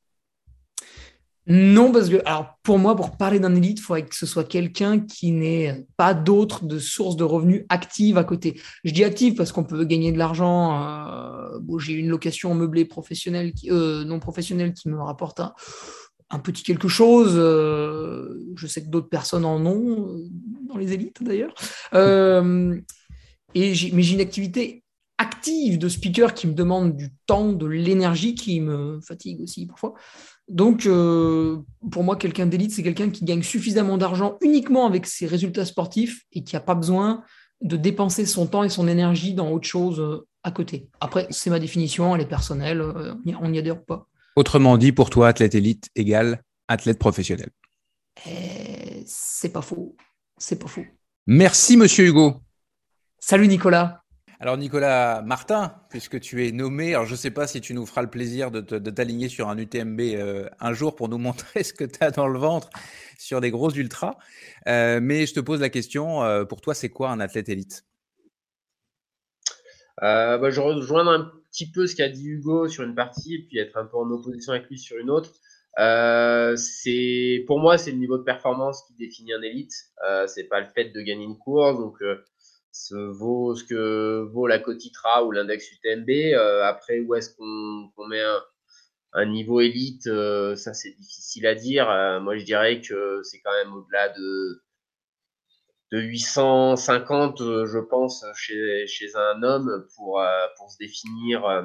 Non, 1.49 1.93
parce 1.93 2.09
que, 2.09 2.21
alors, 2.25 2.57
pour 2.61 2.77
moi, 2.77 2.95
pour 2.95 3.15
parler 3.15 3.39
d'un 3.39 3.55
élite, 3.55 3.79
il 3.79 3.81
faudrait 3.81 4.05
que 4.05 4.15
ce 4.15 4.25
soit 4.25 4.43
quelqu'un 4.43 4.99
qui 4.99 5.31
n'ait 5.31 5.87
pas 5.95 6.13
d'autres 6.13 6.65
de 6.65 6.77
sources 6.77 7.15
de 7.15 7.23
revenus 7.23 7.63
actives 7.69 8.17
à 8.17 8.25
côté. 8.25 8.59
Je 8.83 8.91
dis 8.91 9.05
active 9.05 9.35
parce 9.35 9.53
qu'on 9.53 9.63
peut 9.63 9.85
gagner 9.85 10.11
de 10.11 10.17
l'argent. 10.17 10.81
Euh, 10.83 11.59
j'ai 11.79 11.93
une 11.93 12.09
location 12.09 12.53
meublée 12.53 12.83
professionnelle, 12.83 13.53
euh, 13.69 14.03
non 14.03 14.19
professionnelle, 14.19 14.73
qui 14.73 14.89
me 14.89 15.01
rapporte 15.01 15.39
un, 16.29 16.39
petit 16.39 16.63
quelque 16.63 16.89
chose. 16.89 17.35
Euh, 17.35 18.45
je 18.57 18.67
sais 18.67 18.83
que 18.83 18.89
d'autres 18.89 19.09
personnes 19.09 19.45
en 19.45 19.65
ont, 19.65 20.17
dans 20.67 20.77
les 20.77 20.91
élites 20.91 21.23
d'ailleurs. 21.23 21.53
Et 23.53 23.73
mais 23.93 24.03
j'ai 24.03 24.13
une 24.13 24.21
activité 24.21 24.83
active 25.17 25.79
de 25.79 25.89
speaker 25.89 26.33
qui 26.33 26.47
me 26.47 26.53
demande 26.53 26.95
du 26.95 27.09
temps, 27.25 27.51
de 27.51 27.65
l'énergie, 27.65 28.35
qui 28.35 28.61
me 28.61 28.99
fatigue 29.01 29.41
aussi 29.41 29.65
parfois. 29.65 29.93
Donc, 30.47 30.85
euh, 30.85 31.57
pour 31.91 32.03
moi, 32.03 32.15
quelqu'un 32.15 32.45
d'élite, 32.45 32.71
c'est 32.71 32.83
quelqu'un 32.83 33.09
qui 33.09 33.25
gagne 33.25 33.43
suffisamment 33.43 33.97
d'argent 33.97 34.37
uniquement 34.41 34.85
avec 34.85 35.05
ses 35.05 35.27
résultats 35.27 35.65
sportifs 35.65 36.23
et 36.31 36.43
qui 36.43 36.55
n'a 36.55 36.61
pas 36.61 36.75
besoin 36.75 37.23
de 37.61 37.75
dépenser 37.75 38.25
son 38.25 38.45
temps 38.45 38.63
et 38.63 38.69
son 38.69 38.87
énergie 38.87 39.33
dans 39.33 39.51
autre 39.51 39.67
chose 39.67 39.99
euh, 39.99 40.27
à 40.43 40.51
côté. 40.51 40.87
Après, 40.99 41.27
c'est 41.31 41.49
ma 41.49 41.59
définition, 41.59 42.15
elle 42.15 42.21
est 42.21 42.27
personnelle, 42.27 42.81
euh, 42.81 43.15
on 43.41 43.49
n'y 43.49 43.59
adhère 43.59 43.83
pas. 43.83 44.07
Autrement 44.35 44.77
dit, 44.77 44.91
pour 44.91 45.09
toi, 45.09 45.29
athlète 45.29 45.55
élite 45.55 45.89
égale 45.95 46.43
athlète 46.67 46.99
professionnel. 46.99 47.49
Et 48.25 49.03
c'est 49.05 49.49
pas 49.49 49.61
faux. 49.61 49.95
C'est 50.37 50.59
pas 50.59 50.67
faux. 50.67 50.85
Merci, 51.25 51.77
monsieur 51.77 52.05
Hugo. 52.07 52.41
Salut 53.19 53.47
Nicolas. 53.47 54.03
Alors 54.39 54.55
Nicolas 54.55 55.23
Martin, 55.23 55.73
puisque 55.89 56.19
tu 56.19 56.47
es 56.47 56.51
nommé, 56.51 56.93
alors 56.93 57.07
je 57.07 57.13
ne 57.13 57.17
sais 57.17 57.31
pas 57.31 57.47
si 57.47 57.59
tu 57.59 57.73
nous 57.73 57.87
feras 57.87 58.03
le 58.03 58.09
plaisir 58.09 58.51
de, 58.51 58.61
t'aligner 58.91 59.29
sur 59.29 59.49
un 59.49 59.57
UTMB 59.57 59.99
euh, 59.99 60.47
un 60.59 60.73
jour 60.73 60.95
pour 60.95 61.09
nous 61.09 61.17
montrer 61.17 61.63
ce 61.63 61.73
que 61.73 61.83
tu 61.83 61.97
as 62.01 62.11
dans 62.11 62.27
le 62.27 62.37
ventre 62.37 62.69
sur 63.17 63.41
des 63.41 63.49
gros 63.49 63.71
ultras, 63.71 64.15
Euh, 64.67 64.99
mais 65.01 65.25
je 65.25 65.33
te 65.33 65.39
pose 65.39 65.61
la 65.61 65.69
question, 65.69 66.23
euh, 66.23 66.45
pour 66.45 66.61
toi 66.61 66.75
c'est 66.75 66.89
quoi 66.89 67.09
un 67.09 67.19
athlète 67.19 67.49
élite? 67.49 67.83
Bah, 69.99 70.51
je 70.51 70.61
rejoindre 70.61 71.09
un 71.09 71.31
petit 71.51 71.71
peu 71.71 71.87
ce 71.87 71.95
qu'a 71.95 72.09
dit 72.09 72.27
Hugo 72.27 72.67
sur 72.67 72.83
une 72.83 72.93
partie 72.93 73.33
et 73.33 73.47
puis 73.47 73.57
être 73.57 73.75
un 73.77 73.85
peu 73.85 73.97
en 73.97 74.11
opposition 74.11 74.53
avec 74.53 74.67
lui 74.69 74.77
sur 74.77 74.97
une 74.97 75.09
autre. 75.09 75.31
C'est 76.57 77.43
pour 77.47 77.59
moi 77.59 77.79
c'est 77.79 77.91
le 77.91 77.97
niveau 77.97 78.19
de 78.19 78.23
performance 78.23 78.83
qui 78.85 78.93
définit 78.93 79.33
un 79.33 79.41
élite. 79.41 79.73
C'est 80.27 80.43
pas 80.43 80.59
le 80.59 80.67
fait 80.67 80.91
de 80.91 81.01
gagner 81.01 81.23
une 81.23 81.39
course 81.39 81.79
donc 81.79 81.97
ce 82.71 82.95
vaut 82.95 83.55
ce 83.55 83.63
que 83.63 84.27
vaut 84.31 84.47
la 84.47 84.59
Cotitra 84.59 85.23
ou 85.25 85.31
l'index 85.31 85.71
UTMB. 85.71 86.09
Euh, 86.09 86.63
après 86.63 86.99
où 86.99 87.15
est-ce 87.15 87.35
qu'on 87.35 88.07
met 88.07 88.21
un, 89.13 89.25
niveau 89.25 89.61
élite 89.61 90.07
euh, 90.07 90.55
Ça 90.55 90.73
c'est 90.73 90.91
difficile 90.91 91.47
à 91.47 91.55
dire. 91.55 91.89
Euh, 91.89 92.19
moi 92.19 92.37
je 92.37 92.45
dirais 92.45 92.81
que 92.81 93.21
c'est 93.23 93.39
quand 93.41 93.53
même 93.53 93.73
au-delà 93.73 94.09
de 94.09 94.61
de 95.91 95.99
850, 96.01 97.39
euh, 97.39 97.65
je 97.65 97.79
pense, 97.79 98.25
chez, 98.35 98.85
chez 98.87 99.15
un 99.15 99.41
homme 99.41 99.87
pour, 99.95 100.21
pour 100.57 100.69
se 100.69 100.77
définir 100.77 101.63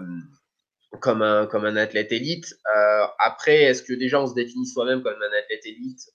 comme, 1.01 1.23
un, 1.23 1.47
comme 1.47 1.65
un 1.65 1.75
athlète 1.75 2.13
élite. 2.13 2.55
Après, 3.19 3.63
est-ce 3.63 3.83
que 3.83 3.93
déjà 3.93 4.23
on 4.23 4.29
se 4.29 4.35
définit 4.35 4.67
soi-même 4.67 5.03
comme 5.03 5.21
un 5.21 5.39
athlète 5.39 5.67
élite? 5.67 6.09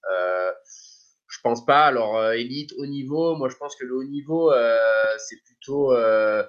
Je 1.38 1.41
pense 1.43 1.63
pas. 1.65 1.85
Alors, 1.85 2.17
euh, 2.17 2.31
élite, 2.31 2.73
haut 2.77 2.88
niveau, 2.88 3.35
moi 3.35 3.47
je 3.49 3.55
pense 3.57 3.75
que 3.75 3.85
le 3.85 3.95
haut 3.95 4.03
niveau, 4.03 4.51
euh, 4.51 4.75
c'est 5.19 5.39
plutôt 5.43 5.93
euh, 5.93 6.43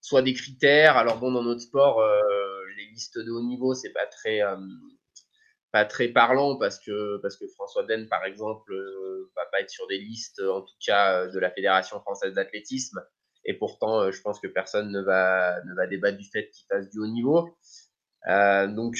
soit 0.00 0.22
des 0.22 0.32
critères. 0.32 0.96
Alors 0.96 1.18
bon, 1.18 1.30
dans 1.30 1.42
notre 1.42 1.60
sport, 1.60 2.02
les 2.76 2.86
listes 2.86 3.18
de 3.18 3.30
haut 3.30 3.42
niveau, 3.42 3.74
c'est 3.74 3.92
pas 3.92 4.06
très... 4.06 4.40
pas 5.72 5.84
très 5.84 6.08
parlant 6.08 6.56
parce 6.56 6.78
que 6.80 7.18
parce 7.18 7.36
que 7.36 7.46
François 7.48 7.84
Den 7.84 8.08
par 8.08 8.24
exemple 8.24 8.74
va 9.36 9.44
pas 9.52 9.60
être 9.60 9.70
sur 9.70 9.86
des 9.86 9.98
listes 9.98 10.40
en 10.40 10.62
tout 10.62 10.74
cas 10.84 11.26
de 11.26 11.38
la 11.38 11.50
Fédération 11.50 12.00
française 12.00 12.32
d'athlétisme 12.34 13.00
et 13.44 13.54
pourtant 13.54 14.10
je 14.10 14.20
pense 14.22 14.40
que 14.40 14.48
personne 14.48 14.90
ne 14.90 15.00
va 15.00 15.62
ne 15.64 15.74
va 15.76 15.86
débattre 15.86 16.18
du 16.18 16.28
fait 16.28 16.50
qu'il 16.50 16.66
fasse 16.66 16.88
du 16.90 16.98
haut 16.98 17.06
niveau 17.06 17.56
donc 18.26 18.96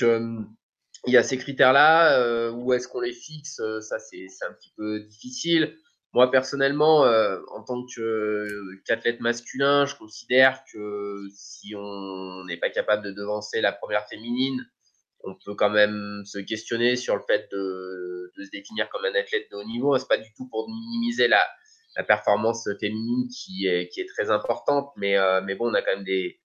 il 1.07 1.13
y 1.13 1.17
a 1.17 1.23
ces 1.23 1.39
critères 1.39 1.73
là 1.73 2.19
euh, 2.19 2.51
où 2.51 2.73
est-ce 2.73 2.89
qu'on 2.89 3.01
les 3.01 3.13
fixe 3.13 3.61
euh, 3.61 3.81
ça 3.81 3.99
c'est 3.99 4.27
un 4.49 4.53
petit 4.53 4.73
peu 4.77 5.01
difficile 5.01 5.77
moi 6.13 6.31
personnellement 6.31 7.05
euh, 7.05 7.41
en 7.53 7.63
tant 7.63 7.85
qu'athlète 8.87 9.21
masculin 9.21 9.87
je 9.87 9.95
considère 9.95 10.63
que 10.73 11.23
si 11.35 11.75
on 11.77 12.45
n'est 12.45 12.59
pas 12.59 12.71
capable 12.71 13.05
de 13.05 13.13
devancer 13.13 13.61
la 13.61 13.73
première 13.73 14.07
féminine 14.09 14.61
on 15.23 15.35
peut 15.35 15.55
quand 15.55 15.71
même 15.71 16.23
se 16.25 16.39
questionner 16.39 16.97
sur 16.97 17.15
le 17.15 17.23
fait 17.27 17.49
de, 17.53 18.33
se 18.43 18.51
définir 18.51 18.89
comme 18.89 19.05
un 19.05 19.15
athlète 19.15 19.51
de 19.51 19.57
haut 19.57 19.65
niveau. 19.65 19.99
C'est 19.99 20.09
pas 20.09 20.17
du 20.17 20.33
tout 20.35 20.49
pour 20.49 20.67
minimiser 20.67 21.29
la, 21.29 21.47
performance 22.09 22.67
féminine 22.81 23.29
qui 23.29 23.67
est, 23.67 24.09
très 24.17 24.31
importante, 24.31 24.91
mais, 24.97 25.19
mais 25.45 25.55
bon, 25.57 25.71
on 25.71 25.75
a 25.75 25.83
quand 25.83 25.95
même 25.95 26.05
des, 26.05 26.41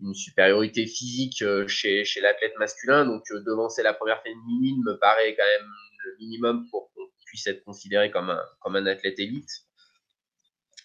une 0.00 0.14
supériorité 0.14 0.86
physique 0.86 1.42
euh, 1.42 1.66
chez, 1.68 2.04
chez 2.04 2.20
l'athlète 2.20 2.54
masculin, 2.58 3.06
donc 3.06 3.22
euh, 3.30 3.40
devancer 3.40 3.82
la 3.82 3.94
première 3.94 4.22
féminine 4.22 4.82
me 4.84 4.98
paraît 4.98 5.34
quand 5.36 5.44
même 5.44 5.70
le 6.04 6.16
minimum 6.18 6.66
pour 6.70 6.92
qu'on 6.92 7.02
puisse 7.26 7.46
être 7.46 7.64
considéré 7.64 8.10
comme 8.10 8.30
un, 8.30 8.42
comme 8.60 8.76
un 8.76 8.86
athlète 8.86 9.18
élite. 9.18 9.50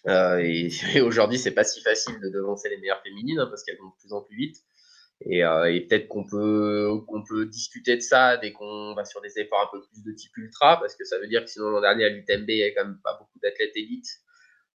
Euh, 0.06 0.38
et, 0.38 0.70
et 0.94 1.00
aujourd'hui, 1.00 1.38
c'est 1.38 1.50
pas 1.52 1.64
si 1.64 1.80
facile 1.80 2.18
de 2.20 2.28
devancer 2.30 2.68
les 2.68 2.78
meilleures 2.78 3.02
féminines 3.02 3.40
hein, 3.40 3.46
parce 3.48 3.64
qu'elles 3.64 3.78
vont 3.78 3.88
de 3.88 4.00
plus 4.00 4.12
en 4.12 4.22
plus 4.22 4.36
vite. 4.36 4.56
Et, 5.26 5.42
peut-être 5.42 6.08
qu'on 6.08 6.24
peut, 6.24 6.88
qu'on 7.06 7.22
peut 7.22 7.44
discuter 7.44 7.94
de 7.94 8.00
ça 8.00 8.38
dès 8.38 8.52
qu'on 8.52 8.94
va 8.94 9.04
sur 9.04 9.20
des 9.20 9.38
efforts 9.38 9.68
un 9.68 9.78
peu 9.78 9.84
plus 9.86 10.02
de 10.02 10.12
type 10.12 10.34
ultra, 10.38 10.80
parce 10.80 10.96
que 10.96 11.04
ça 11.04 11.18
veut 11.18 11.26
dire 11.26 11.44
que 11.44 11.50
sinon 11.50 11.68
l'an 11.68 11.82
dernier 11.82 12.06
à 12.06 12.08
l'UTMB, 12.08 12.48
il 12.48 12.56
y 12.56 12.62
avait 12.62 12.72
quand 12.72 12.86
même 12.86 13.00
pas 13.04 13.18
beaucoup 13.18 13.38
d'athlètes 13.42 13.76
élites 13.76 14.08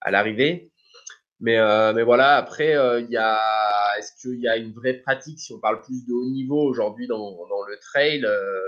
à 0.02 0.12
l'arrivée. 0.12 0.72
Mais, 1.42 1.58
euh, 1.58 1.94
mais 1.94 2.04
voilà, 2.04 2.38
après, 2.38 2.76
euh, 2.76 3.02
il 3.02 3.10
y 3.10 3.18
a, 3.18 3.98
est-ce 3.98 4.14
qu'il 4.22 4.40
y 4.40 4.48
a 4.48 4.58
une 4.58 4.72
vraie 4.72 4.94
pratique 4.94 5.40
si 5.40 5.54
on 5.54 5.60
parle 5.60 5.82
plus 5.82 6.06
de 6.06 6.14
haut 6.14 6.30
niveau 6.30 6.62
aujourd'hui 6.62 7.08
dans, 7.08 7.36
dans 7.48 7.64
le 7.68 7.78
trail 7.80 8.24
euh, 8.26 8.62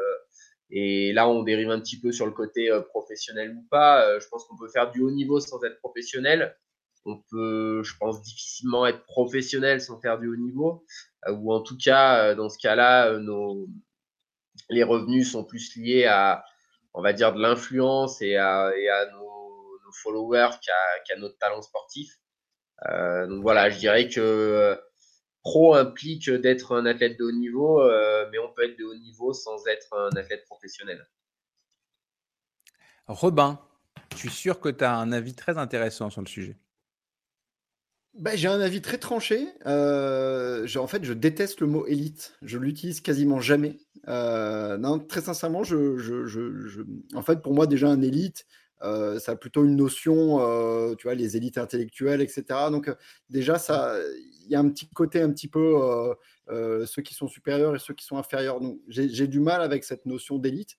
Et 0.69 1.13
là, 1.13 1.29
on 1.29 1.43
dérive 1.43 1.69
un 1.71 1.79
petit 1.79 1.99
peu 1.99 2.11
sur 2.11 2.25
le 2.25 2.33
côté 2.33 2.69
professionnel 2.89 3.55
ou 3.55 3.65
pas. 3.69 4.19
Je 4.19 4.27
pense 4.27 4.45
qu'on 4.45 4.57
peut 4.57 4.69
faire 4.69 4.91
du 4.91 5.01
haut 5.01 5.11
niveau 5.11 5.39
sans 5.39 5.63
être 5.63 5.79
professionnel. 5.79 6.57
On 7.05 7.21
peut, 7.31 7.83
je 7.83 7.93
pense, 7.97 8.21
difficilement 8.21 8.85
être 8.85 9.03
professionnel 9.05 9.79
sans 9.79 9.99
faire 10.01 10.19
du 10.19 10.27
haut 10.27 10.35
niveau. 10.35 10.85
Ou 11.29 11.53
en 11.53 11.61
tout 11.61 11.77
cas, 11.77 12.35
dans 12.35 12.49
ce 12.49 12.57
cas-là, 12.59 13.17
nos, 13.19 13.67
les 14.69 14.83
revenus 14.83 15.31
sont 15.31 15.45
plus 15.45 15.75
liés 15.77 16.05
à, 16.05 16.43
on 16.93 17.01
va 17.01 17.13
dire, 17.13 17.33
de 17.33 17.41
l'influence 17.41 18.21
et 18.21 18.35
à, 18.35 18.71
et 18.75 18.89
à 18.89 19.05
nos, 19.11 19.79
nos 19.85 19.91
followers 20.03 20.57
qu'à 20.61 20.73
qu'à 21.07 21.15
notre 21.17 21.37
talent 21.37 21.61
sportif. 21.61 22.17
Euh, 22.85 23.27
donc 23.27 23.41
voilà, 23.41 23.69
je 23.69 23.79
dirais 23.79 24.07
que 24.07 24.19
euh, 24.19 24.75
pro 25.41 25.75
implique 25.75 26.29
d'être 26.29 26.75
un 26.75 26.85
athlète 26.85 27.17
de 27.17 27.25
haut 27.25 27.31
niveau, 27.31 27.81
euh, 27.81 28.27
mais 28.31 28.37
on 28.39 28.53
peut 28.53 28.63
être 28.65 28.77
de 28.77 28.85
haut 28.85 28.95
niveau 28.95 29.33
sans 29.33 29.65
être 29.67 29.93
un 29.93 30.15
athlète 30.15 30.45
professionnel. 30.45 31.07
Robin, 33.07 33.59
je 34.13 34.17
suis 34.17 34.29
sûr 34.29 34.59
que 34.59 34.69
tu 34.69 34.83
as 34.83 34.95
un 34.95 35.11
avis 35.11 35.33
très 35.33 35.57
intéressant 35.57 36.09
sur 36.09 36.21
le 36.21 36.27
sujet? 36.27 36.57
Bah, 38.13 38.35
j'ai 38.35 38.47
un 38.47 38.59
avis 38.59 38.81
très 38.81 38.97
tranché. 38.97 39.47
Euh, 39.67 40.65
je- 40.65 40.79
en 40.79 40.87
fait, 40.87 41.03
je 41.03 41.13
déteste 41.13 41.61
le 41.61 41.67
mot 41.67 41.85
élite. 41.85 42.35
Je 42.41 42.57
l'utilise 42.57 42.99
quasiment 42.99 43.39
jamais. 43.39 43.77
Euh, 44.07 44.77
non, 44.77 44.99
très 44.99 45.21
sincèrement, 45.21 45.63
je, 45.63 45.97
je- 45.97 46.25
je- 46.25 46.67
je- 46.67 46.81
en 47.15 47.21
fait, 47.21 47.41
pour 47.41 47.53
moi, 47.53 47.67
déjà 47.67 47.87
un 47.89 48.01
élite, 48.01 48.45
euh, 48.83 49.19
ça 49.19 49.33
a 49.33 49.35
plutôt 49.35 49.65
une 49.65 49.75
notion, 49.75 50.39
euh, 50.41 50.95
tu 50.95 51.07
vois, 51.07 51.15
les 51.15 51.35
élites 51.35 51.57
intellectuelles, 51.57 52.21
etc. 52.21 52.43
Donc, 52.71 52.89
euh, 52.89 52.95
déjà, 53.29 53.57
il 54.45 54.51
y 54.51 54.55
a 54.55 54.59
un 54.59 54.69
petit 54.69 54.87
côté 54.89 55.21
un 55.21 55.31
petit 55.31 55.47
peu 55.47 56.15
ceux 56.85 57.01
qui 57.01 57.13
sont 57.13 57.27
supérieurs 57.27 57.75
et 57.75 57.79
ceux 57.79 57.93
qui 57.93 58.05
sont 58.05 58.17
inférieurs. 58.17 58.59
Donc, 58.59 58.79
j'ai 58.87 59.27
du 59.27 59.39
mal 59.39 59.61
avec 59.61 59.83
cette 59.83 60.05
notion 60.05 60.37
d'élite. 60.37 60.77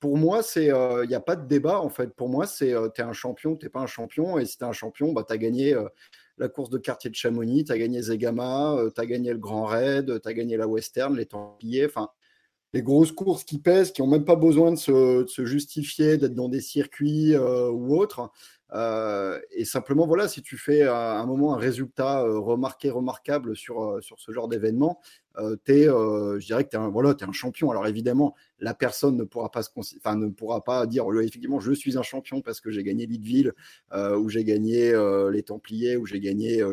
Pour 0.00 0.18
moi, 0.18 0.42
il 0.56 1.08
n'y 1.08 1.14
a 1.14 1.20
pas 1.20 1.36
de 1.36 1.46
débat 1.46 1.80
en 1.80 1.88
fait. 1.88 2.14
Pour 2.14 2.28
moi, 2.28 2.46
c'est, 2.46 2.74
tu 2.94 3.00
es 3.00 3.04
un 3.04 3.12
champion, 3.12 3.56
tu 3.56 3.66
n'es 3.66 3.70
pas 3.70 3.80
un 3.80 3.86
champion, 3.86 4.38
et 4.38 4.44
si 4.44 4.58
tu 4.58 4.64
es 4.64 4.66
un 4.66 4.72
champion, 4.72 5.12
bah, 5.12 5.24
as 5.28 5.38
gagné. 5.38 5.74
la 6.38 6.48
course 6.48 6.68
de 6.68 6.78
quartier 6.78 7.08
de 7.08 7.14
Chamonix, 7.14 7.64
tu 7.64 7.72
as 7.72 7.78
gagné 7.78 8.02
Zegama, 8.02 8.76
tu 8.94 9.00
as 9.00 9.06
gagné 9.06 9.32
le 9.32 9.38
Grand 9.38 9.64
Raid, 9.64 10.20
tu 10.20 10.28
as 10.28 10.34
gagné 10.34 10.56
la 10.58 10.66
Western, 10.68 11.16
les 11.16 11.26
Templiers, 11.26 11.86
enfin, 11.86 12.10
les 12.76 12.82
grosses 12.82 13.12
courses 13.12 13.42
qui 13.42 13.58
pèsent, 13.58 13.90
qui 13.90 14.02
n'ont 14.02 14.08
même 14.08 14.26
pas 14.26 14.36
besoin 14.36 14.70
de 14.70 14.76
se, 14.76 15.44
justifier, 15.46 16.18
d'être 16.18 16.34
dans 16.34 16.50
des 16.50 16.60
circuits 16.60 17.34
euh, 17.34 17.70
ou 17.70 17.96
autres. 17.96 18.30
Euh, 18.74 19.40
et 19.52 19.64
simplement, 19.64 20.06
voilà, 20.06 20.28
si 20.28 20.42
tu 20.42 20.58
fais 20.58 20.82
à 20.82 21.18
un 21.18 21.26
moment 21.26 21.54
un 21.54 21.58
résultat 21.58 22.22
euh, 22.22 22.38
remarqué, 22.38 22.90
remarquable 22.90 23.56
sur, 23.56 23.82
euh, 23.82 24.00
sur 24.02 24.20
ce 24.20 24.30
genre 24.32 24.48
d'événement, 24.48 25.00
es, 25.66 25.84
je 25.84 26.46
dirais 26.46 26.64
que 26.64 26.70
tu 26.70 26.76
es, 26.76 26.78
un, 26.78 26.88
voilà, 26.88 27.14
un 27.20 27.32
champion. 27.32 27.70
Alors 27.70 27.86
évidemment, 27.86 28.34
la 28.58 28.74
personne 28.74 29.16
ne 29.16 29.24
pourra 29.24 29.50
pas, 29.50 29.62
se 29.62 29.70
enfin, 29.98 30.16
ne 30.16 30.28
pourra 30.28 30.64
pas 30.64 30.86
dire 30.86 31.04
effectivement 31.20 31.60
je 31.60 31.72
suis 31.72 31.98
un 31.98 32.02
champion 32.02 32.40
parce 32.40 32.60
que 32.60 32.70
j'ai 32.70 32.82
gagné 32.82 33.06
Lidville 33.06 33.52
ou 33.94 34.28
j'ai 34.28 34.44
gagné 34.44 34.92
les 35.30 35.42
Templiers 35.42 35.96
ou 35.96 36.06
j'ai 36.06 36.20
gagné 36.20 36.64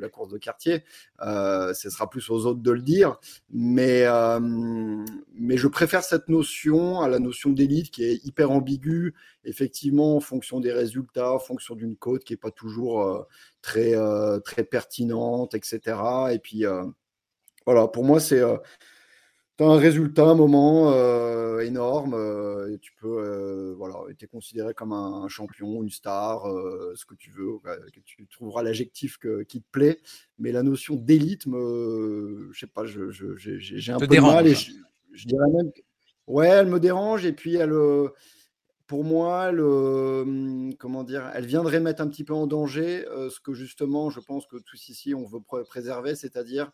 la 0.00 0.08
course 0.08 0.30
de 0.30 0.38
quartier. 0.38 0.82
ce 1.20 1.90
sera 1.90 2.10
plus 2.10 2.28
aux 2.30 2.46
autres 2.46 2.60
de 2.60 2.70
le 2.70 2.82
dire. 2.82 3.18
Mais, 3.50 4.04
mais 5.34 5.56
je 5.56 5.68
préfère 5.68 6.04
cette 6.04 6.28
notion 6.28 7.00
à 7.00 7.08
la 7.08 7.18
notion 7.18 7.50
d'élite 7.50 7.90
qui 7.90 8.04
est 8.04 8.24
hyper 8.24 8.50
ambiguë, 8.50 9.14
effectivement 9.44 10.16
en 10.16 10.20
fonction 10.20 10.60
des 10.60 10.72
résultats, 10.72 11.32
en 11.32 11.38
fonction 11.38 11.74
d'une 11.74 11.96
côte 11.96 12.24
qui 12.24 12.32
n'est 12.32 12.38
pas 12.38 12.50
toujours 12.50 13.26
très, 13.62 13.94
très 14.44 14.64
pertinente, 14.64 15.54
etc. 15.54 15.80
Et 16.32 16.38
puis 16.38 16.64
voilà, 17.66 17.88
pour 17.88 18.04
moi, 18.04 18.20
c'est 18.20 18.42
tu 19.56 19.62
as 19.62 19.68
un 19.68 19.76
résultat, 19.76 20.24
un 20.24 20.34
moment 20.34 20.92
euh, 20.92 21.60
énorme, 21.60 22.14
euh, 22.14 22.74
et 22.74 22.78
tu 22.78 22.92
peux, 23.00 23.18
euh, 23.18 23.74
voilà, 23.76 24.00
es 24.20 24.26
considéré 24.26 24.74
comme 24.74 24.92
un, 24.92 25.28
champion, 25.28 25.82
une 25.82 25.90
star, 25.90 26.42
ce 26.94 27.04
que 27.04 27.14
tu 27.14 27.30
veux, 27.30 27.60
tu 28.04 28.26
trouveras 28.26 28.62
l'adjectif 28.62 29.18
qui 29.48 29.60
te 29.60 29.70
plaît, 29.70 30.00
mais 30.38 30.50
la 30.50 30.62
notion 30.62 30.96
d'élite, 30.96 31.44
je 31.46 32.58
sais 32.58 32.66
pas, 32.66 32.84
j'ai 32.84 33.10
je, 33.10 33.92
un 33.92 33.98
peu 33.98 34.08
de 34.08 34.20
mal, 34.20 34.46
et 34.48 34.54
je, 34.54 35.26
dirais 35.26 35.50
même, 35.52 35.70
ouais, 36.26 36.48
elle 36.48 36.66
me 36.66 36.80
dérange, 36.80 37.24
et 37.24 37.32
puis 37.32 37.54
elle, 37.54 37.72
pour 38.86 39.04
moi, 39.04 39.50
le, 39.50 40.70
comment 40.78 41.04
dire, 41.04 41.30
elle 41.34 41.46
viendrait 41.46 41.80
mettre 41.80 42.02
un 42.02 42.08
petit 42.08 42.24
peu 42.24 42.34
en 42.34 42.46
danger 42.46 43.04
ce 43.30 43.40
que 43.40 43.54
justement, 43.54 44.10
je 44.10 44.20
pense 44.20 44.46
que 44.46 44.56
tous 44.56 44.88
ici, 44.88 45.14
on 45.14 45.24
veut 45.24 45.40
préserver, 45.64 46.14
c'est-à-dire 46.14 46.70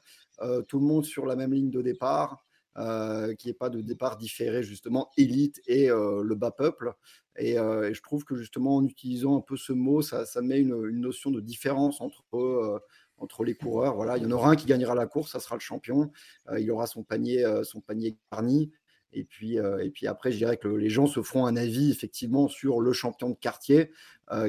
tout 0.69 0.79
le 0.79 0.85
monde 0.85 1.05
sur 1.05 1.27
la 1.27 1.37
même 1.37 1.53
ligne 1.53 1.71
de 1.71 1.83
départ. 1.83 2.45
Euh, 2.77 3.35
qu'il 3.35 3.49
n'y 3.49 3.51
ait 3.51 3.59
pas 3.59 3.69
de 3.69 3.81
départ 3.81 4.17
différé, 4.17 4.63
justement, 4.63 5.11
élite 5.17 5.61
et 5.67 5.91
euh, 5.91 6.23
le 6.23 6.35
bas 6.37 6.53
peuple. 6.53 6.95
Euh, 7.41 7.89
et, 7.89 7.95
je 7.95 8.03
trouve 8.03 8.25
que 8.25 8.37
justement, 8.37 8.77
en 8.77 8.85
utilisant 8.85 9.37
un 9.37 9.41
peu 9.41 9.57
ce 9.57 9.73
mot, 9.73 10.03
ça, 10.03 10.25
met 10.41 10.61
une, 10.61 10.89
notion 10.91 11.33
de 11.33 11.41
différence 11.41 12.01
entre, 12.01 12.81
entre 13.19 13.45
les 13.45 13.55
coureurs. 13.55 13.97
Voilà, 13.97 14.19
il 14.19 14.23
y 14.23 14.27
en 14.27 14.31
aura 14.31 14.51
un 14.51 14.57
qui 14.57 14.67
gagnera 14.67 14.95
la 14.95 15.07
course, 15.07 15.33
ça 15.33 15.41
sera 15.41 15.57
le 15.57 15.61
champion. 15.61 16.13
il 16.57 16.71
aura 16.71 16.87
son 16.87 17.03
panier, 17.03 17.45
son 17.65 17.81
panier 17.81 18.17
garni. 18.31 18.71
Et 19.13 19.25
puis, 19.25 19.57
et 19.57 19.91
puis 19.91 20.07
après, 20.07 20.31
je 20.31 20.39
dirais 20.39 20.57
que 20.57 20.69
les 20.69 20.89
gens 20.89 21.07
se 21.07 21.23
feront 21.23 21.47
un 21.47 21.57
avis 21.57 21.91
effectivement 21.91 22.49
sur 22.49 22.81
le 22.81 22.93
champion 22.93 23.31
de 23.31 23.35
quartier 23.35 23.91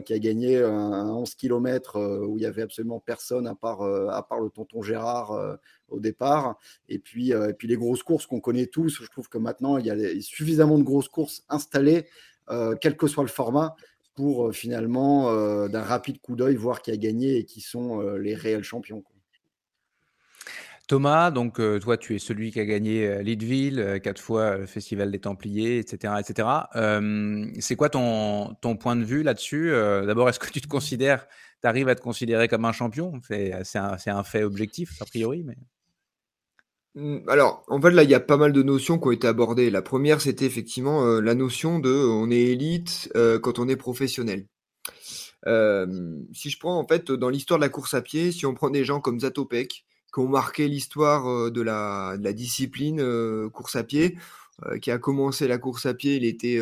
qui 0.06 0.14
a 0.14 0.20
gagné 0.20 0.62
un, 0.62 1.10
11 1.10 1.34
km 1.34 2.00
où 2.28 2.38
il 2.38 2.42
n'y 2.42 2.46
avait 2.46 2.62
absolument 2.62 3.00
personne 3.00 3.48
à 3.48 3.56
part, 3.56 3.82
à 3.82 4.28
part 4.28 4.40
le 4.40 4.50
tonton 4.52 4.84
Gérard 4.84 5.58
au 5.90 6.00
départ. 6.00 6.60
Et 6.90 7.00
puis, 7.00 7.32
et 7.32 7.54
puis 7.58 7.68
les 7.68 7.78
grosses 7.78 8.04
courses 8.04 8.28
qu'on 8.28 8.40
connaît 8.40 8.68
tous, 8.68 9.02
je 9.02 9.10
trouve 9.10 9.28
que 9.30 9.40
maintenant, 9.40 9.78
il 9.78 9.88
y 9.88 9.90
a 9.90 10.22
suffisamment 10.22 10.78
de 10.78 10.84
grosses 10.84 11.10
courses 11.10 11.44
installées, 11.50 12.06
quel 12.82 12.96
que 12.96 13.08
soit 13.08 13.24
le 13.24 13.30
format, 13.30 13.76
pour 14.14 14.54
finalement, 14.54 15.68
d'un 15.68 15.82
rapide 15.82 16.22
coup 16.22 16.36
d'œil, 16.36 16.56
voir 16.56 16.84
qui 16.84 16.92
a 16.92 16.98
gagné 16.98 17.38
et 17.38 17.46
qui 17.46 17.62
sont 17.62 18.02
les 18.18 18.36
réels 18.36 18.64
champions. 18.64 19.04
Thomas, 20.92 21.32
donc 21.32 21.62
euh, 21.62 21.80
toi, 21.80 21.96
tu 21.96 22.18
es 22.18 22.20
celui 22.20 22.52
qui 22.52 22.60
a 22.60 22.66
gagné 22.66 23.08
euh, 23.08 23.22
Leadville, 23.22 23.80
euh, 23.80 24.00
quatre 24.00 24.22
fois 24.22 24.58
le 24.58 24.66
Festival 24.66 25.10
des 25.10 25.20
Templiers, 25.20 25.78
etc. 25.78 26.16
etc. 26.20 26.50
c'est 27.62 27.78
quoi 27.78 27.88
ton, 27.88 28.56
ton 28.56 28.76
point 28.76 28.98
de 28.98 29.06
vue 29.06 29.24
là-dessus 29.24 29.72
D'abord, 29.72 30.28
est-ce 30.28 30.40
que 30.40 30.52
tu 30.52 30.60
te 30.60 30.68
considères, 30.68 31.28
tu 31.62 31.68
arrives 31.70 31.88
à 31.88 31.96
te 31.96 32.02
considérer 32.02 32.50
comme 32.50 32.66
un 32.66 32.74
champion? 32.74 33.14
C'est 33.24 33.54
un, 33.54 33.96
un, 34.06 34.24
fait 34.24 34.44
objectif, 34.44 35.02
a 35.02 35.06
priori. 35.06 35.46
Mais... 35.46 35.56
Mmh, 36.96 37.30
alors, 37.30 37.64
en 37.70 37.80
fait, 37.80 37.92
là, 37.92 38.04
il 38.04 38.10
y 38.10 38.14
a 38.14 38.20
pas 38.20 38.36
mal 38.36 38.52
de 38.52 38.62
notions 38.62 39.00
qui 39.00 39.08
ont 39.08 39.12
été 39.12 39.28
abordées. 39.28 39.70
La 39.70 39.82
première, 39.82 40.20
c'était 40.20 40.46
effectivement 40.46 41.06
la 41.22 41.36
notion 41.36 41.80
de 41.80 41.90
on 41.90 42.30
est 42.30 42.48
élite 42.48 43.10
quand 43.42 43.60
on 43.60 43.70
est 43.70 43.78
professionnel. 43.78 44.46
si 45.46 46.50
je 46.50 46.60
prends 46.60 46.78
en 46.78 46.86
fait 46.86 47.14
dans 47.14 47.30
l'histoire 47.30 47.60
de 47.60 47.64
la 47.64 47.70
course 47.70 47.94
à 47.94 48.02
pied, 48.02 48.34
si 48.34 48.46
on 48.46 48.54
prend 48.54 48.70
des 48.70 48.84
gens 48.84 49.00
comme 49.00 49.22
Zatopek, 49.22 49.86
qui 50.14 50.20
ont 50.20 50.28
marqué 50.28 50.68
l'histoire 50.68 51.52
de 51.52 51.62
la, 51.62 52.18
discipline 52.34 53.02
course 53.50 53.76
à 53.76 53.84
pied, 53.84 54.18
qui 54.82 54.92
a 54.92 54.98
commencé 55.00 55.48
la 55.48 55.58
course 55.58 55.86
à 55.86 55.94
pied, 55.94 56.16
il 56.18 56.26
était, 56.26 56.60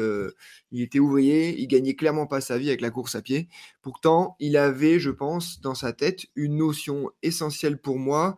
il 0.71 0.81
était 0.81 0.99
ouvrier, 0.99 1.59
il 1.59 1.67
gagnait 1.67 1.95
clairement 1.95 2.27
pas 2.27 2.41
sa 2.41 2.57
vie 2.57 2.69
avec 2.69 2.81
la 2.81 2.91
course 2.91 3.15
à 3.15 3.21
pied. 3.21 3.49
Pourtant, 3.81 4.35
il 4.39 4.55
avait, 4.55 4.99
je 4.99 5.09
pense, 5.09 5.59
dans 5.61 5.75
sa 5.75 5.91
tête 5.93 6.27
une 6.35 6.57
notion 6.57 7.09
essentielle 7.23 7.77
pour 7.77 7.97
moi, 7.97 8.37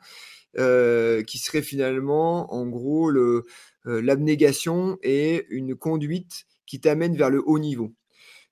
qui 0.55 1.37
serait 1.37 1.61
finalement, 1.61 2.53
en 2.53 2.65
gros, 2.65 3.11
l'abnégation 3.85 4.97
et 5.03 5.45
une 5.49 5.75
conduite 5.75 6.45
qui 6.65 6.79
t'amène 6.79 7.17
vers 7.17 7.29
le 7.29 7.43
haut 7.45 7.59
niveau. 7.59 7.93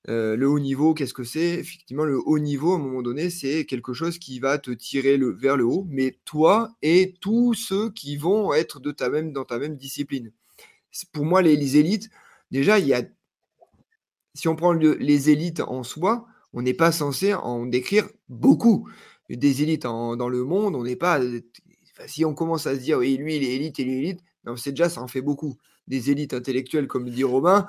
Le 0.06 0.46
haut 0.46 0.60
niveau, 0.60 0.94
qu'est-ce 0.94 1.14
que 1.14 1.24
c'est? 1.24 1.60
Effectivement, 1.60 2.06
le 2.06 2.20
haut 2.20 2.40
niveau, 2.40 2.74
à 2.74 2.76
un 2.76 2.80
moment 2.80 3.02
donné, 3.02 3.30
c'est 3.30 3.66
quelque 3.66 3.94
chose 3.94 4.18
qui 4.18 4.40
va 4.40 4.58
te 4.58 4.72
tirer 4.72 5.18
le, 5.18 5.32
vers 5.32 5.58
le 5.58 5.66
haut, 5.66 5.86
mais 5.90 6.18
toi 6.26 6.72
et 6.82 7.16
tous 7.22 7.54
ceux 7.54 7.92
qui 7.92 8.18
vont 8.18 8.54
être 8.54 8.80
de 8.80 8.92
ta 8.92 9.10
même, 9.10 9.34
dans 9.34 9.46
ta 9.46 9.60
même 9.60 9.76
discipline. 9.76 10.32
Pour 11.12 11.26
moi, 11.26 11.42
les, 11.42 11.78
élites, 11.78 12.10
déjà, 12.50 12.80
il 12.80 12.88
y 12.88 12.94
a, 12.94 13.04
si 14.34 14.48
on 14.48 14.56
prend 14.56 14.74
les 14.74 15.30
élites 15.30 15.60
en 15.60 15.84
soi, 15.84 16.26
on 16.54 16.62
n'est 16.62 16.74
pas 16.74 16.92
censé 16.92 17.34
en 17.34 17.66
décrire 17.66 18.08
beaucoup. 18.30 18.90
Des 19.30 19.62
élites 19.62 19.84
dans 19.84 20.30
le 20.30 20.44
monde, 20.44 20.76
on 20.76 20.84
n'est 20.84 20.96
pas. 20.96 21.20
si 22.08 22.26
on 22.26 22.34
commence 22.34 22.66
à 22.66 22.76
se 22.76 22.80
dire, 22.80 22.98
oui, 23.00 23.18
lui, 23.18 23.36
il 23.36 23.44
est 23.44 23.56
élite, 23.56 23.80
il 23.80 23.90
est 23.90 23.98
élite, 23.98 24.20
c'est 24.58 24.72
déjà, 24.72 24.90
ça 24.90 25.02
en 25.02 25.08
fait 25.08 25.22
beaucoup. 25.22 25.58
Des 25.88 26.12
élites 26.12 26.34
intellectuelles, 26.34 26.88
comme 26.88 27.10
dit 27.10 27.24
Romain, 27.24 27.68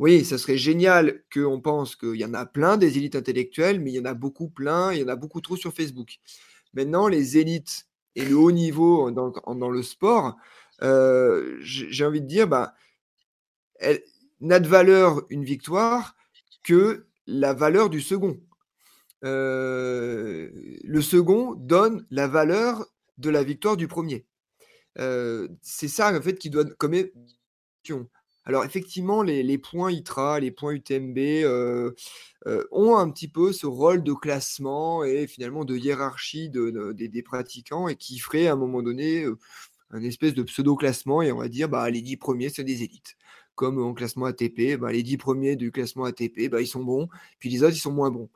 oui, 0.00 0.24
ça 0.24 0.38
serait 0.38 0.56
génial 0.56 1.22
qu'on 1.30 1.60
pense 1.60 1.94
qu'il 1.94 2.16
y 2.16 2.24
en 2.24 2.32
a 2.32 2.46
plein 2.46 2.78
des 2.78 2.96
élites 2.96 3.16
intellectuelles, 3.16 3.80
mais 3.80 3.90
il 3.92 3.96
y 3.96 4.00
en 4.00 4.06
a 4.06 4.14
beaucoup 4.14 4.48
plein, 4.48 4.94
il 4.94 5.00
y 5.00 5.04
en 5.04 5.08
a 5.08 5.14
beaucoup 5.14 5.42
trop 5.42 5.56
sur 5.56 5.74
Facebook. 5.74 6.20
Maintenant, 6.72 7.06
les 7.06 7.36
élites 7.36 7.86
et 8.16 8.24
le 8.24 8.34
haut 8.34 8.50
niveau 8.50 9.10
dans, 9.10 9.70
le 9.70 9.82
sport, 9.82 10.38
euh, 10.80 11.58
j'ai 11.60 12.06
envie 12.06 12.22
de 12.22 12.26
dire, 12.26 12.48
bah, 12.48 12.72
elle 13.78 14.02
n'a 14.40 14.58
de 14.58 14.68
valeur 14.68 15.26
une 15.28 15.44
victoire 15.44 16.16
que 16.64 17.06
la 17.26 17.52
valeur 17.52 17.90
du 17.90 18.00
second. 18.00 18.40
Euh, 19.22 20.50
le 20.82 21.02
second 21.02 21.52
donne 21.54 22.06
la 22.10 22.26
valeur 22.26 22.86
de 23.18 23.28
la 23.28 23.42
victoire 23.42 23.76
du 23.76 23.86
premier. 23.86 24.24
Euh, 24.98 25.46
c'est 25.60 25.88
ça 25.88 26.16
en 26.16 26.22
fait 26.22 26.38
qui 26.38 26.48
doit 26.48 26.64
comme 26.78 26.94
alors 28.44 28.64
effectivement, 28.64 29.22
les, 29.22 29.58
points 29.58 29.92
ITRA, 29.92 30.40
les 30.40 30.50
points 30.50 30.72
UTMB 30.72 31.18
euh, 31.18 31.92
euh, 32.46 32.64
ont 32.72 32.96
un 32.96 33.10
petit 33.10 33.28
peu 33.28 33.52
ce 33.52 33.66
rôle 33.66 34.02
de 34.02 34.12
classement 34.12 35.04
et 35.04 35.26
finalement 35.26 35.64
de 35.64 35.76
hiérarchie 35.76 36.50
des 36.50 37.22
pratiquants 37.22 37.88
et 37.88 37.96
qui 37.96 38.18
ferait 38.18 38.46
à 38.46 38.54
un 38.54 38.56
moment 38.56 38.82
donné 38.82 39.24
euh, 39.24 39.38
un 39.90 40.02
espèce 40.02 40.34
de 40.34 40.42
pseudo-classement 40.42 41.20
et 41.22 41.32
on 41.32 41.38
va 41.38 41.48
dire 41.48 41.68
bah, 41.68 41.88
les 41.90 42.00
10 42.00 42.16
premiers, 42.16 42.48
c'est 42.48 42.64
des 42.64 42.82
élites. 42.82 43.16
Comme 43.56 43.82
en 43.82 43.92
classement 43.92 44.24
ATP, 44.24 44.78
bah, 44.78 44.90
les 44.90 45.02
10 45.02 45.18
premiers 45.18 45.56
du 45.56 45.70
classement 45.70 46.04
ATP, 46.04 46.48
bah, 46.50 46.62
ils 46.62 46.66
sont 46.66 46.82
bons, 46.82 47.08
puis 47.40 47.50
les 47.50 47.62
autres, 47.62 47.76
ils 47.76 47.80
sont 47.80 47.92
moins 47.92 48.10
bons. 48.10 48.30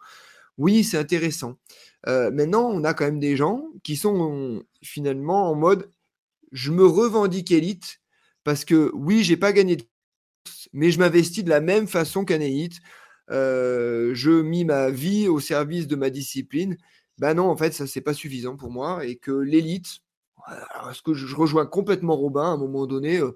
Oui, 0.58 0.84
c'est 0.84 0.98
intéressant. 0.98 1.58
maintenant, 2.06 2.68
on 2.70 2.84
a 2.84 2.94
quand 2.94 3.04
même 3.06 3.20
des 3.20 3.36
gens 3.36 3.64
qui 3.82 3.96
sont 3.96 4.62
finalement 4.82 5.50
en 5.50 5.54
mode 5.56 5.90
je 6.52 6.70
me 6.70 6.86
revendique 6.86 7.50
élite 7.50 8.00
parce 8.44 8.64
que 8.64 8.92
oui, 8.94 9.24
j'ai 9.24 9.36
pas 9.36 9.52
gagné 9.52 9.76
de 9.76 9.84
mais 10.74 10.90
je 10.90 10.98
m'investis 10.98 11.44
de 11.44 11.48
la 11.48 11.60
même 11.60 11.86
façon 11.86 12.24
qu'un 12.26 12.40
élite. 12.40 12.80
Euh, 13.30 14.10
je 14.12 14.30
mis 14.30 14.64
ma 14.64 14.90
vie 14.90 15.28
au 15.28 15.40
service 15.40 15.86
de 15.86 15.96
ma 15.96 16.10
discipline. 16.10 16.76
Ben 17.18 17.34
non, 17.34 17.48
en 17.48 17.56
fait, 17.56 17.72
ça, 17.72 17.86
c'est 17.86 18.00
pas 18.00 18.12
suffisant 18.12 18.56
pour 18.56 18.70
moi. 18.70 19.06
Et 19.06 19.16
que 19.16 19.30
l'élite, 19.30 20.00
est-ce 20.90 21.00
que 21.00 21.14
je, 21.14 21.34
rejoins 21.34 21.64
complètement 21.64 22.16
Robin 22.16 22.42
à 22.42 22.48
un 22.48 22.56
moment 22.56 22.86
donné 22.86 23.18
euh, 23.18 23.34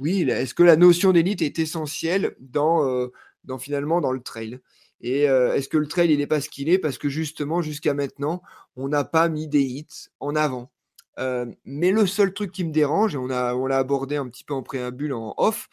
Oui, 0.00 0.22
est-ce 0.22 0.54
que 0.54 0.62
la 0.62 0.76
notion 0.76 1.12
d'élite 1.12 1.42
est 1.42 1.58
essentielle 1.58 2.34
dans, 2.40 2.88
euh, 2.88 3.08
dans 3.44 3.58
finalement 3.58 4.00
dans 4.00 4.12
le 4.12 4.22
trail? 4.22 4.58
Et 5.02 5.24
est-ce 5.24 5.68
que 5.68 5.76
le 5.76 5.86
trail, 5.86 6.10
il 6.10 6.18
n'est 6.18 6.26
pas 6.26 6.40
ce 6.40 6.48
qu'il 6.48 6.70
est? 6.70 6.78
Parce 6.78 6.96
que 6.96 7.10
justement, 7.10 7.60
jusqu'à 7.60 7.92
maintenant, 7.92 8.42
on 8.76 8.88
n'a 8.88 9.04
pas 9.04 9.28
mis 9.28 9.46
des 9.46 9.62
hits 9.62 10.08
en 10.20 10.34
avant 10.34 10.72
mais 11.18 11.90
le 11.90 12.06
seul 12.06 12.32
truc 12.34 12.52
qui 12.52 12.64
me 12.64 12.72
dérange, 12.72 13.14
et 13.14 13.18
on, 13.18 13.26
l'a 13.26 13.78
abordé 13.78 14.16
un 14.16 14.28
petit 14.28 14.44
peu 14.44 14.54
en 14.54 14.62
préambule, 14.62 15.12
en 15.12 15.34
off, 15.36 15.68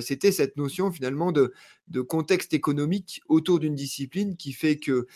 c'était 0.00 0.32
cette 0.32 0.56
notion 0.56 0.90
finalement 0.90 1.32
de, 1.32 1.52
de, 1.88 2.00
contexte 2.00 2.54
économique 2.54 3.20
autour 3.28 3.58
d'une 3.60 3.74
discipline 3.74 4.36
qui 4.36 4.52
fait 4.52 4.76
que 4.76 5.06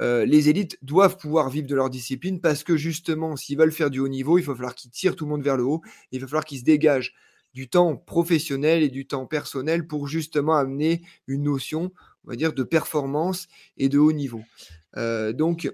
les 0.00 0.48
élites 0.48 0.78
doivent 0.82 1.16
pouvoir 1.16 1.50
vivre 1.50 1.66
de 1.66 1.74
leur 1.74 1.90
discipline 1.90 2.40
parce 2.40 2.64
que 2.64 2.76
justement, 2.76 3.36
s'ils 3.36 3.58
veulent 3.58 3.72
faire 3.72 3.90
du 3.90 4.00
haut 4.00 4.08
niveau, 4.08 4.38
il 4.38 4.44
va 4.44 4.54
falloir 4.54 4.74
qu'ils 4.74 4.90
tirent 4.90 5.16
tout 5.16 5.24
le 5.24 5.30
monde 5.30 5.42
vers 5.42 5.56
le 5.56 5.64
haut, 5.64 5.82
il 6.10 6.20
va 6.20 6.26
falloir 6.26 6.44
qu'ils 6.44 6.58
se 6.58 6.64
dégagent 6.64 7.14
du 7.54 7.68
temps 7.68 7.96
professionnel 7.96 8.82
et 8.82 8.88
du 8.88 9.06
temps 9.06 9.26
personnel 9.26 9.86
pour 9.86 10.08
justement 10.08 10.56
amener 10.56 11.02
une 11.28 11.44
notion, 11.44 11.92
on 12.24 12.30
va 12.30 12.36
dire, 12.36 12.52
de 12.52 12.64
performance 12.64 13.46
et 13.78 13.88
de 13.88 13.98
haut 13.98 14.12
niveau. 14.12 14.42
donc, 14.96 15.72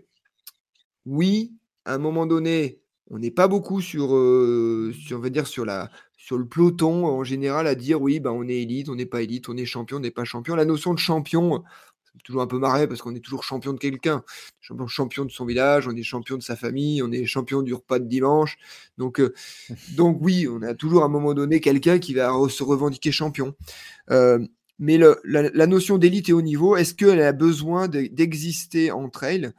oui, 1.07 1.55
à 1.87 1.95
un 1.95 1.99
moment 1.99 2.27
donné, 2.27 2.81
on 3.11 3.19
n'est 3.19 3.32
pas 3.32 3.49
beaucoup 3.49 3.81
sur, 3.81 4.09
sur, 4.09 5.19
on 5.19 5.20
va 5.20 5.31
dire, 5.31 5.47
sur, 5.47 5.65
la, 5.65 5.91
sur 6.16 6.39
le 6.39 6.47
peloton 6.47 7.07
en 7.07 7.24
général 7.24 7.66
à 7.66 7.74
dire 7.74 8.01
oui, 8.01 8.20
ben, 8.20 8.31
on 8.31 8.49
est 8.49 8.62
élite, 8.62 8.89
on 8.89 8.95
n'est 8.95 9.07
pas 9.07 9.23
élite, 9.23 9.49
on 9.49 9.57
est 9.57 9.66
champion, 9.66 9.97
on 9.97 10.01
n'est 10.01 10.12
pas 10.12 10.24
champion. 10.24 10.55
La 10.55 10.65
notion 10.65 10.95
de 10.95 10.99
champion, 11.01 11.65
c'est 12.12 12.23
toujours 12.23 12.43
un 12.43 12.47
peu 12.47 12.59
marré 12.59 12.87
parce 12.87 13.03
qu'on 13.03 13.15
est 13.15 13.20
toujours 13.20 13.43
champion 13.43 13.73
de 13.73 13.78
quelqu'un. 13.78 14.23
Champion, 14.61 14.87
champion 14.87 15.24
de 15.24 15.31
son 15.32 15.45
village, 15.45 15.89
on 15.89 15.97
est 15.97 16.05
champion 16.05 16.37
de 16.37 16.43
sa 16.43 16.55
famille, 16.55 17.03
on 17.03 17.11
est 17.11 17.27
champion 17.27 17.62
du 17.62 17.74
repas 17.74 17.99
de 17.99 18.07
dimanche. 18.07 18.59
Donc, 18.97 19.20
donc 19.97 20.19
oui, 20.20 20.47
on 20.49 20.62
a 20.62 20.74
toujours 20.74 21.03
à 21.03 21.07
un 21.07 21.11
moment 21.11 21.35
donné 21.35 21.61
quelqu'un 21.61 21.99
qui 21.99 22.15
va 22.15 22.31
se 22.49 22.62
revendiquer 22.62 23.11
champion. 23.11 23.57
mais 24.78 24.99
la, 24.99 25.66
notion 25.66 25.99
d'élite 25.99 26.28
et 26.28 26.32
haut 26.32 26.43
niveau, 26.43 26.77
est-ce 26.77 26.95
qu'elle 26.95 27.20
a 27.23 27.32
besoin 27.32 27.89
d'exister 27.89 28.93
entre 28.93 29.24
elles? 29.24 29.53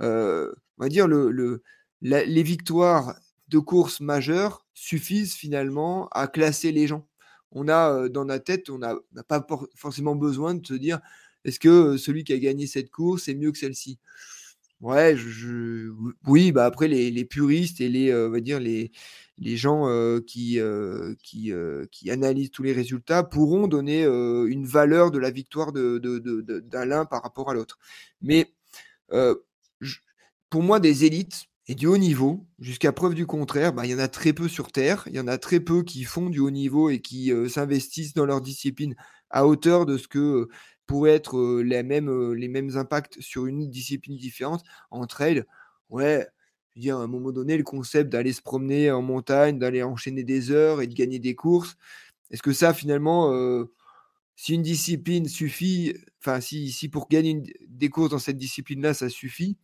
On 0.00 0.52
va 0.78 0.88
dire 0.90 1.08
le 1.08 1.62
les 2.02 2.42
victoires 2.42 3.18
de 3.48 3.58
courses 3.58 4.00
majeures 4.00 4.64
suffisent 4.74 5.34
finalement 5.34 6.08
à 6.08 6.28
classer 6.28 6.72
les 6.72 6.86
gens. 6.86 7.06
On 7.52 7.68
a 7.68 8.08
dans 8.08 8.24
la 8.24 8.38
tête, 8.38 8.70
on 8.70 8.78
n'a 8.78 8.96
pas 9.26 9.44
forcément 9.74 10.14
besoin 10.14 10.54
de 10.54 10.66
se 10.66 10.74
dire 10.74 11.00
est-ce 11.44 11.58
que 11.58 11.96
celui 11.96 12.24
qui 12.24 12.32
a 12.32 12.38
gagné 12.38 12.66
cette 12.66 12.90
course 12.90 13.28
est 13.28 13.34
mieux 13.34 13.52
que 13.52 13.58
celle-ci? 13.58 13.98
Ouais, 14.80 15.14
oui, 16.26 16.52
bah 16.52 16.64
après 16.64 16.88
les, 16.88 17.24
puristes 17.26 17.82
et 17.82 17.90
les, 17.90 18.12
va 18.28 18.40
dire 18.40 18.58
les, 18.60 18.92
les 19.36 19.56
gens 19.56 19.86
qui, 20.26 20.58
qui, 21.22 21.52
qui, 21.90 22.10
analysent 22.10 22.50
tous 22.50 22.62
les 22.62 22.72
résultats 22.72 23.22
pourront 23.22 23.68
donner 23.68 24.04
une 24.04 24.64
valeur 24.64 25.10
de 25.10 25.18
la 25.18 25.30
victoire 25.30 25.72
d'un 25.72 25.98
de, 25.98 26.18
de, 26.18 26.78
l'un 26.78 27.04
par 27.04 27.22
rapport 27.22 27.50
à 27.50 27.54
l'autre. 27.54 27.78
Mais 28.22 28.50
pour 30.48 30.62
moi, 30.62 30.80
des 30.80 31.04
élites, 31.04 31.49
et 31.70 31.76
du 31.76 31.86
haut 31.86 31.98
niveau, 31.98 32.44
jusqu'à 32.58 32.90
preuve 32.90 33.14
du 33.14 33.26
contraire, 33.26 33.72
bah, 33.72 33.86
il 33.86 33.92
y 33.92 33.94
en 33.94 34.00
a 34.00 34.08
très 34.08 34.32
peu 34.32 34.48
sur 34.48 34.72
Terre. 34.72 35.04
Il 35.06 35.14
y 35.14 35.20
en 35.20 35.28
a 35.28 35.38
très 35.38 35.60
peu 35.60 35.84
qui 35.84 36.02
font 36.02 36.28
du 36.28 36.40
haut 36.40 36.50
niveau 36.50 36.90
et 36.90 36.98
qui 36.98 37.32
euh, 37.32 37.48
s'investissent 37.48 38.12
dans 38.12 38.26
leur 38.26 38.40
discipline 38.40 38.96
à 39.30 39.46
hauteur 39.46 39.86
de 39.86 39.96
ce 39.96 40.08
que 40.08 40.18
euh, 40.18 40.48
pourraient 40.86 41.12
être 41.12 41.38
euh, 41.38 41.62
les, 41.62 41.84
mêmes, 41.84 42.76
impacts 42.76 43.20
sur 43.20 43.46
une 43.46 43.70
discipline 43.70 44.16
différente 44.16 44.64
entre 44.90 45.20
elles. 45.20 45.46
Ouais, 45.90 46.26
je 46.74 46.88
veux 46.88 46.90
à 46.90 46.96
un 46.96 47.06
moment 47.06 47.30
donné, 47.30 47.56
le 47.56 47.62
concept 47.62 48.10
d'aller 48.10 48.32
se 48.32 48.42
promener 48.42 48.90
en 48.90 49.00
montagne, 49.00 49.60
d'aller 49.60 49.84
enchaîner 49.84 50.24
des 50.24 50.50
heures 50.50 50.82
et 50.82 50.88
de 50.88 50.94
gagner 50.94 51.20
des 51.20 51.36
courses, 51.36 51.76
est-ce 52.32 52.42
que 52.42 52.52
ça, 52.52 52.74
finalement, 52.74 53.32
si 54.34 54.54
une 54.54 54.62
discipline 54.62 55.28
suffit, 55.28 55.94
enfin, 56.20 56.40
si, 56.40 56.72
si 56.72 56.88
pour 56.88 57.08
gagner 57.08 57.42
des 57.68 57.88
courses 57.90 58.10
dans 58.10 58.18
cette 58.18 58.38
discipline-là, 58.38 58.92
ça 58.92 59.08
suffit, 59.08 59.56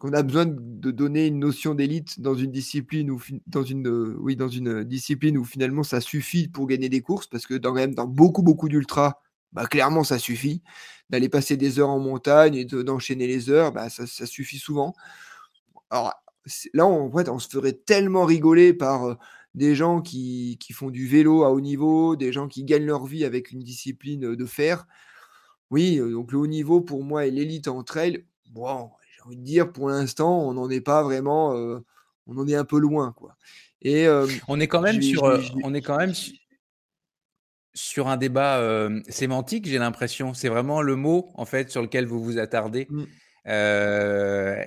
qu'on 0.00 0.14
a 0.14 0.22
besoin 0.22 0.46
de 0.46 0.90
donner 0.90 1.26
une 1.26 1.38
notion 1.38 1.74
d'élite 1.74 2.20
dans 2.20 2.34
une 2.34 2.50
discipline 2.50 3.10
ou 3.10 3.20
dans 3.46 3.62
une 3.62 3.86
euh, 3.86 4.16
oui 4.18 4.34
dans 4.34 4.48
une 4.48 4.82
discipline 4.82 5.36
où 5.36 5.44
finalement 5.44 5.82
ça 5.82 6.00
suffit 6.00 6.48
pour 6.48 6.66
gagner 6.66 6.88
des 6.88 7.02
courses 7.02 7.26
parce 7.26 7.46
que 7.46 7.54
dans 7.54 7.74
même 7.74 7.94
dans 7.94 8.06
beaucoup 8.06 8.42
beaucoup 8.42 8.68
d'ultra 8.68 9.20
bah, 9.52 9.66
clairement 9.66 10.02
ça 10.02 10.18
suffit. 10.18 10.62
D'aller 11.10 11.28
passer 11.28 11.56
des 11.56 11.78
heures 11.80 11.90
en 11.90 11.98
montagne 11.98 12.54
et 12.54 12.64
d'enchaîner 12.64 13.26
les 13.26 13.50
heures 13.50 13.72
bah, 13.72 13.90
ça, 13.90 14.06
suffit 14.26 14.58
souvent. 14.58 14.94
Alors 15.90 16.14
là 16.72 16.86
en 16.86 17.10
fait 17.12 17.28
on 17.28 17.38
se 17.38 17.48
ferait 17.48 17.74
tellement 17.74 18.24
rigoler 18.24 18.72
par 18.72 19.04
euh, 19.04 19.14
des 19.54 19.74
gens 19.74 20.00
qui, 20.00 20.56
qui, 20.60 20.72
font 20.72 20.90
du 20.90 21.06
vélo 21.08 21.44
à 21.44 21.50
haut 21.52 21.60
niveau 21.60 22.16
des 22.16 22.32
gens 22.32 22.48
qui 22.48 22.64
gagnent 22.64 22.86
leur 22.86 23.04
vie 23.04 23.24
avec 23.24 23.50
une 23.50 23.60
discipline 23.60 24.34
de 24.34 24.46
fer. 24.46 24.86
Oui 25.70 25.98
euh, 26.00 26.12
donc 26.12 26.32
le 26.32 26.38
haut 26.38 26.46
niveau 26.46 26.80
pour 26.80 27.04
moi 27.04 27.26
et 27.26 27.30
l'élite 27.30 27.68
entre 27.68 27.98
elles 27.98 28.24
bon 28.50 28.90
j'ai 29.20 29.26
envie 29.26 29.36
de 29.36 29.44
dire, 29.44 29.70
pour 29.72 29.90
l'instant, 29.90 30.40
on 30.40 30.54
n'en 30.54 30.70
est 30.70 30.80
pas 30.80 31.02
vraiment, 31.02 31.54
euh, 31.54 31.78
on 32.26 32.38
en 32.38 32.48
est 32.48 32.54
un 32.54 32.64
peu 32.64 32.78
loin, 32.78 33.12
quoi. 33.12 33.36
Et 33.82 34.06
euh, 34.06 34.26
on 34.48 34.60
est 34.60 34.66
quand 34.66 34.80
même 34.80 35.00
sur, 35.00 35.24
euh, 35.24 35.40
on 35.62 35.74
est 35.74 35.80
quand 35.80 35.96
même 35.96 36.12
sur 37.74 38.08
un 38.08 38.16
débat 38.16 38.88
sémantique, 39.08 39.66
j'ai 39.66 39.78
l'impression. 39.78 40.34
C'est 40.34 40.48
vraiment 40.48 40.82
le 40.82 40.96
mot 40.96 41.30
en 41.34 41.46
fait 41.46 41.70
sur 41.70 41.80
lequel 41.80 42.04
vous 42.06 42.22
vous 42.22 42.38
attardez. 42.38 42.86
Mmh. 42.90 43.04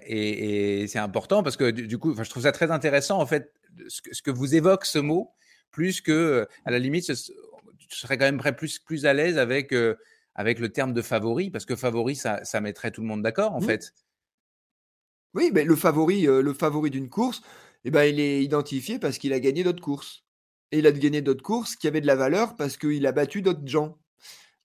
et, 0.07 0.85
c'est 0.87 0.99
important 0.99 1.43
parce 1.43 1.57
que 1.57 1.69
du, 1.69 1.97
coup, 1.99 2.15
je 2.15 2.29
trouve 2.29 2.43
ça 2.43 2.51
très 2.51 2.71
intéressant 2.71 3.19
en 3.19 3.27
fait 3.27 3.51
ce 3.87 4.01
que, 4.01 4.15
ce 4.15 4.21
que, 4.23 4.31
vous 4.31 4.55
évoque 4.55 4.85
ce 4.85 4.99
mot, 4.99 5.31
plus 5.69 6.01
que 6.01 6.47
à 6.65 6.71
la 6.71 6.79
limite, 6.79 7.05
je 7.07 7.95
serais 7.95 8.17
quand 8.17 8.25
même 8.25 8.39
prêt 8.39 8.55
plus 8.55 8.79
plus 8.79 9.05
à 9.05 9.13
l'aise 9.13 9.37
avec 9.37 9.75
avec 10.35 10.59
le 10.59 10.69
terme 10.69 10.93
de 10.93 11.01
favori 11.03 11.51
parce 11.51 11.65
que 11.65 11.75
favori, 11.75 12.15
ça, 12.15 12.43
ça 12.45 12.61
mettrait 12.61 12.89
tout 12.89 13.01
le 13.01 13.07
monde 13.07 13.21
d'accord 13.21 13.53
en 13.53 13.61
mmh. 13.61 13.65
fait. 13.65 13.93
Oui, 15.33 15.49
mais 15.53 15.63
le 15.63 15.75
favori, 15.75 16.27
euh, 16.27 16.41
le 16.41 16.53
favori 16.53 16.89
d'une 16.91 17.09
course, 17.09 17.41
eh 17.85 17.91
ben, 17.91 18.03
il 18.03 18.19
est 18.19 18.43
identifié 18.43 18.99
parce 18.99 19.17
qu'il 19.17 19.33
a 19.33 19.39
gagné 19.39 19.63
d'autres 19.63 19.81
courses. 19.81 20.23
Et 20.71 20.79
il 20.79 20.87
a 20.87 20.91
gagné 20.91 21.21
d'autres 21.21 21.43
courses 21.43 21.75
qui 21.75 21.87
avaient 21.87 22.01
de 22.01 22.07
la 22.07 22.15
valeur 22.15 22.55
parce 22.55 22.77
qu'il 22.77 23.05
a 23.07 23.11
battu 23.11 23.41
d'autres 23.41 23.67
gens. 23.67 23.97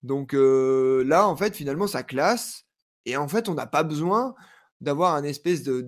Donc 0.03 0.35
euh, 0.35 1.05
là, 1.05 1.27
en 1.29 1.37
fait, 1.37 1.57
finalement, 1.57 1.87
ça 1.87 2.03
classe. 2.03 2.67
Et 3.07 3.17
en 3.17 3.29
fait, 3.29 3.49
on 3.49 3.55
n'a 3.55 3.67
pas 3.67 3.83
besoin 3.83 4.35
d'avoir 4.81 5.15
un 5.15 5.25
espèce 5.25 5.63
de, 5.63 5.87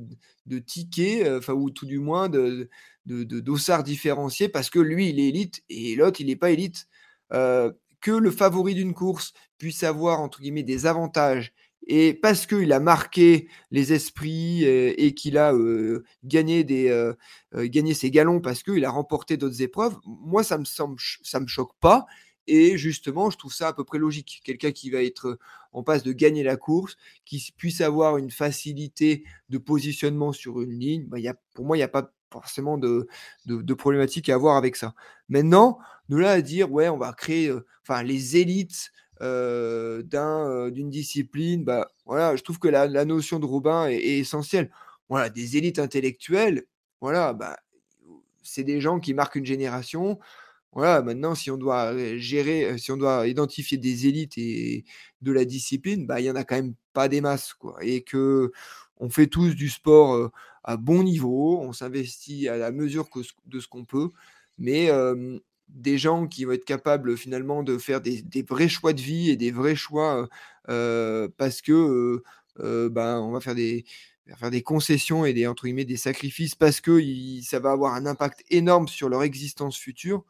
ticket, 0.67 1.27
euh, 1.27 1.41
ou 1.55 1.71
tout 1.71 1.87
du 1.87 1.99
moins 1.99 2.29
de, 2.29 2.69
de, 3.07 3.41
dossard 3.41 3.83
différencié 3.85 4.49
parce 4.49 4.71
que 4.71 4.79
lui, 4.81 5.11
il 5.11 5.21
est 5.21 5.29
élite 5.29 5.63
et 5.69 5.95
l'autre, 5.97 6.21
il 6.21 6.27
n'est 6.29 6.37
pas 6.37 6.51
élite. 6.51 6.89
que 7.31 8.11
le 8.13 8.31
favori 8.31 8.75
d'une 8.75 8.95
course 8.95 9.33
puisse 9.59 9.83
avoir, 9.85 10.21
entre 10.21 10.41
guillemets, 10.41 10.63
des 10.63 10.87
avantages 10.87 11.53
et 11.87 12.15
parce 12.15 12.47
qu'il 12.47 12.73
a 12.73 12.81
marqué 12.81 13.49
les 13.71 13.93
esprits 13.93 14.65
euh, 14.67 14.93
et, 14.97 15.15
qu'il 15.15 15.39
a 15.39 15.55
euh, 15.55 16.05
gagné, 16.25 16.63
des, 16.65 16.89
euh, 16.89 17.15
gagné 17.55 17.95
ses 17.95 18.11
galons 18.11 18.41
parce 18.41 18.63
qu'il 18.63 18.85
a 18.85 18.91
remporté 18.91 19.37
d'autres 19.37 19.63
épreuves, 19.63 19.97
moi, 20.05 20.45
ça 20.45 20.59
me 20.59 20.65
ça 20.65 21.41
me 21.41 21.47
choque 21.47 21.75
pas. 21.81 22.07
Et 22.47 22.77
justement, 22.77 23.31
je 23.31 23.39
trouve 23.39 23.53
ça 23.53 23.69
à 23.69 23.73
peu 23.73 23.85
près 23.85 23.99
logique. 23.99 24.41
Quelqu'un 24.45 24.73
qui 24.73 24.91
va 24.91 25.03
être 25.03 25.39
en 25.73 25.83
passe 25.83 26.03
de 26.03 26.13
gagner 26.13 26.43
la 26.43 26.57
course, 26.57 26.97
qui 27.25 27.53
puisse 27.57 27.81
avoir 27.81 28.17
une 28.17 28.31
facilité 28.31 29.25
de 29.51 29.59
positionnement 29.59 30.33
sur 30.33 30.61
une 30.61 30.79
ligne, 30.79 31.05
bah, 31.07 31.19
pour 31.55 31.65
moi, 31.65 31.77
il 31.77 31.81
n'y 31.81 31.85
a 31.85 31.89
pas 31.89 32.13
forcément 32.33 32.79
de, 32.79 33.07
de, 33.47 33.75
problématique 33.75 34.29
à 34.29 34.35
avoir 34.35 34.57
avec 34.57 34.77
ça. 34.77 34.95
Maintenant, 35.29 35.79
de 36.09 36.17
là 36.17 36.33
à 36.33 36.41
dire, 36.41 36.73
ouais, 36.73 36.89
on 36.89 36.99
va 36.99 37.13
créer 37.13 37.53
les 38.05 38.37
élites 38.37 38.93
euh, 39.23 40.03
euh, 40.15 40.71
d'une 40.71 40.91
discipline, 40.91 41.65
bah, 41.65 41.91
voilà, 42.07 42.37
je 42.37 42.43
trouve 42.43 42.59
que 42.59 42.69
la, 42.69 43.05
notion 43.05 43.39
de 43.39 43.47
Robin 43.47 43.89
est, 43.89 44.19
essentielle. 44.19 44.71
Voilà, 45.09 45.29
des 45.29 45.57
élites 45.57 45.79
intellectuelles, 45.79 46.65
voilà, 47.01 47.33
bah, 47.33 47.59
c'est 48.43 48.65
des 48.65 48.81
gens 48.81 49.01
qui 49.01 49.15
marquent 49.15 49.37
une 49.37 49.47
génération. 49.47 50.19
Voilà, 50.73 51.03
maintenant, 51.03 51.35
si 51.35 51.51
on 51.51 51.57
doit 51.57 51.97
gérer, 52.17 52.65
euh, 52.65 52.79
si 52.79 52.93
on 52.93 52.97
doit 52.97 53.27
identifier 53.29 53.79
des 53.79 54.07
élites 54.07 54.39
et 54.39 54.85
de 55.23 55.33
la 55.33 55.45
discipline, 55.45 56.07
bah, 56.07 56.21
il 56.21 56.27
y 56.27 56.31
en 56.31 56.37
a 56.37 56.45
quand 56.45 56.57
même 56.57 56.75
pas 56.93 57.09
des 57.09 57.21
masses, 57.21 57.55
quoi. 57.55 57.77
Et 57.83 58.03
que 58.03 58.53
on 58.99 59.11
fait 59.11 59.27
tous 59.27 59.55
du 59.55 59.69
sport 59.71 60.31
à 60.65 60.77
bon 60.77 61.03
niveau, 61.03 61.59
on 61.61 61.73
s'investit 61.73 62.49
à 62.49 62.57
la 62.57 62.71
mesure 62.71 63.09
de 63.47 63.61
ce 63.61 63.69
qu'on 63.69 63.85
peut, 63.85 64.11
mais 64.59 64.91
des 65.75 65.99
gens 65.99 66.27
qui 66.27 66.45
vont 66.45 66.53
être 66.53 66.65
capables 66.65 67.17
finalement 67.17 67.63
de 67.63 67.79
faire 67.79 68.01
des, 68.01 68.25
vrais 68.49 68.69
choix 68.69 68.93
de 68.93 69.01
vie 69.01 69.31
et 69.31 69.37
des 69.37 69.51
vrais 69.51 69.77
choix 69.77 70.29
parce 70.67 71.63
que 71.63 72.23
ben, 72.57 73.21
on 73.21 73.31
va 73.31 73.41
faire 73.41 73.55
des, 73.55 73.85
faire 74.37 74.51
des 74.51 74.63
concessions 74.63 75.25
et 75.25 75.33
des, 75.33 75.47
entre 75.47 75.65
guillemets, 75.65 75.85
des 75.85 75.97
sacrifices 75.97 76.55
parce 76.55 76.81
que 76.81 77.01
ça 77.43 77.59
va 77.59 77.73
avoir 77.73 77.95
un 77.95 78.07
impact 78.07 78.45
énorme 78.51 78.89
sur 78.89 79.09
leur 79.09 79.23
existence 79.23 79.77
future, 79.77 80.25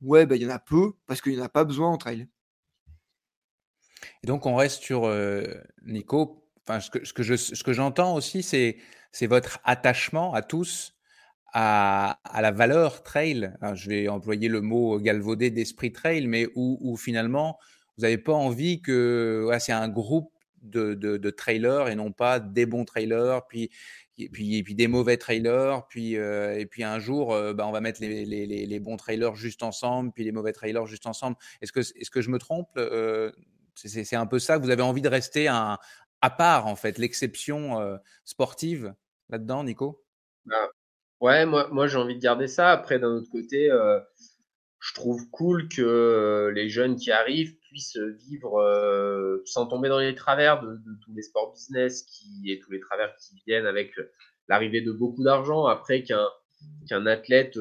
ouais, 0.00 0.26
ben, 0.26 0.36
il 0.36 0.42
y 0.42 0.46
en 0.46 0.50
a 0.50 0.58
peu 0.58 0.92
parce 1.06 1.20
qu'il 1.20 1.32
n'y 1.32 1.40
en 1.40 1.44
a 1.44 1.48
pas 1.48 1.64
besoin 1.64 1.90
entre 1.90 2.08
elles. 2.08 2.28
Et 4.22 4.26
donc 4.26 4.46
on 4.46 4.56
reste 4.56 4.82
sur 4.82 5.12
Nico. 5.84 6.42
Enfin, 6.68 6.80
ce 6.80 6.90
que, 6.90 7.04
ce 7.04 7.12
que, 7.12 7.22
je, 7.22 7.36
ce 7.36 7.62
que 7.62 7.72
j'entends 7.72 8.14
aussi, 8.16 8.42
c'est, 8.42 8.78
c'est 9.12 9.28
votre 9.28 9.60
attachement 9.64 10.34
à 10.34 10.42
tous 10.42 10.95
à, 11.52 12.18
la 12.40 12.50
valeur 12.50 13.02
trail, 13.02 13.52
je 13.74 13.88
vais 13.88 14.08
employer 14.08 14.48
le 14.48 14.60
mot 14.60 14.98
galvaudé 14.98 15.50
d'esprit 15.50 15.92
trail, 15.92 16.26
mais 16.26 16.48
où, 16.54 16.96
finalement, 16.96 17.58
vous 17.96 18.02
n'avez 18.02 18.18
pas 18.18 18.34
envie 18.34 18.82
que 18.82 19.48
c'est 19.58 19.72
un 19.72 19.88
groupe 19.88 20.30
de, 20.62 20.94
de, 20.94 21.30
trailers 21.30 21.88
et 21.88 21.94
non 21.94 22.12
pas 22.12 22.40
des 22.40 22.66
bons 22.66 22.84
trailers, 22.84 23.46
puis, 23.46 23.70
puis, 24.32 24.62
puis 24.62 24.74
des 24.74 24.88
mauvais 24.88 25.16
trailers, 25.16 25.86
puis, 25.88 26.16
euh, 26.16 26.58
et 26.58 26.66
puis 26.66 26.82
un 26.84 26.98
jour, 26.98 27.32
euh, 27.32 27.52
bah, 27.52 27.66
on 27.66 27.72
va 27.72 27.80
mettre 27.80 28.00
les, 28.00 28.80
bons 28.80 28.96
trailers 28.96 29.34
juste 29.34 29.62
ensemble, 29.62 30.12
puis 30.12 30.24
les 30.24 30.32
mauvais 30.32 30.52
trailers 30.52 30.86
juste 30.86 31.06
ensemble. 31.06 31.36
Est-ce 31.60 31.72
que, 31.72 31.80
est 31.80 32.10
que 32.10 32.20
je 32.20 32.30
me 32.30 32.38
trompe 32.38 32.70
euh, 32.76 33.30
C'est 33.74 34.16
un 34.16 34.26
peu 34.26 34.38
ça, 34.38 34.58
vous 34.58 34.70
avez 34.70 34.82
envie 34.82 35.02
de 35.02 35.08
rester 35.08 35.48
un, 35.48 35.78
à 36.22 36.30
part, 36.30 36.66
en 36.66 36.76
fait, 36.76 36.98
l'exception 36.98 37.98
sportive 38.24 38.94
là-dedans, 39.28 39.64
Nico? 39.64 40.02
Bah, 40.46 40.70
Ouais, 41.20 41.46
moi, 41.46 41.68
moi 41.72 41.86
j'ai 41.86 41.96
envie 41.96 42.14
de 42.14 42.20
garder 42.20 42.46
ça. 42.46 42.70
Après, 42.70 42.98
d'un 42.98 43.08
autre 43.08 43.30
côté, 43.30 43.70
euh, 43.70 43.98
je 44.80 44.94
trouve 44.94 45.30
cool 45.30 45.68
que 45.68 45.80
euh, 45.82 46.52
les 46.52 46.68
jeunes 46.68 46.96
qui 46.96 47.10
arrivent 47.10 47.56
puissent 47.60 47.98
vivre 48.28 48.58
euh, 48.60 49.42
sans 49.46 49.66
tomber 49.66 49.88
dans 49.88 49.98
les 49.98 50.14
travers 50.14 50.60
de, 50.62 50.78
tous 51.04 51.14
les 51.14 51.22
sports 51.22 51.52
business 51.52 52.02
qui, 52.04 52.50
et 52.52 52.58
tous 52.60 52.70
les 52.70 52.80
travers 52.80 53.14
qui 53.16 53.42
viennent 53.46 53.66
avec 53.66 53.92
l'arrivée 54.48 54.82
de 54.82 54.92
beaucoup 54.92 55.24
d'argent. 55.24 55.66
Après 55.66 56.02
qu'un 56.02 56.26
qu'un 56.88 57.06
athlète 57.06 57.58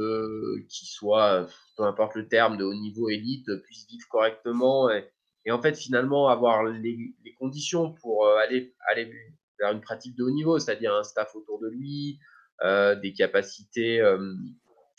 qui 0.70 0.86
soit, 0.86 1.48
peu 1.78 1.84
importe 1.84 2.16
le 2.16 2.28
terme, 2.28 2.58
de 2.58 2.64
haut 2.64 2.74
niveau 2.74 3.10
élite, 3.10 3.46
puisse 3.64 3.88
vivre 3.90 4.08
correctement 4.10 4.90
et, 4.90 5.52
en 5.52 5.62
fait 5.62 5.76
finalement 5.78 6.30
avoir 6.30 6.64
les, 6.64 7.14
les 7.24 7.34
conditions 7.34 7.94
pour 7.94 8.28
aller, 8.28 8.74
aller 8.90 9.12
vers 9.60 9.72
une 9.72 9.82
pratique 9.82 10.16
de 10.18 10.24
haut 10.24 10.32
niveau, 10.32 10.60
c'est-à-dire 10.60 10.94
un 10.96 11.04
staff 11.04 11.36
autour 11.36 11.60
de 11.60 11.68
lui, 11.68 12.20
des 12.64 13.14
capacités, 13.14 14.00
euh, 14.00 14.34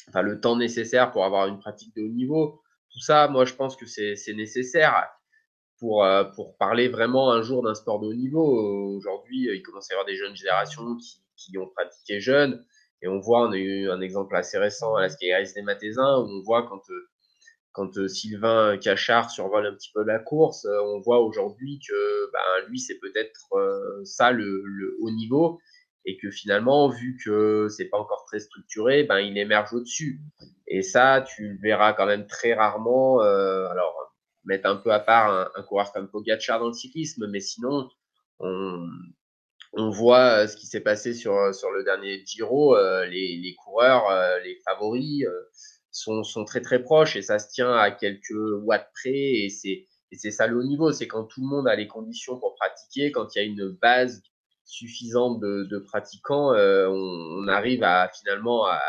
enfin 0.09 0.23
le 0.23 0.41
temps 0.41 0.57
nécessaire 0.57 1.11
pour 1.11 1.25
avoir 1.25 1.47
une 1.47 1.59
pratique 1.59 1.95
de 1.97 2.03
haut 2.03 2.13
niveau. 2.13 2.61
Tout 2.93 3.01
ça, 3.01 3.29
moi, 3.29 3.45
je 3.45 3.55
pense 3.55 3.77
que 3.77 3.87
c'est 3.87 4.35
nécessaire 4.35 5.09
pour, 5.79 6.05
euh, 6.05 6.25
pour 6.25 6.57
parler 6.57 6.89
vraiment 6.89 7.33
un 7.33 7.43
jour 7.43 7.63
d'un 7.63 7.75
sport 7.75 8.01
de 8.01 8.07
haut 8.07 8.15
niveau. 8.15 8.97
Aujourd'hui, 8.97 9.49
il 9.53 9.63
commence 9.63 9.91
à 9.91 9.95
y 9.95 9.97
avoir 9.97 10.07
des 10.07 10.17
jeunes 10.17 10.35
générations 10.35 10.97
qui, 10.97 11.23
qui 11.37 11.59
ont 11.59 11.69
pratiqué 11.69 12.21
jeunes. 12.21 12.65
Et 13.03 13.09
on 13.09 13.21
voit, 13.21 13.47
on 13.47 13.53
a 13.53 13.59
eu 13.59 13.91
un 13.91 14.01
exemple 14.01 14.35
assez 14.37 14.57
récent 14.57 14.95
à 14.95 15.03
la 15.03 15.09
Ski 15.11 15.27
des 15.55 15.63
Matézins, 15.63 16.21
où 16.21 16.27
on 16.27 16.43
voit 16.43 16.67
quand, 16.67 16.81
quand 17.73 18.09
Sylvain 18.09 18.79
Cachard 18.79 19.31
survole 19.31 19.67
un 19.67 19.75
petit 19.75 19.91
peu 19.93 20.03
la 20.03 20.19
course, 20.19 20.67
on 20.67 21.01
voit 21.01 21.21
aujourd'hui 21.21 21.79
que 21.87 22.33
ben, 22.33 22.69
lui, 22.69 22.79
c'est 22.79 22.99
peut-être 22.99 23.51
ça 24.05 24.33
le, 24.33 24.97
haut 25.01 25.11
niveau 25.11 25.61
et 26.07 26.17
que 26.17 26.31
finalement, 26.31 26.89
vu 26.89 27.19
que 27.23 27.69
c'est 27.69 27.87
pas 27.87 27.99
encore 27.99 28.25
très 28.27 28.39
structuré, 28.39 29.03
ben 29.03 29.19
il 29.19 29.37
émerge 29.37 29.75
au-dessus. 29.75 30.21
Et 30.69 30.83
ça, 30.83 31.21
tu 31.21 31.49
le 31.49 31.59
verras 31.61 31.93
quand 31.93 32.07
même 32.07 32.27
très 32.27 32.55
rarement. 32.55 33.23
Euh, 33.23 33.67
alors, 33.69 33.95
mettre 34.45 34.69
un 34.69 34.77
peu 34.77 34.93
à 34.93 35.01
part 35.01 35.51
un, 35.57 35.63
coureur 35.63 35.93
comme 35.93 36.09
Pogacar 36.09 36.61
dans 36.61 36.69
le 36.69 36.73
cyclisme, 36.73 37.27
mais 37.29 37.41
sinon, 37.41 37.89
on, 38.39 38.87
on 39.73 39.91
voit 39.91 40.43
euh, 40.43 40.47
ce 40.47 40.57
qui 40.57 40.67
s'est 40.67 40.81
passé 40.81 41.13
sur, 41.13 41.53
sur 41.53 41.71
le 41.73 41.83
dernier 41.83 42.25
Giro. 42.25 42.77
Euh, 42.77 43.05
les, 43.07 43.37
les, 43.37 43.55
coureurs, 43.57 44.09
euh, 44.09 44.39
les 44.45 44.61
favoris, 44.65 45.25
euh, 45.25 45.51
sont, 45.91 46.23
sont 46.23 46.45
très 46.45 46.61
très 46.61 46.83
proches 46.83 47.17
et 47.17 47.23
ça 47.23 47.39
se 47.39 47.49
tient 47.51 47.73
à 47.73 47.91
quelques 47.91 48.31
watts 48.63 48.91
près. 48.95 49.11
Et 49.11 49.49
c'est 49.51 49.87
et 50.13 50.17
c'est 50.17 50.31
ça 50.31 50.47
le 50.47 50.57
haut 50.57 50.63
niveau, 50.63 50.93
c'est 50.93 51.09
quand 51.09 51.25
tout 51.25 51.41
le 51.41 51.49
monde 51.49 51.67
a 51.67 51.75
les 51.75 51.89
conditions 51.89 52.39
pour 52.39 52.55
pratiquer, 52.55 53.11
quand 53.11 53.35
il 53.35 53.39
y 53.39 53.43
a 53.43 53.45
une 53.45 53.71
base 53.71 54.23
suffisante 54.67 55.41
de, 55.41 55.79
pratiquants, 55.79 56.53
euh, 56.53 56.89
on, 56.89 57.49
arrive 57.49 57.87
finalement 58.19 58.67
à, 58.67 58.81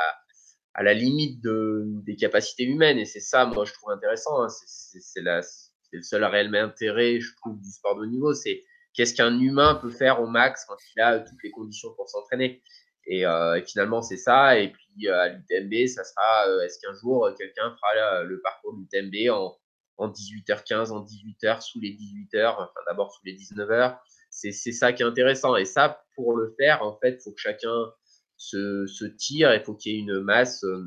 la 0.84 0.94
limite 0.94 1.42
de, 1.42 1.86
des 2.06 2.16
capacités 2.16 2.64
humaines. 2.64 2.98
Et 2.98 3.06
c'est 3.06 3.20
ça, 3.20 3.46
moi, 3.46 3.64
je 3.66 3.74
trouve 3.74 3.92
intéressant. 3.92 4.44
Hein. 4.44 4.48
C'est 4.50 5.22
le 5.22 6.02
seul 6.02 6.24
réel 6.26 6.54
intérêt, 6.56 7.20
je 7.20 7.34
trouve, 7.38 7.60
du 7.62 7.70
sport 7.70 7.96
de 7.96 8.02
haut 8.02 8.06
niveau. 8.06 8.34
C'est 8.34 8.64
qu'est-ce 8.94 9.14
qu'un 9.14 9.40
humain 9.40 9.76
peut 9.76 9.90
faire 9.90 10.22
au 10.22 10.28
max 10.28 10.66
quand 10.66 10.76
il 10.96 11.02
a 11.02 11.20
toutes 11.20 11.42
les 11.44 11.52
conditions 11.52 11.94
pour 11.96 12.10
s'entraîner. 12.10 12.62
Et, 13.06 13.26
euh, 13.26 13.62
finalement, 13.64 14.02
c'est 14.02 14.18
ça. 14.18 14.60
Et 14.60 14.72
puis, 14.72 15.08
euh, 15.08 15.20
à 15.20 15.30
l'UTMB, 15.30 15.88
ça 15.88 16.04
sera 16.04 16.64
est-ce 16.66 16.80
qu'un 16.80 16.94
jour, 16.94 17.30
quelqu'un 17.38 17.76
fera 17.76 18.24
le 18.24 18.42
parcours 18.42 18.74
de 18.74 18.80
l'UTMB 18.80 19.32
en, 19.32 19.58
en 19.98 20.10
18h15, 20.10 20.92
en 20.92 21.04
18h, 21.04 21.62
sous 21.62 21.80
les 21.80 21.92
18h, 21.92 22.56
enfin 22.56 22.82
d'abord 22.88 23.14
sous 23.14 23.22
les 23.26 23.36
19h 23.36 23.98
c'est 24.38 24.72
ça 24.72 24.94
qui 24.94 25.02
est 25.02 25.06
intéressant. 25.06 25.56
Et 25.56 25.66
ça, 25.66 26.04
pour 26.16 26.36
le 26.36 26.54
faire, 26.60 26.84
en 26.84 26.98
fait, 26.98 27.18
il 27.20 27.22
faut 27.24 27.32
que 27.32 27.42
chacun 27.42 27.92
se, 28.38 29.06
tire, 29.18 29.54
il 29.56 29.62
faut 29.62 29.74
qu'il 29.74 29.94
y 29.94 29.96
ait 29.96 30.00
une 30.00 30.20
masse 30.20 30.64
euh, 30.64 30.86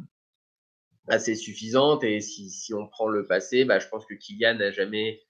assez 1.08 1.34
suffisante. 1.34 2.04
Et 2.04 2.20
si, 2.20 2.72
on 2.74 2.86
prend 2.86 3.08
le 3.08 3.26
passé, 3.26 3.64
bah, 3.64 3.80
je 3.80 3.88
pense 3.88 4.06
que 4.06 4.14
Kylian 4.14 4.54
n'a 4.54 4.70
jamais 4.70 5.20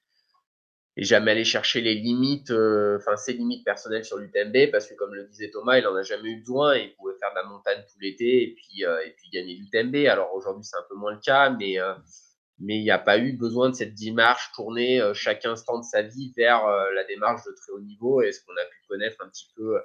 et 0.97 1.05
jamais 1.05 1.31
allé 1.31 1.45
chercher 1.45 1.81
les 1.81 1.95
limites, 1.95 2.51
euh, 2.51 2.99
enfin 2.99 3.17
ses 3.17 3.33
limites 3.33 3.65
personnelles 3.65 4.05
sur 4.05 4.19
l'UTMB, 4.19 4.73
parce 4.73 4.89
que 4.89 4.95
comme 4.95 5.15
le 5.15 5.25
disait 5.29 5.49
Thomas, 5.51 5.79
il 5.79 5.87
en 5.87 5.95
a 5.95 6.03
jamais 6.03 6.31
eu 6.31 6.41
besoin, 6.41 6.77
il 6.77 6.95
pouvait 6.97 7.15
faire 7.19 7.31
de 7.31 7.37
la 7.37 7.45
montagne 7.45 7.81
tout 7.91 7.99
l'été 8.01 8.43
et 8.43 8.55
puis 8.55 8.85
euh, 8.85 9.01
et 9.07 9.15
gagner 9.33 9.55
l'UTMB. 9.55 9.95
Alors 10.09 10.35
aujourd'hui 10.35 10.65
c'est 10.65 10.77
un 10.77 10.85
peu 10.91 10.97
moins 10.97 11.13
le 11.13 11.21
cas, 11.21 11.51
mais 11.51 11.79
mais 12.61 12.77
il 12.77 12.82
n'y 12.82 12.91
a 12.91 12.99
pas 12.99 13.19
eu 13.19 13.32
besoin 13.32 13.70
de 13.70 13.74
cette 13.74 13.95
démarche 13.95 14.53
tournée 14.55 15.01
euh, 15.01 15.15
chaque 15.15 15.45
instant 15.47 15.78
de 15.78 15.85
sa 15.85 16.03
vie 16.03 16.32
vers 16.37 16.66
euh, 16.66 16.91
la 16.95 17.05
démarche 17.05 17.43
de 17.47 17.53
très 17.53 17.73
haut 17.73 17.81
niveau 17.81 18.23
et 18.23 18.32
ce 18.32 18.45
qu'on 18.45 18.53
a 18.53 18.65
pu 18.70 18.78
connaître 18.87 19.16
un 19.20 19.28
petit 19.28 19.49
peu 19.57 19.77
euh, 19.77 19.81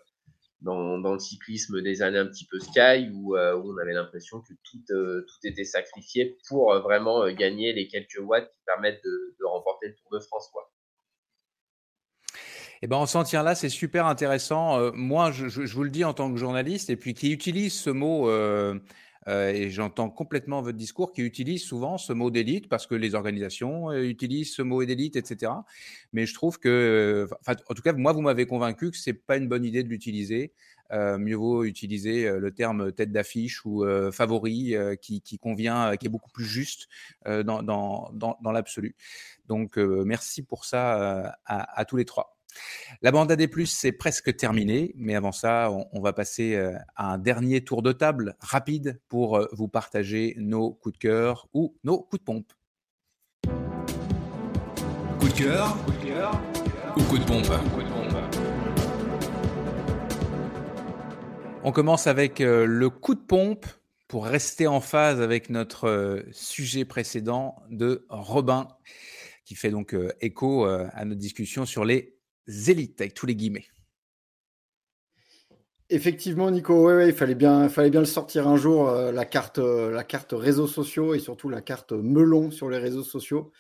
dans, 0.62 0.98
le 0.98 1.20
cyclisme 1.20 1.82
des 1.82 2.02
années 2.02 2.18
un 2.18 2.26
petit 2.26 2.46
peu 2.46 2.60
sky 2.60 3.10
où, 3.14 3.38
on 3.38 3.78
avait 3.78 3.94
l'impression 3.94 4.42
que 4.42 4.54
tout, 4.64 4.80
tout 4.88 5.48
était 5.48 5.64
sacrifié 5.64 6.38
pour 6.48 6.74
vraiment 6.80 7.30
gagner 7.30 7.72
les 7.72 7.88
quelques 7.88 8.20
watts 8.20 8.50
qui 8.50 8.62
permettent 8.66 9.04
de, 9.04 9.46
remporter 9.46 9.90
le 9.90 9.96
Tour 9.96 10.10
de 10.14 10.20
France. 10.20 10.50
Quoi. 10.52 10.72
Eh 12.82 12.88
ben, 12.88 12.98
on 12.98 13.06
s'en 13.06 13.24
tient 13.24 13.44
là, 13.44 13.54
c'est 13.54 13.70
super 13.70 14.08
intéressant. 14.08 14.92
moi, 14.94 15.32
je, 15.32 15.46
vous 15.72 15.84
le 15.84 15.92
dis 15.92 16.04
en 16.04 16.16
tant 16.16 16.32
que 16.32 16.38
journaliste, 16.38 16.90
et 16.90 16.96
puis 16.96 17.14
qui 17.14 17.32
utilise 17.32 17.80
ce 17.80 17.92
mot 17.92 18.28
euh, 19.28 19.52
et 19.52 19.70
j'entends 19.70 20.10
complètement 20.10 20.62
votre 20.62 20.78
discours 20.78 21.12
qui 21.12 21.22
utilise 21.22 21.64
souvent 21.64 21.98
ce 21.98 22.14
mot 22.14 22.30
d'élite 22.30 22.70
parce 22.70 22.86
que 22.86 22.96
les 22.96 23.16
organisations 23.16 23.90
euh, 23.90 24.04
utilisent 24.04 24.54
ce 24.54 24.62
mot 24.62 24.84
d'élite, 24.86 25.16
etc. 25.16 25.52
Mais 26.14 26.26
je 26.26 26.34
trouve 26.34 26.60
que, 26.60 27.28
en 27.48 27.74
tout 27.74 27.82
cas, 27.82 27.94
moi, 27.94 28.14
vous 28.14 28.22
m'avez 28.22 28.46
convaincu 28.46 28.92
que 28.92 28.98
c'est 28.98 29.14
pas 29.14 29.38
une 29.38 29.48
bonne 29.48 29.66
idée 29.66 29.84
de 29.84 29.90
l'utiliser. 29.90 30.54
Euh, 30.92 31.18
mieux 31.18 31.36
vaut 31.36 31.64
utiliser 31.64 32.30
le 32.30 32.52
terme 32.52 32.92
tête 32.92 33.12
d'affiche 33.12 33.66
ou 33.66 33.84
favori 34.12 34.76
qui, 35.02 35.40
convient, 35.40 35.98
qui 35.98 36.06
est 36.06 36.10
beaucoup 36.10 36.32
plus 36.32 36.46
juste 36.46 36.88
dans, 37.26 38.12
l'absolu. 38.44 38.96
Donc, 39.48 39.78
merci 39.78 40.44
pour 40.44 40.66
ça 40.66 41.36
à 41.46 41.86
tous 41.86 41.98
les 41.98 42.06
trois. 42.06 42.35
La 43.02 43.12
bande 43.12 43.32
AD+, 43.32 43.48
c'est 43.66 43.92
presque 43.92 44.36
terminé, 44.36 44.94
mais 44.96 45.16
avant 45.16 45.32
ça, 45.32 45.70
on, 45.92 46.00
va 46.00 46.14
passer 46.14 46.56
euh, 46.56 46.74
à 46.96 47.14
un 47.14 47.18
dernier 47.18 47.64
tour 47.64 47.82
de 47.82 47.92
table 47.92 48.36
rapide 48.40 49.02
pour 49.10 49.38
euh, 49.38 49.48
vous 49.52 49.68
partager 49.68 50.36
nos 50.38 50.72
coups 50.72 50.94
de 50.94 51.00
cœur 51.00 51.48
ou 51.54 51.76
nos 51.84 52.00
coups 52.00 52.22
de 52.22 52.26
pompe. 52.26 52.54
Coup 55.20 55.28
de 55.28 55.34
cœur, 55.34 55.78
ou 56.98 57.02
coup 57.04 57.18
de 57.18 57.26
pompe? 57.26 57.48
On 61.64 61.72
commence 61.72 62.08
avec 62.08 62.42
euh, 62.42 62.66
le 62.66 62.90
coup 62.90 63.16
de 63.16 63.20
pompe 63.20 63.66
pour 64.08 64.26
rester 64.26 64.68
en 64.68 64.82
phase 64.82 65.20
avec 65.20 65.50
notre 65.50 66.24
sujet 66.32 66.86
précédent 66.86 67.56
de 67.70 68.06
Robin, 68.10 68.68
qui 69.46 69.56
fait 69.56 69.72
donc 69.72 69.96
écho 70.22 70.66
à 70.66 71.06
notre 71.06 71.20
discussion 71.20 71.66
sur 71.66 71.86
les 71.86 72.15
élites, 72.48 73.02
avec 73.02 73.14
tous 73.14 73.26
les 73.26 73.36
guillemets. 73.36 73.66
Effectivement, 75.92 76.50
Nico, 76.50 76.88
ouais, 76.88 77.10
il 77.10 77.14
fallait 77.14 77.36
bien, 77.36 77.68
le 77.68 78.06
sortir 78.06 78.48
un 78.48 78.58
jour, 78.58 78.90
euh, 78.90 79.12
la, 79.12 79.26
carte, 79.26 79.60
euh, 79.60 79.92
la 79.92 80.04
carte 80.04 80.34
réseaux 80.36 80.66
sociaux 80.66 81.14
et 81.14 81.20
surtout 81.20 81.48
la 81.48 81.62
carte 81.62 81.92
melon 81.92 82.50
sur 82.50 82.70
les 82.70 82.80
réseaux 82.80 83.04
sociaux. 83.04 83.52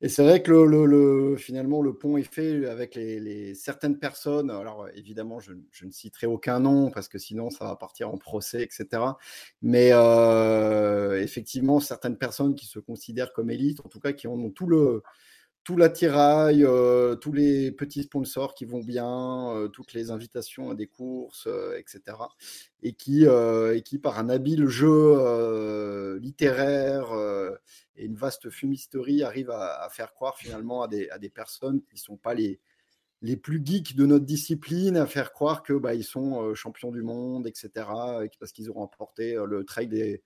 Et 0.00 0.08
c'est 0.08 0.22
vrai 0.24 0.42
que 0.42 0.50
le, 0.50 1.36
finalement, 1.36 1.80
le 1.80 1.94
pont 1.94 2.16
est 2.16 2.30
fait 2.30 2.66
avec 2.66 2.96
les, 2.96 3.54
certaines 3.54 3.98
personnes. 3.98 4.50
Alors, 4.50 4.88
évidemment, 4.94 5.38
je, 5.38 5.52
ne 5.52 5.90
citerai 5.92 6.26
aucun 6.26 6.58
nom 6.58 6.90
parce 6.90 7.08
que 7.08 7.18
sinon, 7.18 7.50
ça 7.50 7.64
va 7.64 7.76
partir 7.76 8.10
en 8.12 8.18
procès, 8.18 8.62
etc. 8.62 9.02
Mais 9.62 9.90
euh, 9.92 11.22
effectivement, 11.22 11.78
certaines 11.78 12.18
personnes 12.18 12.56
qui 12.56 12.66
se 12.66 12.80
considèrent 12.80 13.32
comme 13.32 13.50
élites, 13.50 13.80
en 13.80 13.88
tout 13.88 14.00
cas, 14.00 14.12
qui 14.12 14.26
ont 14.26 14.50
tout 14.50 14.66
le, 14.66 15.02
tout 15.64 15.78
l'attirail, 15.78 16.62
euh, 16.62 17.16
tous 17.16 17.32
les 17.32 17.72
petits 17.72 18.02
sponsors 18.02 18.54
qui 18.54 18.66
vont 18.66 18.82
bien, 18.82 19.50
euh, 19.56 19.68
toutes 19.68 19.94
les 19.94 20.10
invitations 20.10 20.70
à 20.70 20.74
des 20.74 20.86
courses, 20.86 21.46
euh, 21.46 21.78
etc. 21.78 22.18
Et 22.82 22.92
qui, 22.92 23.24
et 23.24 23.98
par 23.98 24.18
un 24.18 24.28
habile 24.28 24.66
jeu 24.66 26.18
littéraire 26.18 27.14
et 27.96 28.04
une 28.04 28.14
vaste 28.14 28.50
fumisterie, 28.50 29.22
arrivent 29.22 29.50
à, 29.50 29.88
faire 29.90 30.12
croire 30.12 30.36
finalement 30.36 30.82
à 30.82 30.88
des, 30.88 31.30
personnes 31.30 31.80
qui 31.80 31.94
ne 31.94 31.98
sont 31.98 32.18
pas 32.18 32.34
les, 32.34 32.60
plus 33.38 33.62
geeks 33.64 33.96
de 33.96 34.04
notre 34.04 34.26
discipline, 34.26 34.98
à 34.98 35.06
faire 35.06 35.32
croire 35.32 35.62
que 35.62 35.72
bah, 35.72 36.00
sont 36.02 36.54
champions 36.54 36.92
du 36.92 37.02
monde, 37.02 37.46
etc. 37.46 37.70
Parce 38.38 38.52
qu'ils 38.52 38.70
ont 38.70 38.74
remporté 38.74 39.34
le 39.46 39.64
trail 39.64 39.88
des 39.88 40.22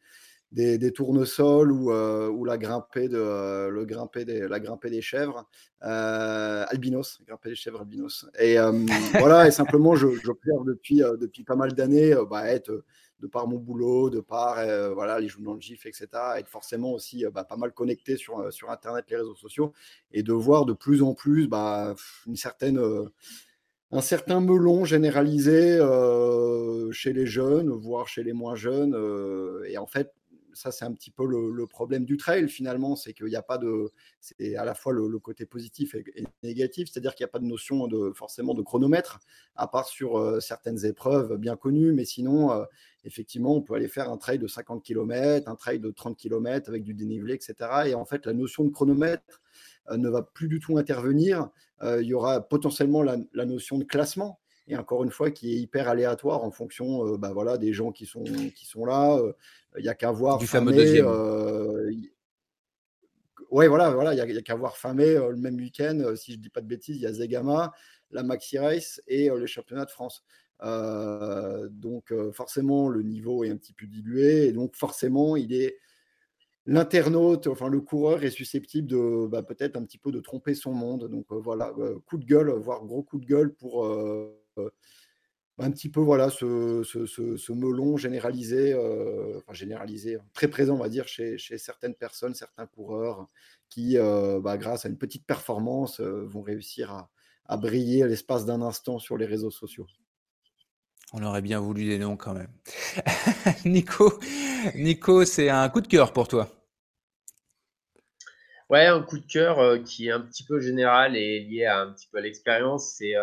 des, 0.50 0.92
tournesols 0.92 1.72
ou, 1.72 1.92
euh, 1.92 2.28
ou 2.28 2.44
la 2.44 2.56
grimpée 2.56 3.08
de 3.08 3.18
euh, 3.18 3.68
le 3.68 3.84
grimper 3.84 4.24
des, 4.24 4.48
la 4.48 4.60
grimpée 4.60 4.88
des 4.88 5.02
chèvres 5.02 5.46
euh, 5.84 6.64
albinos 6.68 7.20
grimper 7.26 7.50
des 7.50 7.54
chèvres 7.54 7.80
albinos 7.80 8.26
et 8.38 8.56
voilà 9.18 9.46
et 9.46 9.50
simplement 9.50 9.94
j'observe 9.94 10.64
depuis 10.64 11.02
depuis 11.20 11.44
pas 11.44 11.56
mal 11.56 11.74
d'années 11.74 12.14
bah, 12.30 12.50
être 12.50 12.84
de 13.20 13.26
par 13.26 13.46
mon 13.46 13.58
boulot 13.58 14.08
de 14.08 14.20
par 14.20 14.56
voilà 14.94 15.20
les 15.20 15.28
dans 15.40 15.54
le 15.54 15.60
gif 15.60 15.84
etc 15.84 16.06
être 16.38 16.48
forcément 16.48 16.92
aussi 16.92 17.26
bah, 17.32 17.44
pas 17.44 17.56
mal 17.56 17.72
connecté 17.72 18.16
sur 18.16 18.50
sur 18.52 18.70
internet 18.70 19.04
les 19.10 19.16
réseaux 19.16 19.34
sociaux 19.34 19.72
et 20.12 20.22
de 20.22 20.32
voir 20.32 20.64
de 20.64 20.72
plus 20.72 21.02
en 21.02 21.14
plus 21.14 21.46
bah, 21.46 21.94
une 22.26 22.36
certaine 22.36 22.80
un 23.90 24.00
certain 24.00 24.40
melon 24.40 24.84
généralisé 24.84 25.78
chez 26.92 27.12
les 27.12 27.26
jeunes, 27.26 27.70
voire 27.70 28.08
chez 28.08 28.22
les 28.22 28.32
moins 28.32 28.54
jeunes. 28.54 28.94
et 29.66 29.78
en 29.78 29.86
fait, 29.86 30.12
ça, 30.58 30.72
c'est 30.72 30.84
un 30.84 30.92
petit 30.92 31.12
peu 31.12 31.24
le, 31.24 31.66
problème 31.68 32.04
du 32.04 32.16
trail 32.16 32.48
finalement, 32.48 32.96
c'est 32.96 33.12
qu'il 33.12 33.26
n'y 33.26 33.36
a 33.36 33.42
pas 33.42 33.58
de. 33.58 33.92
C'est 34.20 34.56
à 34.56 34.64
la 34.64 34.74
fois 34.74 34.92
le, 34.92 35.18
côté 35.20 35.46
positif 35.46 35.94
et, 35.94 36.24
négatif, 36.42 36.88
c'est-à-dire 36.90 37.14
qu'il 37.14 37.24
n'y 37.24 37.28
a 37.28 37.32
pas 37.32 37.38
de 37.38 37.44
notion 37.44 37.86
de, 37.86 38.10
forcément 38.12 38.54
de 38.54 38.62
chronomètre, 38.62 39.20
à 39.54 39.68
part 39.68 39.86
sur 39.86 40.42
certaines 40.42 40.84
épreuves 40.84 41.36
bien 41.36 41.54
connues, 41.54 41.92
mais 41.92 42.04
sinon, 42.04 42.66
effectivement, 43.04 43.54
on 43.54 43.62
peut 43.62 43.74
aller 43.74 43.86
faire 43.86 44.10
un 44.10 44.16
trail 44.16 44.40
de 44.40 44.48
50 44.48 44.82
km, 44.82 45.48
un 45.48 45.54
trail 45.54 45.78
de 45.78 45.90
30 45.92 46.16
km 46.16 46.68
avec 46.68 46.82
du 46.82 46.92
dénivelé, 46.92 47.34
etc. 47.34 47.54
Et 47.86 47.94
en 47.94 48.04
fait, 48.04 48.26
la 48.26 48.32
notion 48.32 48.64
de 48.64 48.70
chronomètre 48.70 49.40
ne 49.96 50.08
va 50.08 50.22
plus 50.22 50.48
du 50.48 50.58
tout 50.58 50.76
intervenir. 50.76 51.50
il 51.84 52.06
y 52.06 52.14
aura 52.14 52.40
potentiellement 52.40 53.04
la 53.04 53.46
notion 53.46 53.78
de 53.78 53.84
classement 53.84 54.40
et 54.68 54.76
encore 54.76 55.02
une 55.04 55.10
fois 55.10 55.30
qui 55.30 55.52
est 55.52 55.56
hyper 55.56 55.88
aléatoire 55.88 56.44
en 56.44 56.50
fonction 56.50 57.16
bah, 57.16 57.32
voilà, 57.32 57.58
des 57.58 57.72
gens 57.72 57.90
qui 57.90 58.06
sont, 58.06 58.24
qui 58.24 58.66
sont 58.66 58.84
là. 58.84 59.18
Il 59.76 59.82
n'y 59.82 59.88
a 59.88 59.94
qu'à 59.94 60.12
voir. 60.12 60.38
Du 60.38 60.46
fameux 60.46 60.72
deuxième. 60.72 61.06
Oui, 63.50 63.66
voilà, 63.66 63.90
voilà, 63.90 64.12
il 64.12 64.32
n'y 64.32 64.38
a, 64.38 64.42
qu'à 64.42 64.56
voir 64.56 64.76
fin 64.76 64.92
mai, 64.92 65.14
le 65.14 65.36
même 65.36 65.56
week-end, 65.56 66.12
si 66.16 66.32
je 66.32 66.36
ne 66.36 66.42
dis 66.42 66.50
pas 66.50 66.60
de 66.60 66.66
bêtises, 66.66 66.96
il 66.96 67.02
y 67.02 67.06
a 67.06 67.12
Zegama, 67.12 67.72
la 68.10 68.22
Maxi 68.22 68.58
Race 68.58 69.00
et 69.06 69.30
le 69.30 69.46
championnat 69.46 69.86
de 69.86 69.90
France. 69.90 70.22
donc 71.70 72.12
forcément, 72.32 72.88
le 72.88 73.02
niveau 73.02 73.44
est 73.44 73.50
un 73.50 73.56
petit 73.56 73.72
peu 73.72 73.86
dilué 73.86 74.48
et 74.48 74.52
donc 74.52 74.76
forcément, 74.76 75.36
il 75.36 75.54
est 75.54 75.78
l'internaute, 76.66 77.46
enfin 77.46 77.68
le 77.68 77.80
coureur 77.80 78.22
est 78.22 78.30
susceptible 78.30 78.86
de 78.86 79.26
bah, 79.26 79.42
peut-être 79.42 79.76
un 79.76 79.84
petit 79.84 79.96
peu 79.96 80.12
de 80.12 80.20
tromper 80.20 80.54
son 80.54 80.72
monde. 80.72 81.08
Donc 81.08 81.26
voilà, 81.30 81.72
coup 82.06 82.18
de 82.18 82.26
gueule, 82.26 82.50
voire 82.50 82.84
gros 82.84 83.02
coup 83.02 83.18
de 83.18 83.24
gueule 83.24 83.54
pour 83.54 83.86
un 85.60 85.70
petit 85.70 85.88
peu 85.88 86.00
voilà 86.00 86.30
ce, 86.30 86.82
ce, 86.84 87.52
melon 87.52 87.96
généralisé, 87.96 88.74
enfin 89.36 89.52
généralisé, 89.52 90.18
très 90.32 90.48
présent 90.48 90.74
on 90.74 90.78
va 90.78 90.88
dire 90.88 91.08
chez, 91.08 91.38
certaines 91.38 91.94
personnes, 91.94 92.34
certains 92.34 92.66
coureurs 92.66 93.28
qui, 93.68 93.96
bah, 93.98 94.56
grâce 94.56 94.86
à 94.86 94.88
une 94.88 94.98
petite 94.98 95.26
performance, 95.26 96.00
vont 96.00 96.42
réussir 96.42 96.92
à, 96.92 97.10
à 97.46 97.56
briller 97.56 98.04
à 98.04 98.06
l'espace 98.06 98.46
d'un 98.46 98.62
instant 98.62 98.98
sur 98.98 99.16
les 99.16 99.26
réseaux 99.26 99.50
sociaux. 99.50 99.86
On 101.12 101.22
aurait 101.22 101.40
bien 101.40 101.58
voulu 101.58 101.86
des 101.86 101.98
noms 101.98 102.16
quand 102.16 102.34
même. 102.34 102.52
Nico, 103.64 104.20
Nico, 104.74 105.24
c'est 105.24 105.48
un 105.48 105.68
coup 105.70 105.80
de 105.80 105.88
cœur 105.88 106.12
pour 106.12 106.28
toi. 106.28 106.50
Ouais, 108.68 108.84
un 108.84 109.02
coup 109.02 109.18
de 109.18 109.24
cœur 109.24 109.82
qui 109.82 110.08
est 110.08 110.10
un 110.10 110.20
petit 110.20 110.44
peu 110.44 110.60
général 110.60 111.16
et 111.16 111.40
lié 111.40 111.64
à 111.64 111.80
un 111.80 111.92
petit 111.92 112.06
peu 112.12 112.18
à 112.18 112.20
l'expérience, 112.20 112.96
c'est 112.98 113.14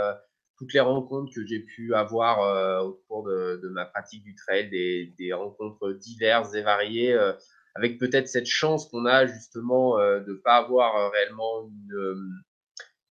toutes 0.58 0.74
les 0.74 0.80
rencontres 0.80 1.34
que 1.34 1.46
j'ai 1.46 1.60
pu 1.60 1.94
avoir 1.94 2.42
euh, 2.42 2.82
au 2.84 2.94
cours 3.08 3.24
de, 3.24 3.70
ma 3.70 3.86
pratique 3.86 4.24
du 4.24 4.36
trail, 4.36 4.70
des, 4.70 5.14
des 5.18 5.34
rencontres 5.34 5.92
diverses 5.92 6.54
et 6.56 6.62
variées, 6.62 7.14
euh, 7.14 7.34
avec 7.76 7.98
peut-être 7.98 8.28
cette 8.28 8.46
chance 8.46 8.88
qu'on 8.88 9.06
a 9.06 9.26
justement 9.26 10.00
euh, 10.00 10.20
de 10.22 10.32
ne 10.32 10.38
pas 10.38 10.58
avoir 10.58 11.12
réellement 11.12 11.68
une, 11.68 12.44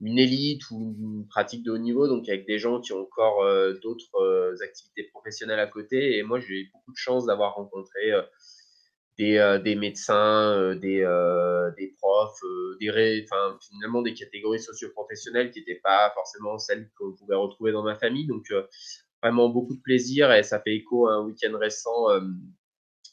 une 0.01 0.17
élite 0.17 0.69
ou 0.71 0.95
une 0.99 1.27
pratique 1.27 1.63
de 1.63 1.71
haut 1.71 1.77
niveau, 1.77 2.07
donc 2.07 2.27
avec 2.27 2.47
des 2.47 2.57
gens 2.57 2.81
qui 2.81 2.93
ont 2.93 3.01
encore 3.01 3.43
d'autres 3.81 4.55
activités 4.63 5.03
professionnelles 5.03 5.59
à 5.59 5.67
côté. 5.67 6.17
Et 6.17 6.23
moi, 6.23 6.39
j'ai 6.39 6.61
eu 6.61 6.71
beaucoup 6.73 6.91
de 6.91 6.97
chance 6.97 7.25
d'avoir 7.25 7.55
rencontré 7.55 8.13
des, 9.17 9.37
euh, 9.37 9.59
des 9.59 9.75
médecins, 9.75 10.51
euh, 10.53 10.75
des, 10.75 11.01
euh, 11.01 11.71
des 11.77 11.95
profs, 11.99 12.39
des 12.79 13.25
enfin, 13.25 13.57
finalement 13.67 14.01
des 14.01 14.13
catégories 14.13 14.59
socio-professionnelles 14.59 15.51
qui 15.51 15.59
n'étaient 15.59 15.81
pas 15.83 16.11
forcément 16.13 16.57
celles 16.59 16.89
qu'on 16.97 17.13
pouvait 17.13 17.35
retrouver 17.35 17.71
dans 17.71 17.83
ma 17.83 17.95
famille. 17.95 18.27
Donc, 18.27 18.53
vraiment 19.21 19.49
beaucoup 19.49 19.75
de 19.75 19.81
plaisir 19.81 20.31
et 20.31 20.43
ça 20.43 20.59
fait 20.59 20.75
écho 20.75 21.07
à 21.07 21.13
un 21.13 21.23
week-end 21.23 21.57
récent 21.57 22.07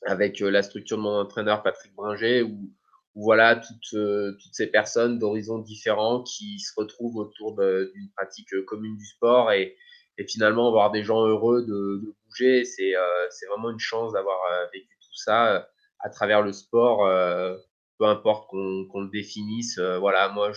avec 0.07 0.41
la 0.41 0.63
structure 0.63 0.99
de 0.99 1.03
mon 1.03 1.19
entraîneur 1.21 1.63
Patrick 1.63 1.95
Bringer 1.95 2.43
où, 2.43 2.71
voilà 3.17 3.57
toutes, 3.57 3.79
toutes 3.93 4.55
ces 4.55 4.67
personnes 4.67 5.19
d'horizons 5.19 5.61
différents 5.61 6.23
qui 6.25 6.59
se 6.59 6.73
retrouvent 6.77 7.17
autour 7.17 7.57
d'une 7.57 8.11
pratique 8.17 8.49
commune 8.67 8.97
du 8.97 9.07
sport 9.07 9.53
et, 9.53 9.77
et 10.19 10.27
finalement 10.27 10.71
voir 10.73 10.91
des 10.91 11.05
gens 11.05 11.25
heureux 11.25 11.63
de, 11.63 12.03
de 12.05 12.15
bouger, 12.27 12.65
c'est 12.65 12.93
c'est 13.31 13.47
vraiment 13.47 13.71
une 13.71 13.79
chance 13.79 14.13
d'avoir 14.13 14.37
vécu 14.73 14.99
tout 15.01 15.15
ça 15.15 15.67
à 16.05 16.11
travers 16.11 16.43
le 16.43 16.53
sport, 16.53 17.07
euh, 17.07 17.57
peu 17.99 18.05
importe 18.05 18.49
qu'on 18.51 19.01
le 19.01 19.11
définisse. 19.11 19.79
Euh, 19.79 19.99
voilà, 19.99 20.29
moi, 20.29 20.53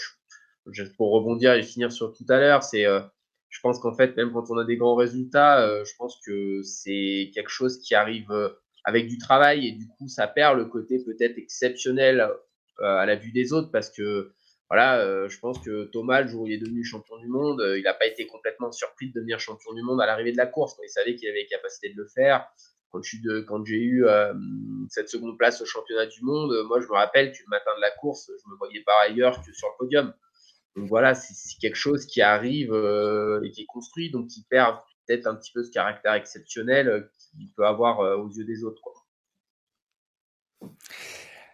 pour 0.97 1.13
rebondir 1.13 1.53
et 1.53 1.63
finir 1.63 1.91
sur 1.91 2.13
tout 2.13 2.25
à 2.27 2.37
l'heure, 2.37 2.63
c'est, 2.63 2.85
euh, 2.85 2.99
je 3.49 3.59
pense 3.61 3.79
qu'en 3.79 3.95
fait, 3.95 4.15
même 4.17 4.33
quand 4.33 4.51
on 4.51 4.57
a 4.57 4.65
des 4.65 4.75
grands 4.75 4.95
résultats, 4.95 5.65
je 5.85 5.91
pense 5.97 6.19
que 6.25 6.61
c'est 6.63 7.31
quelque 7.33 7.49
chose 7.49 7.79
qui 7.79 7.95
arrive 7.95 8.29
avec 8.83 9.07
du 9.07 9.17
travail 9.17 9.67
et 9.67 9.71
du 9.71 9.87
coup, 9.87 10.09
ça 10.09 10.27
perd 10.27 10.57
le 10.57 10.65
côté 10.65 11.01
peut-être 11.03 11.37
exceptionnel 11.37 12.29
à 12.79 13.05
la 13.05 13.15
vue 13.15 13.31
des 13.31 13.53
autres 13.53 13.71
parce 13.71 13.89
que 13.89 14.33
voilà, 14.69 15.29
je 15.29 15.39
pense 15.39 15.59
que 15.59 15.85
Thomas, 15.85 16.21
le 16.21 16.27
jour 16.27 16.41
où 16.41 16.47
il 16.47 16.53
est 16.53 16.57
devenu 16.57 16.83
champion 16.83 17.17
du 17.19 17.27
monde, 17.27 17.63
il 17.77 17.83
n'a 17.83 17.93
pas 17.93 18.05
été 18.05 18.27
complètement 18.27 18.71
surpris 18.73 19.07
de 19.07 19.13
devenir 19.13 19.39
champion 19.39 19.73
du 19.73 19.81
monde 19.81 20.01
à 20.01 20.05
l'arrivée 20.05 20.33
de 20.33 20.37
la 20.37 20.45
course. 20.45 20.77
Il 20.83 20.89
savait 20.89 21.15
qu'il 21.15 21.29
avait 21.29 21.43
les 21.43 21.47
capacités 21.47 21.89
de 21.89 21.97
le 21.97 22.07
faire 22.09 22.45
quand, 22.91 23.65
j'ai 23.65 23.77
eu 23.77 24.05
euh, 24.05 24.33
cette 24.89 25.09
seconde 25.09 25.37
place 25.37 25.61
au 25.61 25.65
championnat 25.65 26.05
du 26.05 26.21
monde, 26.23 26.53
moi 26.67 26.79
je 26.79 26.87
me 26.87 26.93
rappelle 26.93 27.31
que 27.31 27.37
le 27.39 27.49
matin 27.49 27.71
de 27.75 27.81
la 27.81 27.91
course, 27.91 28.31
je 28.43 28.49
me 28.49 28.55
voyais 28.57 28.81
par 28.81 28.95
ailleurs 29.01 29.41
que 29.41 29.53
sur 29.53 29.67
le 29.67 29.73
podium. 29.77 30.13
Donc 30.75 30.87
voilà, 30.87 31.15
c'est 31.15 31.57
quelque 31.59 31.75
chose 31.75 32.05
qui 32.05 32.21
arrive 32.21 32.71
euh, 32.71 33.41
et 33.43 33.51
qui 33.51 33.61
est 33.61 33.65
construit, 33.65 34.11
donc 34.11 34.27
qui 34.27 34.43
perd 34.43 34.77
peut-être 35.05 35.27
un 35.27 35.35
petit 35.35 35.51
peu 35.51 35.63
ce 35.63 35.71
caractère 35.71 36.13
exceptionnel 36.13 36.87
euh, 36.87 37.01
qu'il 37.31 37.51
peut 37.53 37.65
avoir 37.65 37.99
aux 38.19 38.29
yeux 38.29 38.45
des 38.45 38.63
autres. 38.63 38.81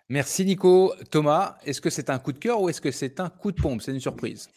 Merci 0.09 0.45
Nico. 0.45 0.93
Thomas, 1.09 1.57
est-ce 1.63 1.81
que 1.81 1.89
c'est 1.89 2.09
un 2.09 2.19
coup 2.19 2.33
de 2.33 2.39
cœur 2.39 2.61
ou 2.61 2.69
est-ce 2.69 2.81
que 2.81 2.91
c'est 2.91 3.19
un 3.19 3.29
coup 3.29 3.51
de 3.51 3.59
pompe? 3.59 3.81
C'est 3.81 3.91
une 3.91 3.99
surprise. 3.99 4.49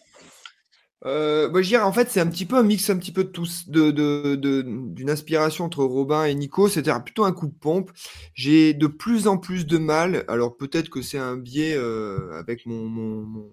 Euh, 1.04 1.50
moi, 1.50 1.62
je 1.62 1.68
dirais, 1.68 1.82
en 1.82 1.92
fait, 1.92 2.10
c'est 2.10 2.20
un 2.20 2.26
petit 2.26 2.46
peu 2.46 2.56
un 2.56 2.62
mix 2.62 2.88
un 2.88 2.96
petit 2.96 3.12
peu 3.12 3.24
de 3.24 3.28
tous, 3.28 3.68
de, 3.68 3.90
de, 3.90 4.34
d'une 4.34 5.10
inspiration 5.10 5.64
entre 5.64 5.84
Robin 5.84 6.24
et 6.24 6.34
Nico. 6.34 6.68
C'était 6.68 6.92
plutôt 7.04 7.24
un 7.24 7.32
coup 7.32 7.46
de 7.46 7.54
pompe. 7.54 7.90
J'ai 8.34 8.72
de 8.74 8.86
plus 8.86 9.26
en 9.26 9.36
plus 9.36 9.66
de 9.66 9.78
mal. 9.78 10.24
Alors 10.28 10.56
peut-être 10.56 10.88
que 10.88 11.02
c'est 11.02 11.18
un 11.18 11.36
biais 11.36 11.74
euh, 11.76 12.32
avec 12.38 12.66
mon, 12.66 12.86
mon, 12.86 13.50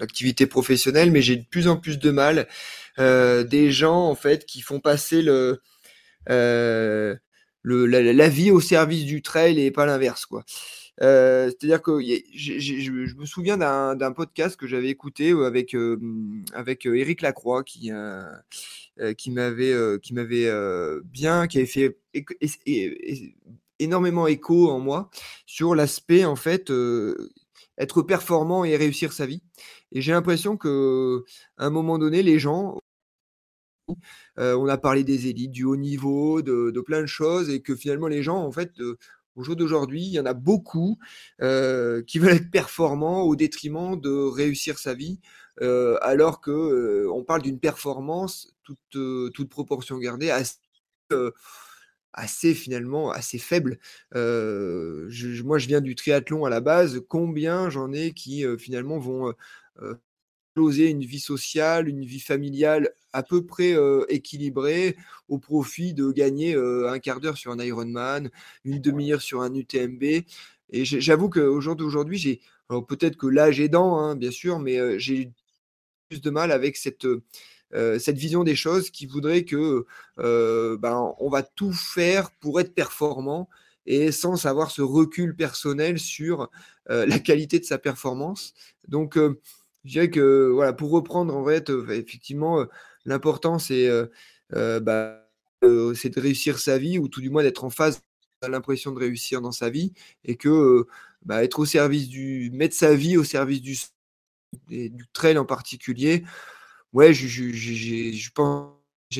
activité 0.00 0.46
professionnelle, 0.46 1.10
mais 1.10 1.22
j'ai 1.22 1.36
de 1.36 1.46
plus 1.50 1.68
en 1.68 1.76
plus 1.76 1.98
de 1.98 2.10
mal. 2.10 2.48
Euh, 2.98 3.44
des 3.44 3.70
gens 3.70 4.08
en 4.08 4.14
fait 4.14 4.46
qui 4.46 4.60
font 4.60 4.80
passer 4.80 5.22
le, 5.22 5.60
euh, 6.30 7.14
le 7.62 7.86
la, 7.86 8.12
la, 8.12 8.28
vie 8.28 8.50
au 8.50 8.60
service 8.60 9.04
du 9.04 9.22
trail 9.22 9.60
et 9.60 9.70
pas 9.70 9.86
l'inverse, 9.86 10.26
quoi. 10.26 10.44
Euh, 11.02 11.48
c'est-à-dire 11.48 11.82
que 11.82 12.00
je 12.00 13.14
me 13.14 13.26
souviens 13.26 13.56
d'un 13.58 14.12
podcast 14.12 14.56
que 14.56 14.66
j'avais 14.66 14.88
écouté 14.88 15.30
euh, 15.30 15.44
avec, 15.44 15.74
euh, 15.74 15.98
avec 16.52 16.86
Eric 16.86 17.20
Lacroix 17.22 17.64
qui, 17.64 17.90
qui 19.18 19.30
m'avait 19.30 19.98
qui 20.02 20.14
bien, 21.04 21.46
qui 21.46 21.58
avait 21.58 21.66
fait 21.66 21.98
énormément 23.78 24.26
écho 24.26 24.70
en 24.70 24.80
moi 24.80 25.10
sur 25.44 25.74
l'aspect 25.74 26.24
en 26.24 26.36
fait 26.36 26.72
être 27.78 28.02
performant 28.02 28.64
et 28.64 28.76
réussir 28.76 29.12
sa 29.12 29.26
vie. 29.26 29.42
Et 29.92 30.00
j'ai 30.00 30.12
l'impression 30.12 30.56
que 30.56 31.24
à 31.58 31.66
un 31.66 31.70
moment 31.70 31.98
donné, 31.98 32.22
les 32.22 32.38
gens 32.38 32.80
on 34.36 34.68
a 34.68 34.78
parlé 34.78 35.04
des 35.04 35.28
élites, 35.28 35.52
du 35.52 35.64
haut 35.64 35.76
niveau, 35.76 36.42
de, 36.42 36.70
de, 36.70 36.80
plein 36.80 37.02
de 37.02 37.06
choses, 37.06 37.50
et 37.50 37.62
que 37.62 37.76
finalement 37.76 38.08
les 38.08 38.22
gens, 38.22 38.38
en 38.38 38.50
fait, 38.50 38.72
au 39.36 39.42
jour 39.42 39.54
d'aujourd'hui, 39.54 40.02
il 40.02 40.12
y 40.12 40.20
en 40.20 40.26
a 40.26 40.34
beaucoup 40.34 40.98
euh, 41.42 42.02
qui 42.02 42.18
veulent 42.18 42.36
être 42.36 42.50
performants 42.50 43.22
au 43.22 43.36
détriment 43.36 44.00
de 44.00 44.10
réussir 44.10 44.78
sa 44.78 44.94
vie, 44.94 45.20
euh, 45.60 45.98
alors 46.00 46.40
que 46.40 46.50
euh, 46.50 47.12
on 47.12 47.22
parle 47.22 47.42
d'une 47.42 47.60
performance, 47.60 48.54
toute, 48.62 49.32
toute, 49.32 49.48
proportion 49.48 49.98
gardée, 49.98 50.30
assez, 50.30 50.56
assez, 52.12 52.54
finalement 52.54 53.10
assez 53.10 53.38
faible. 53.38 53.78
Je, 54.12 55.42
moi, 55.42 55.58
je 55.58 55.68
viens 55.68 55.80
du 55.80 55.94
triathlon 55.94 56.44
à 56.46 56.50
la 56.50 56.60
base. 56.60 57.02
Combien 57.08 57.70
j'en 57.70 57.92
ai 57.92 58.12
qui 58.12 58.44
finalement 58.58 58.98
vont 58.98 59.32
une 60.56 61.04
vie 61.04 61.20
sociale, 61.20 61.88
une 61.88 62.04
vie 62.04 62.20
familiale 62.20 62.90
à 63.12 63.22
peu 63.22 63.44
près 63.44 63.74
euh, 63.74 64.04
équilibrée 64.08 64.96
au 65.28 65.38
profit 65.38 65.94
de 65.94 66.10
gagner 66.12 66.54
euh, 66.54 66.90
un 66.90 66.98
quart 66.98 67.20
d'heure 67.20 67.36
sur 67.36 67.52
un 67.52 67.58
Ironman, 67.58 68.30
une 68.64 68.80
demi-heure 68.80 69.22
sur 69.22 69.42
un 69.42 69.54
UTMB. 69.54 70.02
Et 70.70 70.84
j'avoue 70.84 71.28
qu'au 71.28 71.60
jour 71.60 71.76
d'aujourd'hui, 71.76 72.18
j'ai 72.18 72.40
peut-être 72.88 73.16
que 73.16 73.26
l'âge 73.26 73.60
aidant, 73.60 73.98
hein, 73.98 74.16
bien 74.16 74.30
sûr, 74.30 74.58
mais 74.58 74.78
euh, 74.78 74.98
j'ai 74.98 75.30
plus 76.08 76.20
de 76.20 76.30
mal 76.30 76.52
avec 76.52 76.76
cette, 76.76 77.06
cette 77.72 78.16
vision 78.16 78.44
des 78.44 78.54
choses 78.54 78.90
qui 78.90 79.06
voudrait 79.06 79.44
que 79.44 79.84
ben, 80.16 81.14
on 81.18 81.28
va 81.28 81.42
tout 81.42 81.72
faire 81.72 82.30
pour 82.40 82.60
être 82.60 82.74
performant 82.74 83.48
et 83.86 84.12
sans 84.12 84.46
avoir 84.46 84.70
ce 84.70 84.82
recul 84.82 85.34
personnel 85.34 85.98
sur 85.98 86.48
la 86.88 87.18
qualité 87.18 87.58
de 87.58 87.64
sa 87.64 87.78
performance. 87.78 88.54
Donc, 88.86 89.18
je 89.86 89.92
dirais 89.92 90.10
que 90.10 90.50
voilà, 90.52 90.72
pour 90.72 90.90
reprendre 90.90 91.34
en 91.36 91.44
fait, 91.46 91.70
euh, 91.70 91.88
effectivement, 91.90 92.60
euh, 92.60 92.66
l'important 93.04 93.58
c'est 93.58 93.88
euh, 93.88 94.80
bah, 94.80 95.22
c'est 95.94 96.10
de 96.14 96.20
réussir 96.20 96.58
sa 96.58 96.78
vie 96.78 96.98
ou 96.98 97.08
tout 97.08 97.20
du 97.20 97.30
moins 97.30 97.42
d'être 97.42 97.64
en 97.64 97.70
phase 97.70 98.00
a 98.42 98.48
l'impression 98.48 98.92
de 98.92 98.98
réussir 98.98 99.40
dans 99.40 99.52
sa 99.52 99.70
vie 99.70 99.92
et 100.24 100.36
que 100.36 100.86
bah, 101.24 101.42
être 101.44 101.58
au 101.60 101.64
service 101.64 102.08
du 102.08 102.50
mettre 102.52 102.74
sa 102.74 102.94
vie 102.94 103.16
au 103.16 103.24
service 103.24 103.62
du 103.62 103.76
du 104.68 105.06
trail 105.12 105.38
en 105.38 105.44
particulier, 105.44 106.24
ouais, 106.92 107.12
j'ai 107.14 108.12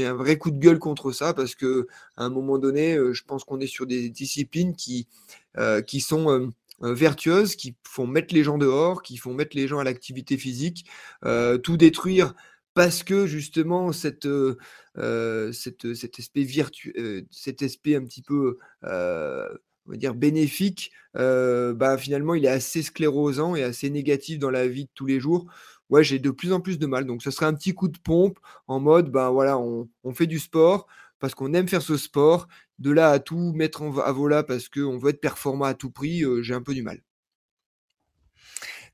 un 0.07 0.15
vrai 0.15 0.39
coup 0.39 0.51
de 0.51 0.59
gueule 0.59 0.79
contre 0.79 1.13
ça 1.13 1.35
parce 1.35 1.55
que 1.55 1.87
à 2.17 2.25
un 2.25 2.31
moment 2.31 2.59
donné, 2.59 2.97
je 3.13 3.23
pense 3.25 3.45
qu'on 3.45 3.61
est 3.61 3.67
sur 3.67 3.87
des 3.87 4.09
disciplines 4.11 4.75
qui, 4.77 5.09
qui 5.87 6.01
sont 6.01 6.53
vertueuses, 6.81 7.57
qui 7.57 7.77
font 7.89 8.07
mettre 8.07 8.35
les 8.35 8.44
gens 8.44 8.59
dehors, 8.59 9.03
qui 9.03 9.16
font 9.16 9.35
mettre 9.35 9.57
les 9.57 9.69
gens 9.69 9.78
à 9.78 9.85
l'activité 9.85 10.36
physique, 10.36 10.89
tout 11.62 11.77
détruire 11.77 12.35
parce 12.74 13.03
que 13.03 13.27
justement 13.27 13.93
cette, 13.93 14.28
cette 15.53 15.94
cet 15.94 16.19
aspect 16.19 16.43
virtu, 16.43 17.27
cet 17.31 17.62
aspect 17.62 17.97
un 17.97 18.05
petit 18.05 18.23
peu 18.23 18.59
on 18.82 19.90
va 19.90 19.97
dire 19.97 20.15
bénéfique, 20.15 20.93
bah, 21.15 21.97
finalement 21.98 22.35
il 22.35 22.44
est 22.44 22.48
assez 22.48 22.82
sclérosant 22.82 23.57
et 23.57 23.62
assez 23.62 23.89
négatif 23.89 24.39
dans 24.39 24.51
la 24.51 24.69
vie 24.69 24.85
de 24.85 24.90
tous 24.94 25.07
les 25.07 25.20
jours 25.20 25.47
ouais, 25.90 26.05
j'ai 26.05 26.19
de 26.19 26.31
plus 26.31 26.53
en 26.53 26.61
plus 26.61 26.78
de 26.78 26.86
mal. 26.86 27.07
Donc, 27.07 27.23
ce 27.23 27.31
serait 27.31 27.47
un 27.47 27.55
petit 27.55 27.74
coup 27.74 27.89
de 27.89 27.98
pompe 27.98 28.39
en 28.66 28.81
mode, 28.81 29.11
ben 29.11 29.31
voilà, 29.31 29.59
on, 29.59 29.89
fait 30.15 30.27
du 30.27 30.39
sport 30.39 30.86
parce 31.19 31.35
qu'on 31.35 31.55
aime 31.55 31.69
faire 31.69 31.82
ce 31.82 31.97
sport. 31.97 32.48
De 32.78 32.90
là 32.90 33.11
à 33.11 33.19
tout 33.19 33.53
mettre 33.55 33.82
à 33.82 34.12
vola 34.12 34.43
parce 34.43 34.69
qu'on 34.69 34.98
veut 34.98 35.11
être 35.11 35.20
performant 35.20 35.65
à 35.65 35.74
tout 35.74 35.90
prix, 35.90 36.23
euh, 36.24 36.43
j'ai 36.43 36.55
un 36.55 36.62
peu 36.62 36.74
du 36.74 36.82
mal. 36.82 37.01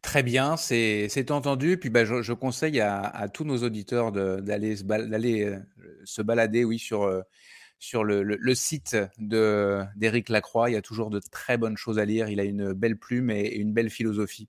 Très 0.03 0.25
bien, 0.25 0.57
c'est 0.57 1.31
entendu. 1.31 1.79
Puis 1.79 1.89
bah, 1.89 2.05
je, 2.05 2.33
conseille 2.33 2.81
à, 2.81 3.29
tous 3.33 3.45
nos 3.45 3.59
auditeurs 3.63 4.11
d'aller 4.11 4.77
se, 4.77 4.85
euh, 4.85 5.59
se, 6.05 6.23
balader 6.23 6.65
oui, 6.65 6.79
sur, 6.81 7.05
euh, 7.05 7.23
sur 7.83 8.05
le, 8.05 8.55
site 8.55 8.97
d'Éric 9.19 10.29
Lacroix. 10.29 10.71
Il 10.71 10.75
y 10.75 10.77
a 10.77 10.83
toujours 10.83 11.11
de 11.11 11.19
très 11.19 11.59
bonnes 11.59 11.77
choses 11.77 11.99
à 11.99 12.05
lire. 12.05 12.29
Il 12.29 12.39
a 12.39 12.45
une 12.45 12.75
belle 12.75 12.97
plume 12.97 13.29
et 13.29 13.49
une 13.57 13.73
belle 13.73 13.91
philosophie. 13.91 14.49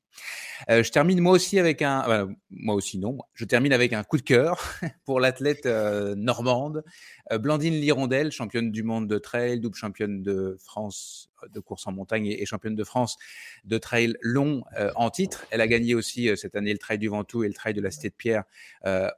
Euh, 0.69 0.83
je 0.83 0.91
termine 0.91 1.19
moi 1.19 1.33
aussi 1.33 1.57
avec 1.57 1.81
un, 1.81 2.29
moi 2.51 2.75
aussi 2.75 2.99
non. 2.99 3.17
Je 3.33 3.45
termine 3.45 3.73
avec 3.73 3.91
un 3.91 4.03
coup 4.03 4.17
de 4.17 4.21
cœur 4.21 4.61
pour 5.05 5.19
l'athlète 5.19 5.65
euh, 5.65 6.13
normande, 6.13 6.83
euh, 7.31 7.39
Blandine 7.39 7.73
Lirondelle, 7.73 8.31
championne 8.31 8.71
du 8.71 8.83
monde 8.83 9.07
de 9.07 9.17
trail, 9.17 9.59
double 9.59 9.75
championne 9.75 10.21
de 10.21 10.55
France 10.59 11.31
de 11.51 11.59
course 11.59 11.87
en 11.87 11.91
montagne 11.91 12.27
et, 12.27 12.45
championne 12.45 12.75
de 12.75 12.83
France 12.83 13.17
de 13.65 13.79
trail 13.79 14.15
long 14.21 14.63
en 14.95 15.09
titre. 15.09 15.45
Elle 15.49 15.59
a 15.59 15.67
gagné 15.67 15.95
aussi 15.95 16.29
cette 16.37 16.55
année 16.55 16.71
le 16.71 16.77
trail 16.77 16.99
du 16.99 17.09
Ventoux 17.09 17.43
et 17.43 17.47
le 17.47 17.53
trail 17.53 17.73
de 17.73 17.81
la 17.81 17.91
Cité 17.91 18.09
de 18.09 18.15
Pierre 18.15 18.43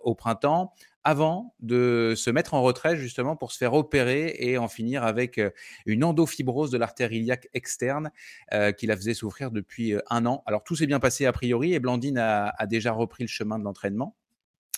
au 0.01 0.15
printemps 0.15 0.73
avant 1.05 1.55
de 1.61 2.13
se 2.17 2.31
mettre 2.31 2.55
en 2.55 2.63
retrait 2.63 2.97
justement 2.97 3.35
pour 3.35 3.51
se 3.51 3.57
faire 3.59 3.73
opérer 3.75 4.35
et 4.39 4.57
en 4.57 4.67
finir 4.67 5.03
avec 5.03 5.37
euh, 5.37 5.51
une 5.85 6.03
endofibrose 6.03 6.71
de 6.71 6.77
l'artère 6.77 7.13
iliaque 7.13 7.47
externe 7.53 8.11
euh, 8.53 8.71
qui 8.71 8.87
la 8.87 8.97
faisait 8.97 9.13
souffrir 9.13 9.51
depuis 9.51 9.93
euh, 9.93 10.01
un 10.09 10.25
an. 10.25 10.43
Alors 10.47 10.63
tout 10.63 10.75
s'est 10.75 10.87
bien 10.87 10.99
passé 10.99 11.27
a 11.27 11.31
priori 11.31 11.73
et 11.73 11.79
Blandine 11.79 12.17
a 12.17 12.65
déjà 12.65 12.91
repris 12.91 13.23
le 13.23 13.27
chemin 13.27 13.59
de 13.59 13.63
l'entraînement 13.63 14.15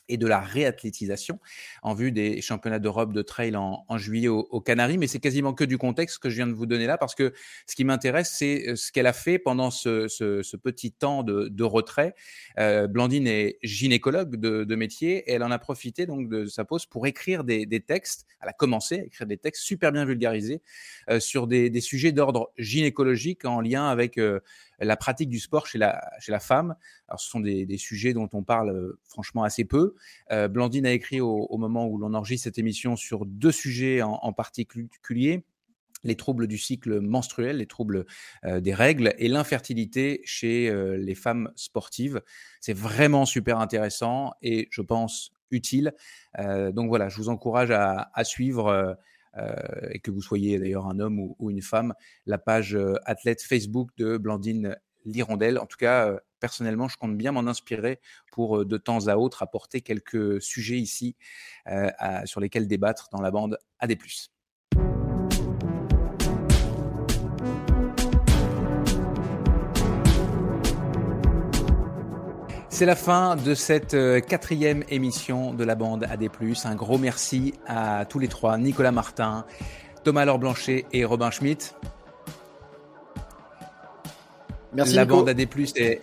et 0.09 0.17
de 0.17 0.27
la 0.27 0.39
réathlétisation 0.39 1.39
en 1.84 1.93
vue 1.93 2.11
des 2.11 2.41
championnats 2.41 2.79
d'Europe 2.79 3.13
de 3.13 3.21
trail 3.21 3.55
en, 3.55 3.97
juillet 3.97 4.27
aux, 4.27 4.61
Canaries. 4.61 4.97
Mais 4.97 5.07
c'est 5.07 5.19
quasiment 5.19 5.53
que 5.53 5.63
du 5.63 5.77
contexte 5.77 6.19
que 6.19 6.29
je 6.29 6.35
viens 6.35 6.47
de 6.47 6.53
vous 6.53 6.65
donner 6.65 6.85
là 6.85 6.97
parce 6.97 7.15
que 7.15 7.34
ce 7.65 7.75
qui 7.75 7.84
m'intéresse, 7.84 8.34
c'est 8.38 8.69
euh, 8.69 8.75
ce 8.75 8.91
qu'elle 8.91 9.07
a 9.07 9.13
fait 9.13 9.39
pendant 9.39 9.71
ce, 9.71 10.07
petit 10.57 10.91
temps 10.91 11.23
de, 11.23 11.63
retrait. 11.63 12.15
Euh, 12.59 12.88
Blandine 12.88 13.27
est 13.27 13.59
gynécologue 13.63 14.35
de, 14.38 14.75
métier 14.75 15.17
et 15.29 15.34
elle 15.34 15.43
en 15.43 15.49
a 15.51 15.57
profité 15.57 16.05
donc 16.05 16.29
de 16.29 16.45
sa 16.45 16.63
pause 16.63 16.85
pour 16.85 17.07
écrire 17.07 17.43
des, 17.43 17.67
textes. 17.85 18.25
Elle 18.41 18.49
a 18.49 18.53
commencé 18.53 18.99
à 18.99 19.03
écrire 19.03 19.27
des 19.27 19.38
textes 19.38 19.63
super 19.63 19.91
bien 19.91 20.05
vulgarisés 20.05 20.61
euh, 21.09 21.19
sur 21.19 21.47
des, 21.47 21.81
sujets 21.81 22.11
d'ordre 22.11 22.51
gynécologique 22.57 23.45
en 23.45 23.61
lien 23.61 23.88
avec 23.88 24.19
la 24.80 24.98
pratique 24.98 25.30
du 25.30 25.40
sport 25.40 25.68
chez 25.68 25.78
la, 25.78 26.12
chez 26.20 26.32
la 26.32 26.40
femme. 26.40 26.76
Alors, 27.08 27.20
ce 27.20 27.30
sont 27.30 27.40
des, 27.40 27.78
sujets 27.78 28.14
dont 28.14 28.30
on 28.34 28.44
parle 28.44 28.70
euh, 28.70 28.99
franchement 29.04 29.44
assez 29.44 29.66
peu. 29.66 29.95
Euh, 30.32 30.48
Blandine 30.48 30.86
a 30.86 30.91
écrit 30.91 31.22
au, 31.22 31.58
moment 31.58 31.88
où 31.88 31.98
l'on 31.98 32.14
enregistre 32.14 32.45
cette 32.45 32.58
émission 32.58 32.95
sur 32.95 33.26
deux 33.26 33.52
sujets 33.52 34.02
en, 34.02 34.34
particulier 34.34 35.44
les 36.04 36.16
troubles 36.16 36.48
du 36.48 36.60
cycle 36.60 36.99
menstruel, 36.99 37.58
les 37.58 37.66
troubles 37.66 38.06
euh, 38.45 38.60
des 38.60 38.74
règles 38.74 39.16
et 39.18 39.28
l'infertilité 39.28 40.22
chez 40.26 40.72
les 40.98 41.16
femmes 41.16 41.52
sportives. 41.56 42.22
C'est 42.62 42.76
vraiment 42.76 43.26
super 43.26 43.60
intéressant 43.60 44.34
et 44.41 44.68
je 44.72 44.82
pense 44.82 45.32
utile. 45.49 45.94
donc 46.38 46.90
voilà, 46.90 47.10
je 47.10 47.18
vous 47.18 47.30
encourage 47.30 47.72
à, 47.72 48.24
suivre 48.24 48.98
et 49.91 49.99
que 49.99 50.12
vous 50.12 50.22
soyez 50.22 50.60
d'ailleurs 50.60 50.88
un 50.88 50.99
homme 50.99 51.20
ou, 51.20 51.49
une 51.49 51.62
femme, 51.62 51.94
la 52.26 52.38
page 52.38 52.76
euh, 52.76 52.95
athlète 53.06 53.41
Facebook 53.41 53.90
de 53.98 54.18
Blandine 54.18 54.76
Lirondelle. 55.06 55.60
En 55.60 55.66
tout 55.66 55.78
cas, 55.78 56.08
euh, 56.08 56.20
personnellement, 56.40 56.88
je 56.88 56.98
compte 56.98 57.18
bien 57.18 57.32
m'en 57.32 57.48
inspirer 57.48 57.99
pour 58.32 58.66
de 58.66 58.78
temps 58.78 59.08
à 59.08 59.18
autre 59.18 59.44
apporter 59.44 59.82
quelques 59.82 60.41
sujets 60.41 60.78
ici 60.78 61.16
sur 62.26 62.40
lesquels 62.40 62.68
débattre 62.68 63.10
dans 63.12 63.22
la 63.22 63.32
bande 63.32 63.58
AD+. 63.80 63.98
C'est 72.78 72.86
la 72.86 72.95
fin 72.95 73.36
de 73.36 73.56
cette 73.56 73.95
euh, 73.95 74.20
quatrième 74.20 74.84
émission 74.90 75.52
de 75.52 75.64
la 75.64 75.74
bande 75.74 76.04
AD+. 76.04 76.30
Un 76.64 76.76
gros 76.76 76.99
merci 76.99 77.56
à 77.66 78.06
tous 78.06 78.20
les 78.20 78.28
trois, 78.28 78.60
Nicolas 78.60 78.91
Martin, 78.91 79.48
Thomas 80.04 80.26
Laure 80.26 80.38
Blanchet 80.38 80.86
et 80.94 81.04
Robin 81.04 81.32
Schmitt. 81.32 81.74
Merci. 84.74 84.94
La 84.94 85.06
bande 85.06 85.28
AD+, 85.28 85.40
est 85.40 86.02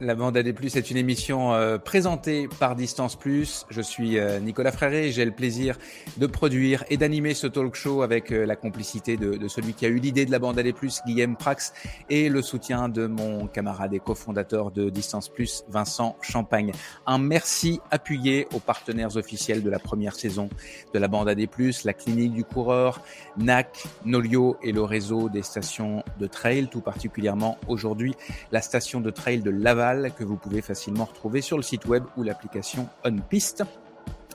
la 0.00 0.14
bande 0.14 0.36
AD+, 0.36 0.48
est 0.48 0.90
une 0.90 0.96
émission 0.96 1.52
euh, 1.52 1.76
présentée 1.76 2.48
par 2.58 2.74
Distance 2.74 3.16
Plus. 3.16 3.66
Je 3.68 3.82
suis 3.82 4.18
euh, 4.18 4.40
Nicolas 4.40 4.72
Fréré 4.72 5.08
et 5.08 5.12
j'ai 5.12 5.26
le 5.26 5.30
plaisir 5.30 5.76
de 6.16 6.26
produire 6.26 6.84
et 6.88 6.96
d'animer 6.96 7.34
ce 7.34 7.46
talk 7.46 7.74
show 7.74 8.00
avec 8.00 8.32
euh, 8.32 8.46
la 8.46 8.56
complicité 8.56 9.18
de, 9.18 9.46
celui 9.48 9.74
qui 9.74 9.84
a 9.84 9.88
eu 9.88 9.98
l'idée 9.98 10.24
de 10.24 10.30
la 10.30 10.38
bande 10.38 10.58
AD+, 10.58 10.72
Guillaume 11.06 11.36
Prax, 11.36 11.74
et 12.08 12.30
le 12.30 12.40
soutien 12.40 12.88
de 12.88 13.06
mon 13.06 13.46
camarade 13.46 13.92
et 13.92 14.00
cofondateur 14.00 14.70
de 14.70 14.88
Distance 14.88 15.28
Plus, 15.28 15.64
Vincent 15.68 16.16
Champagne. 16.22 16.72
Un 17.06 17.18
merci 17.18 17.80
appuyé 17.90 18.48
aux 18.54 18.60
partenaires 18.60 19.16
officiels 19.16 19.62
de 19.62 19.68
la 19.68 19.78
première 19.78 20.14
saison 20.14 20.48
de 20.94 20.98
la 20.98 21.08
bande 21.08 21.28
AD+, 21.28 21.46
la 21.84 21.92
clinique 21.92 22.32
du 22.32 22.44
coureur, 22.44 23.02
NAC, 23.36 23.84
Nolio 24.06 24.56
et 24.62 24.72
le 24.72 24.82
réseau 24.82 25.28
des 25.28 25.42
stations 25.42 26.02
de 26.18 26.26
trail, 26.26 26.68
tout 26.70 26.80
particulièrement 26.80 27.58
aujourd'hui 27.68 28.14
la 28.50 28.62
station 28.62 29.00
de 29.00 29.10
trail 29.10 29.40
de 29.40 29.50
Laval 29.50 29.89
que 30.16 30.24
vous 30.24 30.36
pouvez 30.36 30.62
facilement 30.62 31.04
retrouver 31.04 31.40
sur 31.40 31.56
le 31.56 31.62
site 31.62 31.86
web 31.86 32.04
ou 32.16 32.22
l'application 32.22 32.88
OnPiste. 33.04 33.64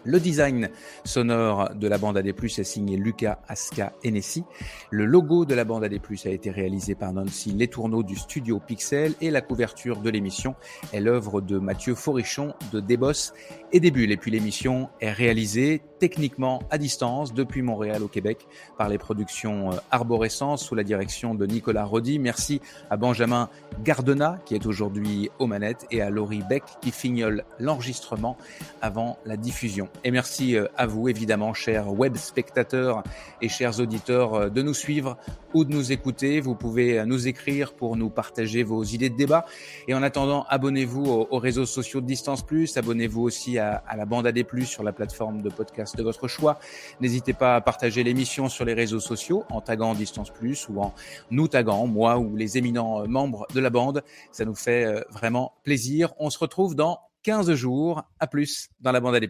Le 0.04 0.20
design 0.20 0.70
sonore 1.04 1.72
de 1.74 1.88
la 1.88 1.98
bande 1.98 2.18
AD+, 2.18 2.28
est 2.28 2.64
signé 2.64 2.96
Lucas 2.96 3.40
Aska 3.48 3.94
Enessi. 4.06 4.44
Le 4.92 5.06
logo 5.06 5.46
de 5.46 5.56
la 5.56 5.64
bande 5.64 5.84
AD+, 5.84 6.00
a 6.26 6.30
été 6.30 6.52
réalisé 6.52 6.94
par 6.94 7.12
Nancy 7.12 7.54
Letourneau 7.54 8.04
du 8.04 8.16
studio 8.16 8.60
Pixel 8.60 9.14
et 9.20 9.32
la 9.32 9.42
couverture 9.42 10.02
de 10.02 10.10
l'émission 10.12 10.54
est 10.94 11.00
l'œuvre 11.00 11.42
de 11.42 11.58
Mathieu 11.58 11.96
Forichon 11.96 12.54
de 12.72 12.82
Débos 12.82 13.34
et 13.72 13.80
des 13.80 13.90
bulles. 13.90 14.12
Et 14.12 14.18
puis 14.18 14.30
l'émission 14.30 14.90
est 15.02 15.12
réalisée 15.12 15.82
techniquement 16.06 16.62
à 16.70 16.78
distance 16.78 17.34
depuis 17.34 17.64
Montréal 17.64 18.04
au 18.04 18.08
Québec 18.08 18.46
par 18.78 18.90
les 18.90 19.00
productions 19.00 19.72
euh, 19.72 19.78
Arborescence 19.90 20.64
sous 20.64 20.76
la 20.76 20.84
direction 20.84 21.34
de 21.34 21.48
Nicolas 21.48 21.84
Rodi. 21.84 22.20
Merci 22.20 22.62
à 22.92 22.96
Benjamin 22.96 23.50
Gardena 23.84 24.38
qui 24.46 24.54
est 24.54 24.68
aujourd'hui 24.68 25.32
aux 25.40 25.48
manettes 25.48 25.88
et 25.90 26.04
à 26.04 26.12
Laurie 26.12 26.44
Beck 26.48 26.62
qui 26.80 26.92
fignole 26.92 27.44
l'enregistrement 27.60 28.38
avant 28.84 29.18
la 29.26 29.36
diffusion. 29.36 29.90
Et 30.04 30.12
merci 30.12 30.56
euh, 30.56 30.68
à 30.78 30.86
vous 30.86 31.10
évidemment 31.10 31.56
chers 31.56 31.92
web 31.92 32.18
spectateurs 32.18 33.02
et 33.42 33.50
chers 33.50 33.80
auditeurs 33.80 34.36
euh, 34.36 34.50
de 34.50 34.62
nous 34.62 34.76
suivre 34.76 35.18
ou 35.56 35.66
de 35.66 35.72
nous 35.72 35.92
écouter. 35.92 36.40
Vous 36.40 36.54
pouvez 36.54 37.04
nous 37.06 37.28
écrire 37.28 37.74
pour 37.74 37.96
nous 37.96 38.12
partager 38.12 38.62
vos 38.62 38.84
idées 38.84 39.10
de 39.10 39.16
débat. 39.16 39.46
Et 39.88 39.96
en 39.96 40.04
attendant, 40.04 40.46
abonnez-vous 40.50 41.06
aux, 41.32 41.40
réseaux 41.40 41.66
sociaux 41.66 42.02
de 42.02 42.06
Distance 42.06 42.44
Plus, 42.44 42.76
abonnez-vous 42.76 43.22
aussi 43.22 43.58
à 43.58 43.82
à, 43.88 43.96
la 43.96 44.06
bande 44.06 44.28
AD+, 44.28 44.44
sur 44.66 44.84
la 44.84 44.92
plateforme 44.92 45.42
de 45.42 45.50
podcast 45.50 45.95
de 45.96 46.04
votre 46.04 46.28
choix. 46.28 46.60
N'hésitez 47.02 47.34
pas 47.34 47.56
à 47.56 47.62
partager 47.62 48.04
l'émission 48.04 48.50
sur 48.50 48.66
les 48.66 48.74
réseaux 48.74 49.00
sociaux 49.00 49.44
en 49.50 49.62
taguant 49.62 49.94
Distance 49.94 50.30
Plus 50.30 50.68
ou 50.70 50.82
en 50.82 50.94
nous 51.32 51.48
taguant, 51.48 51.88
moi 51.88 52.18
ou 52.18 52.36
les 52.36 52.58
éminents 52.58 53.02
euh, 53.02 53.08
membres 53.08 53.48
de 53.54 53.60
la 53.60 53.70
bande. 53.70 54.04
Ça 54.32 54.46
nous 54.46 54.56
fait 54.56 54.86
euh, 54.86 55.02
vraiment 55.12 55.54
plaisir. 55.64 56.14
On 56.20 56.30
se 56.30 56.40
retrouve 56.40 56.76
dans 56.76 57.00
15 57.24 57.54
jours. 57.54 58.04
À 58.20 58.28
plus 58.28 58.70
dans 58.80 58.92
la 58.92 59.00
bande 59.00 59.16
AD+. 59.16 59.28